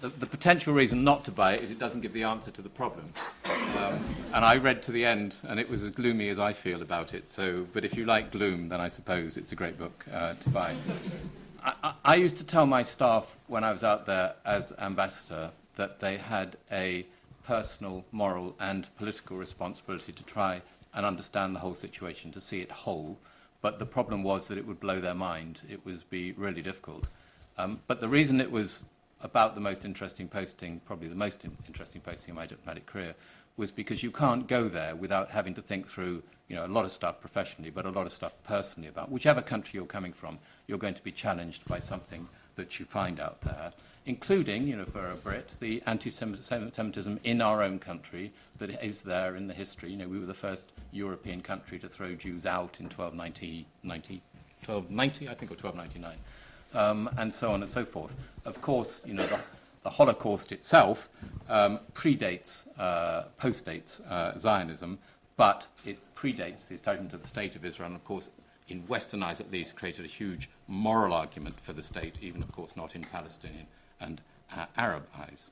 the, 0.00 0.10
the, 0.10 0.26
potential 0.26 0.74
reason 0.74 1.02
not 1.02 1.24
to 1.24 1.32
buy 1.32 1.54
it 1.54 1.62
is 1.62 1.72
it 1.72 1.80
doesn't 1.80 2.02
give 2.02 2.12
the 2.12 2.22
answer 2.22 2.52
to 2.52 2.62
the 2.62 2.68
problem. 2.68 3.12
Um, 3.80 3.98
and 4.34 4.44
I 4.44 4.56
read 4.56 4.82
to 4.84 4.92
the 4.92 5.06
end, 5.06 5.36
and 5.48 5.58
it 5.58 5.68
was 5.68 5.84
as 5.84 5.92
gloomy 5.92 6.28
as 6.28 6.38
I 6.38 6.52
feel 6.52 6.82
about 6.82 7.14
it. 7.14 7.32
So, 7.32 7.66
but 7.72 7.82
if 7.82 7.96
you 7.96 8.04
like 8.04 8.30
gloom, 8.30 8.68
then 8.68 8.80
I 8.80 8.88
suppose 8.88 9.38
it's 9.38 9.52
a 9.52 9.56
great 9.56 9.78
book 9.78 10.04
uh, 10.12 10.34
to 10.34 10.48
buy. 10.50 10.76
I, 11.64 11.94
I, 12.04 12.14
used 12.16 12.36
to 12.38 12.44
tell 12.44 12.66
my 12.66 12.82
staff 12.82 13.36
when 13.46 13.64
I 13.64 13.72
was 13.72 13.82
out 13.82 14.04
there 14.04 14.34
as 14.44 14.72
ambassador 14.78 15.50
that 15.76 15.98
they 15.98 16.18
had 16.18 16.58
a 16.70 17.06
personal, 17.46 18.04
moral, 18.12 18.54
and 18.60 18.86
political 18.96 19.38
responsibility 19.38 20.12
to 20.12 20.22
try 20.24 20.60
and 20.94 21.06
understand 21.06 21.54
the 21.54 21.60
whole 21.60 21.74
situation, 21.74 22.32
to 22.32 22.40
see 22.40 22.60
it 22.60 22.70
whole. 22.70 23.18
But 23.62 23.78
the 23.78 23.86
problem 23.86 24.22
was 24.22 24.48
that 24.48 24.58
it 24.58 24.66
would 24.66 24.80
blow 24.80 25.00
their 25.00 25.14
mind. 25.14 25.62
It 25.70 25.84
would 25.86 26.02
be 26.10 26.32
really 26.32 26.62
difficult. 26.62 27.06
Um, 27.56 27.80
but 27.86 28.00
the 28.00 28.08
reason 28.08 28.40
it 28.40 28.50
was 28.50 28.80
about 29.22 29.54
the 29.54 29.60
most 29.60 29.84
interesting 29.84 30.28
posting, 30.28 30.80
probably 30.86 31.08
the 31.08 31.14
most 31.14 31.44
in- 31.44 31.56
interesting 31.66 32.00
posting 32.00 32.30
in 32.30 32.34
my 32.34 32.46
diplomatic 32.46 32.86
career, 32.86 33.14
was 33.56 33.70
because 33.70 34.02
you 34.02 34.10
can't 34.10 34.46
go 34.46 34.68
there 34.68 34.94
without 34.96 35.30
having 35.30 35.54
to 35.54 35.62
think 35.62 35.88
through 35.88 36.22
you 36.48 36.56
know, 36.56 36.66
a 36.66 36.68
lot 36.68 36.84
of 36.84 36.90
stuff 36.90 37.20
professionally, 37.20 37.70
but 37.70 37.86
a 37.86 37.90
lot 37.90 38.06
of 38.06 38.12
stuff 38.12 38.32
personally 38.44 38.88
about 38.88 39.10
whichever 39.10 39.40
country 39.40 39.76
you're 39.76 39.86
coming 39.86 40.12
from, 40.12 40.38
you're 40.66 40.78
going 40.78 40.94
to 40.94 41.02
be 41.02 41.12
challenged 41.12 41.64
by 41.66 41.78
something 41.78 42.28
that 42.56 42.80
you 42.80 42.84
find 42.86 43.20
out 43.20 43.40
there, 43.42 43.72
including, 44.04 44.66
you 44.66 44.76
know, 44.76 44.84
for 44.84 45.08
a 45.08 45.14
Brit, 45.14 45.52
the 45.60 45.82
anti-Semitism 45.86 47.20
in 47.22 47.40
our 47.40 47.62
own 47.62 47.78
country 47.78 48.32
that 48.58 48.84
is 48.84 49.02
there 49.02 49.36
in 49.36 49.46
the 49.46 49.54
history. 49.54 49.90
You 49.90 49.98
know, 49.98 50.08
we 50.08 50.18
were 50.18 50.26
the 50.26 50.34
first 50.34 50.72
European 50.90 51.40
country 51.40 51.78
to 51.78 51.88
throw 51.88 52.14
Jews 52.14 52.46
out 52.46 52.80
in 52.80 52.86
1290, 52.86 53.66
90, 53.84 54.22
1290 54.64 55.28
I 55.28 55.34
think, 55.34 55.52
or 55.52 55.54
1299 55.54 56.18
um, 56.74 57.10
and 57.16 57.32
so 57.32 57.52
on 57.52 57.62
and 57.62 57.70
so 57.70 57.84
forth. 57.84 58.16
Of 58.44 58.60
course, 58.60 59.04
you 59.06 59.14
know, 59.14 59.26
the, 59.26 59.38
the 59.82 59.90
Holocaust 59.90 60.52
itself 60.52 61.08
um, 61.48 61.80
predates, 61.94 62.66
uh, 62.78 63.24
postdates 63.40 64.00
uh, 64.10 64.38
Zionism, 64.38 64.98
but 65.36 65.66
it 65.86 65.98
predates 66.14 66.68
the 66.68 66.74
establishment 66.74 67.14
of 67.14 67.22
the 67.22 67.28
State 67.28 67.56
of 67.56 67.64
Israel, 67.64 67.86
and 67.86 67.96
of 67.96 68.04
course, 68.04 68.30
in 68.68 68.80
Western 68.86 69.22
eyes 69.22 69.40
at 69.40 69.50
least, 69.50 69.74
created 69.74 70.04
a 70.04 70.08
huge 70.08 70.50
moral 70.68 71.12
argument 71.12 71.58
for 71.60 71.72
the 71.72 71.82
state, 71.82 72.16
even, 72.20 72.42
of 72.42 72.52
course, 72.52 72.76
not 72.76 72.94
in 72.94 73.02
Palestinian 73.02 73.66
and 74.00 74.20
uh, 74.56 74.66
Arab 74.76 75.06
eyes. 75.18 75.48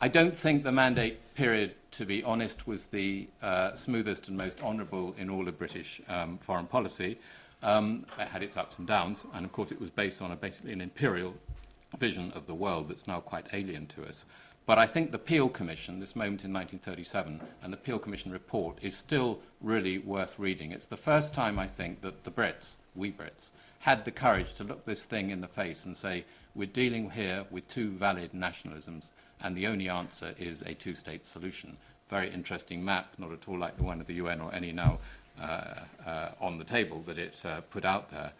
I 0.00 0.06
don't 0.06 0.36
think 0.36 0.62
the 0.62 0.72
mandate 0.72 1.34
period, 1.34 1.74
to 1.92 2.06
be 2.06 2.22
honest, 2.22 2.66
was 2.66 2.86
the 2.86 3.28
uh, 3.42 3.74
smoothest 3.74 4.28
and 4.28 4.36
most 4.36 4.62
honourable 4.62 5.14
in 5.18 5.28
all 5.28 5.48
of 5.48 5.58
British 5.58 6.00
um, 6.08 6.38
foreign 6.38 6.66
policy. 6.66 7.18
Um, 7.62 8.06
it 8.18 8.28
had 8.28 8.44
its 8.44 8.56
ups 8.56 8.78
and 8.78 8.86
downs, 8.86 9.24
and 9.34 9.44
of 9.44 9.50
course 9.50 9.72
it 9.72 9.80
was 9.80 9.90
based 9.90 10.22
on 10.22 10.30
a, 10.30 10.36
basically 10.36 10.72
an 10.72 10.80
imperial 10.80 11.34
vision 11.96 12.32
of 12.32 12.46
the 12.46 12.54
world 12.54 12.88
that's 12.88 13.06
now 13.06 13.20
quite 13.20 13.46
alien 13.52 13.86
to 13.86 14.04
us. 14.04 14.24
But 14.66 14.78
I 14.78 14.86
think 14.86 15.12
the 15.12 15.18
Peel 15.18 15.48
Commission, 15.48 15.98
this 15.98 16.14
moment 16.14 16.44
in 16.44 16.52
1937, 16.52 17.40
and 17.62 17.72
the 17.72 17.78
Peel 17.78 17.98
Commission 17.98 18.30
report 18.30 18.78
is 18.82 18.94
still 18.94 19.38
really 19.62 19.96
worth 19.96 20.38
reading. 20.38 20.72
It's 20.72 20.84
the 20.86 20.96
first 20.96 21.32
time, 21.32 21.58
I 21.58 21.66
think, 21.66 22.02
that 22.02 22.24
the 22.24 22.30
Brits, 22.30 22.76
we 22.94 23.10
Brits, 23.10 23.50
had 23.78 24.04
the 24.04 24.10
courage 24.10 24.52
to 24.54 24.64
look 24.64 24.84
this 24.84 25.04
thing 25.04 25.30
in 25.30 25.40
the 25.40 25.48
face 25.48 25.86
and 25.86 25.96
say, 25.96 26.26
we're 26.54 26.66
dealing 26.66 27.10
here 27.10 27.46
with 27.50 27.66
two 27.68 27.92
valid 27.92 28.32
nationalisms, 28.32 29.10
and 29.40 29.56
the 29.56 29.66
only 29.66 29.88
answer 29.88 30.34
is 30.38 30.60
a 30.62 30.74
two 30.74 30.94
state 30.94 31.24
solution. 31.24 31.78
Very 32.10 32.30
interesting 32.30 32.84
map, 32.84 33.14
not 33.16 33.32
at 33.32 33.48
all 33.48 33.58
like 33.58 33.78
the 33.78 33.84
one 33.84 34.00
of 34.00 34.06
the 34.06 34.14
UN 34.14 34.40
or 34.40 34.54
any 34.54 34.72
now 34.72 34.98
uh, 35.40 35.74
uh, 36.04 36.30
on 36.40 36.58
the 36.58 36.64
table 36.64 37.02
that 37.06 37.18
it 37.18 37.40
uh, 37.44 37.60
put 37.70 37.84
out 37.84 38.10
there. 38.10 38.32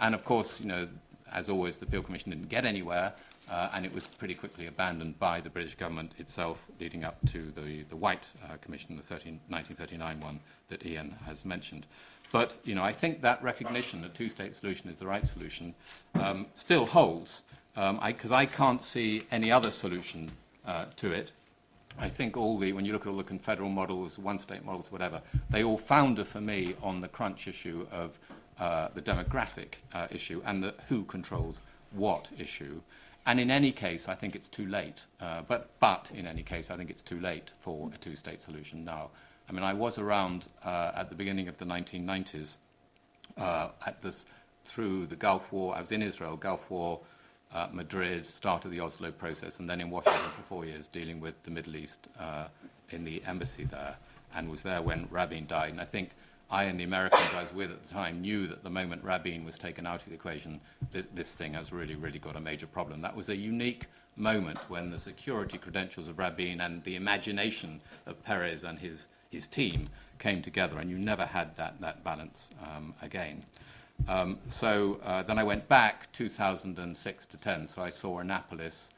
and 0.00 0.14
of 0.14 0.24
course, 0.24 0.60
you 0.60 0.66
know, 0.66 0.86
as 1.32 1.48
always, 1.48 1.78
the 1.78 1.86
Peel 1.86 2.02
Commission 2.02 2.30
didn't 2.30 2.48
get 2.48 2.64
anywhere, 2.64 3.12
and 3.50 3.84
it 3.84 3.92
was 3.92 4.06
pretty 4.06 4.34
quickly 4.34 4.66
abandoned 4.66 5.18
by 5.18 5.40
the 5.40 5.50
British 5.50 5.74
government 5.74 6.12
itself, 6.18 6.62
leading 6.80 7.04
up 7.04 7.16
to 7.28 7.50
the, 7.52 7.82
the 7.88 7.96
White 7.96 8.24
Commission, 8.60 8.96
the 8.96 9.02
13, 9.02 9.40
1939 9.48 10.20
one 10.20 10.40
that 10.68 10.84
Ian 10.84 11.16
has 11.24 11.44
mentioned. 11.44 11.86
But 12.32 12.54
you 12.64 12.74
know, 12.74 12.82
I 12.82 12.92
think 12.92 13.22
that 13.22 13.42
recognition 13.42 14.02
that 14.02 14.14
two-state 14.14 14.54
solution 14.54 14.90
is 14.90 14.96
the 14.96 15.06
right 15.06 15.26
solution 15.26 15.74
um, 16.14 16.46
still 16.54 16.86
holds. 16.86 17.42
because 17.74 18.32
um, 18.32 18.34
I, 18.34 18.42
I 18.42 18.46
can't 18.46 18.82
see 18.82 19.26
any 19.30 19.50
other 19.50 19.70
solution 19.70 20.30
uh, 20.66 20.86
to 20.96 21.12
it. 21.12 21.32
I 21.98 22.08
think 22.08 22.36
all 22.36 22.58
the, 22.58 22.72
when 22.72 22.84
you 22.84 22.92
look 22.92 23.06
at 23.06 23.08
all 23.08 23.16
the 23.16 23.24
confederal 23.24 23.70
models, 23.70 24.18
one 24.18 24.38
state 24.38 24.64
models, 24.64 24.92
whatever, 24.92 25.20
they 25.50 25.64
all 25.64 25.78
founder 25.78 26.24
for 26.24 26.40
me 26.40 26.76
on 26.82 27.00
the 27.00 27.08
crunch 27.08 27.48
issue 27.48 27.86
of 27.90 28.18
uh, 28.58 28.88
the 28.94 29.02
demographic 29.02 29.74
uh, 29.94 30.08
issue 30.10 30.42
and 30.44 30.62
the 30.62 30.74
who 30.88 31.04
controls 31.04 31.60
what 31.92 32.28
issue. 32.38 32.80
And 33.24 33.38
in 33.38 33.50
any 33.50 33.72
case, 33.72 34.08
I 34.08 34.14
think 34.14 34.34
it's 34.34 34.48
too 34.48 34.66
late. 34.66 35.04
Uh, 35.20 35.42
but, 35.46 35.70
but 35.80 36.10
in 36.14 36.26
any 36.26 36.42
case, 36.42 36.70
I 36.70 36.76
think 36.76 36.90
it's 36.90 37.02
too 37.02 37.20
late 37.20 37.52
for 37.60 37.90
a 37.94 37.98
two 37.98 38.16
state 38.16 38.40
solution 38.42 38.84
now. 38.84 39.10
I 39.48 39.52
mean, 39.52 39.62
I 39.62 39.74
was 39.74 39.98
around 39.98 40.46
uh, 40.64 40.92
at 40.94 41.08
the 41.08 41.14
beginning 41.14 41.48
of 41.48 41.56
the 41.58 41.64
1990s 41.64 42.56
uh, 43.36 43.68
at 43.86 44.00
this, 44.02 44.26
through 44.64 45.06
the 45.06 45.16
Gulf 45.16 45.52
War. 45.52 45.76
I 45.76 45.80
was 45.80 45.92
in 45.92 46.02
Israel, 46.02 46.36
Gulf 46.36 46.70
War, 46.70 47.00
uh, 47.54 47.68
Madrid, 47.72 48.26
start 48.26 48.64
of 48.64 48.70
the 48.70 48.80
Oslo 48.80 49.10
process, 49.10 49.58
and 49.58 49.70
then 49.70 49.80
in 49.80 49.88
Washington 49.90 50.30
for 50.36 50.42
four 50.42 50.64
years 50.64 50.88
dealing 50.88 51.20
with 51.20 51.40
the 51.44 51.50
Middle 51.50 51.76
East 51.76 52.08
in 52.90 53.04
the 53.04 53.22
embassy 53.26 53.64
there, 53.64 53.96
and 54.34 54.50
was 54.50 54.62
there 54.62 54.82
when 54.82 55.06
Rabin 55.10 55.46
died. 55.46 55.70
And 55.70 55.80
I 55.80 55.84
think 55.84 56.10
I 56.50 56.64
and 56.64 56.80
the 56.80 56.84
Americans 56.84 57.30
I 57.34 57.42
was 57.42 57.52
with 57.52 57.70
at 57.70 57.86
the 57.86 57.92
time 57.92 58.22
knew 58.22 58.46
that 58.46 58.62
the 58.62 58.70
moment 58.70 59.04
Rabin 59.04 59.44
was 59.44 59.58
taken 59.58 59.86
out 59.86 60.02
of 60.02 60.08
the 60.08 60.14
equation, 60.14 60.60
this, 60.90 61.06
this 61.14 61.34
thing 61.34 61.52
has 61.54 61.72
really, 61.72 61.94
really 61.94 62.18
got 62.18 62.36
a 62.36 62.40
major 62.40 62.66
problem. 62.66 63.02
That 63.02 63.14
was 63.14 63.28
a 63.28 63.36
unique 63.36 63.86
moment 64.16 64.58
when 64.70 64.90
the 64.90 64.98
security 64.98 65.58
credentials 65.58 66.08
of 66.08 66.18
Rabin 66.18 66.60
and 66.60 66.82
the 66.84 66.96
imagination 66.96 67.80
of 68.06 68.22
Peres 68.24 68.64
and 68.64 68.78
his, 68.78 69.08
his 69.30 69.46
team 69.46 69.90
came 70.18 70.40
together, 70.40 70.78
and 70.78 70.90
you 70.90 70.98
never 70.98 71.26
had 71.26 71.54
that, 71.56 71.80
that 71.80 72.02
balance 72.02 72.50
um, 72.62 72.94
again. 73.02 73.44
Um, 74.06 74.38
so 74.48 75.00
uh, 75.04 75.22
then 75.22 75.38
I 75.38 75.44
went 75.44 75.68
back 75.68 76.10
2006 76.12 77.26
to 77.26 77.36
10, 77.36 77.68
so 77.68 77.82
I 77.82 77.90
saw 77.90 78.20
Annapolis 78.20 78.90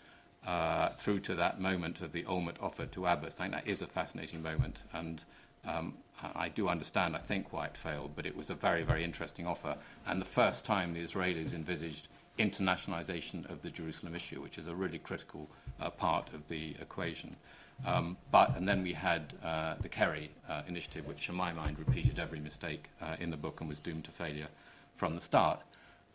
uh, 0.46 0.90
through 0.98 1.20
to 1.20 1.34
that 1.34 1.60
moment 1.60 2.00
of 2.00 2.12
the 2.12 2.22
Olmert 2.24 2.56
offer 2.60 2.86
to 2.86 3.06
Abbas. 3.06 3.34
I 3.38 3.44
think 3.44 3.54
that 3.54 3.66
is 3.66 3.82
a 3.82 3.86
fascinating 3.86 4.42
moment, 4.42 4.78
and 4.92 5.24
um, 5.66 5.94
I 6.34 6.48
do 6.48 6.68
understand, 6.68 7.16
I 7.16 7.20
think, 7.20 7.52
why 7.52 7.66
it 7.66 7.76
failed, 7.76 8.12
but 8.16 8.26
it 8.26 8.36
was 8.36 8.50
a 8.50 8.54
very, 8.54 8.82
very 8.82 9.04
interesting 9.04 9.46
offer, 9.46 9.76
and 10.06 10.20
the 10.20 10.26
first 10.26 10.64
time 10.64 10.92
the 10.92 11.04
Israelis 11.04 11.54
envisaged 11.54 12.08
internationalization 12.38 13.48
of 13.50 13.62
the 13.62 13.70
Jerusalem 13.70 14.14
issue, 14.14 14.40
which 14.40 14.58
is 14.58 14.66
a 14.66 14.74
really 14.74 14.98
critical 14.98 15.48
uh, 15.80 15.90
part 15.90 16.32
of 16.32 16.46
the 16.48 16.74
equation. 16.80 17.36
Um, 17.86 18.16
but, 18.30 18.56
and 18.56 18.68
then 18.68 18.82
we 18.82 18.92
had 18.92 19.34
uh, 19.42 19.74
the 19.80 19.88
Kerry 19.88 20.30
uh, 20.48 20.62
initiative, 20.68 21.06
which, 21.06 21.28
in 21.28 21.34
my 21.34 21.52
mind, 21.52 21.78
repeated 21.78 22.18
every 22.18 22.40
mistake 22.40 22.90
uh, 23.00 23.16
in 23.18 23.30
the 23.30 23.36
book 23.36 23.60
and 23.60 23.68
was 23.68 23.78
doomed 23.78 24.04
to 24.04 24.10
failure 24.10 24.48
from 24.96 25.14
the 25.14 25.20
start. 25.20 25.60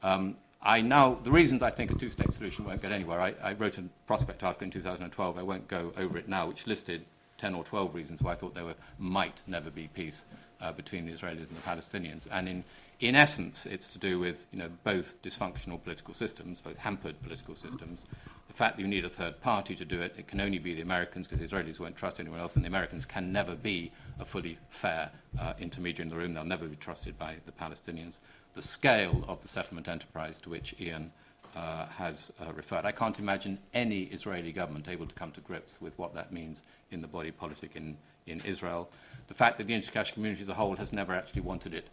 Um, 0.04 0.36
I 0.62 0.82
now, 0.82 1.20
the 1.24 1.32
reasons 1.32 1.62
I 1.62 1.70
think 1.70 1.92
a 1.92 1.96
two 1.96 2.10
state 2.10 2.34
solution 2.34 2.66
won't 2.66 2.82
get 2.82 2.92
anywhere, 2.92 3.22
I, 3.22 3.34
I 3.42 3.54
wrote 3.54 3.78
a 3.78 3.84
prospect 4.08 4.44
article 4.44 4.66
in 4.66 4.72
2012, 4.72 5.38
I 5.38 5.44
won't 5.44 5.68
go 5.68 5.94
over 5.98 6.18
it 6.18 6.28
now, 6.28 6.48
which 6.48 6.66
listed 6.66 7.06
10 7.38 7.56
or 7.56 7.64
12 7.64 7.94
reasons 7.94 8.22
why 8.22 8.34
I 8.34 8.36
thought 8.36 8.54
there 8.54 8.66
were, 8.66 8.76
might 8.98 9.42
never 9.48 9.70
be 9.70 9.88
peace 9.88 10.24
uh, 10.62 10.72
between 10.72 11.06
the 11.06 11.12
Israelis 11.12 11.48
and 11.48 11.58
the 11.58 11.62
Palestinians. 11.62 12.28
And 12.32 12.48
in, 12.48 12.64
in 13.00 13.16
essence, 13.16 13.66
it's 13.66 13.88
to 13.90 13.98
do 13.98 14.20
with 14.20 14.46
you 14.52 14.60
know, 14.60 14.70
both 14.84 15.22
dysfunctional 15.22 15.82
political 15.84 16.14
systems, 16.14 16.60
both 16.60 16.78
hampered 16.78 17.22
political 17.22 17.56
systems, 17.56 18.02
the 18.48 18.54
fact 18.54 18.78
that 18.78 18.82
you 18.82 18.88
need 18.88 19.04
a 19.04 19.10
third 19.10 19.42
party 19.42 19.76
to 19.76 19.86
do 19.86 20.02
it, 20.02 20.16
it 20.18 20.28
can 20.28 20.40
only 20.40 20.60
be 20.60 20.74
the 20.74 20.82
Americans 20.82 21.28
because 21.28 21.40
the 21.40 21.48
Israelis 21.48 21.80
won't 21.80 21.96
trust 21.96 22.20
anyone 22.20 22.40
else, 22.40 22.56
and 22.56 22.64
the 22.64 22.70
Americans 22.70 23.06
can 23.06 23.32
never 23.32 23.56
be 23.56 23.92
a 24.20 24.26
fully 24.26 24.58
fair 24.70 25.12
uh, 25.40 25.54
intermediary 25.60 26.04
in 26.04 26.10
the 26.10 26.16
room. 26.16 26.34
They'll 26.34 26.46
never 26.46 26.68
be 26.68 26.78
trusted 26.78 27.18
by 27.18 27.36
the 27.46 27.52
Palestinians 27.52 28.20
the 28.56 28.62
scale 28.62 29.24
of 29.28 29.42
the 29.42 29.48
settlement 29.48 29.88
enterprise 29.88 30.40
to 30.40 30.50
which 30.50 30.74
Ian 30.80 31.12
uh, 31.56 31.86
has 31.88 32.32
uh, 32.42 32.52
referred. 32.54 32.86
I 32.86 32.92
can't 32.92 33.18
imagine 33.20 33.58
any 33.74 34.04
Israeli 34.04 34.52
government 34.52 34.88
able 34.88 35.06
to 35.08 35.16
come 35.16 35.32
to 35.32 35.42
grips 35.42 35.82
with 35.82 35.98
what 35.98 36.14
that 36.14 36.32
means 36.32 36.64
in 36.92 37.02
the 37.02 37.08
body 37.08 37.32
politic 37.32 37.72
in, 37.76 37.98
in 38.28 38.42
Israel. 38.42 38.90
The 39.28 39.34
fact 39.34 39.58
that 39.58 39.68
the 39.68 39.74
Intercash 39.74 40.14
community 40.14 40.42
as 40.42 40.50
a 40.50 40.54
whole 40.54 40.76
has 40.76 40.92
never 40.92 41.14
actually 41.14 41.42
wanted 41.42 41.74
it 41.74 41.88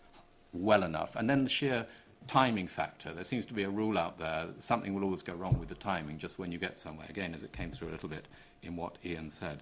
well 0.52 0.82
enough. 0.82 1.16
And 1.16 1.30
then 1.30 1.44
the 1.44 1.50
sheer 1.50 1.86
timing 2.26 2.68
factor. 2.68 3.12
There 3.12 3.24
seems 3.24 3.46
to 3.46 3.54
be 3.54 3.64
a 3.64 3.70
rule 3.70 3.98
out 3.98 4.18
there 4.18 4.46
something 4.60 4.94
will 4.94 5.04
always 5.04 5.22
go 5.22 5.34
wrong 5.34 5.58
with 5.58 5.68
the 5.68 5.74
timing 5.74 6.18
just 6.18 6.38
when 6.38 6.52
you 6.52 6.58
get 6.58 6.78
somewhere, 6.78 7.06
again, 7.08 7.34
as 7.34 7.42
it 7.42 7.52
came 7.52 7.70
through 7.70 7.88
a 7.88 7.90
little 7.92 8.08
bit 8.08 8.26
in 8.62 8.76
what 8.76 8.96
Ian 9.04 9.30
said. 9.30 9.60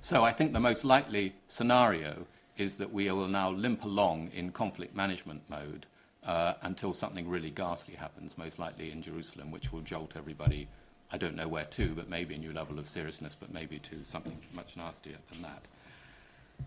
So 0.00 0.24
I 0.24 0.32
think 0.32 0.52
the 0.52 0.60
most 0.60 0.84
likely 0.84 1.34
scenario 1.48 2.26
is 2.56 2.76
that 2.76 2.92
we 2.92 3.10
will 3.10 3.28
now 3.28 3.50
limp 3.50 3.84
along 3.84 4.30
in 4.34 4.50
conflict 4.50 4.94
management 4.94 5.42
mode 5.48 5.86
uh, 6.26 6.54
until 6.62 6.92
something 6.92 7.28
really 7.28 7.50
ghastly 7.50 7.94
happens, 7.94 8.38
most 8.38 8.58
likely 8.58 8.90
in 8.90 9.02
Jerusalem, 9.02 9.50
which 9.50 9.72
will 9.72 9.80
jolt 9.80 10.12
everybody, 10.16 10.68
I 11.10 11.18
don't 11.18 11.36
know 11.36 11.48
where 11.48 11.64
to, 11.64 11.94
but 11.94 12.08
maybe 12.08 12.34
a 12.34 12.38
new 12.38 12.52
level 12.52 12.78
of 12.78 12.88
seriousness, 12.88 13.36
but 13.38 13.52
maybe 13.52 13.78
to 13.80 14.04
something 14.04 14.38
much 14.54 14.76
nastier 14.76 15.16
than 15.30 15.42
that. 15.42 15.62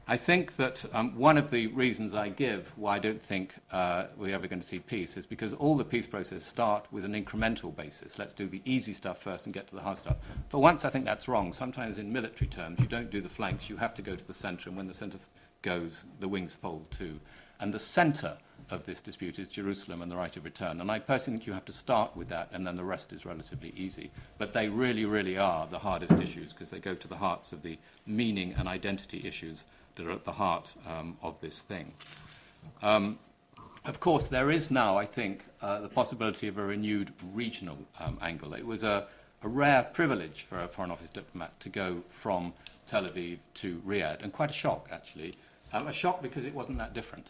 I 0.08 0.18
think 0.18 0.56
that 0.58 0.84
um, 0.94 1.18
one 1.18 1.38
of 1.38 1.50
the 1.50 1.68
reasons 1.68 2.14
I 2.14 2.30
give 2.30 2.72
why 2.76 2.98
I 2.98 3.00
don't 3.00 3.22
think 3.22 3.54
uh, 3.72 4.06
we're 4.18 4.36
ever 4.36 4.48
going 4.48 4.62
to 4.62 4.68
see 4.68 4.80
peace 4.80 5.18
is 5.18 5.26
because 5.26 5.54
all 5.54 5.78
the 5.78 5.86
peace 5.86 6.06
processes 6.06 6.46
start 6.46 6.86
with 6.92 7.06
an 7.06 7.14
incremental 7.14 7.76
basis. 7.76 8.20
Let's 8.20 8.34
do 8.34 8.48
the 8.48 8.62
easy 8.66 8.94
stuff 8.94 9.22
first 9.22 9.46
and 9.46 9.54
get 9.54 9.68
to 9.70 9.76
the 9.76 9.82
hard 9.82 9.98
stuff. 9.98 10.18
For 10.50 10.62
once, 10.62 10.86
I 10.86 10.90
think 10.90 11.06
that's 11.06 11.28
wrong. 11.28 11.54
Sometimes 11.54 11.98
in 11.98 12.12
military 12.12 12.50
terms, 12.50 12.80
you 12.80 12.88
don't 12.88 13.10
do 13.10 13.22
the 13.22 13.30
flanks, 13.30 13.70
you 13.70 13.78
have 13.78 13.96
to 13.96 14.02
go 14.02 14.16
to 14.16 14.28
the 14.28 14.34
center, 14.34 14.70
and 14.70 14.78
when 14.78 14.88
the 14.88 14.94
center 14.94 15.18
goes, 15.62 16.06
the 16.20 16.28
wings 16.28 16.54
fold 16.54 16.92
too. 16.92 17.20
And 17.60 17.74
the 17.74 17.80
center 17.80 18.38
of 18.70 18.86
this 18.86 19.02
dispute 19.02 19.38
is 19.38 19.48
Jerusalem 19.48 20.02
and 20.02 20.12
the 20.12 20.16
right 20.16 20.36
of 20.36 20.44
return. 20.44 20.82
And 20.82 20.90
I 20.90 21.00
personally 21.00 21.38
think 21.38 21.48
you 21.48 21.54
have 21.54 21.66
to 21.66 21.72
start 21.72 22.16
with 22.16 22.30
that, 22.30 22.50
and 22.52 22.66
then 22.66 22.76
the 22.76 22.84
rest 22.84 23.14
is 23.14 23.26
relatively 23.26 23.74
easy. 23.76 24.12
But 24.38 24.54
they 24.54 24.70
really, 24.70 25.06
really 25.06 25.38
are 25.38 25.68
the 25.68 25.80
hardest 25.80 26.14
issues 26.14 26.52
because 26.52 26.70
they 26.70 26.80
go 26.80 26.96
to 26.96 27.08
the 27.08 27.18
hearts 27.18 27.52
of 27.52 27.62
the 27.62 27.78
meaning 28.06 28.56
and 28.58 28.68
identity 28.68 29.22
issues 29.26 29.66
that 29.96 30.08
are 30.08 30.12
at 30.12 30.26
the 30.26 30.32
heart 30.32 30.74
um, 30.88 31.18
of 31.22 31.40
this 31.42 31.62
thing. 31.62 31.94
Um, 32.82 33.20
of 33.86 34.00
course, 34.00 34.28
there 34.28 34.50
is 34.50 34.72
now, 34.72 34.98
I 34.98 35.06
think, 35.06 35.46
uh, 35.62 35.80
the 35.82 35.90
possibility 35.90 36.48
of 36.48 36.58
a 36.58 36.64
renewed 36.64 37.14
regional 37.34 37.78
um, 38.00 38.18
angle. 38.22 38.56
It 38.56 38.66
was 38.66 38.84
a, 38.84 39.08
a 39.44 39.48
rare 39.48 39.84
privilege 39.84 40.46
for 40.50 40.60
a 40.60 40.68
Foreign 40.68 40.90
Office 40.90 41.12
diplomat 41.12 41.60
to 41.60 41.70
go 41.70 42.02
from 42.10 42.54
Tel 42.88 43.06
Aviv 43.06 43.38
to 43.56 43.82
Riyadh, 43.86 44.24
and 44.24 44.34
quite 44.34 44.50
a 44.50 44.54
shock, 44.54 44.90
actually. 44.92 45.36
Um, 45.72 45.88
a 45.88 45.94
shock 45.94 46.22
because 46.22 46.46
it 46.46 46.54
wasn't 46.54 46.80
that 46.80 46.94
different. 46.94 47.28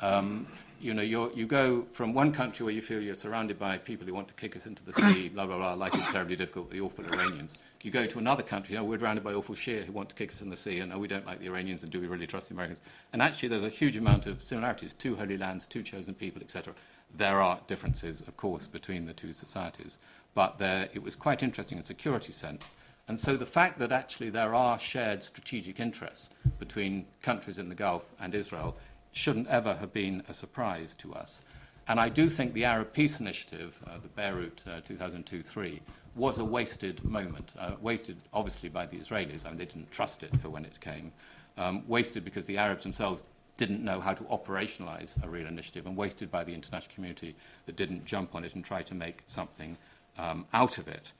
Um, 0.00 0.46
you 0.84 0.92
know, 0.92 1.02
you 1.02 1.46
go 1.46 1.86
from 1.92 2.12
one 2.12 2.30
country 2.30 2.62
where 2.62 2.74
you 2.74 2.82
feel 2.82 3.00
you're 3.00 3.14
surrounded 3.14 3.58
by 3.58 3.78
people 3.78 4.06
who 4.06 4.12
want 4.12 4.28
to 4.28 4.34
kick 4.34 4.54
us 4.54 4.66
into 4.66 4.84
the 4.84 4.92
sea, 4.92 5.28
blah, 5.34 5.46
blah, 5.46 5.56
blah, 5.56 5.72
like 5.72 5.94
it's 5.94 6.12
terribly 6.12 6.36
difficult, 6.36 6.70
the 6.70 6.80
awful 6.80 7.06
Iranians. 7.06 7.54
You 7.82 7.90
go 7.90 8.06
to 8.06 8.18
another 8.18 8.42
country, 8.42 8.74
you 8.74 8.78
know, 8.78 8.84
we're 8.84 8.98
surrounded 8.98 9.24
by 9.24 9.32
awful 9.32 9.54
Shia 9.54 9.84
who 9.84 9.92
want 9.92 10.10
to 10.10 10.14
kick 10.14 10.30
us 10.30 10.42
in 10.42 10.50
the 10.50 10.56
sea, 10.56 10.80
and 10.80 10.92
oh, 10.92 10.98
we 10.98 11.08
don't 11.08 11.24
like 11.24 11.40
the 11.40 11.46
Iranians, 11.46 11.84
and 11.84 11.92
do 11.92 12.00
we 12.00 12.06
really 12.06 12.26
trust 12.26 12.48
the 12.48 12.54
Americans? 12.54 12.82
And 13.14 13.22
actually, 13.22 13.48
there's 13.48 13.62
a 13.62 13.70
huge 13.70 13.96
amount 13.96 14.26
of 14.26 14.42
similarities, 14.42 14.92
two 14.92 15.16
holy 15.16 15.38
lands, 15.38 15.66
two 15.66 15.82
chosen 15.82 16.12
people, 16.12 16.42
etc. 16.42 16.74
There 17.16 17.40
are 17.40 17.60
differences, 17.66 18.20
of 18.20 18.36
course, 18.36 18.66
between 18.66 19.06
the 19.06 19.14
two 19.14 19.32
societies, 19.32 19.98
but 20.34 20.58
there, 20.58 20.90
it 20.92 21.02
was 21.02 21.16
quite 21.16 21.42
interesting 21.42 21.78
in 21.78 21.84
security 21.84 22.32
sense. 22.32 22.72
And 23.08 23.18
so 23.18 23.36
the 23.36 23.46
fact 23.46 23.78
that 23.78 23.92
actually 23.92 24.30
there 24.30 24.54
are 24.54 24.78
shared 24.78 25.22
strategic 25.22 25.78
interests 25.78 26.30
between 26.58 27.06
countries 27.22 27.58
in 27.58 27.68
the 27.68 27.74
Gulf 27.74 28.04
and 28.18 28.34
Israel 28.34 28.76
shouldn't 29.14 29.48
ever 29.48 29.76
have 29.76 29.92
been 29.92 30.22
a 30.28 30.34
surprise 30.34 30.94
to 30.98 31.14
us. 31.14 31.40
And 31.86 32.00
I 32.00 32.08
do 32.08 32.28
think 32.28 32.52
the 32.52 32.64
Arab 32.64 32.92
Peace 32.92 33.20
Initiative, 33.20 33.78
uh, 33.86 33.98
the 34.02 34.08
Beirut 34.08 34.62
uh, 34.66 34.80
2002 34.86 35.42
3, 35.42 35.80
was 36.16 36.38
a 36.38 36.44
wasted 36.44 37.04
moment. 37.04 37.52
Uh, 37.58 37.72
wasted, 37.80 38.16
obviously, 38.32 38.68
by 38.68 38.86
the 38.86 38.96
Israelis. 38.96 39.46
I 39.46 39.50
mean, 39.50 39.58
they 39.58 39.66
didn't 39.66 39.90
trust 39.90 40.22
it 40.22 40.38
for 40.40 40.48
when 40.48 40.64
it 40.64 40.80
came. 40.80 41.12
Um, 41.56 41.84
wasted 41.86 42.24
because 42.24 42.46
the 42.46 42.58
Arabs 42.58 42.82
themselves 42.82 43.22
didn't 43.56 43.84
know 43.84 44.00
how 44.00 44.14
to 44.14 44.24
operationalize 44.24 45.22
a 45.22 45.28
real 45.28 45.46
initiative, 45.46 45.86
and 45.86 45.96
wasted 45.96 46.30
by 46.30 46.42
the 46.42 46.52
international 46.52 46.92
community 46.94 47.36
that 47.66 47.76
didn't 47.76 48.04
jump 48.04 48.34
on 48.34 48.44
it 48.44 48.54
and 48.54 48.64
try 48.64 48.82
to 48.82 48.94
make 48.94 49.22
something 49.28 49.76
um, 50.18 50.46
out 50.52 50.78
of 50.78 50.88
it. 50.88 51.12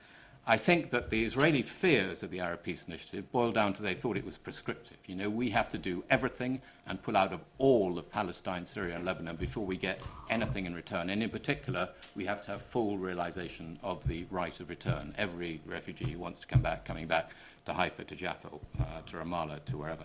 I 0.46 0.58
think 0.58 0.90
that 0.90 1.08
the 1.08 1.24
Israeli 1.24 1.62
fears 1.62 2.22
of 2.22 2.30
the 2.30 2.40
Arab 2.40 2.64
Peace 2.64 2.84
Initiative 2.86 3.32
boil 3.32 3.50
down 3.50 3.72
to 3.74 3.82
they 3.82 3.94
thought 3.94 4.18
it 4.18 4.26
was 4.26 4.36
prescriptive. 4.36 4.98
You 5.06 5.14
know, 5.14 5.30
we 5.30 5.48
have 5.50 5.70
to 5.70 5.78
do 5.78 6.04
everything 6.10 6.60
and 6.86 7.02
pull 7.02 7.16
out 7.16 7.32
of 7.32 7.40
all 7.56 7.98
of 7.98 8.10
Palestine, 8.10 8.66
Syria, 8.66 8.96
and 8.96 9.06
Lebanon 9.06 9.36
before 9.36 9.64
we 9.64 9.78
get 9.78 10.02
anything 10.28 10.66
in 10.66 10.74
return. 10.74 11.08
And 11.08 11.22
in 11.22 11.30
particular, 11.30 11.88
we 12.14 12.26
have 12.26 12.44
to 12.44 12.50
have 12.52 12.62
full 12.62 12.98
realization 12.98 13.78
of 13.82 14.06
the 14.06 14.26
right 14.30 14.58
of 14.60 14.68
return. 14.68 15.14
Every 15.16 15.62
refugee 15.64 16.12
who 16.12 16.18
wants 16.18 16.40
to 16.40 16.46
come 16.46 16.60
back, 16.60 16.84
coming 16.84 17.06
back 17.06 17.30
to 17.64 17.72
Haifa, 17.72 18.04
to 18.04 18.14
Jaffa, 18.14 18.48
uh, 18.80 19.00
to 19.06 19.16
Ramallah, 19.16 19.64
to 19.64 19.78
wherever. 19.78 20.04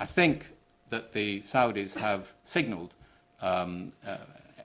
I 0.00 0.06
think 0.06 0.48
that 0.90 1.12
the 1.12 1.42
Saudis 1.42 1.94
have 1.94 2.32
signaled, 2.44 2.92
um, 3.40 3.92
uh, 4.04 4.16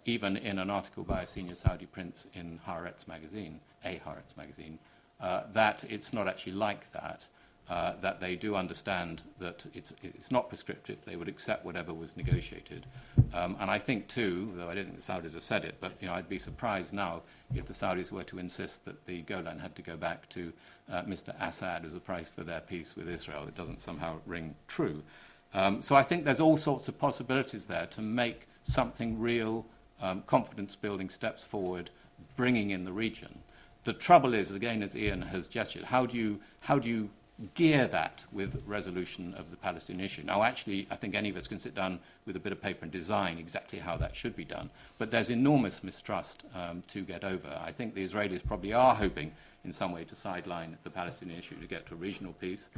even 0.06 0.36
in 0.36 0.58
an 0.58 0.72
article 0.72 1.04
by 1.04 1.22
a 1.22 1.28
senior 1.28 1.54
Saudi 1.54 1.86
prince 1.86 2.26
in 2.34 2.60
Haaretz 2.68 3.08
magazine, 3.08 3.60
a 3.86 4.02
Haaretz 4.06 4.36
magazine, 4.36 4.80
uh, 5.22 5.44
that 5.54 5.84
it's 5.90 6.14
not 6.14 6.28
actually 6.28 6.54
like 6.54 6.92
that. 6.94 7.28
uh, 7.72 7.94
that 8.02 8.20
they 8.20 8.36
do 8.36 8.54
understand 8.56 9.24
that 9.40 9.66
it's, 9.74 9.94
it's 10.04 10.30
not 10.30 10.50
prescriptive. 10.50 10.98
They 11.06 11.16
would 11.16 11.30
accept 11.30 11.64
whatever 11.64 11.94
was 11.94 12.18
negotiated. 12.18 12.86
Um, 13.34 13.56
and 13.62 13.72
I 13.72 13.80
think, 13.80 14.10
too, 14.10 14.52
though 14.58 14.70
I 14.70 14.76
don't 14.76 14.86
think 14.88 15.00
the 15.00 15.14
Saudis 15.14 15.34
have 15.36 15.44
said 15.44 15.64
it, 15.64 15.76
but 15.80 15.94
you 16.02 16.08
know, 16.08 16.14
I'd 16.14 16.28
be 16.28 16.38
surprised 16.38 16.92
now 16.92 17.22
if 17.56 17.66
the 17.66 17.74
Saudis 17.74 18.12
were 18.12 18.26
to 18.26 18.40
insist 18.40 18.84
that 18.84 19.06
the 19.06 19.22
Golan 19.22 19.60
had 19.60 19.74
to 19.78 19.82
go 19.82 19.96
back 19.96 20.28
to 20.30 20.52
uh, 20.92 21.04
Mr. 21.04 21.34
Assad 21.40 21.86
as 21.86 21.94
a 21.94 22.02
price 22.02 22.28
for 22.28 22.44
their 22.44 22.60
peace 22.60 22.94
with 22.98 23.08
Israel. 23.08 23.48
It 23.48 23.56
doesn't 23.56 23.80
somehow 23.80 24.18
ring 24.26 24.56
true. 24.68 25.02
Um, 25.54 25.82
so 25.82 25.96
I 25.96 26.04
think 26.04 26.26
there's 26.26 26.42
all 26.42 26.58
sorts 26.58 26.90
of 26.90 27.00
possibilities 27.00 27.66
there 27.68 27.86
to 27.92 28.02
make 28.02 28.48
something 28.64 29.18
real, 29.18 29.66
um, 30.02 30.24
confidence 30.28 30.76
building 30.76 31.10
steps 31.10 31.46
forward, 31.46 31.90
bringing 32.36 32.72
in 32.72 32.84
the 32.84 32.92
region. 32.92 33.40
The 33.84 33.94
trouble 33.94 34.34
is, 34.34 34.52
again, 34.52 34.84
as 34.84 34.96
Ian 34.96 35.22
has 35.24 35.48
gestured, 35.48 35.84
how 35.84 36.06
do 36.06 36.18
you, 36.18 36.40
how 36.60 36.78
do 36.78 36.88
you 36.90 37.10
gear 37.56 37.88
that 37.88 38.24
with 38.32 38.62
resolution 38.66 39.34
of 39.34 39.50
the 39.50 39.58
Palestinian 39.58 40.06
issue. 40.06 40.24
Now, 40.24 40.44
actually, 40.44 40.88
I 40.92 40.96
think 40.96 41.16
any 41.16 41.30
of 41.30 41.38
us 41.38 41.48
can 41.48 41.60
sit 41.60 41.74
down 41.74 42.00
with 42.26 42.36
a 42.36 42.40
bit 42.40 42.52
of 42.52 42.62
paper 42.62 42.84
and 42.84 42.92
design 42.92 43.38
exactly 43.38 43.80
how 43.80 43.98
that 43.98 44.16
should 44.16 44.36
be 44.36 44.46
done. 44.46 44.70
But 44.98 45.12
there's 45.12 45.30
enormous 45.30 45.84
mistrust 45.84 46.44
um, 46.54 46.84
to 46.90 47.02
get 47.02 47.24
over. 47.24 47.60
I 47.64 47.72
think 47.72 47.96
the 47.96 48.08
Israelis 48.08 48.46
probably 48.46 48.74
are 48.74 48.96
hoping 48.96 49.32
in 49.64 49.74
some 49.74 49.92
way 49.92 50.04
to 50.06 50.16
sideline 50.16 50.78
the 50.84 50.90
Palestinian 50.90 51.40
issue 51.40 51.60
to 51.60 51.68
get 51.68 51.88
to 51.88 51.94
a 51.94 51.98
regional 51.98 52.34
peace. 52.34 52.70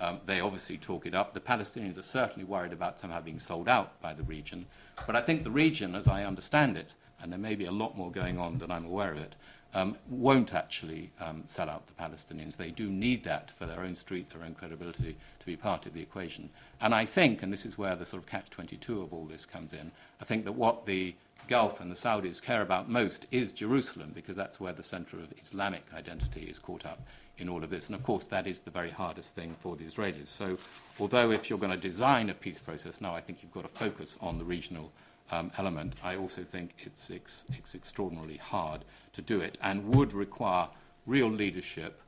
Um, 0.00 0.20
they 0.26 0.40
obviously 0.40 0.78
talk 0.78 1.06
it 1.06 1.14
up. 1.14 1.34
The 1.34 1.40
Palestinians 1.40 1.98
are 1.98 2.02
certainly 2.02 2.44
worried 2.44 2.72
about 2.72 3.00
somehow 3.00 3.20
being 3.20 3.40
sold 3.40 3.68
out 3.68 4.00
by 4.00 4.14
the 4.14 4.22
region. 4.22 4.66
But 5.06 5.16
I 5.16 5.22
think 5.22 5.42
the 5.42 5.50
region, 5.50 5.94
as 5.94 6.06
I 6.06 6.24
understand 6.24 6.76
it, 6.76 6.92
and 7.20 7.32
there 7.32 7.38
may 7.38 7.54
be 7.54 7.66
a 7.66 7.72
lot 7.72 7.96
more 7.96 8.10
going 8.10 8.38
on 8.38 8.58
than 8.58 8.70
I'm 8.70 8.84
aware 8.84 9.12
of 9.12 9.18
it, 9.18 9.34
um, 9.74 9.96
won't 10.08 10.54
actually 10.54 11.10
um, 11.20 11.44
sell 11.46 11.68
out 11.68 11.86
the 11.86 11.92
Palestinians. 11.92 12.56
They 12.56 12.70
do 12.70 12.88
need 12.88 13.24
that 13.24 13.50
for 13.58 13.66
their 13.66 13.80
own 13.80 13.94
street, 13.94 14.30
their 14.30 14.42
own 14.42 14.54
credibility 14.54 15.16
to 15.40 15.46
be 15.46 15.56
part 15.56 15.86
of 15.86 15.92
the 15.92 16.00
equation. 16.00 16.48
And 16.80 16.94
I 16.94 17.04
think, 17.04 17.42
and 17.42 17.52
this 17.52 17.66
is 17.66 17.76
where 17.76 17.94
the 17.94 18.06
sort 18.06 18.22
of 18.22 18.28
catch 18.28 18.48
22 18.50 19.02
of 19.02 19.12
all 19.12 19.26
this 19.26 19.44
comes 19.44 19.72
in, 19.72 19.90
I 20.20 20.24
think 20.24 20.44
that 20.44 20.52
what 20.52 20.86
the 20.86 21.14
Gulf 21.48 21.80
and 21.80 21.90
the 21.90 21.96
Saudis 21.96 22.42
care 22.42 22.62
about 22.62 22.90
most 22.90 23.26
is 23.30 23.52
Jerusalem, 23.52 24.12
because 24.14 24.36
that's 24.36 24.60
where 24.60 24.72
the 24.72 24.82
center 24.82 25.16
of 25.16 25.32
Islamic 25.42 25.82
identity 25.94 26.42
is 26.42 26.58
caught 26.58 26.84
up 26.84 27.00
in 27.38 27.48
all 27.48 27.64
of 27.64 27.70
this. 27.70 27.86
And 27.86 27.94
of 27.94 28.02
course, 28.02 28.24
that 28.24 28.46
is 28.46 28.60
the 28.60 28.70
very 28.70 28.90
hardest 28.90 29.34
thing 29.34 29.54
for 29.60 29.76
the 29.76 29.84
Israelis. 29.84 30.26
So, 30.26 30.58
although 31.00 31.30
if 31.30 31.48
you're 31.48 31.58
going 31.58 31.72
to 31.72 31.88
design 31.88 32.30
a 32.30 32.34
peace 32.34 32.58
process 32.58 33.00
now, 33.00 33.14
I 33.14 33.20
think 33.20 33.38
you've 33.42 33.52
got 33.52 33.62
to 33.62 33.78
focus 33.78 34.18
on 34.20 34.38
the 34.38 34.44
regional 34.44 34.92
um, 35.30 35.50
element, 35.58 35.94
I 36.02 36.16
also 36.16 36.42
think 36.42 36.74
it's, 36.78 37.10
ex- 37.10 37.44
it's 37.52 37.74
extraordinarily 37.74 38.36
hard 38.36 38.84
to 39.12 39.22
do 39.22 39.40
it 39.40 39.58
and 39.62 39.94
would 39.94 40.12
require 40.12 40.68
real 41.06 41.28
leadership, 41.28 42.00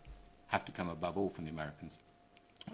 have 0.49 0.65
to 0.65 0.73
come 0.73 0.89
above 0.89 1.17
all 1.17 1.31
from 1.31 1.45
the 1.45 1.51
Americans, 1.51 1.99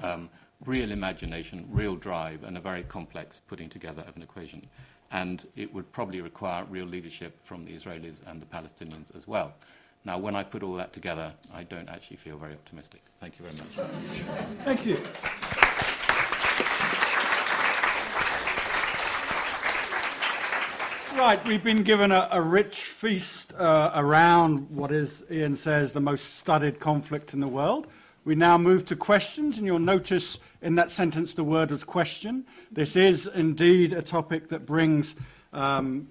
um, 0.02 0.28
real 0.64 0.90
imagination, 0.90 1.66
real 1.70 1.96
drive, 1.96 2.44
and 2.44 2.56
a 2.56 2.60
very 2.60 2.82
complex 2.82 3.40
putting 3.46 3.68
together 3.68 4.04
of 4.08 4.16
an 4.16 4.22
equation. 4.22 4.66
And 5.12 5.46
it 5.54 5.72
would 5.72 5.92
probably 5.92 6.20
require 6.20 6.64
real 6.64 6.86
leadership 6.86 7.38
from 7.44 7.64
the 7.64 7.72
Israelis 7.72 8.22
and 8.26 8.42
the 8.42 8.46
Palestinians 8.46 9.14
as 9.16 9.28
well. 9.28 9.54
Now, 10.04 10.18
when 10.18 10.36
I 10.36 10.44
put 10.44 10.62
all 10.62 10.74
that 10.74 10.92
together, 10.92 11.32
I 11.52 11.64
don't 11.64 11.88
actually 11.88 12.16
feel 12.16 12.36
very 12.36 12.54
optimistic. 12.54 13.02
Thank 13.20 13.38
you 13.38 13.46
very 13.46 13.58
much. 13.58 13.88
Thank 14.64 14.86
you. 14.86 14.96
Right, 21.16 21.42
we've 21.46 21.64
been 21.64 21.82
given 21.82 22.12
a, 22.12 22.28
a 22.30 22.42
rich 22.42 22.76
feast 22.76 23.54
uh, 23.54 23.90
around 23.94 24.68
what 24.70 24.92
is, 24.92 25.24
Ian 25.30 25.56
says, 25.56 25.94
the 25.94 26.00
most 26.00 26.34
studied 26.34 26.78
conflict 26.78 27.32
in 27.32 27.40
the 27.40 27.48
world. 27.48 27.86
We 28.26 28.34
now 28.34 28.58
move 28.58 28.84
to 28.84 28.96
questions, 28.96 29.56
and 29.56 29.66
you'll 29.66 29.78
notice 29.78 30.38
in 30.60 30.74
that 30.74 30.90
sentence 30.90 31.32
the 31.32 31.42
word 31.42 31.70
was 31.70 31.84
question. 31.84 32.44
This 32.70 32.96
is 32.96 33.26
indeed 33.26 33.94
a 33.94 34.02
topic 34.02 34.50
that 34.50 34.66
brings, 34.66 35.16
um, 35.54 36.08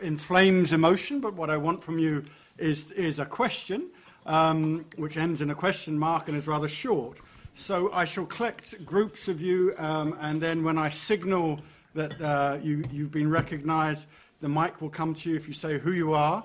inflames 0.00 0.72
emotion, 0.72 1.20
but 1.20 1.34
what 1.34 1.50
I 1.50 1.58
want 1.58 1.84
from 1.84 1.98
you 1.98 2.24
is, 2.56 2.90
is 2.92 3.18
a 3.18 3.26
question, 3.26 3.90
um, 4.24 4.86
which 4.96 5.18
ends 5.18 5.42
in 5.42 5.50
a 5.50 5.54
question 5.54 5.98
mark 5.98 6.28
and 6.28 6.36
is 6.36 6.46
rather 6.46 6.68
short. 6.68 7.18
So 7.52 7.92
I 7.92 8.06
shall 8.06 8.24
collect 8.24 8.86
groups 8.86 9.28
of 9.28 9.42
you, 9.42 9.74
um, 9.76 10.16
and 10.18 10.40
then 10.40 10.64
when 10.64 10.78
I 10.78 10.88
signal 10.88 11.60
that 11.94 12.20
uh, 12.20 12.58
you, 12.62 12.84
you've 12.92 13.10
been 13.10 13.30
recognized. 13.30 14.06
The 14.40 14.48
mic 14.48 14.80
will 14.80 14.90
come 14.90 15.14
to 15.14 15.30
you 15.30 15.36
if 15.36 15.48
you 15.48 15.54
say 15.54 15.78
who 15.78 15.92
you 15.92 16.12
are 16.12 16.44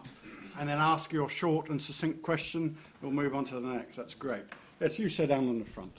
and 0.59 0.67
then 0.67 0.77
ask 0.77 1.11
your 1.11 1.29
short 1.29 1.69
and 1.69 1.81
succinct 1.81 2.21
question. 2.21 2.77
We'll 3.01 3.11
move 3.11 3.33
on 3.33 3.45
to 3.45 3.55
the 3.55 3.61
next. 3.61 3.95
That's 3.95 4.13
great. 4.13 4.43
Yes, 4.79 4.99
you 4.99 5.09
sit 5.09 5.29
down 5.29 5.49
on 5.49 5.59
the 5.59 5.65
front. 5.65 5.97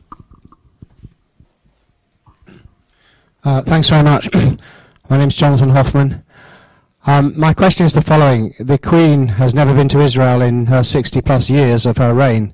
Uh, 3.43 3.63
thanks 3.63 3.89
very 3.89 4.03
much. 4.03 4.29
My 5.11 5.17
name 5.17 5.29
is 5.29 5.37
Jonathan 5.37 5.71
Hoffman. 5.71 6.23
Um, 7.07 7.33
my 7.35 7.55
question 7.55 7.87
is 7.87 7.95
the 7.95 8.03
following. 8.03 8.55
The 8.61 8.77
Queen 8.77 9.27
has 9.27 9.55
never 9.55 9.73
been 9.73 9.89
to 9.89 10.01
Israel 10.01 10.43
in 10.43 10.67
her 10.67 10.85
60 10.85 11.23
plus 11.23 11.49
years 11.49 11.87
of 11.87 11.97
her 11.97 12.13
reign. 12.13 12.53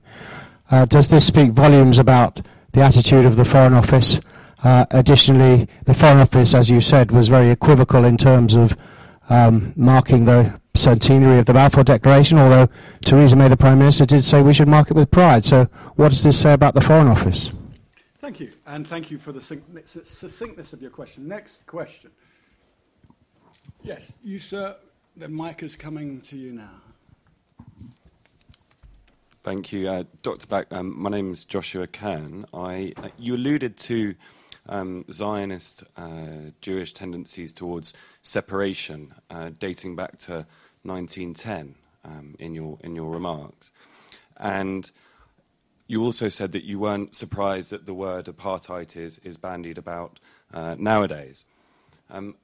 Uh, 0.70 0.84
does 0.84 1.08
this 1.08 1.26
speak 1.26 1.50
volumes 1.50 1.98
about 1.98 2.40
the 2.70 2.80
attitude 2.80 3.26
of 3.26 3.34
the 3.34 3.44
Foreign 3.44 3.74
Office 3.74 4.20
uh, 4.66 4.84
additionally, 4.90 5.68
the 5.84 5.94
Foreign 5.94 6.18
Office, 6.18 6.52
as 6.52 6.68
you 6.68 6.80
said, 6.80 7.12
was 7.12 7.28
very 7.28 7.50
equivocal 7.50 8.04
in 8.04 8.16
terms 8.16 8.56
of 8.56 8.76
um, 9.28 9.72
marking 9.76 10.24
the 10.24 10.60
centenary 10.74 11.38
of 11.38 11.46
the 11.46 11.52
Balfour 11.52 11.84
Declaration, 11.84 12.36
although 12.36 12.68
Theresa 13.04 13.36
May, 13.36 13.46
the 13.46 13.56
Prime 13.56 13.78
Minister, 13.78 14.04
did 14.04 14.24
say 14.24 14.42
we 14.42 14.52
should 14.52 14.66
mark 14.66 14.90
it 14.90 14.94
with 14.94 15.12
pride. 15.12 15.44
So, 15.44 15.66
what 15.94 16.08
does 16.08 16.24
this 16.24 16.40
say 16.40 16.52
about 16.52 16.74
the 16.74 16.80
Foreign 16.80 17.06
Office? 17.06 17.52
Thank 18.20 18.40
you, 18.40 18.50
and 18.66 18.84
thank 18.84 19.08
you 19.08 19.18
for 19.18 19.30
the 19.30 19.40
succinctness 19.40 20.72
of 20.72 20.82
your 20.82 20.90
question. 20.90 21.28
Next 21.28 21.64
question. 21.64 22.10
Yes, 23.84 24.12
you, 24.24 24.40
sir. 24.40 24.74
The 25.16 25.28
mic 25.28 25.62
is 25.62 25.76
coming 25.76 26.20
to 26.22 26.36
you 26.36 26.54
now. 26.54 26.82
Thank 29.44 29.72
you, 29.72 29.88
uh, 29.88 30.02
Dr. 30.24 30.48
Black. 30.48 30.66
Um, 30.72 31.00
my 31.00 31.08
name 31.08 31.30
is 31.30 31.44
Joshua 31.44 31.86
Kern. 31.86 32.46
I, 32.52 32.94
uh, 32.96 33.10
you 33.16 33.36
alluded 33.36 33.76
to 33.76 34.16
um, 34.68 35.04
Zionist 35.10 35.84
uh, 35.96 36.50
Jewish 36.60 36.92
tendencies 36.92 37.52
towards 37.52 37.94
separation, 38.22 39.14
uh, 39.30 39.50
dating 39.58 39.96
back 39.96 40.18
to 40.18 40.46
1910 40.82 41.74
um, 42.04 42.36
in 42.38 42.54
your 42.54 42.78
in 42.82 42.94
your 42.94 43.10
remarks, 43.10 43.72
and 44.36 44.90
you 45.88 46.02
also 46.02 46.28
said 46.28 46.52
that 46.52 46.64
you 46.64 46.78
weren't 46.78 47.14
surprised 47.14 47.70
that 47.70 47.86
the 47.86 47.94
word 47.94 48.26
apartheid 48.26 48.96
is 48.96 49.18
is 49.18 49.36
bandied 49.36 49.78
about 49.78 50.18
uh, 50.52 50.76
nowadays. 50.78 51.44
Um, 52.10 52.36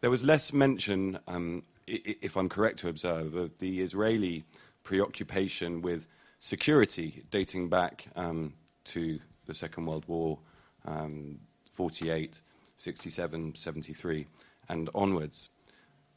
there 0.00 0.10
was 0.10 0.24
less 0.24 0.52
mention, 0.52 1.18
um, 1.28 1.62
if 1.86 2.36
I'm 2.36 2.48
correct 2.48 2.80
to 2.80 2.88
observe, 2.88 3.34
of 3.34 3.56
the 3.58 3.80
Israeli 3.80 4.44
preoccupation 4.82 5.80
with 5.80 6.06
security 6.40 7.22
dating 7.30 7.68
back 7.68 8.08
um, 8.16 8.54
to 8.84 9.20
the 9.46 9.54
Second 9.54 9.86
World 9.86 10.04
War 10.08 10.38
um, 10.84 11.38
48, 11.70 12.40
67, 12.76 13.54
73, 13.54 14.26
and 14.68 14.90
onwards. 14.94 15.50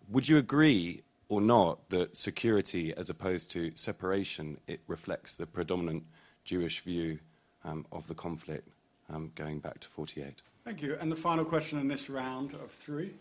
Would 0.09 0.27
you 0.27 0.37
agree 0.37 1.01
or 1.29 1.41
not 1.41 1.89
that 1.89 2.15
security, 2.15 2.93
as 2.95 3.09
opposed 3.09 3.49
to 3.51 3.71
separation, 3.75 4.57
it 4.67 4.81
reflects 4.87 5.35
the 5.35 5.47
predominant 5.47 6.03
Jewish 6.43 6.81
view 6.81 7.19
um, 7.63 7.85
of 7.91 8.07
the 8.07 8.13
conflict 8.13 8.67
um, 9.09 9.31
going 9.35 9.59
back 9.59 9.79
to 9.79 9.87
48? 9.87 10.41
Thank 10.63 10.81
you. 10.81 10.97
And 10.99 11.11
the 11.11 11.15
final 11.15 11.45
question 11.45 11.79
in 11.79 11.87
this 11.87 12.09
round 12.09 12.53
of 12.53 12.71
three. 12.71 13.11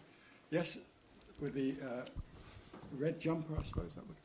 Yes, 0.51 0.78
with 1.40 1.55
the 1.55 1.74
uh, 1.82 2.03
red 2.99 3.20
jumper, 3.20 3.55
I 3.59 3.64
suppose 3.64 3.95
that 3.95 4.07
would. 4.07 4.16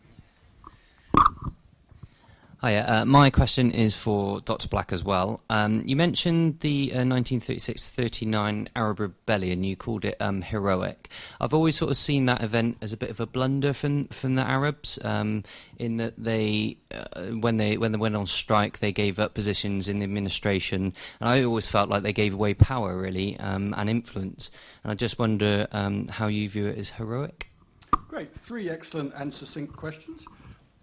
Hiya. 2.62 2.86
Uh, 2.90 3.06
my 3.06 3.30
question 3.30 3.72
is 3.72 3.96
for 3.96 4.42
Dr. 4.42 4.68
Black 4.68 4.92
as 4.92 5.02
well. 5.02 5.42
Um, 5.50 5.82
you 5.86 5.96
mentioned 5.96 6.60
the 6.60 6.92
uh, 6.94 7.04
1936-39 7.04 8.68
Arab 8.76 9.00
Rebellion. 9.00 9.64
You 9.64 9.78
called 9.78 10.04
it 10.04 10.18
um, 10.20 10.42
heroic. 10.42 11.10
I've 11.40 11.54
always 11.54 11.78
sort 11.78 11.90
of 11.90 11.96
seen 11.96 12.26
that 12.26 12.44
event 12.44 12.76
as 12.82 12.92
a 12.92 12.98
bit 12.98 13.12
of 13.12 13.22
a 13.22 13.26
blunder 13.26 13.72
from 13.72 14.08
from 14.10 14.36
the 14.36 14.42
Arabs, 14.42 15.00
um, 15.06 15.46
in 15.78 15.98
that 15.98 16.22
they, 16.22 16.76
uh, 16.94 17.28
when 17.40 17.56
they 17.56 17.78
when 17.78 17.94
they 17.94 17.98
went 17.98 18.18
on 18.18 18.26
strike, 18.26 18.80
they 18.80 18.92
gave 18.92 19.20
up 19.20 19.34
positions 19.34 19.88
in 19.88 20.00
the 20.00 20.04
administration, 20.04 20.94
and 21.22 21.30
I 21.30 21.44
always 21.44 21.68
felt 21.68 21.88
like 21.88 22.04
they 22.04 22.12
gave 22.12 22.34
away 22.34 22.56
power 22.56 22.98
really 22.98 23.40
um, 23.40 23.74
and 23.78 23.90
influence. 23.90 24.52
And 24.84 24.92
I 24.92 24.96
just 24.96 25.18
wonder 25.18 25.66
um, 25.72 26.08
how 26.08 26.28
you 26.28 26.50
view 26.50 26.68
it 26.68 26.78
as 26.78 26.90
heroic. 26.90 27.52
Great, 28.10 28.36
three 28.36 28.70
excellent 28.70 29.14
and 29.14 29.34
succinct 29.34 29.78
questions. 29.78 30.26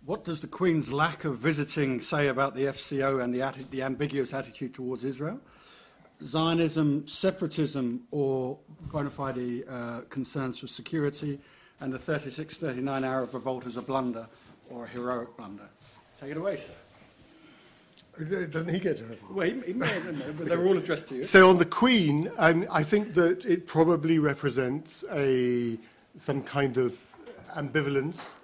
What 0.07 0.23
does 0.25 0.41
the 0.41 0.47
Queen's 0.47 0.93
lack 0.93 1.25
of 1.25 1.39
visiting 1.39 2.01
say 2.01 2.29
about 2.29 2.55
the 2.55 2.67
FCO 2.67 3.25
and 3.25 3.35
the, 3.35 3.41
atti- 3.41 3.69
the 3.71 3.83
ambiguous 3.83 4.33
attitude 4.33 4.73
towards 4.73 5.03
Israel? 5.03 5.41
Zionism, 6.23 7.09
separatism, 7.09 8.05
or 8.13 8.57
bona 8.93 9.11
fide 9.11 9.65
uh, 9.69 10.03
concerns 10.09 10.61
for 10.61 10.69
security, 10.69 11.41
and 11.81 11.93
the 11.93 11.99
36 11.99 12.55
39 12.55 13.05
Arab 13.05 13.35
revolt 13.35 13.67
as 13.67 13.77
a 13.77 13.83
blunder 13.83 14.29
or 14.71 14.85
a 14.85 14.89
heroic 14.89 15.37
blunder. 15.37 15.69
Take 16.21 16.31
it 16.31 16.37
away, 16.37 16.57
sir. 16.57 18.47
Doesn't 18.47 18.73
he 18.73 18.79
get 18.79 19.01
have 19.01 19.19
Well, 19.29 19.47
he, 19.47 19.61
he 19.61 19.73
may 19.73 19.89
but 20.39 20.47
they're 20.47 20.65
all 20.65 20.79
addressed 20.79 21.09
to 21.09 21.17
you. 21.17 21.25
So 21.25 21.51
on 21.51 21.57
the 21.57 21.67
Queen, 21.67 22.31
um, 22.39 22.65
I 22.71 22.85
think 22.85 23.15
that 23.15 23.45
it 23.45 23.67
probably 23.67 24.21
represents 24.21 25.05
a 25.13 25.77
some 26.17 26.45
kind 26.45 26.77
of 26.77 26.97
ambivalence 27.57 28.35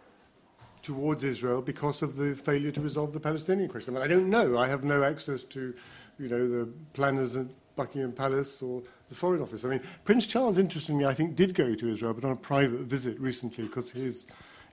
towards 0.83 1.24
Israel 1.24 1.62
because 1.62 2.03
of 2.03 2.16
the 2.16 2.35
failure 2.35 2.70
to 2.72 2.80
resolve 2.80 3.12
the 3.12 3.20
Palestinian 3.20 3.68
question. 3.68 3.97
I, 3.97 4.03
I 4.03 4.07
don't 4.09 4.28
know. 4.28 4.59
I 4.59 4.66
have 4.66 4.85
no 4.85 5.03
access 5.05 5.45
to, 5.45 5.74
you 6.18 6.28
know, 6.28 6.49
the 6.49 6.68
planners 6.93 7.37
at 7.37 7.47
Buckingham 7.76 8.12
Palace 8.12 8.61
or 8.61 8.83
the 9.09 9.14
Foreign 9.14 9.43
Office. 9.43 9.64
I 9.64 9.68
mean, 9.68 9.83
Prince 10.05 10.26
Charles, 10.26 10.59
interestingly, 10.59 11.07
I 11.07 11.14
think, 11.14 11.37
did 11.37 11.55
go 11.55 11.74
to 11.74 11.89
Israel, 11.91 12.14
but 12.14 12.24
on 12.24 12.33
a 12.33 12.37
private 12.37 12.80
visit 12.80 13.18
recently 13.20 13.64
because 13.64 13.93
his, 13.93 14.26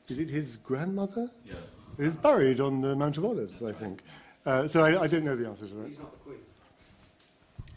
is 0.07 0.19
it 0.19 0.29
his 0.29 0.57
grandmother? 0.57 1.29
Yeah. 1.45 1.53
Is 1.97 2.15
buried 2.15 2.61
on 2.61 2.79
the 2.79 2.95
Mount 2.95 3.17
of 3.17 3.25
Olives, 3.25 3.61
I 3.61 3.73
think. 3.73 4.01
Uh, 4.45 4.67
so 4.67 4.85
I, 4.85 5.03
I 5.03 5.07
don't 5.07 5.25
know 5.25 5.35
the 5.35 5.47
answer 5.47 5.67
to 5.67 5.73
that. 5.73 5.89
He's 5.89 5.97
not 5.97 6.11
the 6.13 6.17
Queen. 6.19 6.37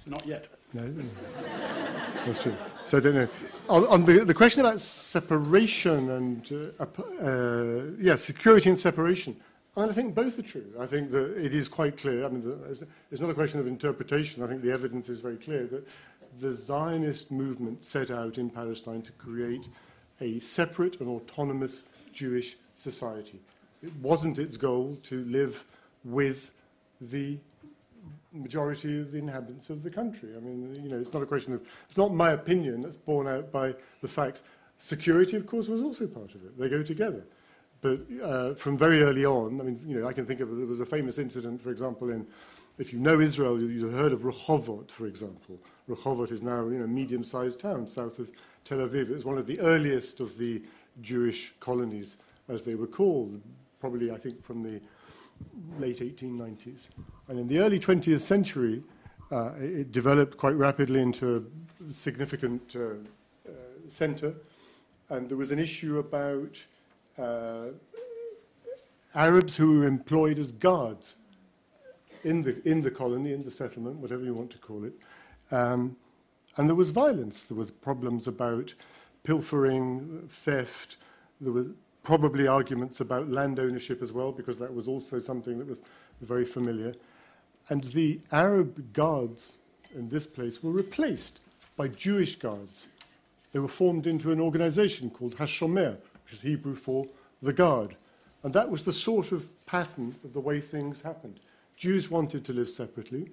Not 0.06 0.26
yet. 0.26 0.46
No, 0.72 0.82
that's 2.24 2.42
true. 2.42 2.54
So 2.84 2.98
I 2.98 3.00
don't 3.00 3.14
know. 3.14 3.28
On, 3.72 3.86
on 3.86 4.04
the, 4.04 4.22
the 4.22 4.34
question 4.34 4.60
about 4.60 4.82
separation 4.82 6.10
and 6.10 6.74
uh, 6.78 6.84
uh, 7.22 7.84
yeah, 7.98 8.16
security 8.16 8.68
and 8.68 8.78
separation, 8.78 9.34
and 9.76 9.90
I 9.90 9.94
think 9.94 10.14
both 10.14 10.38
are 10.38 10.42
true. 10.42 10.66
I 10.78 10.84
think 10.84 11.10
that 11.12 11.42
it 11.42 11.54
is 11.54 11.70
quite 11.70 11.96
clear. 11.96 12.26
I 12.26 12.28
mean, 12.28 12.42
the, 12.42 12.62
it's, 12.64 12.82
it's 13.10 13.22
not 13.22 13.30
a 13.30 13.34
question 13.34 13.60
of 13.60 13.66
interpretation. 13.66 14.42
I 14.42 14.46
think 14.46 14.60
the 14.60 14.70
evidence 14.70 15.08
is 15.08 15.20
very 15.20 15.38
clear 15.38 15.66
that 15.68 15.88
the 16.38 16.52
Zionist 16.52 17.30
movement 17.30 17.82
set 17.82 18.10
out 18.10 18.36
in 18.36 18.50
Palestine 18.50 19.00
to 19.00 19.12
create 19.12 19.70
a 20.20 20.38
separate 20.40 21.00
and 21.00 21.08
autonomous 21.08 21.84
Jewish 22.12 22.58
society. 22.76 23.40
It 23.82 23.96
wasn't 24.02 24.38
its 24.38 24.58
goal 24.58 24.98
to 25.04 25.24
live 25.24 25.64
with 26.04 26.52
the 27.00 27.38
majority 28.32 29.00
of 29.00 29.12
the 29.12 29.18
inhabitants 29.18 29.70
of 29.70 29.82
the 29.82 29.90
country. 29.90 30.30
I 30.36 30.40
mean, 30.40 30.74
you 30.82 30.88
know, 30.88 30.98
it's 30.98 31.12
not 31.12 31.22
a 31.22 31.26
question 31.26 31.52
of, 31.52 31.62
it's 31.88 31.98
not 31.98 32.14
my 32.14 32.30
opinion 32.30 32.80
that's 32.80 32.96
borne 32.96 33.28
out 33.28 33.52
by 33.52 33.74
the 34.00 34.08
facts. 34.08 34.42
Security, 34.78 35.36
of 35.36 35.46
course, 35.46 35.68
was 35.68 35.82
also 35.82 36.06
part 36.06 36.34
of 36.34 36.44
it. 36.44 36.58
They 36.58 36.68
go 36.68 36.82
together. 36.82 37.24
But 37.80 38.00
uh, 38.22 38.54
from 38.54 38.78
very 38.78 39.02
early 39.02 39.26
on, 39.26 39.60
I 39.60 39.64
mean, 39.64 39.80
you 39.86 40.00
know, 40.00 40.06
I 40.06 40.12
can 40.12 40.24
think 40.24 40.40
of, 40.40 40.56
there 40.56 40.66
was 40.66 40.80
a 40.80 40.86
famous 40.86 41.18
incident, 41.18 41.60
for 41.60 41.70
example, 41.70 42.10
in, 42.10 42.26
if 42.78 42.92
you 42.92 42.98
know 42.98 43.20
Israel, 43.20 43.60
you've 43.60 43.92
heard 43.92 44.12
of 44.12 44.20
Rehovot, 44.22 44.90
for 44.90 45.06
example. 45.06 45.58
Rehovot 45.88 46.30
is 46.30 46.42
now, 46.42 46.64
you 46.68 46.78
know, 46.78 46.84
a 46.84 46.88
medium-sized 46.88 47.58
town 47.58 47.86
south 47.86 48.18
of 48.18 48.30
Tel 48.64 48.78
Aviv. 48.78 49.10
It 49.10 49.14
was 49.14 49.24
one 49.24 49.36
of 49.36 49.46
the 49.46 49.60
earliest 49.60 50.20
of 50.20 50.38
the 50.38 50.62
Jewish 51.00 51.52
colonies, 51.60 52.16
as 52.48 52.62
they 52.62 52.76
were 52.76 52.86
called, 52.86 53.40
probably, 53.80 54.10
I 54.10 54.16
think, 54.16 54.44
from 54.44 54.62
the 54.62 54.80
late 55.78 55.98
1890s. 55.98 56.88
And 57.28 57.38
in 57.38 57.48
the 57.48 57.58
early 57.58 57.80
20th 57.80 58.20
century, 58.20 58.82
uh, 59.30 59.52
it 59.56 59.92
developed 59.92 60.36
quite 60.36 60.54
rapidly 60.54 61.00
into 61.00 61.48
a 61.88 61.92
significant 61.92 62.76
uh, 62.76 62.80
uh, 63.48 63.52
centre. 63.88 64.34
And 65.08 65.28
there 65.28 65.36
was 65.36 65.50
an 65.50 65.58
issue 65.58 65.98
about 65.98 66.62
uh, 67.18 67.68
Arabs 69.14 69.56
who 69.56 69.80
were 69.80 69.86
employed 69.86 70.38
as 70.38 70.52
guards 70.52 71.16
in 72.24 72.42
the, 72.42 72.66
in 72.68 72.82
the 72.82 72.90
colony, 72.90 73.32
in 73.32 73.42
the 73.42 73.50
settlement, 73.50 73.96
whatever 73.96 74.24
you 74.24 74.34
want 74.34 74.50
to 74.50 74.58
call 74.58 74.84
it. 74.84 74.94
Um, 75.50 75.96
and 76.56 76.68
there 76.68 76.76
was 76.76 76.90
violence. 76.90 77.44
There 77.44 77.56
was 77.56 77.70
problems 77.70 78.26
about 78.26 78.74
pilfering, 79.22 80.28
theft. 80.28 80.96
There 81.40 81.52
was 81.52 81.68
probably 82.02 82.46
arguments 82.46 83.00
about 83.00 83.30
land 83.30 83.58
ownership 83.58 84.02
as 84.02 84.12
well, 84.12 84.32
because 84.32 84.58
that 84.58 84.74
was 84.74 84.88
also 84.88 85.20
something 85.20 85.58
that 85.58 85.68
was 85.68 85.80
very 86.20 86.44
familiar. 86.44 86.94
And 87.68 87.84
the 87.84 88.20
Arab 88.30 88.92
guards 88.92 89.56
in 89.94 90.08
this 90.08 90.26
place 90.26 90.62
were 90.62 90.72
replaced 90.72 91.38
by 91.76 91.88
Jewish 91.88 92.36
guards. 92.36 92.88
They 93.52 93.58
were 93.58 93.68
formed 93.68 94.06
into 94.06 94.32
an 94.32 94.40
organization 94.40 95.10
called 95.10 95.36
Hashomer, 95.36 95.96
which 96.24 96.34
is 96.34 96.40
Hebrew 96.40 96.74
for 96.74 97.06
the 97.40 97.52
guard. 97.52 97.96
And 98.42 98.52
that 98.54 98.70
was 98.70 98.84
the 98.84 98.92
sort 98.92 99.32
of 99.32 99.48
pattern 99.66 100.14
of 100.24 100.32
the 100.32 100.40
way 100.40 100.60
things 100.60 101.02
happened. 101.02 101.38
Jews 101.76 102.10
wanted 102.10 102.44
to 102.44 102.52
live 102.52 102.68
separately. 102.68 103.30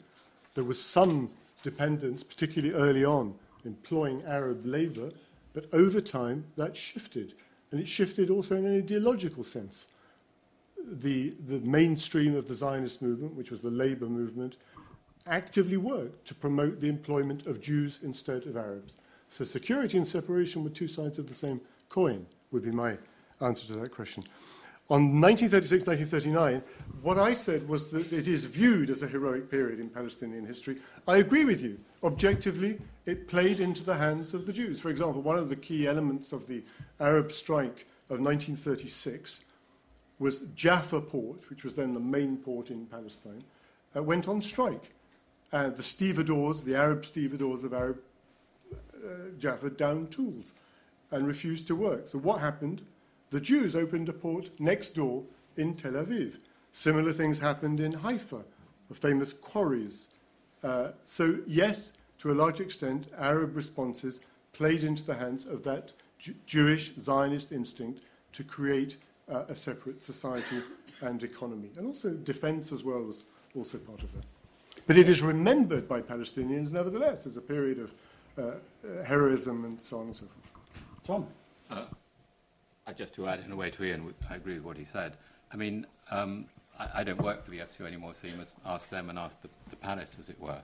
There 0.53 0.63
was 0.63 0.81
some 0.81 1.29
dependence, 1.63 2.23
particularly 2.23 2.73
early 2.73 3.05
on, 3.05 3.35
employing 3.65 4.23
Arab 4.23 4.65
labor, 4.65 5.11
but 5.53 5.65
over 5.73 6.01
time 6.01 6.45
that 6.55 6.75
shifted. 6.75 7.33
And 7.71 7.79
it 7.79 7.87
shifted 7.87 8.29
also 8.29 8.55
in 8.55 8.65
an 8.65 8.77
ideological 8.77 9.43
sense. 9.43 9.87
The, 10.91 11.33
the 11.47 11.59
mainstream 11.59 12.35
of 12.35 12.47
the 12.47 12.55
Zionist 12.55 13.01
movement, 13.01 13.35
which 13.35 13.51
was 13.51 13.61
the 13.61 13.69
labor 13.69 14.07
movement, 14.07 14.57
actively 15.27 15.77
worked 15.77 16.25
to 16.27 16.35
promote 16.35 16.81
the 16.81 16.89
employment 16.89 17.45
of 17.45 17.61
Jews 17.61 17.99
instead 18.01 18.47
of 18.47 18.57
Arabs. 18.57 18.95
So 19.29 19.45
security 19.45 19.97
and 19.97 20.07
separation 20.07 20.63
were 20.63 20.71
two 20.71 20.87
sides 20.87 21.19
of 21.19 21.27
the 21.27 21.35
same 21.35 21.61
coin, 21.89 22.25
would 22.51 22.63
be 22.63 22.71
my 22.71 22.97
answer 23.41 23.67
to 23.67 23.79
that 23.79 23.91
question. 23.91 24.23
On 24.89 25.21
1936 25.21 25.85
1939, 25.85 26.63
what 27.03 27.19
I 27.19 27.35
said 27.35 27.67
was 27.69 27.87
that 27.89 28.11
it 28.11 28.27
is 28.27 28.45
viewed 28.45 28.89
as 28.89 29.03
a 29.03 29.07
heroic 29.07 29.49
period 29.49 29.79
in 29.79 29.87
Palestinian 29.87 30.47
history. 30.47 30.77
I 31.07 31.17
agree 31.17 31.45
with 31.45 31.61
you. 31.61 31.77
Objectively, 32.03 32.79
it 33.09 33.27
played 33.27 33.59
into 33.59 33.83
the 33.83 33.95
hands 33.95 34.33
of 34.33 34.45
the 34.45 34.53
Jews. 34.53 34.79
For 34.79 34.89
example, 34.89 35.21
one 35.21 35.37
of 35.37 35.49
the 35.49 35.55
key 35.55 35.87
elements 35.87 36.31
of 36.31 36.47
the 36.47 36.63
Arab 36.99 37.31
strike 37.31 37.87
of 38.09 38.19
1936 38.19 39.41
was 40.19 40.39
Jaffa 40.55 41.01
port, 41.01 41.49
which 41.49 41.63
was 41.63 41.75
then 41.75 41.93
the 41.93 41.99
main 41.99 42.37
port 42.37 42.69
in 42.69 42.85
Palestine, 42.85 43.43
uh, 43.95 44.03
went 44.03 44.27
on 44.27 44.41
strike. 44.41 44.91
And 45.51 45.75
the 45.75 45.83
stevedores, 45.83 46.63
the 46.63 46.75
Arab 46.75 47.05
stevedores 47.05 47.63
of 47.63 47.73
Arab 47.73 47.99
uh, 48.71 49.31
Jaffa, 49.39 49.71
downed 49.71 50.11
tools 50.11 50.53
and 51.11 51.25
refused 51.25 51.67
to 51.67 51.75
work. 51.75 52.07
So 52.07 52.19
what 52.19 52.41
happened? 52.41 52.83
the 53.31 53.39
Jews 53.39 53.75
opened 53.75 54.09
a 54.09 54.13
port 54.13 54.49
next 54.59 54.91
door 54.91 55.23
in 55.55 55.75
Tel 55.75 55.93
Aviv. 55.93 56.37
Similar 56.71 57.13
things 57.13 57.39
happened 57.39 57.79
in 57.79 57.93
Haifa, 57.93 58.43
the 58.87 58.95
famous 58.95 59.33
quarries. 59.33 60.07
Uh, 60.63 60.89
so, 61.05 61.39
yes, 61.47 61.93
to 62.19 62.31
a 62.31 62.33
large 62.33 62.59
extent, 62.59 63.07
Arab 63.17 63.55
responses 63.55 64.19
played 64.53 64.83
into 64.83 65.03
the 65.03 65.15
hands 65.15 65.45
of 65.45 65.63
that 65.63 65.93
J- 66.19 66.33
Jewish 66.45 66.93
Zionist 66.99 67.51
instinct 67.51 68.01
to 68.33 68.43
create 68.43 68.97
uh, 69.31 69.45
a 69.47 69.55
separate 69.55 70.03
society 70.03 70.61
and 71.01 71.23
economy. 71.23 71.69
And 71.77 71.87
also 71.87 72.11
defense 72.11 72.71
as 72.71 72.83
well 72.83 73.01
was 73.01 73.23
also 73.55 73.77
part 73.77 74.03
of 74.03 74.13
that. 74.13 74.25
But 74.85 74.97
it 74.97 75.07
is 75.07 75.21
remembered 75.21 75.87
by 75.87 76.01
Palestinians, 76.01 76.71
nevertheless, 76.71 77.25
as 77.25 77.37
a 77.37 77.41
period 77.41 77.79
of 77.79 77.91
uh, 78.37 78.41
uh 78.41 79.03
heroism 79.03 79.65
and 79.65 79.77
so 79.81 79.99
on 79.99 80.07
and 80.07 80.15
so 80.15 80.25
forth. 80.25 80.51
Tom? 81.03 81.27
Uh, 81.69 81.85
just 82.95 83.13
to 83.13 83.27
add 83.27 83.43
in 83.45 83.51
a 83.51 83.55
way 83.55 83.69
to 83.69 83.83
Ian, 83.83 84.13
I 84.29 84.35
agree 84.35 84.55
with 84.55 84.63
what 84.63 84.77
he 84.77 84.85
said. 84.85 85.15
I 85.53 85.57
mean, 85.57 85.85
um, 86.11 86.45
I, 86.79 86.87
I, 86.95 87.03
don't 87.03 87.21
work 87.21 87.43
for 87.43 87.51
the 87.51 87.59
FCO 87.59 87.85
anymore, 87.85 88.13
so 88.19 88.27
you 88.27 88.35
must 88.35 88.55
ask 88.65 88.89
them 88.89 89.09
and 89.09 89.19
ask 89.19 89.39
the, 89.41 89.49
the 89.69 89.75
palace, 89.75 90.15
as 90.19 90.29
it 90.29 90.39
were. 90.39 90.61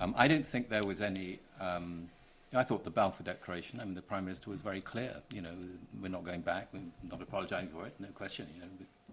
Um, 0.00 0.14
I 0.16 0.28
don't 0.28 0.46
think 0.46 0.68
there 0.68 0.84
was 0.84 1.00
any. 1.00 1.40
Um, 1.60 2.08
I 2.54 2.64
thought 2.64 2.84
the 2.84 2.90
Balfour 2.90 3.24
Declaration. 3.24 3.80
I 3.80 3.84
mean, 3.84 3.94
the 3.94 4.02
Prime 4.02 4.24
Minister 4.24 4.50
was 4.50 4.60
very 4.60 4.80
clear. 4.80 5.16
You 5.30 5.42
know, 5.42 5.52
we're 6.00 6.08
not 6.08 6.24
going 6.24 6.40
back. 6.40 6.68
We're 6.72 6.80
not 7.02 7.20
apologising 7.20 7.68
for 7.68 7.86
it. 7.86 7.94
No 7.98 8.08
question. 8.08 8.46
You 8.54 8.62
know, 8.62 8.68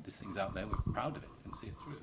this 0.05 0.15
thing's 0.15 0.37
out 0.37 0.53
there. 0.53 0.65
We're 0.67 0.93
proud 0.93 1.17
of 1.17 1.23
it 1.23 1.29
and 1.43 1.53
see 1.57 1.67
it 1.67 1.73
through. 1.83 1.95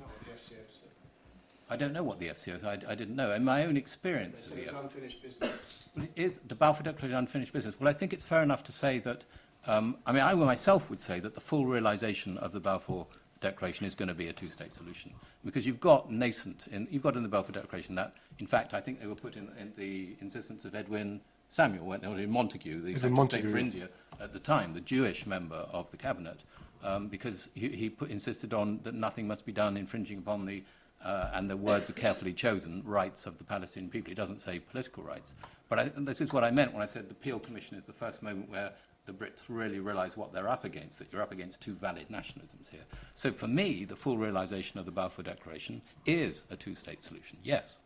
I 1.70 1.76
don't 1.76 1.94
know 1.94 2.02
what 2.02 2.18
the 2.18 2.26
FCO 2.26 2.58
is. 2.58 2.64
I, 2.64 2.72
I 2.86 2.94
didn't 2.94 3.16
know. 3.16 3.32
In 3.32 3.44
my 3.44 3.64
own 3.64 3.78
experience, 3.78 4.50
it's 4.54 4.78
unfinished 4.78 5.22
business. 5.22 5.58
Well, 5.96 6.04
it 6.04 6.12
is 6.22 6.40
the 6.46 6.54
Balfour 6.54 6.82
Declaration 6.82 7.16
unfinished 7.16 7.52
business. 7.52 7.74
Well, 7.80 7.88
I 7.88 7.94
think 7.94 8.12
it's 8.12 8.24
fair 8.24 8.42
enough 8.42 8.62
to 8.64 8.72
say 8.72 8.98
that 8.98 9.22
um, 9.66 9.96
I 10.04 10.12
mean, 10.12 10.22
I 10.22 10.34
myself 10.34 10.90
would 10.90 11.00
say 11.00 11.20
that 11.20 11.34
the 11.34 11.40
full 11.40 11.66
realization 11.66 12.36
of 12.38 12.52
the 12.52 12.60
Balfour 12.60 13.06
Declaration 13.42 13.84
is 13.84 13.94
going 13.94 14.08
to 14.08 14.14
be 14.14 14.28
a 14.28 14.32
two-state 14.32 14.74
solution 14.74 15.12
because 15.44 15.66
you've 15.66 15.80
got 15.80 16.10
nascent, 16.10 16.66
in, 16.70 16.88
you've 16.90 17.02
got 17.02 17.16
in 17.16 17.22
the 17.22 17.28
Balfour 17.28 17.52
Declaration 17.52 17.94
that, 17.96 18.14
in 18.38 18.46
fact, 18.46 18.72
I 18.72 18.80
think 18.80 19.00
they 19.00 19.06
were 19.06 19.14
put 19.14 19.36
in, 19.36 19.50
in 19.58 19.72
the 19.76 20.16
insistence 20.20 20.64
of 20.64 20.74
Edwin 20.74 21.20
Samuel, 21.50 21.84
weren't 21.84 22.02
they, 22.02 22.08
or 22.08 22.18
in 22.18 22.30
Montagu, 22.30 22.82
the 22.82 22.94
Secretary 22.94 23.42
for 23.42 23.58
India 23.58 23.88
at 24.20 24.32
the 24.32 24.38
time, 24.38 24.72
the 24.72 24.80
Jewish 24.80 25.26
member 25.26 25.66
of 25.72 25.90
the 25.90 25.98
cabinet, 25.98 26.40
um, 26.82 27.08
because 27.08 27.50
he, 27.54 27.68
he 27.68 27.90
put, 27.90 28.10
insisted 28.10 28.54
on 28.54 28.80
that 28.84 28.94
nothing 28.94 29.26
must 29.26 29.44
be 29.44 29.52
done 29.52 29.76
infringing 29.76 30.18
upon 30.18 30.46
the 30.46 30.62
uh, 31.04 31.30
and 31.34 31.50
the 31.50 31.56
words 31.56 31.90
are 31.90 31.94
carefully 31.94 32.32
chosen, 32.32 32.80
rights 32.84 33.26
of 33.26 33.38
the 33.38 33.44
Palestinian 33.44 33.90
people. 33.90 34.10
He 34.10 34.14
doesn't 34.14 34.40
say 34.40 34.60
political 34.60 35.02
rights. 35.02 35.34
But 35.68 35.78
I, 35.78 35.90
this 35.96 36.20
is 36.20 36.32
what 36.32 36.44
I 36.44 36.50
meant 36.52 36.72
when 36.72 36.82
I 36.82 36.86
said 36.86 37.08
the 37.08 37.14
Peel 37.14 37.40
Commission 37.40 37.76
is 37.76 37.84
the 37.84 37.92
first 37.92 38.22
moment 38.22 38.48
where 38.48 38.72
the 39.06 39.12
Brits 39.12 39.46
really 39.48 39.80
realise 39.80 40.16
what 40.16 40.32
they're 40.32 40.48
up 40.48 40.64
against, 40.64 40.98
that 40.98 41.12
you're 41.12 41.22
up 41.22 41.32
against 41.32 41.60
two 41.60 41.74
valid 41.74 42.08
nationalisms 42.08 42.70
here. 42.70 42.84
So 43.14 43.32
for 43.32 43.48
me, 43.48 43.84
the 43.84 43.96
full 43.96 44.16
realisation 44.16 44.78
of 44.78 44.86
the 44.86 44.92
Balfour 44.92 45.24
Declaration 45.24 45.82
is 46.06 46.44
a 46.50 46.56
two-state 46.56 47.02
solution, 47.02 47.38
yes. 47.42 47.78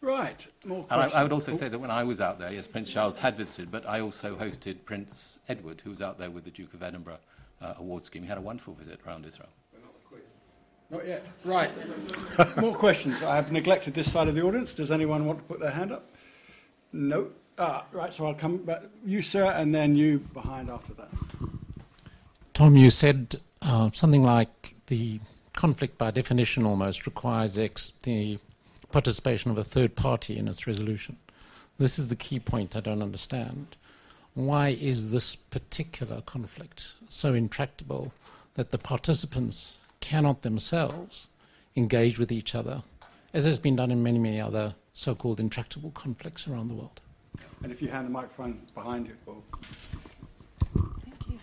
Right. 0.00 0.46
More 0.64 0.84
and 0.90 1.00
I, 1.00 1.20
I, 1.20 1.22
would 1.22 1.32
also 1.32 1.54
say 1.54 1.68
that 1.68 1.78
when 1.78 1.90
I 1.90 2.02
was 2.02 2.20
out 2.20 2.38
there, 2.38 2.52
yes, 2.52 2.66
Prince 2.66 2.90
Charles 2.90 3.18
had 3.18 3.36
visited, 3.36 3.70
but 3.70 3.88
I 3.88 4.00
also 4.00 4.34
hosted 4.34 4.84
Prince 4.84 5.38
Edward, 5.48 5.80
who 5.84 5.90
was 5.90 6.02
out 6.02 6.18
there 6.18 6.30
with 6.30 6.44
the 6.44 6.50
Duke 6.50 6.74
of 6.74 6.82
Edinburgh 6.82 7.18
uh, 7.60 7.74
award 7.78 8.04
scheme. 8.04 8.22
He 8.22 8.28
had 8.28 8.38
a 8.38 8.42
wonderful 8.42 8.74
visit 8.74 8.98
around 9.06 9.26
Israel. 9.26 9.48
Not 10.90 11.06
yet. 11.06 11.26
Right. 11.44 11.70
More 12.60 12.74
questions. 12.74 13.22
I 13.22 13.36
have 13.36 13.50
neglected 13.50 13.94
this 13.94 14.12
side 14.12 14.28
of 14.28 14.34
the 14.34 14.42
audience. 14.42 14.74
Does 14.74 14.92
anyone 14.92 15.24
want 15.24 15.38
to 15.38 15.44
put 15.44 15.58
their 15.58 15.70
hand 15.70 15.90
up? 15.90 16.04
No. 16.92 17.28
Ah, 17.64 17.84
right. 17.92 18.12
So 18.12 18.26
I'll 18.26 18.34
come 18.34 18.56
back. 18.56 18.82
You, 19.06 19.22
sir, 19.22 19.52
and 19.52 19.72
then 19.72 19.94
you 19.94 20.18
behind 20.18 20.68
after 20.68 20.94
that. 20.94 21.10
Tom, 22.54 22.74
you 22.74 22.90
said 22.90 23.36
uh, 23.62 23.88
something 23.92 24.24
like 24.24 24.74
the 24.88 25.20
conflict, 25.52 25.96
by 25.96 26.10
definition, 26.10 26.66
almost 26.66 27.06
requires 27.06 27.56
ex- 27.56 27.92
the 28.02 28.38
participation 28.90 29.52
of 29.52 29.58
a 29.58 29.62
third 29.62 29.94
party 29.94 30.36
in 30.36 30.48
its 30.48 30.66
resolution. 30.66 31.16
This 31.78 32.00
is 32.00 32.08
the 32.08 32.16
key 32.16 32.40
point 32.40 32.74
I 32.74 32.80
don't 32.80 33.00
understand. 33.00 33.76
Why 34.34 34.70
is 34.70 35.12
this 35.12 35.36
particular 35.36 36.20
conflict 36.22 36.94
so 37.08 37.32
intractable 37.32 38.12
that 38.54 38.72
the 38.72 38.78
participants 38.78 39.76
cannot 40.00 40.42
themselves 40.42 41.28
engage 41.76 42.18
with 42.18 42.32
each 42.32 42.56
other, 42.56 42.82
as 43.32 43.44
has 43.44 43.60
been 43.60 43.76
done 43.76 43.92
in 43.92 44.02
many, 44.02 44.18
many 44.18 44.40
other 44.40 44.74
so 44.92 45.14
called 45.14 45.38
intractable 45.38 45.92
conflicts 45.92 46.48
around 46.48 46.66
the 46.66 46.74
world? 46.74 47.00
And 47.62 47.70
if 47.70 47.80
you 47.80 47.88
hand 47.88 48.06
the 48.06 48.10
microphone 48.10 48.66
behind 48.74 49.06
you, 49.06 49.14
Paul. 49.24 49.42
Thank 51.04 51.28
you. 51.28 51.40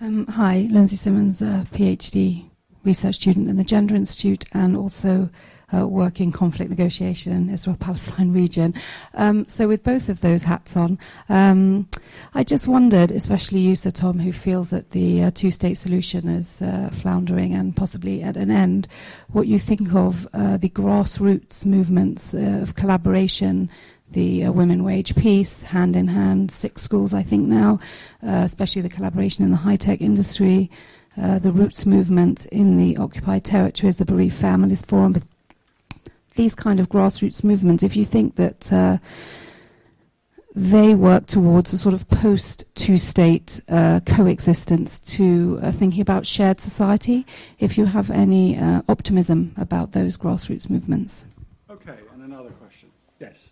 Um, 0.00 0.26
hi, 0.26 0.68
Lindsay 0.70 0.96
Simmons, 0.96 1.40
a 1.40 1.66
PhD 1.72 2.44
research 2.84 3.16
student 3.16 3.48
in 3.48 3.56
the 3.56 3.64
Gender 3.64 3.94
Institute 3.94 4.44
and 4.52 4.76
also 4.76 5.28
uh, 5.74 5.86
work 5.86 6.20
in 6.20 6.30
conflict 6.30 6.70
negotiation 6.70 7.32
in 7.32 7.46
the 7.48 7.54
Israel-Palestine 7.54 8.32
region. 8.32 8.74
Um, 9.14 9.44
so 9.46 9.66
with 9.66 9.82
both 9.82 10.08
of 10.08 10.20
those 10.20 10.44
hats 10.44 10.76
on, 10.76 10.98
um, 11.28 11.88
I 12.34 12.44
just 12.44 12.68
wondered, 12.68 13.10
especially 13.10 13.60
you, 13.60 13.74
Sir 13.74 13.90
Tom, 13.90 14.18
who 14.20 14.32
feels 14.32 14.70
that 14.70 14.92
the 14.92 15.24
uh, 15.24 15.30
two-state 15.32 15.74
solution 15.74 16.28
is 16.28 16.62
uh, 16.62 16.90
floundering 16.92 17.54
and 17.54 17.74
possibly 17.74 18.22
at 18.22 18.36
an 18.36 18.50
end, 18.50 18.86
what 19.32 19.48
you 19.48 19.58
think 19.58 19.94
of 19.94 20.28
uh, 20.32 20.56
the 20.56 20.68
grassroots 20.68 21.66
movements 21.66 22.32
uh, 22.34 22.60
of 22.62 22.76
collaboration 22.76 23.68
the 24.12 24.44
uh, 24.44 24.52
women 24.52 24.84
wage 24.84 25.14
peace, 25.16 25.62
hand 25.62 25.96
in 25.96 26.08
hand, 26.08 26.50
six 26.50 26.82
schools, 26.82 27.12
I 27.12 27.22
think 27.22 27.48
now, 27.48 27.80
uh, 28.22 28.42
especially 28.44 28.82
the 28.82 28.88
collaboration 28.88 29.44
in 29.44 29.50
the 29.50 29.56
high 29.56 29.76
tech 29.76 30.00
industry, 30.00 30.70
uh, 31.20 31.38
the 31.38 31.52
roots 31.52 31.86
movement 31.86 32.46
in 32.46 32.76
the 32.76 32.96
occupied 32.98 33.44
territories, 33.44 33.96
the 33.96 34.04
bereaved 34.04 34.36
families 34.36 34.82
forum, 34.82 35.12
but 35.12 35.22
these 36.34 36.54
kind 36.54 36.78
of 36.78 36.88
grassroots 36.88 37.42
movements, 37.42 37.82
if 37.82 37.96
you 37.96 38.04
think 38.04 38.36
that 38.36 38.72
uh, 38.72 38.98
they 40.54 40.94
work 40.94 41.26
towards 41.26 41.72
a 41.72 41.78
sort 41.78 41.94
of 41.94 42.08
post 42.08 42.64
two 42.74 42.96
state 42.96 43.60
uh, 43.68 44.00
coexistence 44.06 44.98
to 45.00 45.58
uh, 45.62 45.70
thinking 45.70 46.00
about 46.00 46.26
shared 46.26 46.60
society, 46.60 47.26
if 47.58 47.76
you 47.76 47.84
have 47.84 48.10
any 48.10 48.56
uh, 48.56 48.80
optimism 48.88 49.52
about 49.58 49.92
those 49.92 50.16
grassroots 50.16 50.70
movements. 50.70 51.26
Okay, 51.70 51.98
and 52.14 52.22
another 52.22 52.50
question. 52.50 52.90
Yes. 53.20 53.50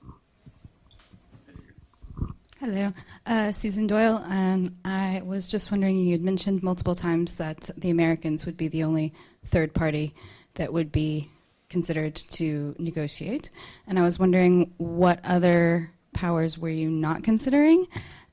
Hello, 2.64 2.94
uh, 3.26 3.52
Susan 3.52 3.86
Doyle, 3.86 4.24
and 4.26 4.74
I 4.86 5.20
was 5.22 5.46
just 5.46 5.70
wondering 5.70 5.98
you 5.98 6.12
had 6.12 6.22
mentioned 6.22 6.62
multiple 6.62 6.94
times 6.94 7.34
that 7.34 7.68
the 7.76 7.90
Americans 7.90 8.46
would 8.46 8.56
be 8.56 8.68
the 8.68 8.84
only 8.84 9.12
third 9.44 9.74
party 9.74 10.14
that 10.54 10.72
would 10.72 10.90
be 10.90 11.28
considered 11.68 12.14
to 12.14 12.74
negotiate. 12.78 13.50
And 13.86 13.98
I 13.98 14.02
was 14.02 14.18
wondering 14.18 14.72
what 14.78 15.20
other 15.24 15.90
powers 16.14 16.56
were 16.56 16.70
you 16.70 16.88
not 16.88 17.22
considering 17.22 17.86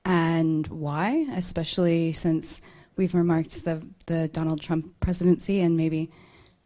and 0.05 0.65
why, 0.67 1.27
especially 1.33 2.13
since 2.13 2.61
we've 2.95 3.13
remarked 3.13 3.65
the, 3.65 3.85
the 4.05 4.29
Donald 4.29 4.61
Trump 4.61 4.97
presidency 5.01 5.59
and 5.59 5.75
maybe 5.75 6.09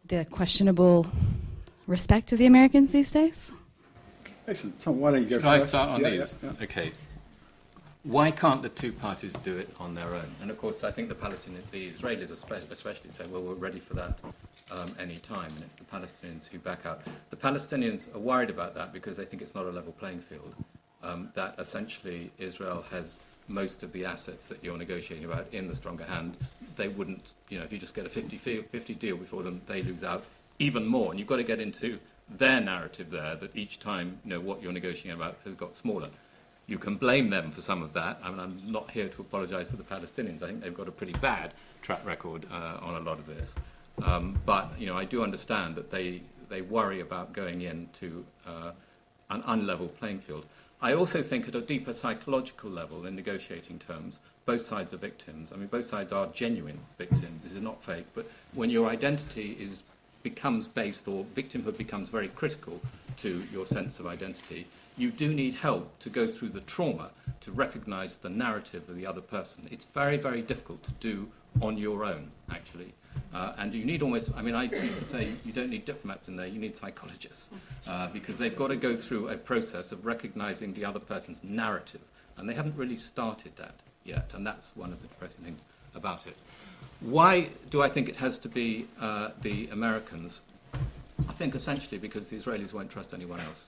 the 0.06 0.24
questionable 0.26 1.08
respect 1.88 2.30
of 2.30 2.38
the 2.38 2.46
Americans 2.46 2.92
these 2.92 3.10
days? 3.10 3.52
Excellent. 4.46 4.80
Tom, 4.80 5.00
why 5.00 5.10
don't 5.10 5.24
you 5.24 5.30
go 5.30 5.36
Should 5.38 5.42
first? 5.42 5.64
I 5.64 5.68
start 5.68 5.88
on 5.88 6.00
Yeah, 6.02 6.10
these? 6.10 6.36
yeah, 6.44 6.52
yeah. 6.60 6.64
Okay. 6.64 6.92
Why 8.06 8.30
can't 8.30 8.62
the 8.62 8.68
two 8.68 8.92
parties 8.92 9.32
do 9.32 9.56
it 9.56 9.68
on 9.80 9.96
their 9.96 10.14
own? 10.14 10.30
And 10.40 10.48
of 10.48 10.58
course, 10.58 10.84
I 10.84 10.92
think 10.92 11.08
the 11.08 11.16
Palestinians, 11.16 11.68
the 11.72 11.90
Israelis 11.90 12.30
especially, 12.30 12.68
especially 12.70 13.10
say, 13.10 13.26
well, 13.26 13.42
we're 13.42 13.54
ready 13.54 13.80
for 13.80 13.94
that 13.94 14.16
um, 14.70 14.94
any 15.00 15.16
time, 15.16 15.50
and 15.56 15.62
it's 15.62 15.74
the 15.74 15.84
Palestinians 15.84 16.46
who 16.46 16.60
back 16.60 16.86
out. 16.86 17.02
The 17.30 17.36
Palestinians 17.36 18.14
are 18.14 18.20
worried 18.20 18.48
about 18.48 18.76
that 18.76 18.92
because 18.92 19.16
they 19.16 19.24
think 19.24 19.42
it's 19.42 19.56
not 19.56 19.66
a 19.66 19.70
level 19.70 19.90
playing 19.90 20.20
field. 20.20 20.54
Um, 21.02 21.32
that 21.34 21.56
essentially 21.58 22.30
Israel 22.38 22.84
has 22.92 23.18
most 23.48 23.82
of 23.82 23.92
the 23.92 24.04
assets 24.04 24.46
that 24.46 24.62
you're 24.62 24.78
negotiating 24.78 25.24
about 25.24 25.48
in 25.50 25.66
the 25.66 25.74
stronger 25.74 26.04
hand. 26.04 26.36
They 26.76 26.86
wouldn't, 26.86 27.34
you 27.48 27.58
know, 27.58 27.64
if 27.64 27.72
you 27.72 27.78
just 27.78 27.94
get 27.94 28.06
a 28.06 28.08
50-50 28.08 28.96
deal 29.00 29.16
before 29.16 29.42
them, 29.42 29.60
they 29.66 29.82
lose 29.82 30.04
out 30.04 30.22
even 30.60 30.86
more. 30.86 31.10
And 31.10 31.18
you've 31.18 31.28
got 31.28 31.38
to 31.38 31.44
get 31.44 31.58
into 31.58 31.98
their 32.28 32.60
narrative 32.60 33.10
there 33.10 33.34
that 33.34 33.56
each 33.56 33.80
time, 33.80 34.20
you 34.24 34.30
know, 34.30 34.40
what 34.40 34.62
you're 34.62 34.70
negotiating 34.70 35.10
about 35.10 35.38
has 35.44 35.54
got 35.54 35.74
smaller. 35.74 36.08
You 36.66 36.78
can 36.78 36.96
blame 36.96 37.30
them 37.30 37.50
for 37.50 37.60
some 37.60 37.82
of 37.82 37.92
that. 37.92 38.18
I 38.22 38.30
mean, 38.30 38.40
I'm 38.40 38.60
not 38.64 38.90
here 38.90 39.08
to 39.08 39.20
apologise 39.20 39.68
for 39.68 39.76
the 39.76 39.84
Palestinians. 39.84 40.42
I 40.42 40.48
think 40.48 40.62
they've 40.62 40.74
got 40.74 40.88
a 40.88 40.92
pretty 40.92 41.12
bad 41.14 41.54
track 41.80 42.04
record 42.04 42.46
uh, 42.50 42.78
on 42.82 42.96
a 42.96 43.00
lot 43.00 43.18
of 43.18 43.26
this. 43.26 43.54
Um, 44.02 44.38
but 44.44 44.72
you 44.78 44.86
know, 44.86 44.96
I 44.96 45.04
do 45.04 45.22
understand 45.22 45.76
that 45.76 45.90
they 45.90 46.22
they 46.48 46.62
worry 46.62 47.00
about 47.00 47.32
going 47.32 47.62
into 47.62 48.24
uh, 48.46 48.72
an 49.30 49.42
unlevel 49.42 49.94
playing 49.96 50.20
field. 50.20 50.46
I 50.82 50.92
also 50.92 51.22
think 51.22 51.48
at 51.48 51.54
a 51.54 51.60
deeper 51.60 51.94
psychological 51.94 52.70
level, 52.70 53.06
in 53.06 53.16
negotiating 53.16 53.78
terms, 53.78 54.20
both 54.44 54.60
sides 54.60 54.92
are 54.92 54.98
victims. 54.98 55.52
I 55.52 55.56
mean, 55.56 55.68
both 55.68 55.86
sides 55.86 56.12
are 56.12 56.26
genuine 56.28 56.78
victims. 56.98 57.42
This 57.42 57.54
is 57.54 57.62
not 57.62 57.82
fake. 57.82 58.06
But 58.14 58.30
when 58.54 58.70
your 58.70 58.88
identity 58.88 59.56
is 59.58 59.82
becomes 60.22 60.66
based 60.66 61.06
or 61.06 61.24
victimhood 61.36 61.76
becomes 61.76 62.08
very 62.08 62.28
critical 62.28 62.80
to 63.16 63.42
your 63.52 63.64
sense 63.64 64.00
of 64.00 64.06
identity, 64.06 64.66
you 64.96 65.10
do 65.10 65.34
need 65.34 65.54
help 65.54 65.98
to 66.00 66.10
go 66.10 66.26
through 66.26 66.48
the 66.50 66.60
trauma 66.62 67.10
to 67.40 67.52
recognize 67.52 68.16
the 68.16 68.28
narrative 68.28 68.88
of 68.88 68.96
the 68.96 69.06
other 69.06 69.20
person. 69.20 69.68
It's 69.70 69.84
very, 69.84 70.16
very 70.16 70.42
difficult 70.42 70.82
to 70.84 70.92
do 70.92 71.28
on 71.60 71.76
your 71.76 72.04
own, 72.04 72.30
actually. 72.50 72.94
Uh, 73.34 73.52
and 73.58 73.74
you 73.74 73.84
need 73.84 74.02
almost, 74.02 74.30
I 74.36 74.42
mean, 74.42 74.54
I 74.54 74.64
used 74.64 74.98
to 74.98 75.04
say 75.04 75.32
you 75.44 75.52
don't 75.52 75.70
need 75.70 75.84
diplomats 75.84 76.28
in 76.28 76.36
there, 76.36 76.46
you 76.46 76.58
need 76.58 76.76
psychologists. 76.76 77.50
Uh, 77.86 78.08
because 78.08 78.38
they've 78.38 78.56
got 78.56 78.68
to 78.68 78.76
go 78.76 78.96
through 78.96 79.28
a 79.28 79.36
process 79.36 79.92
of 79.92 80.06
recognizing 80.06 80.72
the 80.74 80.84
other 80.84 80.98
person's 80.98 81.42
narrative. 81.44 82.00
And 82.36 82.48
they 82.48 82.54
haven't 82.54 82.76
really 82.76 82.96
started 82.96 83.56
that 83.56 83.74
yet. 84.04 84.30
And 84.34 84.46
that's 84.46 84.74
one 84.76 84.92
of 84.92 85.00
the 85.02 85.08
depressing 85.08 85.44
things 85.44 85.60
about 85.94 86.26
it. 86.26 86.36
Why 87.00 87.48
do 87.70 87.82
I 87.82 87.88
think 87.88 88.08
it 88.08 88.16
has 88.16 88.38
to 88.40 88.48
be 88.48 88.86
uh, 89.00 89.30
the 89.42 89.68
Americans? 89.68 90.42
I 91.28 91.32
think 91.32 91.54
essentially 91.54 91.98
because 91.98 92.28
the 92.28 92.38
Israelis 92.38 92.72
won't 92.72 92.90
trust 92.90 93.12
anyone 93.12 93.40
else. 93.40 93.66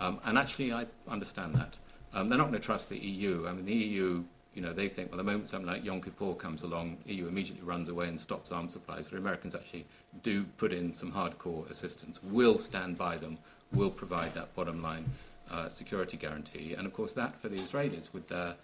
Um, 0.00 0.20
and 0.24 0.38
actually, 0.38 0.72
I 0.72 0.86
understand 1.08 1.54
that. 1.54 1.74
Um, 2.12 2.28
they're 2.28 2.38
not 2.38 2.48
going 2.48 2.60
to 2.60 2.64
trust 2.64 2.88
the 2.88 2.98
EU. 2.98 3.46
I 3.48 3.52
mean, 3.52 3.64
the 3.64 3.74
EU, 3.74 4.22
you 4.54 4.62
know, 4.62 4.72
they 4.72 4.88
think, 4.88 5.10
well, 5.10 5.18
the 5.18 5.24
moment 5.24 5.48
something 5.48 5.66
like 5.66 5.84
Yom 5.84 6.00
Kippur 6.00 6.34
comes 6.34 6.62
along, 6.62 6.98
the 7.06 7.14
EU 7.14 7.26
immediately 7.26 7.64
runs 7.64 7.88
away 7.88 8.08
and 8.08 8.18
stops 8.18 8.52
arms 8.52 8.72
supplies. 8.72 9.08
The 9.08 9.16
Americans 9.16 9.54
actually 9.54 9.86
do 10.22 10.44
put 10.58 10.72
in 10.72 10.94
some 10.94 11.10
hardcore 11.10 11.68
assistance, 11.70 12.22
will 12.22 12.58
stand 12.58 12.96
by 12.96 13.16
them, 13.16 13.38
will 13.72 13.90
provide 13.90 14.34
that 14.34 14.54
bottom 14.54 14.82
line 14.82 15.04
uh, 15.50 15.68
security 15.70 16.16
guarantee. 16.16 16.74
And 16.74 16.86
of 16.86 16.92
course, 16.92 17.12
that 17.14 17.40
for 17.40 17.48
the 17.48 17.58
Israelis, 17.58 18.12
with 18.12 18.28
their 18.28 18.54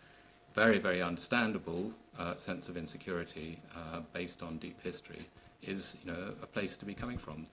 very, 0.54 0.78
very 0.78 1.02
understandable 1.02 1.92
uh, 2.18 2.36
sense 2.36 2.68
of 2.68 2.76
insecurity 2.76 3.60
uh, 3.76 4.00
based 4.12 4.42
on 4.42 4.58
deep 4.58 4.80
history, 4.82 5.26
is 5.62 5.96
you 6.04 6.12
know, 6.12 6.32
a 6.42 6.46
place 6.46 6.76
to 6.76 6.84
be 6.84 6.94
coming 6.94 7.18
from 7.18 7.46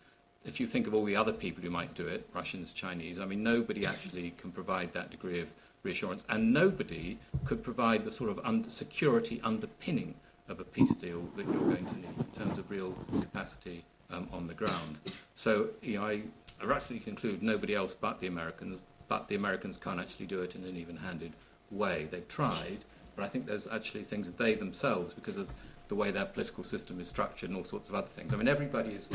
if 0.47 0.59
you 0.59 0.65
think 0.65 0.87
of 0.87 0.93
all 0.95 1.03
the 1.03 1.15
other 1.15 1.33
people 1.33 1.61
who 1.61 1.69
might 1.69 1.93
do 1.93 2.07
it, 2.07 2.27
Russians, 2.33 2.71
Chinese, 2.71 3.19
I 3.19 3.25
mean, 3.25 3.43
nobody 3.43 3.85
actually 3.85 4.33
can 4.37 4.51
provide 4.51 4.93
that 4.93 5.11
degree 5.11 5.41
of 5.41 5.49
reassurance, 5.83 6.25
and 6.29 6.53
nobody 6.53 7.19
could 7.45 7.61
provide 7.63 8.05
the 8.05 8.11
sort 8.11 8.29
of 8.29 8.39
un- 8.43 8.69
security 8.69 9.39
underpinning 9.43 10.15
of 10.47 10.59
a 10.59 10.63
peace 10.63 10.95
deal 10.95 11.27
that 11.35 11.45
you're 11.45 11.61
going 11.61 11.85
to 11.85 11.95
need 11.95 12.17
in 12.17 12.25
terms 12.37 12.57
of 12.57 12.69
real 12.71 12.91
capacity 13.19 13.83
um, 14.09 14.27
on 14.31 14.47
the 14.47 14.53
ground. 14.53 14.97
So, 15.35 15.69
you 15.81 15.99
know, 15.99 16.05
I, 16.05 16.21
I 16.61 16.99
conclude 17.03 17.43
nobody 17.43 17.75
else 17.75 17.93
but 17.93 18.19
the 18.21 18.27
Americans, 18.27 18.79
but 19.07 19.27
the 19.27 19.35
Americans 19.35 19.77
can't 19.77 19.99
actually 19.99 20.25
do 20.25 20.41
it 20.41 20.55
in 20.55 20.63
an 20.63 20.77
even-handed 20.77 21.33
way. 21.71 22.07
They've 22.09 22.27
tried, 22.27 22.79
but 23.15 23.25
I 23.25 23.29
think 23.29 23.45
there's 23.45 23.67
actually 23.67 24.03
things 24.03 24.27
that 24.27 24.37
they 24.37 24.55
themselves, 24.55 25.13
because 25.13 25.37
of 25.37 25.49
the 25.87 25.95
way 25.95 26.11
their 26.11 26.25
political 26.25 26.63
system 26.63 26.99
is 26.99 27.07
structured 27.07 27.49
and 27.49 27.57
all 27.57 27.63
sorts 27.63 27.89
of 27.89 27.95
other 27.95 28.07
things. 28.07 28.33
I 28.33 28.37
mean, 28.37 28.47
everybody 28.47 28.91
is 28.91 29.09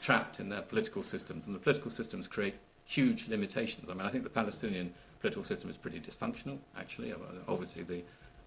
trapped 0.00 0.40
in 0.40 0.48
their 0.48 0.62
political 0.62 1.02
systems, 1.02 1.46
and 1.46 1.54
the 1.54 1.58
political 1.58 1.90
systems 1.90 2.26
create 2.26 2.54
huge 2.84 3.28
limitations. 3.28 3.90
I 3.90 3.94
mean, 3.94 4.06
I 4.06 4.10
think 4.10 4.24
the 4.24 4.30
Palestinian 4.30 4.92
political 5.20 5.44
system 5.44 5.70
is 5.70 5.76
pretty 5.76 6.00
dysfunctional, 6.00 6.58
actually. 6.78 7.14
Obviously, 7.48 7.82
the 7.82 8.02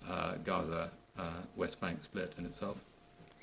uh, 0.09 0.36
Gaza 0.43 0.89
uh, 1.17 1.23
West 1.55 1.80
Bank 1.82 2.03
split 2.03 2.34
in 2.38 2.45
itself. 2.45 2.77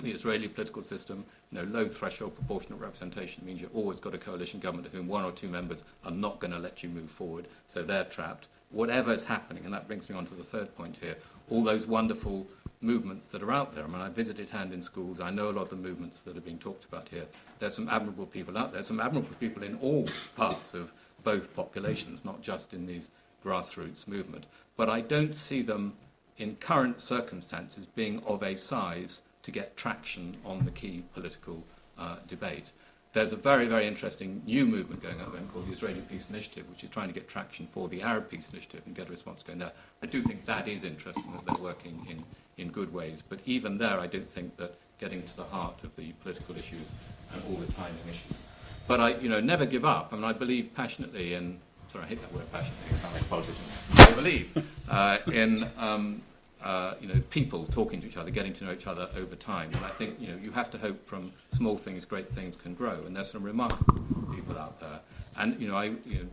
The 0.01 0.11
Israeli 0.11 0.49
political 0.49 0.83
system, 0.83 1.25
you 1.51 1.59
know, 1.59 1.65
low 1.65 1.89
threshold 1.89 2.35
proportional 2.35 2.79
representation 2.79 3.47
means 3.47 3.63
you've 3.63 3.75
always 3.75 3.99
got 3.99 4.15
a 4.15 4.19
coalition 4.19 4.61
government 4.61 4.87
of 4.87 4.93
whom 4.93 5.09
one 5.09 5.25
or 5.25 5.33
two 5.33 5.49
members 5.49 5.85
are 6.05 6.11
not 6.11 6.39
going 6.39 6.51
to 6.51 6.59
let 6.59 6.83
you 6.83 6.91
move 6.91 7.11
forward, 7.11 7.49
so 7.67 7.83
they're 7.83 8.05
trapped. 8.05 8.49
Whatever 8.71 9.13
is 9.13 9.25
happening, 9.25 9.65
and 9.65 9.73
that 9.73 9.87
brings 9.87 10.11
me 10.11 10.17
on 10.17 10.27
to 10.27 10.35
the 10.35 10.45
third 10.45 10.75
point 10.77 10.99
here, 10.99 11.17
all 11.49 11.65
those 11.65 11.87
wonderful 11.87 12.47
movements 12.81 13.29
that 13.29 13.43
are 13.43 13.53
out 13.53 13.75
there. 13.75 13.85
I 13.85 13.87
mean, 13.87 14.01
I 14.01 14.09
visited 14.09 14.51
Hand 14.51 14.73
in 14.73 14.83
Schools. 14.83 15.21
I 15.21 15.31
know 15.31 15.51
a 15.51 15.53
lot 15.53 15.63
of 15.63 15.71
the 15.71 15.77
movements 15.77 16.23
that 16.23 16.37
are 16.37 16.41
being 16.41 16.59
talked 16.59 16.85
about 16.85 17.09
here. 17.09 17.27
There's 17.59 17.75
some 17.75 17.89
admirable 17.89 18.27
people 18.27 18.57
out 18.59 18.73
there, 18.73 18.83
some 18.83 19.01
admirable 19.01 19.35
people 19.39 19.63
in 19.63 19.77
all 19.77 20.07
parts 20.37 20.75
of 20.75 20.93
both 21.25 21.55
populations, 21.55 22.25
not 22.25 22.43
just 22.43 22.73
in 22.73 22.87
these 22.87 23.09
grassroots 23.45 24.07
movement. 24.07 24.47
But 24.77 24.89
I 24.89 25.01
don't 25.01 25.35
see 25.35 25.63
them 25.63 25.95
in 26.37 26.57
current 26.57 27.01
circumstances 27.01 27.87
being 27.87 28.23
of 28.27 28.43
a 28.43 28.57
size 28.57 29.23
to 29.43 29.51
get 29.51 29.77
traction 29.77 30.37
on 30.45 30.65
the 30.65 30.71
key 30.71 31.05
political 31.15 31.65
uh, 31.99 32.17
debate. 32.29 32.73
There's 33.13 33.33
a 33.33 33.37
very, 33.37 33.67
very 33.67 33.87
interesting 33.87 34.43
new 34.45 34.67
movement 34.67 35.03
going 35.03 35.21
on 35.21 35.49
called 35.53 35.67
the 35.67 35.73
Israeli 35.73 36.03
Peace 36.03 36.29
Initiative, 36.29 36.69
which 36.69 36.85
is 36.85 36.91
trying 36.91 37.09
to 37.09 37.15
get 37.15 37.29
traction 37.29 37.67
for 37.67 37.89
the 37.89 38.03
Arab 38.03 38.29
Peace 38.29 38.51
Initiative 38.51 38.83
and 38.85 38.95
get 38.95 39.09
a 39.09 39.11
response 39.11 39.43
going 39.43 39.59
there. 39.59 39.73
I 40.03 40.07
do 40.07 40.23
think 40.23 40.45
that 40.45 40.69
is 40.69 40.85
interesting, 40.85 41.33
that 41.33 41.47
they're 41.47 41.63
working 41.63 42.07
in, 42.11 42.23
in 42.63 42.71
good 42.71 42.93
ways. 42.93 43.23
But 43.27 43.41
even 43.47 43.79
there, 43.79 43.99
I 43.99 44.07
don't 44.07 44.31
think 44.31 44.57
that 44.59 44.75
getting 44.99 45.23
to 45.23 45.37
the 45.37 45.45
heart 45.45 45.83
of 45.83 45.95
the 45.97 46.13
political 46.23 46.57
issues 46.57 46.93
and 47.33 47.43
all 47.49 47.57
the 47.57 47.73
timing 47.73 48.07
issues. 48.09 48.39
But 48.87 49.01
I, 49.01 49.15
you 49.17 49.29
know, 49.29 49.41
never 49.41 49.67
give 49.67 49.85
up. 49.85 50.11
I 50.13 50.17
mean, 50.17 50.25
I 50.25 50.33
believe 50.33 50.75
passionately 50.75 51.35
in, 51.35 51.59
sorry, 51.93 52.05
I 52.05 52.09
hate 52.09 52.21
that 52.21 52.33
word 52.33 52.51
passionately, 52.53 52.87
I 52.91 52.99
sound 52.99 53.15
like 53.15 53.23
a 53.23 53.27
politician. 53.27 53.65
I 53.99 54.15
believe 54.15 54.65
uh, 54.89 55.19
in 55.33 55.69
um, 55.79 56.23
uh, 56.67 56.95
you 57.01 57.07
know, 57.07 57.21
people 57.31 57.65
talking 57.67 58.01
to 58.01 58.09
each 58.09 58.17
other, 58.17 58.29
getting 58.29 58.53
to 58.53 58.65
know 58.65 58.73
each 58.73 58.89
other 58.89 59.09
over 59.17 59.37
time. 59.37 59.71
And 59.73 59.85
I 59.85 59.91
think 59.91 60.21
you 60.21 60.27
know, 60.27 60.37
you 60.37 60.51
have 60.51 60.69
to 60.73 60.79
hope 60.79 61.07
from 61.07 61.33
small 61.53 61.77
things, 61.77 62.05
great 62.05 62.29
things 62.29 62.57
can 62.57 62.75
grow. 62.75 63.05
And 63.07 63.15
there's 63.15 63.31
some 63.31 63.45
remarkable 63.45 63.95
people 64.35 64.59
out 64.59 64.81
there. 64.81 64.99
And 65.37 65.61
you 65.61 65.69
know, 65.69 65.77
I, 65.77 65.85
you 65.85 66.15
know, 66.19 66.27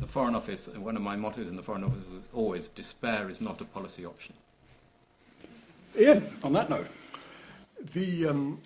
the 0.00 0.08
Foreign 0.08 0.34
Office, 0.34 0.66
one 0.66 0.96
of 0.96 1.02
my 1.02 1.14
mottos 1.14 1.48
in 1.48 1.54
the 1.54 1.62
Foreign 1.62 1.84
Office 1.84 2.00
is 2.00 2.32
always, 2.34 2.68
despair 2.70 3.30
is 3.30 3.40
not 3.40 3.60
a 3.60 3.64
policy 3.64 4.04
option. 4.04 4.34
Ian, 5.96 6.26
on 6.42 6.52
that 6.54 6.68
note. 6.68 6.88
The 7.94 8.26
um, 8.26 8.60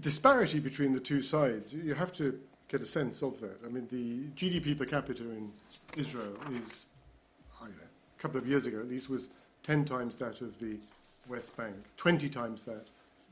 disparity 0.00 0.58
between 0.58 0.94
the 0.94 1.00
two 1.00 1.22
sides, 1.22 1.72
you 1.72 1.94
have 1.94 2.12
to 2.14 2.40
get 2.66 2.80
a 2.80 2.86
sense 2.86 3.22
of 3.22 3.40
that. 3.40 3.60
I 3.64 3.68
mean, 3.68 3.86
the 3.88 4.24
GDP 4.34 4.76
per 4.76 4.84
capita 4.84 5.22
in 5.22 5.52
Israel 5.96 6.34
is, 6.64 6.86
I 7.60 7.66
don't 7.66 7.76
know, 7.76 7.84
a 8.18 8.20
couple 8.20 8.38
of 8.38 8.48
years 8.48 8.66
ago 8.66 8.80
at 8.80 8.88
least, 8.88 9.08
was 9.08 9.30
10 9.70 9.84
times 9.84 10.16
that 10.16 10.40
of 10.40 10.58
the 10.58 10.76
West 11.28 11.56
Bank, 11.56 11.76
20 11.96 12.28
times 12.28 12.64
that 12.64 12.86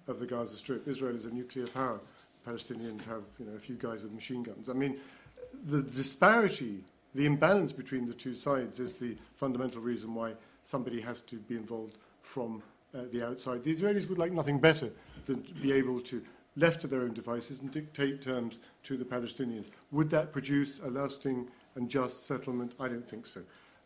of 0.07 0.20
the 0.20 0.26
Gaza 0.26 0.57
Strip. 0.57 0.86
Israel 0.86 1.16
is 1.16 1.24
a 1.24 1.30
nuclear 1.30 1.66
power. 1.66 1.99
Palestinians 2.47 3.05
have 3.07 3.24
you 3.41 3.47
know, 3.47 3.57
a 3.57 3.59
few 3.59 3.74
guys 3.74 4.05
with 4.05 4.12
machine 4.12 4.45
guns. 4.45 4.68
I 4.68 4.72
mean, 4.72 4.99
the 5.66 5.82
disparity, 5.82 6.84
the 7.12 7.26
imbalance 7.26 7.72
between 7.72 8.07
the 8.07 8.14
two 8.14 8.36
sides 8.36 8.78
is 8.78 8.99
the 8.99 9.16
fundamental 9.34 9.80
reason 9.80 10.14
why 10.14 10.34
somebody 10.62 11.01
has 11.01 11.22
to 11.22 11.41
be 11.41 11.57
involved 11.57 11.99
from 12.22 12.62
uh, 12.95 13.01
the 13.11 13.26
outside. 13.26 13.64
The 13.64 13.74
Israelis 13.74 14.09
would 14.09 14.18
like 14.18 14.30
nothing 14.30 14.61
better 14.61 14.93
than 15.26 15.43
to 15.43 15.53
be 15.55 15.72
able 15.72 16.01
to, 16.03 16.22
left 16.55 16.82
to 16.82 16.86
their 16.86 17.01
own 17.01 17.14
devices, 17.14 17.62
and 17.62 17.72
dictate 17.72 18.22
terms 18.22 18.61
to 18.84 18.97
the 18.97 19.05
Palestinians. 19.05 19.70
Would 19.91 20.11
that 20.11 20.32
produce 20.32 20.78
a 20.78 20.89
lasting 20.89 21.51
and 21.74 21.89
just 21.89 22.28
settlement? 22.28 22.74
I 22.78 22.86
don't 22.86 23.05
think 23.05 23.26
so 23.26 23.41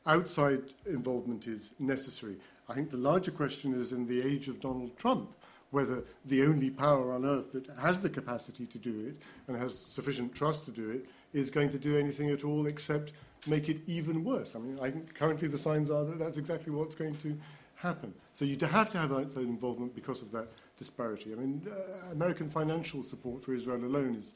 outside 0.06 0.62
involvement 0.86 1.46
is 1.46 1.74
necessary. 1.78 2.36
I 2.68 2.74
think 2.74 2.90
the 2.90 2.96
larger 2.96 3.30
question 3.30 3.74
is 3.74 3.92
in 3.92 4.06
the 4.06 4.22
age 4.22 4.48
of 4.48 4.60
Donald 4.60 4.96
Trump, 4.96 5.30
whether 5.70 6.04
the 6.26 6.42
only 6.42 6.70
power 6.70 7.12
on 7.12 7.24
earth 7.24 7.52
that 7.52 7.66
has 7.80 8.00
the 8.00 8.10
capacity 8.10 8.66
to 8.66 8.78
do 8.78 9.06
it 9.06 9.16
and 9.48 9.60
has 9.60 9.84
sufficient 9.88 10.34
trust 10.34 10.64
to 10.66 10.70
do 10.70 10.90
it 10.90 11.06
is 11.32 11.50
going 11.50 11.70
to 11.70 11.78
do 11.78 11.96
anything 11.96 12.30
at 12.30 12.44
all 12.44 12.66
except 12.66 13.12
make 13.46 13.68
it 13.68 13.80
even 13.86 14.22
worse. 14.22 14.54
I 14.54 14.58
mean, 14.58 14.78
I 14.80 14.90
think 14.90 15.14
currently 15.14 15.48
the 15.48 15.58
signs 15.58 15.90
are 15.90 16.04
that 16.04 16.18
that's 16.18 16.36
exactly 16.36 16.72
what's 16.72 16.94
going 16.94 17.16
to 17.16 17.36
happen. 17.74 18.14
So 18.32 18.44
you 18.44 18.56
have 18.64 18.90
to 18.90 18.98
have 18.98 19.12
outside 19.12 19.44
involvement 19.44 19.94
because 19.94 20.22
of 20.22 20.30
that 20.32 20.48
disparity. 20.78 21.32
I 21.32 21.36
mean, 21.36 21.66
uh, 21.68 22.12
American 22.12 22.48
financial 22.48 23.02
support 23.02 23.42
for 23.42 23.54
Israel 23.54 23.84
alone 23.84 24.14
is, 24.14 24.34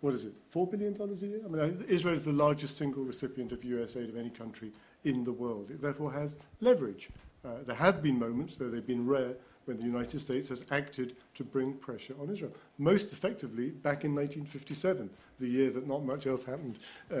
what 0.00 0.14
is 0.14 0.24
it, 0.24 0.32
$4 0.52 0.70
billion 0.70 0.96
a 0.98 1.26
year? 1.26 1.40
I 1.44 1.48
mean, 1.48 1.84
Israel 1.88 2.14
is 2.14 2.24
the 2.24 2.32
largest 2.32 2.78
single 2.78 3.04
recipient 3.04 3.52
of 3.52 3.62
US 3.64 3.96
aid 3.96 4.08
of 4.08 4.16
any 4.16 4.30
country 4.30 4.72
in 5.06 5.24
the 5.24 5.32
world. 5.32 5.70
It 5.70 5.80
therefore 5.80 6.12
has 6.12 6.36
leverage. 6.60 7.08
Uh, 7.44 7.62
there 7.64 7.76
have 7.76 8.02
been 8.02 8.18
moments, 8.18 8.56
though 8.56 8.68
they've 8.68 8.86
been 8.86 9.06
rare, 9.06 9.34
when 9.66 9.76
the 9.78 9.84
United 9.84 10.20
States 10.20 10.48
has 10.48 10.64
acted 10.70 11.16
to 11.34 11.44
bring 11.44 11.74
pressure 11.74 12.14
on 12.20 12.30
Israel. 12.30 12.52
Most 12.78 13.12
effectively 13.12 13.70
back 13.70 14.04
in 14.04 14.14
1957, 14.14 15.08
the 15.38 15.46
year 15.46 15.70
that 15.70 15.86
not 15.86 16.04
much 16.04 16.26
else 16.26 16.44
happened 16.44 16.78
uh, 17.12 17.16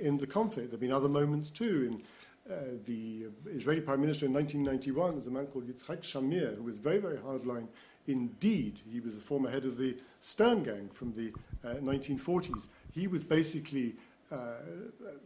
in, 0.00 0.16
the 0.16 0.26
conflict. 0.26 0.70
There 0.70 0.74
have 0.74 0.80
been 0.80 0.92
other 0.92 1.08
moments 1.08 1.50
too. 1.50 1.98
In 2.46 2.52
uh, 2.52 2.56
the 2.86 3.26
Israeli 3.46 3.80
Prime 3.80 4.00
Minister 4.00 4.26
in 4.26 4.32
1991 4.32 5.16
was 5.16 5.26
a 5.26 5.30
man 5.30 5.46
called 5.46 5.66
Yitzhak 5.66 6.02
Shamir, 6.02 6.56
who 6.56 6.62
was 6.62 6.78
very, 6.78 6.98
very 6.98 7.16
hardline 7.18 7.66
indeed. 8.06 8.78
He 8.90 9.00
was 9.00 9.16
the 9.16 9.22
former 9.22 9.50
head 9.50 9.64
of 9.64 9.76
the 9.76 9.96
Stern 10.20 10.62
Gang 10.62 10.90
from 10.92 11.14
the 11.14 11.32
1940s. 11.64 12.50
Uh, 12.50 12.60
he 12.92 13.06
was 13.06 13.24
basically 13.24 13.94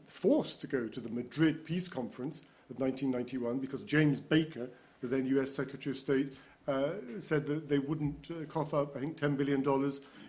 forced 0.07 0.61
to 0.61 0.67
go 0.67 0.87
to 0.87 1.01
the 1.01 1.11
Madrid 1.11 1.65
Peace 1.65 1.89
Conference 1.89 2.43
of 2.71 2.79
1991 2.79 3.59
because 3.59 3.83
James 3.83 4.21
Baker, 4.21 4.69
the 5.01 5.07
then 5.07 5.27
US 5.27 5.55
Secretary 5.55 5.93
of 5.93 5.99
State, 5.99 6.33
uh, 6.67 6.91
said 7.19 7.47
that 7.47 7.69
they 7.69 7.79
wouldn't 7.79 8.29
uh, 8.31 8.45
cough 8.45 8.75
up, 8.75 8.95
I 8.95 9.01
think, 9.01 9.17
$10 9.17 9.37
billion 9.39 9.65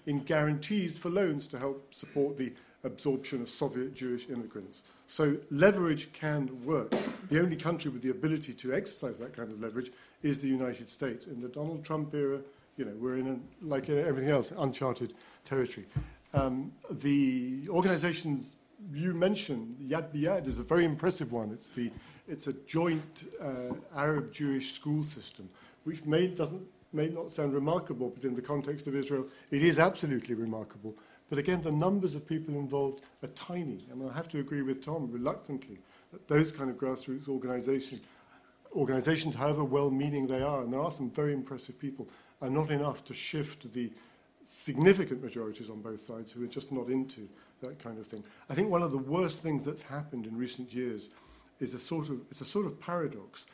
in 0.05 0.19
guarantees 0.23 0.97
for 0.97 1.09
loans 1.09 1.47
to 1.49 1.59
help 1.59 1.93
support 1.93 2.37
the 2.37 2.53
absorption 2.85 3.41
of 3.41 3.49
Soviet 3.49 3.93
Jewish 3.93 4.29
immigrants. 4.29 4.83
So 5.05 5.37
leverage 5.51 6.13
can 6.13 6.63
work. 6.65 6.93
The 7.29 7.41
only 7.41 7.57
country 7.57 7.91
with 7.91 8.01
the 8.01 8.11
ability 8.11 8.53
to 8.53 8.73
exercise 8.73 9.17
that 9.17 9.33
kind 9.33 9.51
of 9.51 9.59
leverage 9.59 9.91
is 10.23 10.39
the 10.39 10.47
United 10.47 10.89
States. 10.89 11.27
In 11.27 11.41
the 11.41 11.49
Donald 11.49 11.83
Trump 11.83 12.13
era, 12.13 12.39
you 12.77 12.85
know, 12.85 12.93
we're 12.97 13.17
in, 13.17 13.27
a, 13.27 13.65
like 13.65 13.89
everything 13.89 14.29
else, 14.29 14.53
uncharted 14.57 15.13
territory. 15.43 15.87
Um, 16.33 16.71
the 16.89 17.67
organizations 17.69 18.55
you 18.93 19.13
mentioned, 19.13 19.77
Yad 19.81 20.13
B'Yad 20.13 20.47
is 20.47 20.59
a 20.59 20.63
very 20.63 20.85
impressive 20.85 21.31
one. 21.31 21.51
It's, 21.51 21.69
the, 21.69 21.91
it's 22.27 22.47
a 22.47 22.53
joint 22.53 23.25
uh, 23.41 23.73
Arab-Jewish 23.95 24.73
school 24.73 25.03
system, 25.03 25.49
which 25.83 26.05
may, 26.05 26.27
doesn't, 26.27 26.61
may 26.93 27.09
not 27.09 27.31
sound 27.31 27.53
remarkable, 27.53 28.09
but 28.09 28.23
in 28.23 28.35
the 28.35 28.41
context 28.41 28.87
of 28.87 28.95
Israel, 28.95 29.27
it 29.51 29.63
is 29.63 29.79
absolutely 29.79 30.35
remarkable. 30.35 30.95
But 31.29 31.39
again, 31.39 31.61
the 31.61 31.71
numbers 31.71 32.15
of 32.15 32.27
people 32.27 32.55
involved 32.55 33.01
are 33.21 33.27
tiny. 33.29 33.85
And 33.91 34.09
I 34.09 34.13
have 34.13 34.29
to 34.29 34.39
agree 34.39 34.61
with 34.61 34.83
Tom 34.83 35.11
reluctantly 35.11 35.79
that 36.11 36.27
those 36.27 36.51
kind 36.51 36.69
of 36.69 36.77
grassroots 36.77 37.27
organizations, 37.27 39.35
however 39.35 39.63
well-meaning 39.63 40.27
they 40.27 40.41
are, 40.41 40.61
and 40.61 40.73
there 40.73 40.81
are 40.81 40.91
some 40.91 41.11
very 41.11 41.33
impressive 41.33 41.79
people, 41.79 42.07
are 42.41 42.49
not 42.49 42.71
enough 42.71 43.03
to 43.05 43.13
shift 43.13 43.71
the 43.73 43.91
significant 44.49 45.21
majorities 45.21 45.69
on 45.69 45.79
both 45.79 46.01
sides 46.01 46.31
who 46.31 46.43
are 46.43 46.47
just 46.47 46.71
not 46.71 46.87
into 46.89 47.29
that 47.61 47.77
kind 47.77 47.99
of 47.99 48.07
thing. 48.07 48.23
I 48.49 48.55
think 48.55 48.71
one 48.71 48.81
of 48.81 48.91
the 48.91 48.97
worst 48.97 49.43
things 49.43 49.63
that's 49.63 49.83
happened 49.83 50.25
in 50.25 50.35
recent 50.35 50.73
years 50.73 51.09
is 51.59 51.75
a 51.75 51.79
sort 51.79 52.09
of, 52.09 52.21
it's 52.31 52.41
a 52.41 52.45
sort 52.45 52.65
of 52.65 52.79
paradox. 52.79 53.45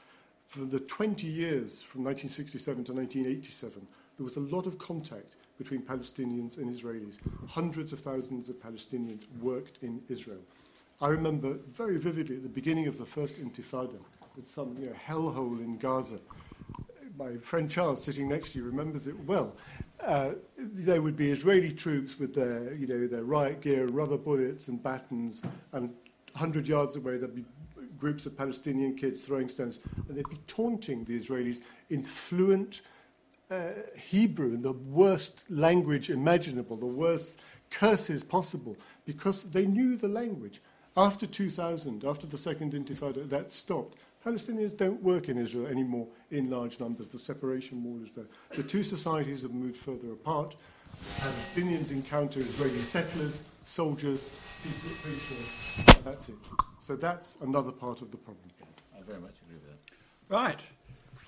For 0.48 0.60
the 0.60 0.80
20 0.80 1.28
years 1.28 1.82
from 1.82 2.06
1967 2.06 2.86
to 2.86 2.93
1987, 2.93 3.86
there 4.18 4.24
was 4.24 4.38
a 4.38 4.39
lot 4.39 4.66
of 4.68 4.78
contact 4.78 5.36
between 5.57 5.82
Palestinians 5.82 6.57
and 6.57 6.74
Israelis. 6.74 7.18
Hundreds 7.48 7.91
of 7.91 7.99
thousands 7.99 8.48
of 8.48 8.56
Palestinians 8.61 9.24
worked 9.41 9.80
in 9.82 10.02
Israel. 10.07 10.40
I 11.02 11.10
remember 11.10 11.57
very 11.74 11.98
vividly 11.98 12.38
at 12.38 12.44
the 12.44 12.49
beginning 12.49 12.88
of 12.88 12.98
the 12.98 13.06
first 13.06 13.38
Intifada, 13.38 13.99
with 14.38 14.48
some 14.48 14.78
you 14.80 14.88
know, 14.88 14.94
hellhole 14.94 15.60
in 15.60 15.78
Gaza. 15.78 16.19
My 17.18 17.36
friend 17.38 17.69
Charles, 17.69 18.02
sitting 18.02 18.30
next 18.30 18.53
to 18.53 18.60
you, 18.60 18.65
remembers 18.65 19.07
it 19.07 19.19
well. 19.26 19.56
Uh, 20.03 20.31
there 20.57 21.01
would 21.01 21.17
be 21.17 21.31
Israeli 21.31 21.72
troops 21.72 22.19
with 22.19 22.34
their, 22.34 22.73
you 22.73 22.88
know, 22.88 23.07
their 23.07 23.23
riot 23.23 23.61
gear, 23.61 23.88
rubber 23.88 24.17
bullets 24.17 24.67
and 24.67 24.81
batons, 24.81 25.41
and 25.72 25.89
100 26.34 26.67
yards 26.67 26.95
away 26.95 27.17
there'd 27.17 27.35
be 27.35 27.45
groups 27.97 28.26
of 28.26 28.38
Palestinian 28.38 28.95
kids 28.95 29.22
throwing 29.22 29.49
stones, 29.49 29.80
and 30.07 30.17
they'd 30.17 30.30
be 30.30 30.39
taunting 30.47 31.03
the 31.05 31.17
Israelis 31.17 31.61
in 31.89 32.03
fluent 32.03 32.81
uh, 33.49 33.69
Hebrew, 33.97 34.53
in 34.53 34.61
the 34.61 34.73
worst 34.73 35.49
language 35.49 36.09
imaginable, 36.09 36.77
the 36.77 36.85
worst 36.85 37.39
curses 37.69 38.23
possible, 38.23 38.76
because 39.05 39.43
they 39.43 39.65
knew 39.65 39.95
the 39.95 40.07
language. 40.07 40.61
After 40.97 41.27
2000, 41.27 42.05
after 42.05 42.26
the 42.26 42.38
Second 42.38 42.73
Intifada, 42.73 43.27
that 43.30 43.51
stopped. 43.51 44.03
Palestinians 44.26 44.76
don't 44.76 45.02
work 45.03 45.30
in 45.30 45.38
Israel 45.38 45.68
anymore 45.68 46.07
in 46.31 46.49
large 46.49 46.80
numbers. 46.80 47.07
The 47.10 47.19
separation 47.19 47.84
wall 47.84 48.02
is 48.03 48.14
there. 48.14 48.26
The 48.56 48.64
two 48.64 48.81
societies 48.81 49.43
have 49.43 49.53
moved 49.53 49.77
further 49.77 50.14
apart. 50.14 50.56
Palestinians 51.03 51.91
encounter 51.91 52.39
Israeli 52.39 52.77
settlers, 52.77 53.47
soldiers, 53.64 54.22
secret 54.22 55.02
prisoners. 55.03 56.03
That's 56.03 56.30
it. 56.30 56.35
So 56.80 56.95
that's 56.95 57.35
another 57.41 57.72
part 57.72 58.02
of 58.02 58.10
the 58.10 58.18
problem. 58.18 58.49
I 58.97 59.03
very 59.03 59.19
much 59.19 59.35
agree 59.43 59.57
with 59.57 59.69
that. 59.69 60.35
Right. 60.35 60.60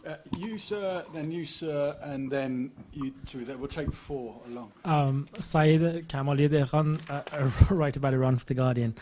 Uh, 0.05 0.15
you, 0.37 0.57
sir, 0.57 1.03
then 1.13 1.29
you, 1.31 1.45
sir, 1.45 1.95
and 2.01 2.31
then 2.31 2.71
you 2.93 3.13
two. 3.27 3.43
That 3.45 3.59
will 3.59 3.67
take 3.67 3.91
four 3.91 4.39
along. 4.47 4.71
Um, 4.85 5.27
Saeed 5.39 6.07
Kamali 6.07 6.47
Dehghan, 6.47 6.99
uh, 7.09 7.23
a 7.69 7.73
writer 7.73 7.99
about 7.99 8.13
Iran 8.13 8.37
for 8.37 8.45
The 8.45 8.53
Guardian. 8.53 8.95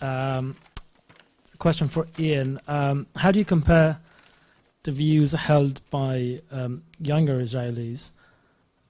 Um, 0.00 0.56
question 1.64 1.88
for 1.88 2.06
Ian. 2.18 2.60
Um, 2.68 3.06
how 3.16 3.30
do 3.32 3.38
you 3.38 3.44
compare 3.56 3.98
the 4.82 4.92
views 4.92 5.32
held 5.32 5.80
by 5.88 6.42
um, 6.50 6.82
younger 7.00 7.36
Israelis 7.40 8.10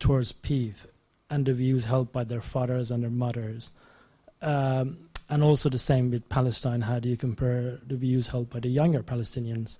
towards 0.00 0.32
peace 0.32 0.84
and 1.30 1.46
the 1.46 1.54
views 1.54 1.84
held 1.84 2.10
by 2.10 2.24
their 2.24 2.40
fathers 2.40 2.90
and 2.90 3.04
their 3.04 3.10
mothers. 3.10 3.70
Um, 4.42 4.98
and 5.30 5.40
also 5.44 5.68
the 5.68 5.78
same 5.78 6.10
with 6.10 6.28
Palestine. 6.28 6.80
How 6.80 6.98
do 6.98 7.08
you 7.08 7.16
compare 7.16 7.78
the 7.86 7.94
views 7.94 8.26
held 8.26 8.50
by 8.50 8.58
the 8.58 8.68
younger 8.80 9.04
Palestinians 9.04 9.78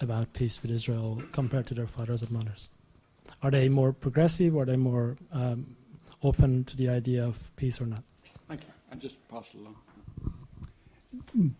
about 0.00 0.32
peace 0.32 0.60
with 0.62 0.72
Israel 0.72 1.22
compared 1.30 1.68
to 1.68 1.74
their 1.74 1.86
fathers 1.86 2.22
and 2.22 2.32
mothers? 2.32 2.70
Are 3.40 3.52
they 3.52 3.68
more 3.68 3.92
progressive? 3.92 4.56
Or 4.56 4.62
are 4.62 4.66
they 4.66 4.76
more 4.76 5.16
um, 5.32 5.76
open 6.24 6.64
to 6.64 6.76
the 6.76 6.88
idea 6.88 7.24
of 7.24 7.54
peace 7.54 7.80
or 7.80 7.86
not? 7.86 8.02
Thank 8.48 8.62
you. 8.62 8.72
And 8.90 9.00
just 9.00 9.16
pass 9.28 9.54
it 9.54 9.60
along. 9.60 9.76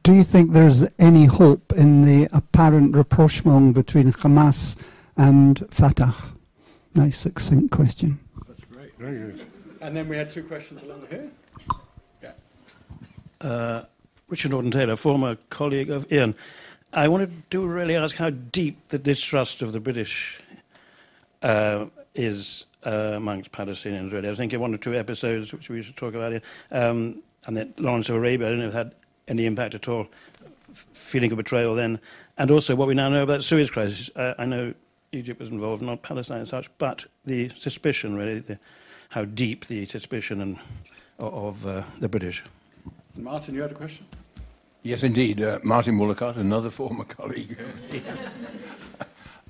Do 0.03 0.13
you 0.13 0.23
think 0.23 0.53
there's 0.53 0.85
any 0.99 1.27
hope 1.27 1.73
in 1.73 2.03
the 2.03 2.29
apparent 2.33 2.97
rapprochement 2.97 3.75
between 3.75 4.13
Hamas 4.13 4.77
and 5.17 5.65
Fatah? 5.71 6.15
Nice, 6.95 7.19
succinct 7.19 7.71
question. 7.71 8.19
That's 8.49 8.65
great. 8.65 8.97
Very 8.99 9.19
good. 9.19 9.47
And 9.81 9.95
then 9.95 10.09
we 10.09 10.17
had 10.17 10.31
two 10.31 10.43
questions 10.43 10.83
along 10.83 11.07
here. 11.11 11.31
Yeah. 12.23 12.33
Uh, 13.41 13.85
Richard 14.29 14.51
Norton 14.51 14.71
Taylor, 14.71 14.97
former 14.97 15.37
colleague 15.51 15.91
of 15.91 16.11
Ian. 16.11 16.35
I 16.93 17.09
wanted 17.09 17.51
to 17.51 17.67
really 17.67 17.97
ask 17.97 18.17
how 18.17 18.31
deep 18.31 18.89
the 18.89 18.99
distrust 18.99 19.61
of 19.61 19.73
the 19.73 19.81
British 19.81 20.41
uh, 21.43 21.87
is 22.15 22.65
uh, 22.85 23.13
amongst 23.17 23.53
Palestinians, 23.53 24.13
really. 24.13 24.29
I 24.29 24.31
was 24.31 24.39
thinking 24.39 24.59
one 24.59 24.75
or 24.75 24.79
two 24.79 24.95
episodes 24.95 25.53
which 25.53 25.69
we 25.69 25.83
should 25.83 25.97
talk 25.97 26.15
about 26.15 26.33
here. 26.33 26.43
Um, 26.71 27.23
and 27.45 27.57
then 27.57 27.75
Lawrence 27.79 28.09
of 28.09 28.17
Arabia, 28.17 28.47
I 28.47 28.51
don't 28.51 28.61
know 28.61 28.69
if 28.69 28.75
it 28.75 28.77
had 28.77 28.95
any 29.29 29.47
impact 29.47 29.75
at 29.75 29.89
all, 29.89 30.07
feeling 30.73 31.31
of 31.33 31.39
betrayal 31.39 31.75
then. 31.75 32.01
And 32.39 32.51
also 32.51 32.75
what 32.75 32.89
we 32.89 32.95
now 32.95 33.09
know 33.09 33.23
about 33.23 33.39
the 33.39 33.43
Suez 33.43 33.71
crisis. 33.71 34.11
Uh, 34.15 34.35
I 34.39 34.45
know 34.45 34.75
Egypt 35.13 35.41
was 35.41 35.49
involved, 35.49 35.83
not 35.83 36.03
Palestine 36.03 36.43
as 36.43 36.51
such, 36.51 36.71
but 36.79 37.05
the 37.25 37.49
suspicion, 37.51 38.17
really, 38.17 38.41
the, 38.41 38.59
how 39.11 39.25
deep 39.25 39.67
the 39.67 39.87
suspicion 39.87 40.41
and, 40.41 40.59
of 41.19 41.67
uh, 41.67 41.83
the 42.01 42.09
British. 42.09 42.45
Martin, 43.15 43.55
you 43.55 43.63
had 43.63 43.71
a 43.71 43.75
question? 43.75 44.07
Yes, 44.83 45.03
indeed. 45.03 45.43
Uh, 45.43 45.59
Martin 45.63 45.99
Woollacott, 45.99 46.37
another 46.37 46.71
former 46.71 47.05
colleague. 47.19 47.59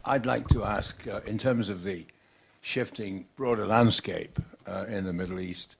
I'd 0.04 0.24
like 0.24 0.48
to 0.48 0.64
ask, 0.64 1.06
uh, 1.08 1.20
in 1.26 1.36
terms 1.36 1.68
of 1.68 1.82
the 1.82 2.06
shifting 2.60 3.26
broader 3.36 3.66
landscape 3.66 4.38
uh, 4.66 4.86
in 4.88 5.04
the 5.04 5.12
Middle 5.12 5.40
East, 5.40 5.76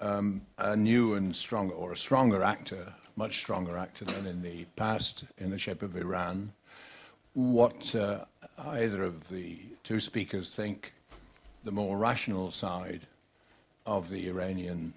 um, 0.00 0.42
a 0.58 0.76
new 0.76 1.14
and 1.14 1.34
stronger, 1.34 1.74
or 1.74 1.92
a 1.92 1.96
stronger 1.96 2.42
actor, 2.42 2.94
much 3.16 3.38
stronger 3.38 3.76
actor 3.76 4.04
than 4.04 4.26
in 4.26 4.42
the 4.42 4.64
past, 4.76 5.24
in 5.38 5.50
the 5.50 5.58
shape 5.58 5.82
of 5.82 5.96
Iran. 5.96 6.52
What 7.32 7.94
uh, 7.94 8.24
either 8.58 9.02
of 9.02 9.28
the 9.28 9.58
two 9.84 10.00
speakers 10.00 10.54
think 10.54 10.92
the 11.64 11.72
more 11.72 11.96
rational 11.96 12.50
side 12.50 13.06
of 13.86 14.10
the 14.10 14.28
Iranian 14.28 14.92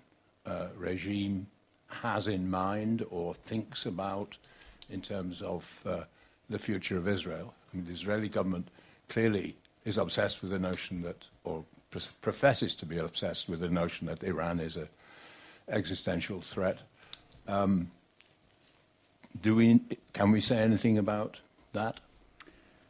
uh, 0.46 0.68
regime 0.78 1.48
has 1.88 2.28
in 2.28 2.50
mind 2.50 3.06
or 3.10 3.34
thinks 3.34 3.86
about 3.86 4.38
in 4.90 5.02
terms 5.02 5.41
of 5.41 5.82
uh, 5.86 6.04
the 6.50 6.60
future 6.60 6.98
of 6.98 7.08
Israel. 7.08 7.54
I 7.72 7.78
mean, 7.78 7.86
the 7.86 7.94
Israeli 7.94 8.30
government 8.30 8.70
clearly 9.08 9.56
is 9.86 9.98
obsessed 9.98 10.41
with 10.41 10.52
the 10.52 10.60
notion 10.60 11.02
that, 11.04 11.26
or 11.44 11.64
professes 12.22 12.76
to 12.76 12.86
be 12.86 12.98
obsessed 12.98 13.50
with 13.50 13.60
the 13.60 13.70
notion 13.70 14.08
that 14.08 14.24
Iran 14.24 14.60
is 14.60 14.76
an 14.76 14.90
existential 15.68 16.41
threat. 16.41 16.80
Um, 17.48 17.91
do 19.41 19.56
we, 19.56 19.81
can 20.14 20.31
we 20.31 20.41
say 20.41 20.57
anything 20.57 20.97
about 20.97 21.39
that? 21.73 21.99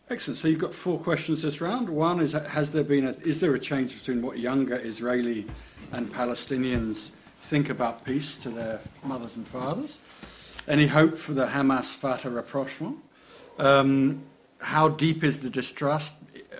Excellent. 0.09 0.39
So 0.39 0.47
you've 0.47 0.59
got 0.59 0.73
four 0.73 0.97
questions 0.99 1.43
this 1.43 1.61
round. 1.61 1.87
One 1.87 2.19
is: 2.19 2.31
Has 2.31 2.71
there 2.71 2.83
been 2.83 3.05
a, 3.05 3.11
is 3.21 3.39
there 3.41 3.53
a 3.53 3.59
change 3.59 3.95
between 3.95 4.23
what 4.23 4.39
younger 4.39 4.75
Israeli 4.75 5.45
and 5.91 6.11
Palestinians 6.11 7.09
think 7.41 7.69
about 7.69 8.05
peace 8.05 8.35
to 8.37 8.49
their 8.49 8.79
mothers 9.03 9.35
and 9.35 9.47
fathers? 9.47 9.99
Any 10.67 10.87
hope 10.87 11.15
for 11.15 11.33
the 11.33 11.47
Hamas-Fatah 11.47 12.31
rapprochement? 12.31 12.97
Um, 13.59 14.23
how 14.57 14.87
deep 14.87 15.23
is 15.23 15.39
the 15.39 15.49
distrust 15.49 16.15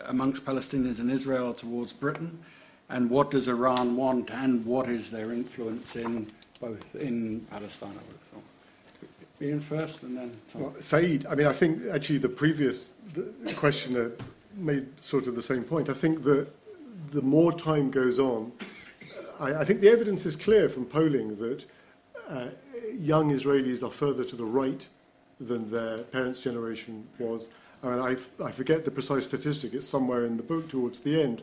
amongst 0.06 0.46
Palestinians 0.46 1.00
and 1.00 1.12
Israel 1.12 1.56
towards 1.56 1.92
Britain? 1.92 2.44
And 2.88 3.10
what 3.10 3.32
does 3.32 3.48
Iran 3.48 3.96
want? 3.96 4.30
And 4.30 4.64
what 4.64 4.88
is 4.90 5.10
their 5.10 5.32
influence 5.32 5.96
in 5.96 6.28
both 6.62 6.96
in 6.96 7.48
Palestine? 7.50 7.90
I 7.90 8.08
would 8.08 8.12
have 8.12 8.22
thought. 8.22 8.49
Ian 9.42 9.62
first, 9.62 10.04
and 10.04 10.18
then 10.18 10.32
Tom. 10.52 10.62
Well, 10.62 10.76
Saeed, 10.80 11.26
I 11.28 11.36
mean, 11.36 11.48
I 11.48 11.54
think 11.54 11.84
actually 11.92 12.20
the 12.20 12.30
previous 12.30 12.90
questioner 13.56 14.12
made 14.56 14.88
sort 15.02 15.28
of 15.28 15.36
the 15.36 15.42
same 15.42 15.64
point. 15.64 15.90
I 15.90 15.94
think 15.94 16.24
that 16.24 16.48
the 17.12 17.22
more 17.22 17.54
time 17.54 17.90
goes 17.90 18.20
on, 18.20 18.52
I, 19.40 19.56
I 19.56 19.66
think 19.66 19.82
the 19.82 19.90
evidence 19.90 20.26
is 20.26 20.36
clear 20.36 20.68
from 20.68 20.86
polling 20.86 21.38
that 21.38 21.66
uh, 22.28 22.48
young 22.98 23.32
Israelis 23.32 23.84
are 23.84 23.90
further 23.90 24.26
to 24.26 24.36
the 24.36 24.46
right 24.46 24.88
than 25.40 25.72
their 25.72 26.00
parents' 26.00 26.42
generation 26.42 27.08
was. 27.18 27.50
I 27.82 27.88
mean, 27.88 28.00
I, 28.00 28.44
I 28.44 28.52
forget 28.52 28.84
the 28.84 28.92
precise 28.92 29.26
statistic, 29.26 29.74
it's 29.74 29.88
somewhere 29.88 30.26
in 30.26 30.36
the 30.36 30.44
book 30.44 30.68
towards 30.68 31.00
the 31.00 31.22
end. 31.22 31.42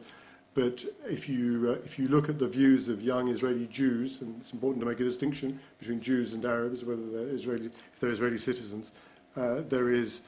But 0.57 0.87
if 1.07 1.29
you, 1.29 1.77
uh, 1.77 1.85
if 1.85 1.99
you 1.99 2.09
look 2.09 2.31
at 2.31 2.39
the 2.39 2.49
views 2.49 2.89
of 2.89 3.03
young 3.03 3.29
Israeli 3.29 3.67
Jews, 3.67 4.23
and 4.23 4.41
it's 4.41 4.55
important 4.55 4.81
to 4.81 4.89
make 4.89 4.99
a 5.01 5.05
distinction 5.05 5.61
between 5.79 6.01
Jews 6.01 6.33
and 6.33 6.43
Arabs, 6.47 6.83
whether 6.83 7.07
they're 7.11 7.29
Israeli, 7.29 7.67
if 7.67 8.01
they're 8.01 8.11
Israeli 8.11 8.39
citizens, 8.39 8.91
uh, 9.37 9.61
there 9.69 9.93
is 9.93 10.23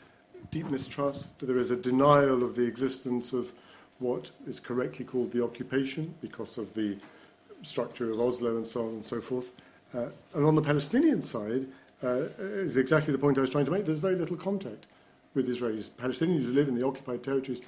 deep 0.50 0.66
mistrust, 0.66 1.40
there 1.40 1.58
is 1.58 1.70
a 1.70 1.76
denial 1.76 2.44
of 2.44 2.56
the 2.56 2.64
existence 2.64 3.32
of 3.32 3.52
what 4.00 4.30
is 4.46 4.60
correctly 4.60 5.06
called 5.06 5.32
the 5.32 5.42
occupation 5.42 6.14
because 6.20 6.58
of 6.58 6.74
the 6.74 6.98
structure 7.62 8.12
of 8.12 8.20
Oslo 8.20 8.58
and 8.58 8.66
so 8.66 8.82
on 8.82 8.88
and 8.96 9.06
so 9.06 9.22
forth. 9.22 9.50
Uh, 9.94 10.08
and 10.34 10.44
on 10.44 10.54
the 10.54 10.62
Palestinian 10.62 11.22
side, 11.22 11.66
uh, 12.04 12.28
is 12.38 12.76
exactly 12.76 13.12
the 13.12 13.18
point 13.18 13.38
I 13.38 13.40
was 13.40 13.50
trying 13.50 13.64
to 13.64 13.70
make. 13.70 13.86
There's 13.86 13.96
very 13.96 14.14
little 14.14 14.36
contact 14.36 14.84
with 15.34 15.48
Israelis. 15.48 15.88
Palestinians 15.88 16.44
who 16.44 16.52
live 16.52 16.68
in 16.68 16.74
the 16.74 16.86
occupied 16.86 17.24
territories. 17.24 17.62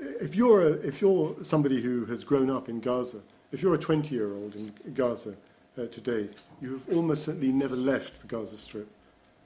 If 0.00 0.34
you're, 0.34 0.62
a, 0.62 0.72
if 0.72 1.00
you're 1.00 1.36
somebody 1.42 1.82
who 1.82 2.06
has 2.06 2.24
grown 2.24 2.50
up 2.50 2.68
in 2.68 2.80
Gaza, 2.80 3.20
if 3.52 3.62
you're 3.62 3.74
a 3.74 3.78
20 3.78 4.14
year 4.14 4.34
old 4.34 4.54
in 4.54 4.72
Gaza 4.94 5.34
uh, 5.76 5.86
today, 5.86 6.30
you 6.60 6.72
have 6.72 6.88
almost 6.88 7.24
certainly 7.24 7.52
never 7.52 7.76
left 7.76 8.20
the 8.20 8.26
Gaza 8.26 8.56
Strip. 8.56 8.88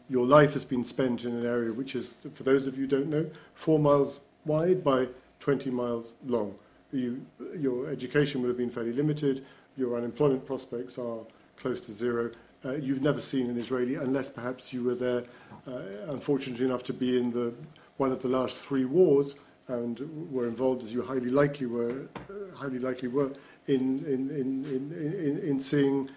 Your 0.08 0.26
life 0.26 0.52
has 0.52 0.64
been 0.64 0.84
spent 0.84 1.24
in 1.24 1.34
an 1.34 1.46
area 1.46 1.72
which 1.72 1.96
is, 1.96 2.12
for 2.34 2.42
those 2.42 2.66
of 2.66 2.76
you 2.76 2.82
who 2.82 2.86
don't 2.86 3.08
know, 3.08 3.30
four 3.54 3.78
miles 3.78 4.20
wide 4.44 4.84
by 4.84 5.08
20 5.40 5.70
miles 5.70 6.14
long. 6.26 6.54
You, 6.92 7.24
your 7.58 7.88
education 7.90 8.40
would 8.42 8.48
have 8.48 8.58
been 8.58 8.70
fairly 8.70 8.92
limited, 8.92 9.44
your 9.76 9.96
unemployment 9.96 10.46
prospects 10.46 10.98
are 10.98 11.20
close 11.56 11.80
to 11.82 11.92
zero. 11.92 12.30
Uh, 12.64 12.74
you've 12.74 13.02
never 13.02 13.20
seen 13.20 13.50
an 13.50 13.58
Israeli, 13.58 13.96
unless 13.96 14.30
perhaps 14.30 14.72
you 14.72 14.84
were 14.84 14.94
there, 14.94 15.24
uh, 15.66 15.80
unfortunate 16.12 16.60
enough 16.60 16.84
to 16.84 16.92
be 16.92 17.18
in 17.18 17.32
the, 17.32 17.52
one 17.96 18.12
of 18.12 18.22
the 18.22 18.28
last 18.28 18.58
three 18.58 18.84
wars 18.84 19.36
and 19.68 20.30
were 20.30 20.46
involved, 20.46 20.82
as 20.82 20.92
you 20.92 21.02
highly 21.02 21.30
likely 21.30 21.66
were, 21.66 22.08
uh, 22.28 22.56
highly 22.56 22.78
likely 22.78 23.08
were, 23.08 23.32
in, 23.66 24.04
in, 24.04 24.30
in, 24.30 24.64
in, 24.66 25.40
in, 25.42 25.60
seeing 25.60 26.10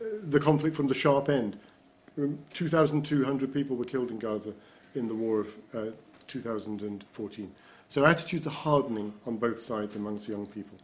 uh, 0.00 0.04
the 0.22 0.38
conflict 0.38 0.76
from 0.76 0.86
the 0.86 0.94
sharp 0.94 1.28
end. 1.28 1.58
2,200 2.52 3.52
people 3.52 3.76
were 3.76 3.84
killed 3.84 4.10
in 4.10 4.18
Gaza 4.18 4.52
in 4.94 5.08
the 5.08 5.14
war 5.14 5.40
of 5.40 5.48
uh, 5.74 5.86
2014. 6.28 7.52
So 7.88 8.04
attitudes 8.04 8.46
are 8.46 8.50
hardening 8.50 9.14
on 9.26 9.36
both 9.36 9.60
sides 9.60 9.96
amongst 9.96 10.28
young 10.28 10.46
people. 10.46 10.78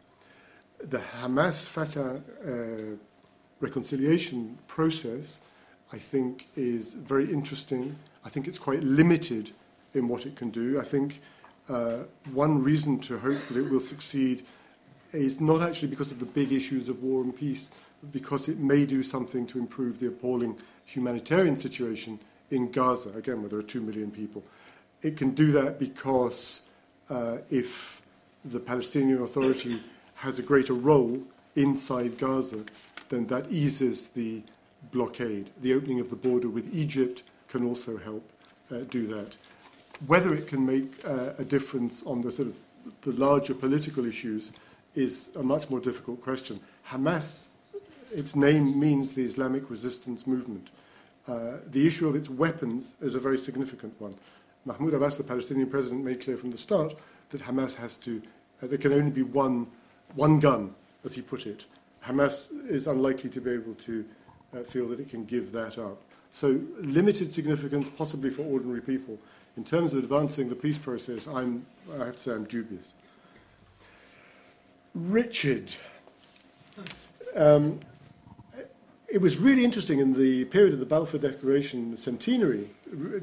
The 0.81 0.99
Hamas 0.99 1.65
Fatah 1.65 2.21
uh, 2.47 2.97
reconciliation 3.61 4.59
process, 4.67 5.41
I 5.93 5.99
think, 5.99 6.49
is 6.57 6.93
very 6.93 7.33
interesting. 7.33 7.97
I 8.25 8.29
think 8.29 8.49
it's 8.49 8.59
quite 8.59 8.83
limited 8.83 9.51
in 9.95 10.09
what 10.09 10.27
it 10.27 10.37
can 10.37 10.51
do. 10.51 10.81
I 10.81 10.85
think 10.85 11.21
uh, 11.69 11.99
one 12.33 12.63
reason 12.63 12.99
to 13.01 13.19
hope 13.19 13.39
that 13.49 13.57
it 13.57 13.71
will 13.71 13.81
succeed 13.81 14.45
is 15.13 15.41
not 15.41 15.63
actually 15.63 15.89
because 15.89 16.13
of 16.13 16.19
the 16.19 16.27
big 16.27 16.53
issues 16.53 16.89
of 16.89 17.03
war 17.03 17.23
and 17.23 17.35
peace, 17.37 17.71
but 18.03 18.13
because 18.13 18.49
it 18.49 18.59
may 18.59 18.87
do 18.87 19.03
something 19.03 19.47
to 19.47 19.59
improve 19.59 19.99
the 19.99 20.09
appalling 20.09 20.57
humanitarian 20.85 21.57
situation 21.57 22.19
in 22.51 22.71
Gaza, 22.71 23.11
again, 23.11 23.41
where 23.41 23.49
there 23.49 23.59
are 23.59 23.63
two 23.63 23.81
million 23.81 24.11
people. 24.11 24.43
It 25.03 25.17
can 25.17 25.31
do 25.31 25.53
that 25.53 25.79
because 25.79 26.63
uh, 27.11 27.39
if 27.51 28.03
the 28.45 28.61
Palestinian 28.61 29.23
Authority 29.23 29.83
has 30.17 30.39
a 30.39 30.43
greater 30.43 30.75
role 30.75 31.23
inside 31.55 32.19
Gaza, 32.19 32.65
then 33.09 33.27
that 33.27 33.51
eases 33.51 34.09
the 34.09 34.43
blockade. 34.93 35.51
The 35.61 35.75
opening 35.75 36.01
of 36.01 36.11
the 36.11 36.17
border 36.17 36.49
with 36.49 36.75
Egypt 36.75 37.23
can 37.49 37.65
also 37.65 37.97
help 37.97 38.31
uh, 38.71 38.79
do 38.91 39.07
that. 39.09 39.37
Whether 40.07 40.33
it 40.35 40.47
can 40.47 40.65
make 40.65 41.05
uh, 41.05 41.31
a 41.39 41.45
difference 41.45 42.05
on 42.05 42.21
the 42.21 42.31
sort 42.31 42.49
of 42.49 42.57
the 43.03 43.13
larger 43.13 43.55
political 43.55 44.07
issues 44.07 44.53
is 44.95 45.31
a 45.37 45.43
much 45.43 45.69
more 45.71 45.81
difficult 45.81 46.23
question. 46.23 46.61
Hamas, 46.89 47.47
its 48.13 48.35
name 48.37 48.79
means 48.79 49.13
the 49.13 49.25
Islamic 49.25 49.69
resistance 49.71 50.27
movement. 50.27 50.71
Uh, 51.27 51.59
the 51.67 51.87
issue 51.87 52.09
of 52.09 52.15
its 52.15 52.31
weapons 52.31 52.95
is 53.03 53.15
a 53.15 53.21
very 53.21 53.39
significant 53.39 53.95
one. 54.01 54.15
Mahmoud 54.65 54.95
Abbas, 54.95 55.17
the 55.17 55.25
Palestinian 55.25 55.69
president, 55.69 56.05
made 56.05 56.23
clear 56.23 56.37
from 56.37 56.51
the 56.51 56.59
start 56.59 56.95
that 57.31 57.43
Hamas 57.43 57.77
has 57.77 57.97
to, 57.99 58.23
uh, 58.63 58.67
there 58.67 58.79
can 58.79 58.93
only 58.93 59.11
be 59.11 59.23
one, 59.23 59.67
one 60.15 60.41
gun, 60.41 60.75
as 61.05 61.15
he 61.15 61.23
put 61.23 61.47
it. 61.47 61.65
Hamas 62.05 62.49
is 62.69 62.87
unlikely 62.87 63.31
to 63.31 63.41
be 63.41 63.51
able 63.51 63.75
to 63.75 64.05
uh, 64.55 64.63
feel 64.63 64.89
that 64.89 65.01
it 65.01 65.11
can 65.11 65.25
give 65.25 65.53
that 65.53 65.77
up. 65.77 66.01
So, 66.31 66.61
limited 66.81 67.31
significance, 67.31 67.89
possibly 67.89 68.31
for 68.31 68.43
ordinary 68.43 68.81
people. 68.81 69.19
In 69.59 69.65
terms 69.65 69.93
of 69.93 69.99
advancing 69.99 70.49
the 70.51 70.55
peace 70.55 70.79
process, 70.79 71.27
I'm, 71.27 71.67
I 71.93 72.05
have 72.05 72.15
to 72.15 72.23
say 72.23 72.31
I'm 72.31 72.45
dubious. 72.45 72.95
Richard. 74.95 75.73
Um, 77.35 77.81
it 79.13 79.21
was 79.21 79.37
really 79.37 79.65
interesting 79.65 79.99
in 79.99 80.13
the 80.13 80.45
period 80.45 80.75
of 80.75 80.79
the 80.79 80.87
Balfour 80.87 81.19
Declaration 81.19 81.97
centenary, 81.97 82.71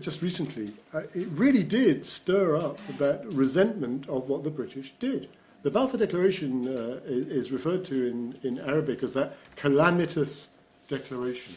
just 0.02 0.22
recently, 0.22 0.74
uh, 0.94 1.04
it 1.14 1.30
really 1.30 1.64
did 1.64 2.06
stir 2.06 2.58
up 2.58 2.82
that 2.98 3.26
resentment 3.28 4.10
of 4.10 4.28
what 4.28 4.44
the 4.44 4.50
British 4.50 4.94
did. 5.00 5.30
The 5.64 5.72
Balfour 5.72 5.98
Declaration 5.98 6.68
uh, 6.68 7.00
is 7.06 7.54
referred 7.54 7.86
to 7.86 8.08
in, 8.08 8.38
in 8.44 8.60
Arabic 8.60 9.04
as 9.04 9.14
that 9.14 9.38
calamitous 9.56 10.50
declaration. 10.90 11.56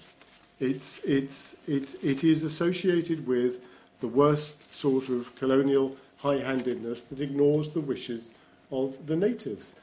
It's, 0.61 1.01
it's, 1.01 1.57
it 1.67 2.23
is 2.23 2.45
associated 2.45 3.27
with 3.27 3.61
the 4.01 4.09
worst 4.09 4.75
sort 4.75 5.09
of 5.09 5.35
colonial 5.37 5.97
high 6.19 6.39
handedness 6.39 7.03
that 7.03 7.21
ignores 7.21 7.71
the 7.71 7.81
wishes 7.81 8.33
of 8.71 9.07
the 9.07 9.17
natives. 9.17 9.75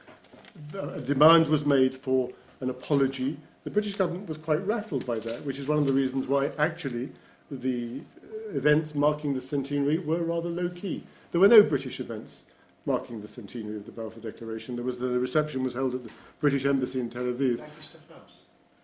A 0.77 1.01
demand 1.01 1.47
was 1.47 1.65
made 1.65 1.95
for 1.95 2.31
an 2.61 2.69
apology. 2.69 3.37
The 3.63 3.71
British 3.71 3.95
government 3.95 4.27
was 4.27 4.37
quite 4.37 4.65
rattled 4.65 5.05
by 5.05 5.19
that, 5.19 5.45
which 5.45 5.59
is 5.59 5.67
one 5.67 5.77
of 5.77 5.85
the 5.85 5.93
reasons 5.93 6.27
why 6.27 6.51
actually 6.57 7.09
the 7.49 8.01
uh, 8.23 8.57
events 8.57 8.95
marking 8.95 9.33
the 9.33 9.41
centenary 9.41 9.97
were 9.97 10.23
rather 10.23 10.49
low 10.49 10.69
key. 10.69 11.03
There 11.31 11.41
were 11.41 11.47
no 11.47 11.63
British 11.63 11.99
events 11.99 12.45
marking 12.85 13.21
the 13.21 13.27
centenary 13.27 13.77
of 13.77 13.85
the 13.85 13.91
Balfour 13.91 14.21
Declaration. 14.21 14.75
There 14.75 14.85
was 14.85 14.99
the 14.99 15.19
reception 15.19 15.63
was 15.63 15.73
held 15.73 15.95
at 15.95 16.03
the 16.03 16.11
British 16.39 16.65
Embassy 16.65 16.99
in 16.99 17.09
Tel 17.09 17.23
Aviv. 17.23 17.61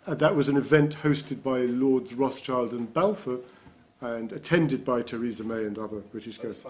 And 0.05 0.15
uh, 0.15 0.15
that 0.15 0.35
was 0.35 0.49
an 0.49 0.57
event 0.57 0.97
hosted 1.03 1.43
by 1.43 1.59
Lords 1.59 2.13
Rothschild 2.15 2.71
and 2.71 2.91
Balfour 2.91 3.39
and 4.01 4.31
attended 4.31 4.83
by 4.83 5.01
Theresa 5.01 5.43
May 5.43 5.63
and 5.65 5.77
other 5.77 5.99
British 5.99 6.37
guests. 6.39 6.65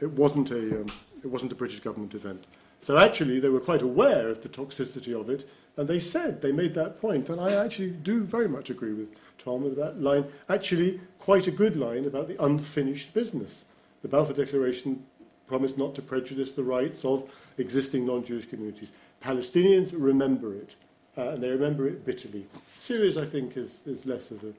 It 0.00 0.10
wasn't 0.12 0.50
a 0.50 0.80
um, 0.80 0.86
it 1.22 1.28
wasn't 1.28 1.52
a 1.52 1.56
British 1.56 1.80
government 1.80 2.14
event. 2.14 2.44
So 2.80 2.98
actually, 2.98 3.38
they 3.38 3.48
were 3.48 3.60
quite 3.60 3.82
aware 3.82 4.28
of 4.28 4.42
the 4.42 4.48
toxicity 4.48 5.18
of 5.18 5.30
it, 5.30 5.48
and 5.76 5.86
they 5.86 6.00
said 6.00 6.42
they 6.42 6.50
made 6.50 6.74
that 6.74 7.00
point. 7.00 7.28
And 7.28 7.40
I 7.40 7.52
actually 7.52 7.90
do 7.90 8.22
very 8.22 8.48
much 8.48 8.70
agree 8.70 8.92
with 8.92 9.08
Tom 9.38 9.62
with 9.62 9.76
that 9.76 10.00
line. 10.00 10.24
Actually, 10.48 11.00
quite 11.18 11.46
a 11.46 11.52
good 11.52 11.76
line 11.76 12.04
about 12.06 12.26
the 12.26 12.42
unfinished 12.44 13.14
business. 13.14 13.64
The 14.02 14.08
Balfour 14.08 14.34
Declaration 14.34 15.04
promised 15.46 15.78
not 15.78 15.94
to 15.94 16.02
prejudice 16.02 16.52
the 16.52 16.64
rights 16.64 17.04
of 17.04 17.30
existing 17.58 18.06
non-Jewish 18.06 18.46
communities. 18.46 18.90
Palestinians 19.22 19.92
remember 19.94 20.54
it, 20.54 20.74
uh, 21.16 21.28
and 21.28 21.42
they 21.42 21.50
remember 21.50 21.86
it 21.86 22.04
bitterly. 22.04 22.46
Suez, 22.74 23.16
I 23.16 23.24
think, 23.26 23.56
is, 23.56 23.82
is 23.86 24.06
less 24.06 24.32
of 24.32 24.42
a 24.42 24.52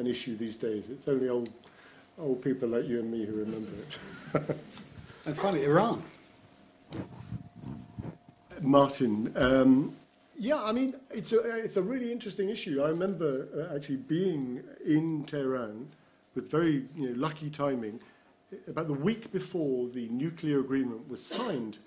an 0.00 0.06
issue 0.06 0.36
these 0.36 0.56
days. 0.56 0.90
It's 0.90 1.06
only 1.06 1.28
old, 1.28 1.50
old 2.18 2.42
people 2.42 2.68
like 2.68 2.86
you 2.86 2.98
and 2.98 3.10
me 3.10 3.24
who 3.24 3.36
remember 3.36 3.70
it. 3.82 4.56
and 5.26 5.36
finally, 5.36 5.64
Iran. 5.64 6.02
Martin, 8.60 9.32
um, 9.36 9.96
yeah, 10.36 10.62
I 10.62 10.72
mean, 10.72 10.94
it's 11.10 11.32
a, 11.32 11.40
it's 11.56 11.76
a 11.76 11.82
really 11.82 12.10
interesting 12.10 12.48
issue. 12.48 12.82
I 12.82 12.88
remember 12.88 13.48
uh, 13.54 13.74
actually 13.74 13.96
being 13.96 14.62
in 14.84 15.24
Tehran 15.24 15.88
with 16.34 16.50
very 16.50 16.86
you 16.96 17.10
know, 17.10 17.14
lucky 17.16 17.50
timing 17.50 18.00
about 18.66 18.88
the 18.88 18.94
week 18.94 19.32
before 19.32 19.88
the 19.88 20.08
nuclear 20.08 20.60
agreement 20.60 21.08
was 21.08 21.24
signed 21.24 21.78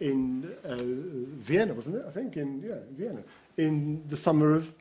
in 0.00 0.54
uh, 0.64 0.76
Vienna, 0.78 1.74
wasn't 1.74 1.96
it? 1.96 2.04
I 2.06 2.10
think 2.10 2.36
in 2.36 2.62
yeah, 2.62 2.76
Vienna, 2.96 3.22
in 3.56 4.04
the 4.08 4.16
summer 4.16 4.54
of 4.54 4.72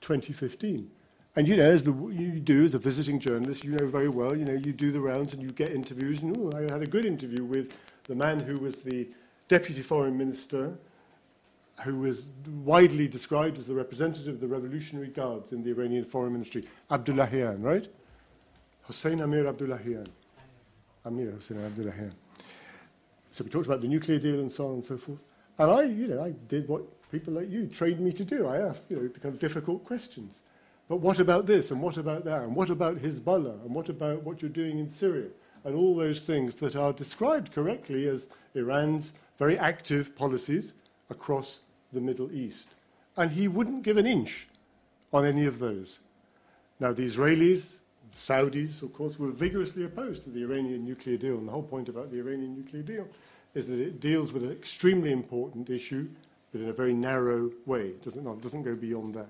2015. 0.00 0.90
And 1.36 1.46
you 1.46 1.56
know, 1.56 1.64
as 1.64 1.84
the, 1.84 1.92
you 1.92 2.40
do 2.40 2.64
as 2.64 2.74
a 2.74 2.78
visiting 2.78 3.20
journalist, 3.20 3.62
you 3.62 3.72
know 3.72 3.86
very 3.86 4.08
well, 4.08 4.34
you 4.34 4.46
know, 4.46 4.54
you 4.54 4.72
do 4.72 4.90
the 4.90 5.00
rounds 5.00 5.34
and 5.34 5.42
you 5.42 5.50
get 5.50 5.70
interviews. 5.70 6.22
And 6.22 6.34
ooh, 6.36 6.50
I 6.56 6.62
had 6.62 6.82
a 6.82 6.86
good 6.86 7.04
interview 7.04 7.44
with 7.44 7.74
the 8.04 8.14
man 8.14 8.40
who 8.40 8.58
was 8.58 8.78
the 8.78 9.06
deputy 9.48 9.82
foreign 9.82 10.16
minister, 10.16 10.78
who 11.84 11.98
was 11.98 12.30
widely 12.64 13.06
described 13.06 13.58
as 13.58 13.66
the 13.66 13.74
representative 13.74 14.34
of 14.34 14.40
the 14.40 14.46
Revolutionary 14.46 15.08
Guards 15.08 15.52
in 15.52 15.62
the 15.62 15.70
Iranian 15.70 16.06
foreign 16.06 16.32
ministry, 16.32 16.64
Abdullahian, 16.90 17.62
right? 17.62 17.86
Hossein 18.84 19.20
Amir 19.20 19.44
Abdullahian. 19.44 20.08
Amir 21.04 21.32
Hossein 21.32 21.58
Abdullahian. 21.58 22.12
So 23.30 23.44
we 23.44 23.50
talked 23.50 23.66
about 23.66 23.82
the 23.82 23.88
nuclear 23.88 24.18
deal 24.18 24.40
and 24.40 24.50
so 24.50 24.68
on 24.68 24.74
and 24.74 24.84
so 24.84 24.96
forth. 24.96 25.18
And 25.58 25.70
I, 25.70 25.82
you 25.82 26.08
know, 26.08 26.24
I 26.24 26.30
did 26.48 26.66
what 26.66 26.82
people 27.10 27.34
like 27.34 27.50
you 27.50 27.66
trained 27.66 28.00
me 28.00 28.12
to 28.12 28.24
do. 28.24 28.46
I 28.46 28.58
asked, 28.58 28.86
you 28.88 28.96
know, 28.96 29.08
the 29.08 29.20
kind 29.20 29.34
of 29.34 29.38
difficult 29.38 29.84
questions. 29.84 30.40
But 30.88 30.98
what 30.98 31.18
about 31.18 31.46
this 31.46 31.70
and 31.70 31.82
what 31.82 31.96
about 31.96 32.24
that? 32.24 32.42
And 32.42 32.54
what 32.54 32.70
about 32.70 32.98
Hezbollah? 32.98 33.64
And 33.64 33.74
what 33.74 33.88
about 33.88 34.22
what 34.22 34.40
you're 34.40 34.50
doing 34.50 34.78
in 34.78 34.88
Syria? 34.88 35.28
And 35.64 35.74
all 35.74 35.96
those 35.96 36.20
things 36.20 36.54
that 36.56 36.76
are 36.76 36.92
described 36.92 37.52
correctly 37.52 38.08
as 38.08 38.28
Iran's 38.54 39.12
very 39.38 39.58
active 39.58 40.14
policies 40.14 40.74
across 41.10 41.58
the 41.92 42.00
Middle 42.00 42.30
East. 42.32 42.68
And 43.16 43.32
he 43.32 43.48
wouldn't 43.48 43.82
give 43.82 43.96
an 43.96 44.06
inch 44.06 44.46
on 45.12 45.24
any 45.24 45.44
of 45.44 45.58
those. 45.58 45.98
Now, 46.78 46.92
the 46.92 47.06
Israelis, 47.06 47.72
the 48.10 48.16
Saudis, 48.16 48.82
of 48.82 48.92
course, 48.92 49.18
were 49.18 49.30
vigorously 49.30 49.84
opposed 49.84 50.22
to 50.24 50.30
the 50.30 50.42
Iranian 50.42 50.84
nuclear 50.84 51.16
deal. 51.16 51.38
And 51.38 51.48
the 51.48 51.52
whole 51.52 51.62
point 51.62 51.88
about 51.88 52.12
the 52.12 52.18
Iranian 52.18 52.54
nuclear 52.54 52.82
deal 52.82 53.08
is 53.54 53.66
that 53.66 53.80
it 53.80 54.00
deals 54.00 54.32
with 54.32 54.44
an 54.44 54.52
extremely 54.52 55.10
important 55.10 55.70
issue, 55.70 56.08
but 56.52 56.60
in 56.60 56.68
a 56.68 56.72
very 56.72 56.92
narrow 56.92 57.50
way. 57.64 57.86
It 57.88 58.04
doesn't, 58.04 58.26
it 58.26 58.42
doesn't 58.42 58.62
go 58.62 58.74
beyond 58.76 59.14
that. 59.14 59.28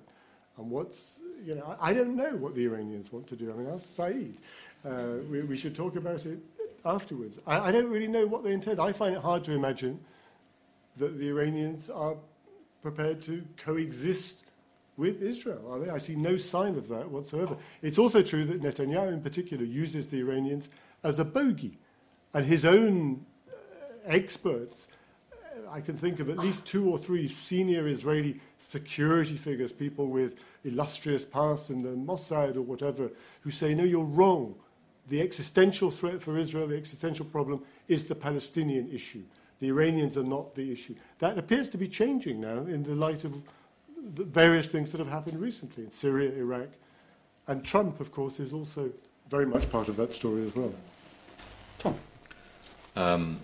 And 0.59 0.71
what's, 0.71 1.21
you 1.45 1.55
know, 1.55 1.77
I, 1.81 1.93
don't 1.93 2.17
know 2.17 2.31
what 2.37 2.55
the 2.55 2.65
Iranians 2.65 3.13
want 3.13 3.27
to 3.29 3.37
do. 3.37 3.53
I 3.53 3.55
mean, 3.55 3.69
ask 3.69 3.87
Saeed. 3.87 4.39
Uh, 4.85 5.19
we, 5.31 5.43
we, 5.43 5.57
should 5.57 5.75
talk 5.75 5.97
about 5.97 6.25
it 6.25 6.39
afterwards. 6.85 7.39
I, 7.47 7.69
I, 7.69 7.73
don't 7.73 7.89
really 7.89 8.09
know 8.09 8.27
what 8.27 8.43
they 8.43 8.53
intend. 8.53 8.81
I 8.81 8.93
find 8.93 9.15
it 9.15 9.21
hard 9.21 9.45
to 9.45 9.53
imagine 9.53 10.01
that 10.97 11.19
the 11.19 11.29
Iranians 11.29 11.91
are 11.91 12.17
prepared 12.83 13.21
to 13.23 13.45
coexist 13.57 14.45
with 14.97 15.23
Israel, 15.23 15.63
are 15.71 15.79
they? 15.79 15.91
I 15.91 15.99
see 15.99 16.17
no 16.17 16.37
sign 16.37 16.77
of 16.77 16.89
that 16.89 17.11
whatsoever. 17.11 17.57
It's 17.83 17.99
also 17.99 18.23
true 18.23 18.45
that 18.47 18.63
Netanyahu, 18.63 19.13
in 19.13 19.21
particular, 19.21 19.65
uses 19.65 20.07
the 20.07 20.19
Iranians 20.21 20.71
as 21.03 21.19
a 21.19 21.25
bogey. 21.25 21.79
And 22.33 22.47
his 22.47 22.65
own 22.65 23.25
uh, 23.49 23.53
experts 24.07 24.87
I 25.71 25.81
can 25.81 25.97
think 25.97 26.21
of 26.21 26.29
at 26.31 26.39
least 26.39 26.67
two 26.67 26.89
or 26.89 26.99
three 26.99 27.29
senior 27.29 27.89
Israeli 27.89 28.41
security 28.59 29.37
figures, 29.37 29.73
people 29.73 30.07
with 30.07 30.45
illustrious 30.65 31.25
past 31.25 31.71
in 31.71 31.83
the 31.83 31.91
Mossad 31.91 32.57
or 32.57 32.63
whatever, 32.63 33.11
who 33.43 33.51
say, 33.51 33.75
no, 33.75 33.85
you're 33.85 34.05
wrong. 34.05 34.55
The 35.09 35.21
existential 35.21 35.91
threat 35.91 36.21
for 36.21 36.37
Israel, 36.37 36.67
the 36.67 36.77
existential 36.77 37.25
problem, 37.25 37.63
is 37.89 38.07
the 38.07 38.15
Palestinian 38.15 38.91
issue. 38.93 39.23
The 39.61 39.69
Iranians 39.69 40.17
are 40.17 40.25
not 40.25 40.55
the 40.55 40.71
issue. 40.71 40.95
That 41.19 41.39
appears 41.39 41.71
to 41.71 41.79
be 41.79 41.89
changing 41.89 42.41
now 42.41 42.59
in 42.59 42.83
the 42.83 42.95
light 42.95 43.25
of 43.25 43.35
the 44.15 44.25
various 44.25 44.67
things 44.67 44.91
that 44.93 44.99
have 44.99 45.09
happened 45.09 45.41
recently 45.41 45.85
in 45.85 45.91
Syria, 45.91 46.33
Iraq. 46.33 46.69
And 47.47 47.65
Trump, 47.65 48.01
of 48.01 48.13
course, 48.13 48.41
is 48.41 48.53
also 48.53 48.91
very 49.31 49.47
much 49.47 49.71
part 49.71 49.89
of 49.89 49.97
that 49.97 50.13
story 50.13 50.43
as 50.43 50.55
well. 50.55 50.75
Tom. 51.79 51.95
Um, 52.95 53.41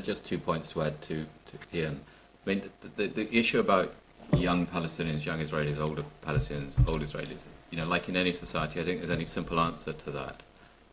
just 0.00 0.24
two 0.24 0.38
points 0.38 0.68
to 0.70 0.82
add 0.82 1.00
to, 1.02 1.26
to 1.46 1.76
Ian. 1.78 2.00
I 2.44 2.48
mean, 2.48 2.62
the, 2.80 3.06
the, 3.08 3.24
the, 3.24 3.36
issue 3.36 3.60
about 3.60 3.92
young 4.36 4.66
Palestinians, 4.66 5.24
young 5.24 5.40
Israelis, 5.40 5.78
older 5.78 6.04
Palestinians, 6.26 6.76
old 6.88 7.02
Israelis, 7.02 7.44
you 7.70 7.78
know, 7.78 7.86
like 7.86 8.08
in 8.08 8.16
any 8.16 8.32
society, 8.32 8.80
I 8.80 8.84
think 8.84 8.98
there's 8.98 9.10
any 9.10 9.24
simple 9.24 9.60
answer 9.60 9.92
to 9.92 10.10
that. 10.10 10.42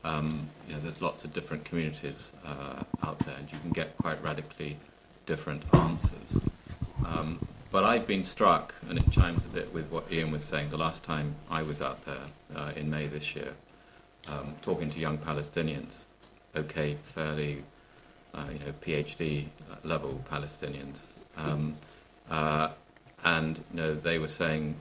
Um, 0.04 0.50
you 0.68 0.74
know, 0.74 0.80
there's 0.82 1.02
lots 1.02 1.26
of 1.26 1.34
different 1.34 1.66
communities 1.66 2.32
uh, 2.46 2.84
out 3.04 3.20
there, 3.20 3.36
and 3.36 3.52
you 3.52 3.58
can 3.60 3.72
get 3.72 3.98
quite 3.98 4.22
radically 4.24 4.78
different 5.26 5.64
answers. 5.74 6.38
Um, 7.06 7.46
but 7.72 7.84
I've 7.84 8.08
been 8.08 8.24
struck, 8.24 8.74
and 8.90 8.98
it 8.98 9.12
chimes 9.12 9.46
a 9.46 9.50
bit 9.50 9.74
with 9.74 9.92
what 9.92 10.12
Ian 10.12 10.32
was 10.32 10.44
saying 10.44 10.70
the 10.70 10.78
last 10.78 11.04
time 11.04 11.36
I 11.52 11.62
was 11.64 11.82
out 11.82 12.04
there 12.06 12.26
uh, 12.56 12.72
in 12.76 12.90
May 12.90 13.08
this 13.08 13.36
year, 13.36 13.54
um, 14.28 14.56
talking 14.62 14.90
to 14.90 15.00
young 15.00 15.18
Palestinians. 15.18 16.06
Okay, 16.56 16.98
fairly 17.04 17.64
uh, 18.34 18.46
you 18.52 18.60
know, 18.60 18.74
PhD 18.82 19.46
level 19.84 20.22
Palestinians. 20.30 21.08
Um, 21.38 21.76
uh, 22.30 22.70
and 23.24 23.58
you 23.74 23.78
know, 23.80 23.94
they 23.96 24.20
were 24.20 24.28
saying, 24.28 24.76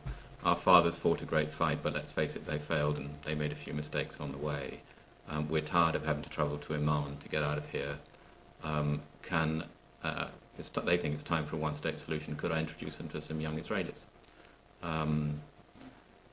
our 0.45 0.57
fathers 0.57 0.99
fought 0.99 1.23
a 1.23 1.25
great 1.25 1.51
fight, 1.51 1.79
but 1.83 1.93
let's 1.93 2.13
face 2.13 2.37
it, 2.37 2.47
they 2.47 2.59
failed 2.59 2.99
and 2.99 3.11
they 3.25 3.35
made 3.35 3.53
a 3.53 3.57
few 3.57 3.75
mistakes 3.75 4.21
on 4.21 4.33
the 4.33 4.39
way. 4.39 4.81
Um, 5.29 5.49
we're 5.49 5.63
tired 5.63 5.95
of 5.95 6.07
having 6.07 6.23
to 6.23 6.31
travel 6.31 6.59
to 6.59 6.75
Amman 6.75 7.19
to 7.19 7.29
get 7.29 7.43
out 7.43 7.59
of 7.59 7.69
here. 7.71 7.97
Um, 8.63 9.03
can 9.23 9.65
uh, 10.03 10.29
t- 10.57 10.81
they 10.85 10.97
think 10.97 11.15
it's 11.15 11.25
time 11.25 11.45
for 11.45 11.57
a 11.57 11.59
one-state 11.59 11.99
solution? 11.99 12.37
Could 12.37 12.53
I 12.53 12.61
introduce 12.61 12.97
them 12.97 13.09
to 13.09 13.21
some 13.21 13.41
young 13.41 13.59
Israelis? 13.59 14.05
Um, 14.83 15.41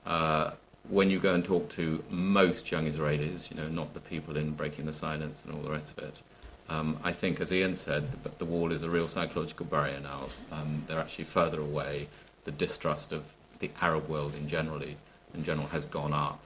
uh, 0.06 0.52
when 0.88 1.10
you 1.10 1.20
go 1.20 1.34
and 1.34 1.44
talk 1.44 1.68
to 1.70 2.04
most 2.10 2.72
young 2.72 2.86
Israelis, 2.86 3.50
you 3.50 3.58
know, 3.58 3.68
not 3.68 3.94
the 3.94 4.00
people 4.00 4.38
in 4.38 4.52
breaking 4.52 4.86
the 4.86 4.94
silence 4.94 5.42
and 5.46 5.54
all 5.54 5.62
the 5.62 5.72
rest 5.72 5.98
of 5.98 6.04
it, 6.04 6.22
um, 6.70 6.98
I 7.04 7.12
think, 7.12 7.40
as 7.40 7.52
Ian 7.52 7.76
said, 7.76 8.24
the, 8.24 8.32
the, 8.38 8.46
wall 8.46 8.72
is 8.72 8.82
a 8.82 8.90
real 8.90 9.08
psychological 9.08 9.66
barrier 9.66 10.00
now. 10.00 10.24
Um, 10.52 10.84
they're 10.88 11.00
actually 11.00 11.26
further 11.26 11.62
away. 11.62 12.08
The 12.46 12.52
distrust 12.52 13.12
of 13.12 13.24
the 13.60 13.70
Arab 13.82 14.10
world 14.10 14.36
in 14.36 14.48
generally, 14.48 14.98
in 15.34 15.44
general, 15.44 15.68
has 15.68 15.86
gone 15.86 16.14
up, 16.14 16.44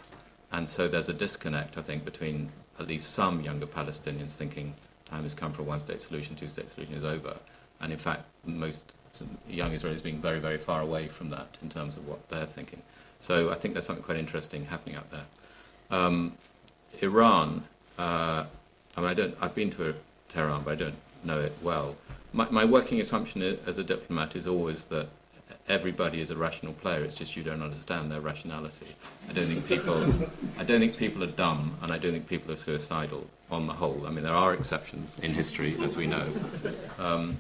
and 0.51 0.67
so 0.67 0.87
there's 0.87 1.09
a 1.09 1.13
disconnect, 1.13 1.77
I 1.77 1.81
think, 1.81 2.03
between 2.05 2.51
at 2.79 2.87
least 2.87 3.13
some 3.13 3.41
younger 3.41 3.65
Palestinians 3.65 4.31
thinking 4.31 4.73
time 5.05 5.23
has 5.23 5.33
come 5.33 5.51
for 5.51 5.61
a 5.61 5.65
one-state 5.65 6.01
solution, 6.01 6.35
two-state 6.35 6.69
solution 6.69 6.95
is 6.95 7.03
over, 7.03 7.37
and 7.81 7.91
in 7.91 7.97
fact, 7.97 8.23
most 8.45 8.83
young 9.49 9.71
Israelis 9.71 10.03
being 10.03 10.21
very, 10.21 10.39
very 10.39 10.57
far 10.57 10.81
away 10.81 11.07
from 11.07 11.29
that 11.29 11.57
in 11.61 11.69
terms 11.69 11.97
of 11.97 12.07
what 12.07 12.29
they're 12.29 12.45
thinking. 12.45 12.81
So 13.19 13.51
I 13.51 13.55
think 13.55 13.73
there's 13.73 13.85
something 13.85 14.03
quite 14.03 14.17
interesting 14.17 14.65
happening 14.65 14.95
out 14.95 15.09
there. 15.11 15.25
Um, 15.91 16.33
Iran, 17.01 17.63
uh, 17.97 18.45
I 18.95 19.01
mean, 19.01 19.09
I 19.09 19.13
don't, 19.13 19.35
I've 19.41 19.55
been 19.55 19.71
to 19.71 19.95
Tehran, 20.30 20.64
but 20.64 20.72
I 20.72 20.76
don't 20.76 20.95
know 21.23 21.39
it 21.39 21.53
well. 21.61 21.95
My, 22.31 22.47
my 22.49 22.65
working 22.65 23.01
assumption 23.01 23.41
as 23.65 23.77
a 23.77 23.84
diplomat 23.84 24.35
is 24.35 24.47
always 24.47 24.85
that 24.85 25.07
everybody 25.68 26.22
is 26.22 26.31
a 26.31 26.35
rational 26.35 26.73
player. 26.73 27.03
It's 27.03 27.15
just 27.15 27.35
you 27.35 27.43
don't 27.43 27.61
understand 27.61 28.11
their 28.11 28.22
rationality. 28.22 28.88
I 29.30 29.34
don't 29.34 29.45
think 29.45 29.68
people, 29.68 30.14
I 30.57 30.64
don't 30.64 30.80
think 30.80 30.97
people 30.97 31.23
are 31.23 31.27
dumb, 31.27 31.77
and 31.81 31.91
I 31.91 31.97
don't 31.97 32.11
think 32.11 32.27
people 32.27 32.51
are 32.51 32.57
suicidal 32.57 33.27
on 33.51 33.68
the 33.68 33.73
whole. 33.73 34.06
I 34.06 34.10
mean, 34.10 34.23
there 34.23 34.34
are 34.34 34.53
exceptions 34.53 35.15
in 35.22 35.34
history, 35.34 35.76
as 35.81 35.95
we 35.95 36.07
know. 36.07 36.26
Um, 36.97 37.38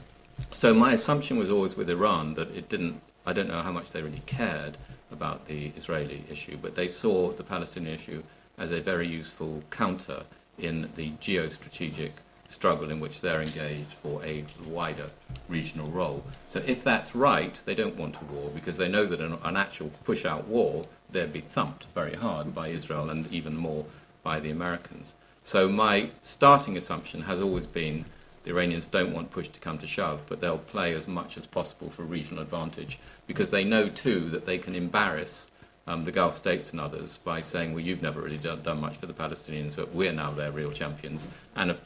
so 0.51 0.73
my 0.73 0.93
assumption 0.93 1.37
was 1.37 1.51
always 1.51 1.75
with 1.75 1.89
Iran 1.89 2.35
that 2.35 2.55
it 2.55 2.69
didn't. 2.69 3.01
I 3.25 3.33
don't 3.33 3.47
know 3.47 3.61
how 3.61 3.71
much 3.71 3.91
they 3.91 4.01
really 4.01 4.23
cared 4.25 4.77
about 5.11 5.47
the 5.47 5.71
Israeli 5.75 6.23
issue, 6.29 6.57
but 6.61 6.75
they 6.75 6.87
saw 6.87 7.31
the 7.31 7.43
Palestinian 7.43 7.93
issue 7.93 8.23
as 8.57 8.71
a 8.71 8.79
very 8.79 9.07
useful 9.07 9.61
counter 9.69 10.23
in 10.57 10.89
the 10.95 11.11
geostrategic 11.21 12.11
struggle 12.49 12.91
in 12.91 12.99
which 12.99 13.21
they're 13.21 13.41
engaged 13.41 13.93
for 14.03 14.23
a 14.25 14.43
wider 14.65 15.07
regional 15.47 15.89
role. 15.89 16.23
So 16.47 16.61
if 16.65 16.83
that's 16.83 17.15
right, 17.15 17.59
they 17.65 17.75
don't 17.75 17.95
want 17.95 18.21
a 18.21 18.25
war 18.25 18.51
because 18.53 18.77
they 18.77 18.89
know 18.89 19.05
that 19.05 19.21
an, 19.21 19.37
an 19.43 19.55
actual 19.55 19.91
push-out 20.03 20.47
war, 20.47 20.85
they'd 21.11 21.31
be 21.31 21.41
thumped 21.41 21.85
very 21.95 22.15
hard 22.15 22.53
by 22.53 22.69
Israel 22.69 23.09
and 23.09 23.31
even 23.31 23.55
more 23.55 23.85
by 24.23 24.39
the 24.39 24.49
Americans. 24.49 25.13
So 25.43 25.69
my 25.69 26.09
starting 26.21 26.75
assumption 26.75 27.21
has 27.21 27.39
always 27.39 27.65
been 27.65 28.05
the 28.43 28.51
Iranians 28.51 28.87
don't 28.87 29.13
want 29.13 29.31
push 29.31 29.49
to 29.49 29.59
come 29.59 29.77
to 29.79 29.87
shove, 29.87 30.21
but 30.27 30.41
they'll 30.41 30.57
play 30.57 30.93
as 30.93 31.07
much 31.07 31.37
as 31.37 31.45
possible 31.45 31.89
for 31.89 32.03
regional 32.03 32.41
advantage 32.41 32.99
because 33.27 33.49
they 33.49 33.63
know 33.63 33.87
too 33.87 34.29
that 34.29 34.45
they 34.45 34.57
can 34.57 34.75
embarrass 34.75 35.51
um, 35.87 36.05
the 36.05 36.11
Gulf 36.11 36.37
states 36.37 36.71
and 36.71 36.79
others 36.79 37.17
by 37.17 37.41
saying, 37.41 37.73
well, 37.73 37.83
you've 37.83 38.01
never 38.01 38.21
really 38.21 38.37
done, 38.37 38.61
done, 38.61 38.79
much 38.79 38.97
for 38.97 39.07
the 39.07 39.13
Palestinians, 39.13 39.75
but 39.75 39.93
we're 39.93 40.11
now 40.11 40.31
their 40.31 40.51
real 40.51 40.71
champions. 40.71 41.27
And 41.55 41.71
uh, 41.71 41.77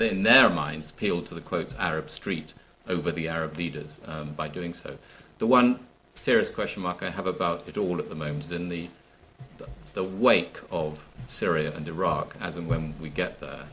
in 0.00 0.22
their 0.22 0.50
minds, 0.50 0.90
appealed 0.90 1.26
to 1.28 1.34
the 1.34 1.40
quotes 1.40 1.76
Arab 1.76 2.10
street 2.10 2.54
over 2.88 3.12
the 3.12 3.28
Arab 3.28 3.56
leaders 3.56 4.00
um, 4.06 4.32
by 4.32 4.48
doing 4.48 4.74
so. 4.74 4.98
The 5.38 5.46
one 5.46 5.80
serious 6.14 6.50
question 6.50 6.82
mark 6.82 7.02
I 7.02 7.10
have 7.10 7.26
about 7.26 7.68
it 7.68 7.76
all 7.76 7.98
at 7.98 8.08
the 8.08 8.14
moment 8.14 8.44
is 8.44 8.52
in 8.52 8.68
the, 8.68 8.88
the, 9.58 9.68
the 9.92 10.04
wake 10.04 10.58
of 10.70 11.04
Syria 11.26 11.72
and 11.74 11.86
Iraq, 11.88 12.34
as 12.40 12.56
and 12.56 12.68
when 12.68 12.94
we 13.00 13.10
get 13.10 13.40
there. 13.40 13.64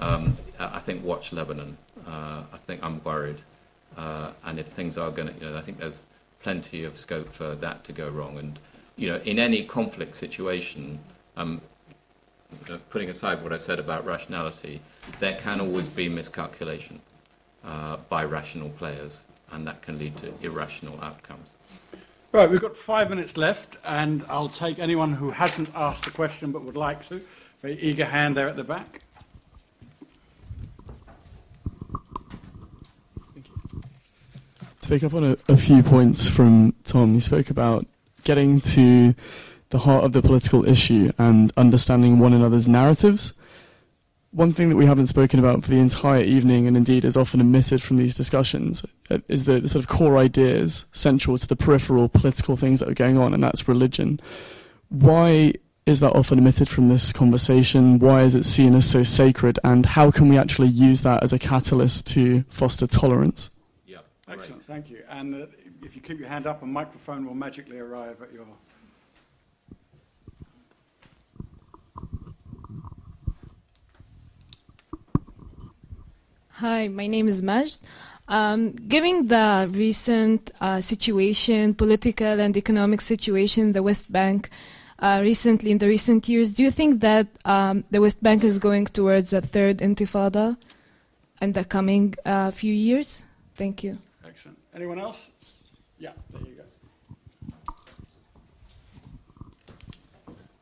Um, 0.00 0.38
I 0.58 0.80
think 0.80 1.04
watch 1.04 1.32
Lebanon. 1.32 1.76
Uh, 2.06 2.42
I 2.52 2.56
think 2.66 2.82
I'm 2.82 3.02
worried. 3.04 3.38
Uh, 3.96 4.30
and 4.44 4.58
if 4.58 4.66
things 4.68 4.96
are 4.96 5.10
going 5.10 5.28
to, 5.28 5.34
you 5.34 5.50
know, 5.50 5.56
I 5.56 5.60
think 5.60 5.78
there's 5.78 6.06
plenty 6.42 6.84
of 6.84 6.98
scope 6.98 7.30
for 7.32 7.54
that 7.56 7.84
to 7.84 7.92
go 7.92 8.08
wrong. 8.08 8.38
And 8.38 8.58
you 8.96 9.08
know, 9.08 9.16
in 9.24 9.38
any 9.38 9.64
conflict 9.64 10.16
situation, 10.16 10.98
um, 11.36 11.60
putting 12.90 13.10
aside 13.10 13.42
what 13.42 13.52
I 13.52 13.58
said 13.58 13.78
about 13.78 14.04
rationality, 14.04 14.80
there 15.18 15.36
can 15.36 15.60
always 15.60 15.88
be 15.88 16.08
miscalculation 16.08 17.00
uh, 17.64 17.96
by 18.08 18.24
rational 18.24 18.70
players, 18.70 19.22
and 19.52 19.66
that 19.66 19.82
can 19.82 19.98
lead 19.98 20.16
to 20.18 20.32
irrational 20.42 20.98
outcomes. 21.02 21.50
Right, 22.32 22.48
we've 22.48 22.60
got 22.60 22.76
five 22.76 23.10
minutes 23.10 23.36
left, 23.36 23.76
and 23.84 24.24
I'll 24.28 24.48
take 24.48 24.78
anyone 24.78 25.14
who 25.14 25.30
hasn't 25.30 25.68
asked 25.74 26.06
a 26.06 26.10
question 26.10 26.52
but 26.52 26.62
would 26.62 26.76
like 26.76 27.08
to. 27.08 27.20
Very 27.60 27.78
eager 27.80 28.04
hand 28.04 28.36
there 28.36 28.48
at 28.48 28.56
the 28.56 28.64
back. 28.64 29.00
To 34.80 34.88
pick 34.88 35.02
up 35.02 35.12
on 35.12 35.24
a, 35.24 35.36
a 35.48 35.56
few 35.56 35.82
points 35.82 36.28
from 36.28 36.74
Tom, 36.84 37.14
he 37.14 37.20
spoke 37.20 37.50
about 37.50 37.86
getting 38.30 38.60
to 38.60 39.12
the 39.70 39.78
heart 39.78 40.04
of 40.04 40.12
the 40.12 40.22
political 40.22 40.64
issue 40.68 41.10
and 41.18 41.52
understanding 41.56 42.20
one 42.20 42.32
another's 42.32 42.68
narratives. 42.68 43.34
One 44.30 44.52
thing 44.52 44.68
that 44.68 44.76
we 44.76 44.86
haven't 44.86 45.08
spoken 45.08 45.40
about 45.40 45.64
for 45.64 45.70
the 45.70 45.80
entire 45.80 46.22
evening, 46.22 46.68
and 46.68 46.76
indeed 46.76 47.04
is 47.04 47.16
often 47.16 47.40
omitted 47.40 47.82
from 47.82 47.96
these 47.96 48.14
discussions, 48.14 48.86
uh, 49.10 49.18
is 49.26 49.46
the, 49.46 49.58
the 49.58 49.68
sort 49.68 49.84
of 49.84 49.88
core 49.88 50.16
ideas 50.16 50.86
central 50.92 51.36
to 51.38 51.48
the 51.48 51.56
peripheral 51.56 52.08
political 52.08 52.56
things 52.56 52.78
that 52.78 52.88
are 52.88 52.94
going 52.94 53.18
on, 53.18 53.34
and 53.34 53.42
that's 53.42 53.66
religion. 53.66 54.20
Why 54.90 55.54
is 55.86 55.98
that 55.98 56.14
often 56.14 56.38
omitted 56.38 56.68
from 56.68 56.86
this 56.86 57.12
conversation? 57.12 57.98
Why 57.98 58.22
is 58.22 58.36
it 58.36 58.44
seen 58.44 58.76
as 58.76 58.88
so 58.88 59.02
sacred? 59.02 59.58
And 59.64 59.86
how 59.86 60.12
can 60.12 60.28
we 60.28 60.38
actually 60.38 60.68
use 60.68 61.02
that 61.02 61.24
as 61.24 61.32
a 61.32 61.38
catalyst 61.38 62.06
to 62.14 62.44
foster 62.48 62.86
tolerance? 62.86 63.50
Yeah, 63.86 63.98
excellent. 64.28 64.64
Thank 64.66 64.88
you. 64.88 65.02
And 65.08 65.34
uh, 65.34 65.38
if 65.38 65.59
you 66.00 66.06
keep 66.06 66.18
your 66.18 66.28
hand 66.28 66.46
up, 66.46 66.62
a 66.62 66.66
microphone 66.66 67.26
will 67.26 67.34
magically 67.34 67.78
arrive 67.78 68.22
at 68.22 68.32
your. 68.32 68.46
Hi, 76.52 76.88
my 76.88 77.06
name 77.06 77.28
is 77.28 77.42
Majd. 77.42 77.78
Um, 78.28 78.72
given 78.72 79.26
the 79.26 79.68
recent 79.72 80.52
uh, 80.60 80.80
situation, 80.80 81.74
political 81.74 82.38
and 82.40 82.56
economic 82.56 83.00
situation 83.00 83.64
in 83.64 83.72
the 83.72 83.82
West 83.82 84.12
Bank, 84.12 84.50
uh, 85.00 85.20
recently 85.22 85.70
in 85.70 85.78
the 85.78 85.88
recent 85.88 86.28
years, 86.28 86.54
do 86.54 86.62
you 86.62 86.70
think 86.70 87.00
that 87.00 87.26
um, 87.44 87.84
the 87.90 88.00
West 88.00 88.22
Bank 88.22 88.44
is 88.44 88.58
going 88.58 88.86
towards 88.86 89.32
a 89.32 89.40
third 89.40 89.78
intifada 89.78 90.56
in 91.40 91.52
the 91.52 91.64
coming 91.64 92.14
uh, 92.24 92.50
few 92.50 92.72
years? 92.72 93.24
Thank 93.56 93.82
you. 93.82 93.98
Excellent. 94.24 94.58
Anyone 94.74 94.98
else? 94.98 95.29
Yeah, 96.00 96.12
there 96.32 96.40
you 96.40 96.54
go. 96.54 97.74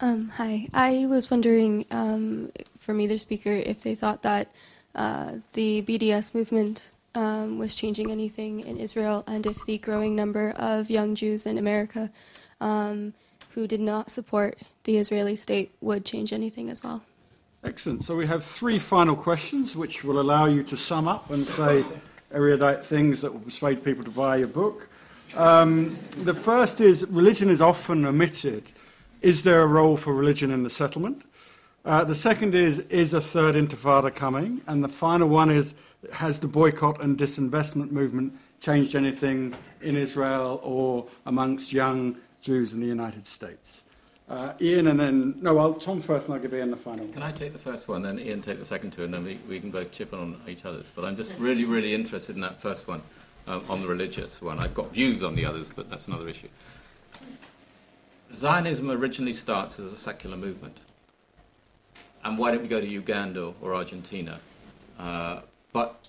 Um, 0.01 0.29
hi. 0.31 0.69
I 0.75 1.07
was 1.07 1.31
wondering 1.31 1.87
um, 1.93 2.53
from 2.81 3.01
either 3.01 3.19
speaker 3.19 3.53
if 3.53 3.83
they 3.85 3.95
thought 3.95 4.23
that 4.23 4.49
uh, 4.97 5.35
the 5.53 5.83
BDS 5.83 6.35
movement 6.35 6.91
um, 7.15 7.59
was 7.59 7.77
changing 7.77 8.11
anything 8.11 8.61
in 8.61 8.77
Israel 8.79 9.23
and 9.29 9.47
if 9.47 9.65
the 9.65 9.79
growing 9.79 10.17
number 10.17 10.51
of 10.57 10.91
young 10.91 11.15
Jews 11.15 11.47
in 11.47 11.57
America 11.57 12.11
um, 12.61 13.15
who 13.51 13.69
did 13.69 13.81
not 13.81 14.11
support 14.11 14.59
the 14.85 14.99
Israeli 14.99 15.37
state 15.37 15.71
would 15.81 16.05
change 16.05 16.33
anything 16.33 16.69
as 16.69 16.83
well. 16.83 17.03
Excellent. 17.63 18.05
So 18.05 18.17
we 18.17 18.27
have 18.27 18.45
three 18.45 18.79
final 18.79 19.15
questions 19.15 19.77
which 19.77 20.03
will 20.03 20.21
allow 20.21 20.47
you 20.47 20.65
to 20.65 20.77
sum 20.77 21.07
up 21.07 21.31
and 21.31 21.47
say 21.47 21.85
erudite 22.33 22.85
things 22.85 23.21
that 23.21 23.33
will 23.33 23.41
persuade 23.41 23.85
people 23.85 24.03
to 24.05 24.11
buy 24.11 24.37
your 24.37 24.49
book. 24.49 24.89
Um, 25.37 25.99
the 26.23 26.35
first 26.35 26.81
is 26.81 27.07
religion 27.09 27.51
is 27.51 27.61
often 27.61 28.05
omitted. 28.05 28.71
Is 29.21 29.43
there 29.43 29.63
a 29.63 29.67
role 29.67 29.97
for 29.97 30.15
religion 30.15 30.51
in 30.51 30.63
the 30.63 30.71
settlement? 30.71 31.23
Uh, 31.85 32.05
the 32.05 32.15
second 32.15 32.55
is 32.55 32.81
is 32.91 33.15
a 33.15 33.21
third 33.21 33.55
intifada 33.55 34.15
coming? 34.15 34.61
And 34.67 34.83
the 34.83 34.89
final 34.89 35.29
one 35.29 35.51
is 35.51 35.75
has 36.13 36.39
the 36.39 36.49
boycott 36.49 37.03
and 37.03 37.19
disinvestment 37.19 37.91
movement 37.91 38.39
changed 38.61 38.95
anything 38.95 39.55
in 39.81 39.97
Israel 39.97 40.61
or 40.63 41.07
amongst 41.27 41.73
young 41.73 42.17
Jews 42.41 42.73
in 42.73 42.81
the 42.81 42.87
United 42.87 43.27
States? 43.27 43.73
Uh, 44.29 44.53
Ian 44.61 44.89
and 44.89 45.01
then, 45.01 45.35
no, 45.41 45.57
I'll, 45.57 45.73
Tom 45.75 46.03
first 46.03 46.27
and 46.27 46.35
I'll 46.35 46.41
give 46.41 46.53
Ian 46.53 46.71
the 46.71 46.77
final 46.77 47.07
Can 47.09 47.23
I 47.23 47.33
take 47.33 47.55
the 47.55 47.59
first 47.59 47.89
one, 47.89 48.03
then 48.03 48.19
Ian 48.19 48.43
take 48.43 48.59
the 48.59 48.65
second 48.65 48.93
two, 48.93 49.05
and 49.05 49.15
then 49.15 49.25
we, 49.25 49.39
we 49.49 49.59
can 49.59 49.71
both 49.71 49.91
chip 49.91 50.13
in 50.13 50.19
on 50.19 50.41
each 50.47 50.67
other's. 50.67 50.91
But 50.91 51.07
I'm 51.07 51.17
just 51.17 51.33
really, 51.39 51.65
really 51.65 51.95
interested 51.95 52.35
in 52.35 52.41
that 52.43 52.61
first 52.61 52.87
one 52.87 53.01
um, 53.49 53.65
on 53.69 53.81
the 53.81 53.87
religious 53.87 54.41
one. 54.41 54.59
I've 54.59 54.75
got 54.75 54.93
views 54.93 55.25
on 55.25 55.35
the 55.35 55.45
others, 55.45 55.69
but 55.69 55.89
that's 55.91 56.07
another 56.07 56.29
issue. 56.29 56.49
Zionism 58.33 58.91
originally 58.91 59.33
starts 59.33 59.81
as 59.81 59.93
a 59.93 59.97
secular 59.97 60.37
movement. 60.37 60.77
And 62.25 62.37
why 62.37 62.51
don't 62.51 62.63
we 62.63 62.69
go 62.69 62.81
to 62.81 62.87
Uganda 62.87 63.55
or 63.63 63.75
Argentina? 63.75 64.39
Uh, 64.99 65.41
but 65.73 66.07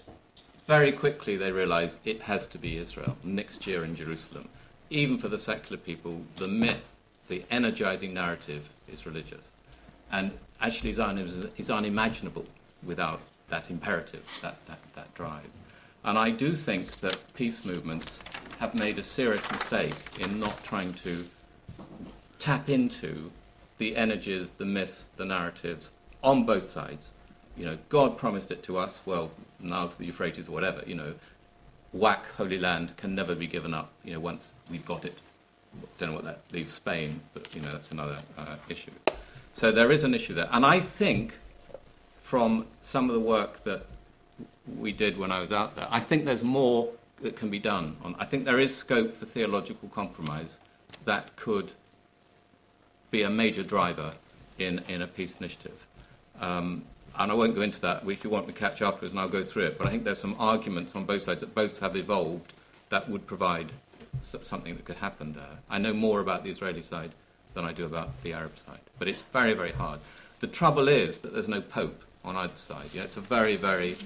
very 0.68 0.92
quickly 0.92 1.38
they 1.38 1.52
realize 1.52 1.98
it 2.04 2.22
has 2.22 2.46
to 2.48 2.58
be 2.58 2.78
Israel, 2.78 3.16
next 3.24 3.66
year 3.66 3.84
in 3.84 3.96
Jerusalem. 3.96 4.50
Even 4.90 5.18
for 5.18 5.30
the 5.30 5.40
secular 5.40 5.78
people, 5.78 6.22
the 6.36 6.48
myth, 6.48 6.92
the 7.28 7.44
energizing 7.52 8.14
narrative 8.14 8.68
is 8.92 9.06
religious. 9.06 9.50
And 10.12 10.32
actually, 10.62 10.94
Zionism 10.94 11.52
is 11.58 11.70
unimaginable 11.70 12.46
without 12.84 13.22
that 13.50 13.70
imperative, 13.70 14.26
that, 14.42 14.58
that, 14.68 14.80
that 14.96 15.14
drive. 15.14 15.50
And 16.04 16.18
I 16.18 16.30
do 16.30 16.56
think 16.56 17.00
that 17.02 17.18
peace 17.34 17.66
movements 17.66 18.22
have 18.60 18.74
made 18.76 19.00
a 19.00 19.04
serious 19.04 19.50
mistake 19.52 19.96
in 20.20 20.40
not 20.40 20.64
trying 20.64 20.94
to 20.96 21.26
tap 22.40 22.70
into 22.70 23.32
the 23.78 23.96
energies, 23.96 24.52
the 24.58 24.66
myths, 24.66 25.10
the 25.18 25.26
narratives 25.26 25.92
on 26.24 26.46
both 26.46 26.68
sides. 26.68 27.14
You 27.58 27.66
know, 27.66 27.78
God 27.90 28.18
promised 28.18 28.52
it 28.52 28.64
to 28.64 28.78
us, 28.78 29.00
well, 29.06 29.32
now 29.60 29.88
to 29.88 29.98
the 29.98 30.06
Euphrates 30.06 30.48
or 30.48 30.52
whatever, 30.52 30.84
you 30.86 30.96
know, 30.96 31.14
whack 31.92 32.26
Holy 32.38 32.60
Land 32.60 32.96
can 32.98 33.16
never 33.16 33.36
be 33.36 33.48
given 33.48 33.74
up, 33.74 33.92
you 34.04 34.14
know, 34.14 34.20
once 34.20 34.54
we've 34.70 34.86
got 34.86 35.06
it. 35.06 35.18
Don't 35.98 36.10
know 36.10 36.16
what 36.16 36.24
that 36.24 36.42
leaves 36.52 36.74
Spain, 36.74 37.20
but, 37.34 37.54
you 37.56 37.62
know, 37.62 37.72
that's 37.72 37.92
another 37.92 38.18
uh, 38.38 38.56
issue. 38.70 38.92
So 39.54 39.72
there 39.72 39.92
is 39.92 40.04
an 40.04 40.14
issue 40.14 40.34
there. 40.34 40.50
And 40.52 40.66
I 40.66 40.80
think 40.80 41.34
from 42.24 42.66
some 42.82 43.10
of 43.10 43.16
the 43.16 43.22
work 43.22 43.64
that 43.64 43.86
we 44.78 44.92
did 44.92 45.18
when 45.18 45.32
I 45.32 45.40
was 45.40 45.52
out 45.52 45.76
there, 45.76 45.88
I 45.90 46.00
think 46.00 46.26
there's 46.26 46.44
more 46.44 46.90
that 47.22 47.36
can 47.36 47.50
be 47.50 47.60
done. 47.60 47.96
On, 48.04 48.16
I 48.20 48.26
think 48.26 48.46
there 48.46 48.60
is 48.60 48.76
scope 48.76 49.14
for 49.14 49.26
theological 49.26 49.90
compromise 49.90 50.60
that 51.06 51.36
could 51.36 51.74
be 53.12 53.24
a 53.24 53.30
major 53.30 53.64
driver 53.64 54.14
in, 54.58 54.80
in 54.88 55.02
a 55.02 55.08
peace 55.08 55.38
initiative. 55.38 55.86
Um, 56.40 56.84
and 57.18 57.32
I 57.32 57.36
won't 57.36 57.56
go 57.56 57.62
into 57.62 57.82
that. 57.82 58.08
If 58.08 58.24
you 58.24 58.30
want 58.30 58.48
to 58.48 58.54
catch 58.54 58.82
afterwards, 58.82 59.14
and 59.14 59.20
I'll 59.20 59.28
go 59.28 59.44
through 59.44 59.66
it. 59.66 59.78
But 59.78 59.88
I 59.88 59.90
think 59.90 60.04
there's 60.04 60.20
some 60.20 60.36
arguments 60.40 60.96
on 60.96 61.06
both 61.06 61.24
sides 61.24 61.42
that 61.42 61.54
both 61.54 61.80
have 61.80 61.96
evolved 61.96 62.54
that 62.90 63.10
would 63.10 63.28
provide 63.28 63.72
something 64.24 64.76
that 64.76 64.86
could 64.86 64.98
happen 64.98 65.34
there. 65.34 65.58
I 65.70 65.78
know 65.78 65.94
more 65.94 66.22
about 66.22 66.44
the 66.44 66.50
Israeli 66.50 66.82
side 66.82 67.12
than 67.54 67.66
I 67.66 67.74
do 67.74 67.86
about 67.86 68.22
the 68.24 68.34
Arab 68.34 68.58
side. 68.58 68.80
But 68.98 69.08
it's 69.08 69.22
very, 69.22 69.54
very 69.54 69.72
hard. 69.72 70.00
The 70.40 70.48
trouble 70.48 70.88
is 70.88 71.20
that 71.20 71.34
there's 71.34 71.48
no 71.48 71.62
pope 71.62 72.04
on 72.24 72.36
either 72.36 72.56
side. 72.56 72.94
You 72.94 73.00
know, 73.00 73.06
it's 73.06 73.18
a 73.18 73.22
very, 73.22 73.56
very 73.56 73.98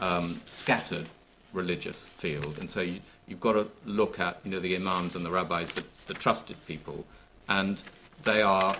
um, 0.00 0.40
scattered 0.46 1.06
religious 1.52 2.04
field. 2.04 2.58
And 2.58 2.70
so 2.70 2.80
you, 2.80 3.00
have 3.28 3.40
got 3.40 3.52
to 3.52 3.68
look 3.84 4.20
at 4.20 4.38
you 4.44 4.50
know, 4.50 4.60
the 4.60 4.76
imams 4.76 5.16
and 5.16 5.24
the 5.24 5.30
rabbis, 5.30 5.72
the, 5.72 5.84
the 6.06 6.14
trusted 6.14 6.56
people. 6.66 7.04
And 7.48 7.82
they 8.24 8.42
are, 8.42 8.76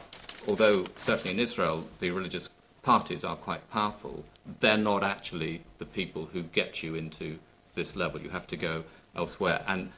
although 0.47 0.87
certainly 0.97 1.33
in 1.33 1.41
Israel 1.41 1.85
the 2.01 2.11
religious 2.11 2.49
parties 2.83 3.25
are 3.25 3.37
quite 3.37 3.69
powerful, 3.71 4.25
they're 4.61 4.77
not 4.77 5.03
actually 5.03 5.63
the 5.79 5.85
people 5.85 6.29
who 6.33 6.43
get 6.43 6.83
you 6.83 6.95
into 6.95 7.39
this 7.75 7.97
level. 7.97 8.21
You 8.21 8.31
have 8.31 8.47
to 8.49 8.57
go 8.57 8.85
elsewhere. 9.17 9.63
And 9.67 9.91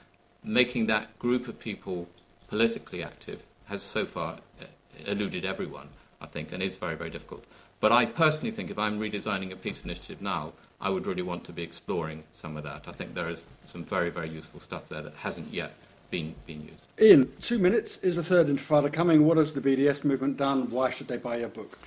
making 0.43 0.87
that 0.87 1.19
group 1.19 1.49
of 1.49 1.59
people 1.59 2.09
politically 2.49 3.03
active 3.03 3.43
has 3.67 3.83
so 3.83 4.05
far 4.05 4.39
uh, 4.61 4.65
eluded 5.07 5.45
everyone, 5.45 5.89
I 6.21 6.27
think, 6.27 6.53
and 6.53 6.63
is 6.63 6.77
very, 6.77 6.97
very 6.97 7.11
difficult. 7.11 7.45
But 7.81 7.93
I 7.93 8.05
personally 8.05 8.51
think 8.51 8.71
if 8.71 8.79
I'm 8.79 8.99
redesigning 8.99 9.53
a 9.53 9.57
peace 9.57 9.85
initiative 9.85 10.21
now, 10.21 10.53
I 10.81 10.89
would 10.89 11.07
really 11.07 11.23
want 11.23 11.45
to 11.45 11.53
be 11.53 11.63
exploring 11.63 12.25
some 12.35 12.57
of 12.57 12.65
that. 12.65 12.85
I 12.87 12.93
think 12.93 13.15
there 13.15 13.29
is 13.29 13.45
some 13.67 13.85
very, 13.85 14.11
very 14.11 14.31
useful 14.31 14.61
stuff 14.61 14.89
there 14.89 15.03
that 15.03 15.15
hasn't 15.15 15.53
yet 15.53 15.73
been, 16.11 16.35
been 16.47 16.63
used. 16.63 16.81
Ian, 17.01 17.33
two 17.41 17.59
minutes. 17.59 17.99
Is 17.99 18.17
a 18.17 18.23
third 18.23 18.49
intifada 18.49 18.93
coming? 18.93 19.27
What 19.27 19.37
has 19.37 19.53
the 19.53 19.61
BDS 19.61 20.05
movement 20.05 20.39
done? 20.39 20.71
Why 20.71 20.91
should 20.91 21.09
they 21.09 21.19
buy 21.19 21.39
your 21.39 21.49
book? 21.49 21.79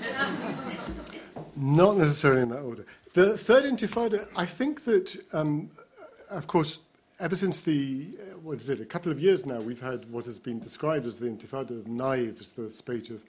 Not 1.56 1.96
necessarily 1.96 2.42
in 2.42 2.48
that 2.50 2.60
order. 2.60 2.84
The 3.14 3.38
third 3.38 3.64
intifada, 3.64 4.26
I 4.36 4.46
think 4.46 4.84
that, 4.84 5.16
um, 5.32 5.70
of 6.28 6.46
course, 6.46 6.80
ever 7.18 7.36
since 7.36 7.60
the, 7.60 8.08
uh, 8.18 8.38
what 8.38 8.60
is 8.60 8.68
it, 8.68 8.80
a 8.80 8.84
couple 8.84 9.12
of 9.12 9.20
years 9.20 9.46
now, 9.46 9.60
we've 9.60 9.80
had 9.80 10.10
what 10.10 10.24
has 10.24 10.38
been 10.38 10.58
described 10.58 11.06
as 11.06 11.18
the 11.18 11.26
intifada 11.26 11.70
of 11.70 11.86
knives, 11.86 12.50
the 12.50 12.70
spate 12.70 13.10
of 13.10 13.22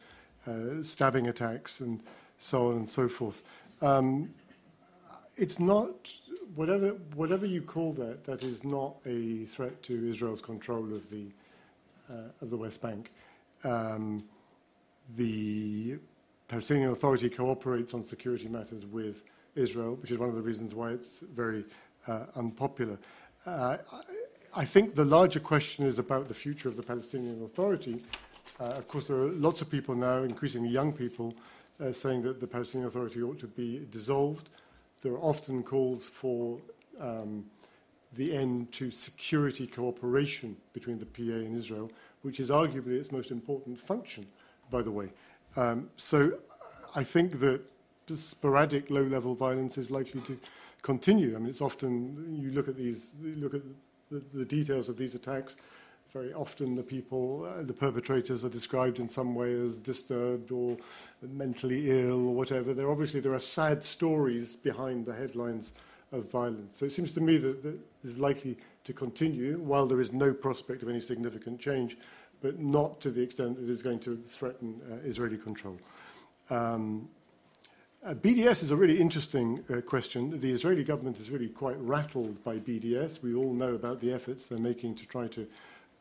uh, 0.48 0.82
stabbing 0.84 1.28
attacks 1.28 1.80
and 1.80 2.00
so 2.40 2.70
on 2.70 2.78
and 2.78 2.90
so 2.90 3.08
forth. 3.08 3.44
Um, 3.82 4.34
it's 5.36 5.60
not, 5.60 6.14
whatever, 6.56 6.90
whatever 7.16 7.46
you 7.46 7.62
call 7.62 7.94
that, 7.94 8.24
that 8.26 8.44
is 8.44 8.64
not 8.64 8.96
a 9.06 9.46
threat 9.46 9.82
to 9.84 10.10
Israel's 10.10 10.42
control 10.42 10.94
of 10.94 11.10
the, 11.10 11.28
uh, 12.10 12.30
of 12.42 12.50
the 12.50 12.58
West 12.58 12.82
Bank. 12.82 13.12
Um, 13.64 14.24
the 15.16 15.98
Palestinian 16.48 16.92
Authority 16.92 17.30
cooperates 17.30 17.94
on 17.94 18.04
security 18.04 18.48
matters 18.48 18.86
with 18.86 19.24
Israel, 19.56 19.96
which 19.96 20.12
is 20.12 20.18
one 20.18 20.30
of 20.30 20.36
the 20.36 20.42
reasons 20.42 20.74
why 20.74 20.92
it's 20.92 21.20
very 21.20 21.66
uh, 22.08 22.26
unpopular. 22.36 22.98
Uh, 23.46 23.78
I 24.56 24.66
think 24.66 24.96
the 24.96 25.06
larger 25.06 25.40
question 25.40 25.86
is 25.86 25.98
about 25.98 26.28
the 26.28 26.34
future 26.34 26.68
of 26.68 26.76
the 26.76 26.84
Palestinian 26.84 27.44
Authority. 27.44 28.04
Uh, 28.60 28.66
of 28.66 28.88
course, 28.88 29.08
there 29.08 29.18
are 29.18 29.30
lots 29.30 29.62
of 29.62 29.70
people 29.70 29.96
now, 29.96 30.24
increasingly 30.24 30.70
young 30.70 30.94
people, 30.94 31.34
uh, 31.80 31.92
saying 31.92 32.22
that 32.24 32.40
the 32.40 32.48
Palestinian 32.48 32.88
Authority 32.88 33.22
ought 33.22 33.40
to 33.40 33.48
be 33.48 33.88
dissolved. 33.90 34.50
There 35.02 35.14
are 35.14 35.20
often 35.20 35.64
calls 35.64 36.06
for 36.06 36.60
um, 37.00 37.46
the 38.14 38.36
end 38.36 38.72
to 38.74 38.92
security 38.92 39.68
cooperation 39.68 40.58
between 40.74 41.00
the 41.00 41.06
PA 41.06 41.38
and 41.46 41.56
Israel, 41.56 41.92
which 42.22 42.40
is 42.40 42.50
arguably 42.50 43.00
its 43.00 43.12
most 43.12 43.32
important 43.32 43.80
function, 43.80 44.28
by 44.70 44.82
the 44.82 44.92
way. 44.92 45.10
Um, 45.56 45.90
so 45.98 46.34
I 46.96 47.04
think 47.04 47.40
that 47.40 47.62
sporadic 48.14 48.90
low-level 48.90 49.36
violence 49.36 49.78
is 49.78 49.90
likely 49.90 50.22
to 50.22 50.38
continue. 50.82 51.36
I 51.36 51.40
mean, 51.40 51.50
it's 51.50 51.62
often 51.62 52.38
you 52.42 52.52
look 52.52 52.68
at 52.68 52.76
these, 52.76 53.12
look 53.22 53.54
at 53.54 53.62
the, 54.10 54.22
the 54.34 54.46
details 54.46 54.90
of 54.90 54.98
these 54.98 55.16
attacks. 55.16 55.56
Very 56.12 56.34
often, 56.34 56.76
the 56.76 56.84
people, 56.84 57.46
uh, 57.46 57.64
the 57.64 57.74
perpetrators, 57.74 58.44
are 58.44 58.50
described 58.50 59.00
in 59.00 59.08
some 59.08 59.34
way 59.34 59.54
as 59.54 59.80
disturbed 59.80 60.52
or 60.52 60.76
mentally 61.22 61.90
ill 61.90 62.28
or 62.28 62.36
whatever. 62.36 62.74
There 62.74 62.92
obviously 62.92 63.22
there 63.22 63.34
are 63.34 63.40
sad 63.40 63.82
stories 63.82 64.58
behind 64.58 65.06
the 65.06 65.14
headlines 65.14 65.72
of 66.12 66.30
violence. 66.30 66.78
So 66.78 66.86
it 66.86 66.92
seems 66.92 67.14
to 67.14 67.22
me 67.22 67.38
that, 67.38 67.64
that 67.64 67.80
is 68.04 68.20
likely 68.20 68.58
to 68.84 68.92
continue 68.92 69.60
while 69.60 69.86
there 69.86 70.02
is 70.02 70.12
no 70.12 70.34
prospect 70.34 70.84
of 70.84 70.90
any 70.90 71.00
significant 71.00 71.62
change, 71.62 71.98
but 72.42 72.60
not 72.60 73.00
to 73.02 73.12
the 73.12 73.22
extent 73.22 73.56
that 73.56 73.64
it 73.64 73.70
is 73.70 73.82
going 73.82 74.00
to 74.00 74.18
threaten 74.28 74.82
uh, 74.92 74.96
Israeli 75.08 75.38
control. 75.38 75.78
Um, 76.50 77.08
uh, 78.04 78.16
BDS 78.16 78.64
is 78.64 78.72
a 78.72 78.76
really 78.76 79.00
interesting 79.00 79.64
uh, 79.70 79.80
question. 79.80 80.42
The 80.42 80.50
Israeli 80.50 80.84
government 80.84 81.20
is 81.20 81.30
really 81.30 81.50
quite 81.50 81.80
rattled 81.80 82.44
by 82.44 82.58
BDS. 82.58 83.22
We 83.22 83.36
all 83.36 83.54
know 83.54 83.76
about 83.76 84.02
the 84.02 84.12
efforts 84.12 84.46
they're 84.46 84.58
making 84.58 84.96
to 84.96 85.06
try 85.06 85.28
to 85.28 85.48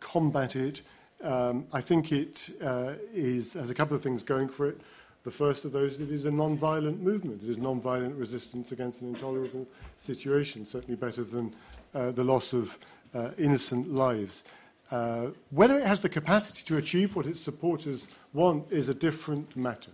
combat 0.01 0.57
it. 0.57 0.83
Um, 1.23 1.67
I 1.73 1.81
think 1.81 2.13
it 2.13 2.51
uh, 2.63 2.95
is, 3.13 3.53
has 3.53 3.71
a 3.71 3.75
couple 3.75 3.97
of 3.97 4.03
things 4.03 4.23
going 4.23 4.49
for 4.49 4.69
it. 4.69 4.81
The 5.23 5.31
first 5.31 5.67
of 5.67 5.73
those, 5.73 5.95
is 5.95 6.01
it 6.01 6.11
is 6.11 6.25
a 6.25 6.31
non-violent 6.31 7.03
movement. 7.03 7.43
It 7.43 7.51
is 7.51 7.59
non-violent 7.59 8.17
resistance 8.17 8.73
against 8.73 9.03
an 9.03 9.09
intolerable 9.09 9.67
situation, 9.99 10.65
certainly 10.65 10.97
better 10.97 11.23
than 11.23 11.55
uh, 11.95 12.11
the 12.13 12.25
loss 12.25 12.55
of 12.55 12.79
uh, 13.15 13.31
innocent 13.37 13.93
lives. 13.93 14.45
Uh, 14.91 15.29
whether 15.51 15.79
it 15.79 15.85
has 15.85 16.01
the 16.01 16.09
capacity 16.09 16.63
to 16.65 16.79
achieve 16.79 17.15
what 17.15 17.27
its 17.27 17.41
supporters 17.41 18.09
want 18.33 18.65
is 18.73 18.89
a 18.89 18.95
different 18.95 19.55
matter. 19.57 19.93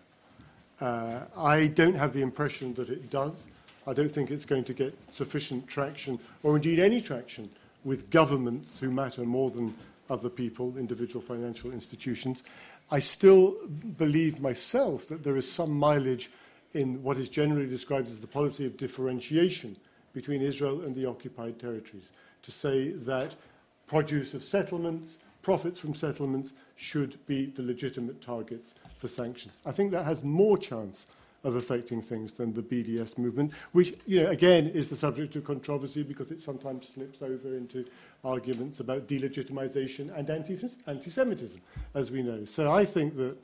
Uh, 0.80 1.20
I 1.36 1.66
don't 1.66 1.96
have 1.96 2.12
the 2.12 2.22
impression 2.22 2.74
that 2.74 2.88
it 2.88 3.10
does. 3.10 3.46
I 3.86 3.92
don't 3.92 4.12
think 4.12 4.30
it's 4.30 4.44
going 4.44 4.64
to 4.64 4.74
get 4.74 4.96
sufficient 5.10 5.66
traction, 5.66 6.18
or 6.42 6.56
indeed 6.56 6.78
any 6.78 7.00
traction, 7.00 7.50
with 7.84 8.10
governments 8.10 8.78
who 8.78 8.90
matter 8.90 9.22
more 9.22 9.50
than 9.50 9.74
other 10.08 10.28
people, 10.28 10.76
individual 10.76 11.20
financial 11.20 11.72
institutions. 11.72 12.42
I 12.90 13.00
still 13.00 13.56
believe 13.98 14.40
myself 14.40 15.08
that 15.08 15.24
there 15.24 15.36
is 15.36 15.50
some 15.50 15.70
mileage 15.70 16.30
in 16.74 17.02
what 17.02 17.18
is 17.18 17.28
generally 17.28 17.66
described 17.66 18.08
as 18.08 18.18
the 18.18 18.26
policy 18.26 18.66
of 18.66 18.76
differentiation 18.76 19.76
between 20.12 20.42
Israel 20.42 20.82
and 20.82 20.94
the 20.94 21.06
occupied 21.06 21.58
territories, 21.58 22.10
to 22.42 22.50
say 22.50 22.90
that 22.90 23.34
produce 23.86 24.34
of 24.34 24.42
settlements, 24.42 25.18
profits 25.42 25.78
from 25.78 25.94
settlements 25.94 26.52
should 26.76 27.24
be 27.26 27.46
the 27.46 27.62
legitimate 27.62 28.20
targets 28.20 28.74
for 28.98 29.08
sanctions. 29.08 29.54
I 29.64 29.72
think 29.72 29.90
that 29.92 30.04
has 30.04 30.24
more 30.24 30.58
chance 30.58 31.06
of 31.44 31.56
affecting 31.56 32.02
things 32.02 32.32
than 32.32 32.52
the 32.52 32.62
BDS 32.62 33.18
movement, 33.18 33.52
which, 33.72 33.94
you 34.06 34.22
know, 34.22 34.30
again, 34.30 34.66
is 34.68 34.88
the 34.88 34.96
subject 34.96 35.36
of 35.36 35.44
controversy 35.44 36.02
because 36.02 36.30
it 36.30 36.42
sometimes 36.42 36.88
slips 36.88 37.22
over 37.22 37.56
into 37.56 37.84
arguments 38.24 38.80
about 38.80 39.06
delegitimization 39.06 40.16
and 40.16 40.28
anti 40.30 41.10
Semitism, 41.10 41.60
as 41.94 42.10
we 42.10 42.22
know. 42.22 42.44
So 42.44 42.72
I 42.72 42.84
think 42.84 43.16
that 43.16 43.36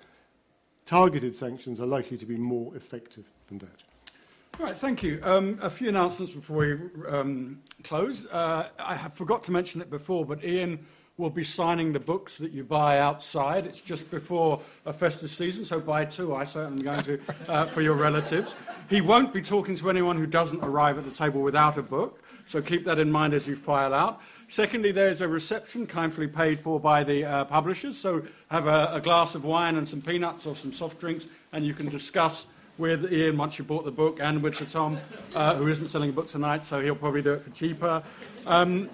targeted 0.84 1.36
sanctions 1.36 1.80
are 1.80 1.86
likely 1.86 2.16
to 2.18 2.26
be 2.26 2.36
more 2.36 2.74
effective 2.74 3.24
than 3.48 3.58
that. 3.58 3.82
All 4.60 4.66
right, 4.66 4.76
thank 4.76 5.02
you. 5.02 5.18
Um, 5.22 5.58
a 5.62 5.70
few 5.70 5.88
announcements 5.88 6.34
before 6.34 6.56
we 6.58 6.78
um, 7.08 7.62
close. 7.84 8.26
Uh, 8.26 8.68
I 8.78 8.94
have 8.94 9.14
forgot 9.14 9.42
to 9.44 9.50
mention 9.50 9.80
it 9.80 9.88
before, 9.88 10.26
but 10.26 10.44
Ian 10.44 10.86
will 11.18 11.30
be 11.30 11.44
signing 11.44 11.92
the 11.92 12.00
books 12.00 12.38
that 12.38 12.52
you 12.52 12.64
buy 12.64 12.98
outside. 12.98 13.66
It's 13.66 13.80
just 13.80 14.10
before 14.10 14.60
a 14.86 14.92
festive 14.92 15.30
season, 15.30 15.64
so 15.64 15.78
buy 15.78 16.04
two. 16.06 16.34
I 16.34 16.44
certainly 16.44 16.88
am 16.88 16.94
going 16.94 17.04
to 17.04 17.52
uh, 17.52 17.66
for 17.66 17.82
your 17.82 17.94
relatives. 17.94 18.54
He 18.88 19.00
won't 19.00 19.32
be 19.32 19.42
talking 19.42 19.76
to 19.76 19.90
anyone 19.90 20.16
who 20.16 20.26
doesn't 20.26 20.64
arrive 20.64 20.98
at 20.98 21.04
the 21.04 21.10
table 21.10 21.42
without 21.42 21.76
a 21.76 21.82
book, 21.82 22.22
so 22.46 22.62
keep 22.62 22.84
that 22.84 22.98
in 22.98 23.12
mind 23.12 23.34
as 23.34 23.46
you 23.46 23.56
file 23.56 23.92
out. 23.92 24.20
Secondly, 24.48 24.92
there's 24.92 25.20
a 25.20 25.28
reception 25.28 25.86
kindly 25.86 26.28
paid 26.28 26.60
for 26.60 26.80
by 26.80 27.04
the 27.04 27.24
uh, 27.24 27.44
publishers, 27.44 27.98
so 27.98 28.22
have 28.50 28.66
a, 28.66 28.90
a 28.92 29.00
glass 29.00 29.34
of 29.34 29.44
wine 29.44 29.76
and 29.76 29.88
some 29.88 30.02
peanuts 30.02 30.46
or 30.46 30.56
some 30.56 30.72
soft 30.72 30.98
drinks, 30.98 31.26
and 31.52 31.64
you 31.64 31.74
can 31.74 31.88
discuss 31.88 32.46
with 32.78 33.12
Ian 33.12 33.36
once 33.36 33.58
you 33.58 33.64
bought 33.64 33.84
the 33.84 33.90
book 33.90 34.18
and 34.20 34.42
with 34.42 34.56
Sir 34.56 34.64
Tom, 34.64 34.98
uh, 35.34 35.54
who 35.54 35.68
isn't 35.68 35.88
selling 35.88 36.10
a 36.10 36.12
book 36.12 36.28
tonight, 36.28 36.64
so 36.64 36.80
he'll 36.80 36.94
probably 36.94 37.22
do 37.22 37.34
it 37.34 37.42
for 37.42 37.50
cheaper. 37.50 38.02
Um, 38.46 38.88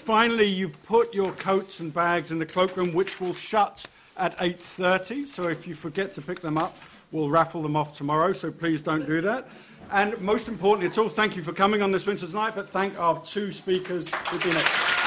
finally, 0.00 0.46
you 0.46 0.68
put 0.68 1.14
your 1.14 1.32
coats 1.32 1.80
and 1.80 1.92
bags 1.92 2.30
in 2.30 2.38
the 2.38 2.46
cloakroom, 2.46 2.92
which 2.92 3.20
will 3.20 3.34
shut 3.34 3.86
at 4.16 4.36
8.30. 4.38 5.28
So 5.28 5.48
if 5.48 5.66
you 5.66 5.74
forget 5.74 6.12
to 6.14 6.22
pick 6.22 6.40
them 6.40 6.58
up, 6.58 6.76
we'll 7.12 7.30
raffle 7.30 7.62
them 7.62 7.76
off 7.76 7.94
tomorrow. 7.94 8.32
So 8.32 8.50
please 8.50 8.80
don't 8.80 9.06
do 9.06 9.20
that. 9.20 9.48
And 9.92 10.20
most 10.20 10.48
importantly, 10.48 10.86
it's 10.88 10.98
all 10.98 11.08
thank 11.08 11.36
you 11.36 11.42
for 11.42 11.52
coming 11.52 11.82
on 11.82 11.90
this 11.92 12.06
winter's 12.06 12.34
night, 12.34 12.54
but 12.54 12.70
thank 12.70 12.98
our 12.98 13.20
two 13.24 13.52
speakers 13.52 14.08
who've 14.08 14.42
been. 14.42 14.99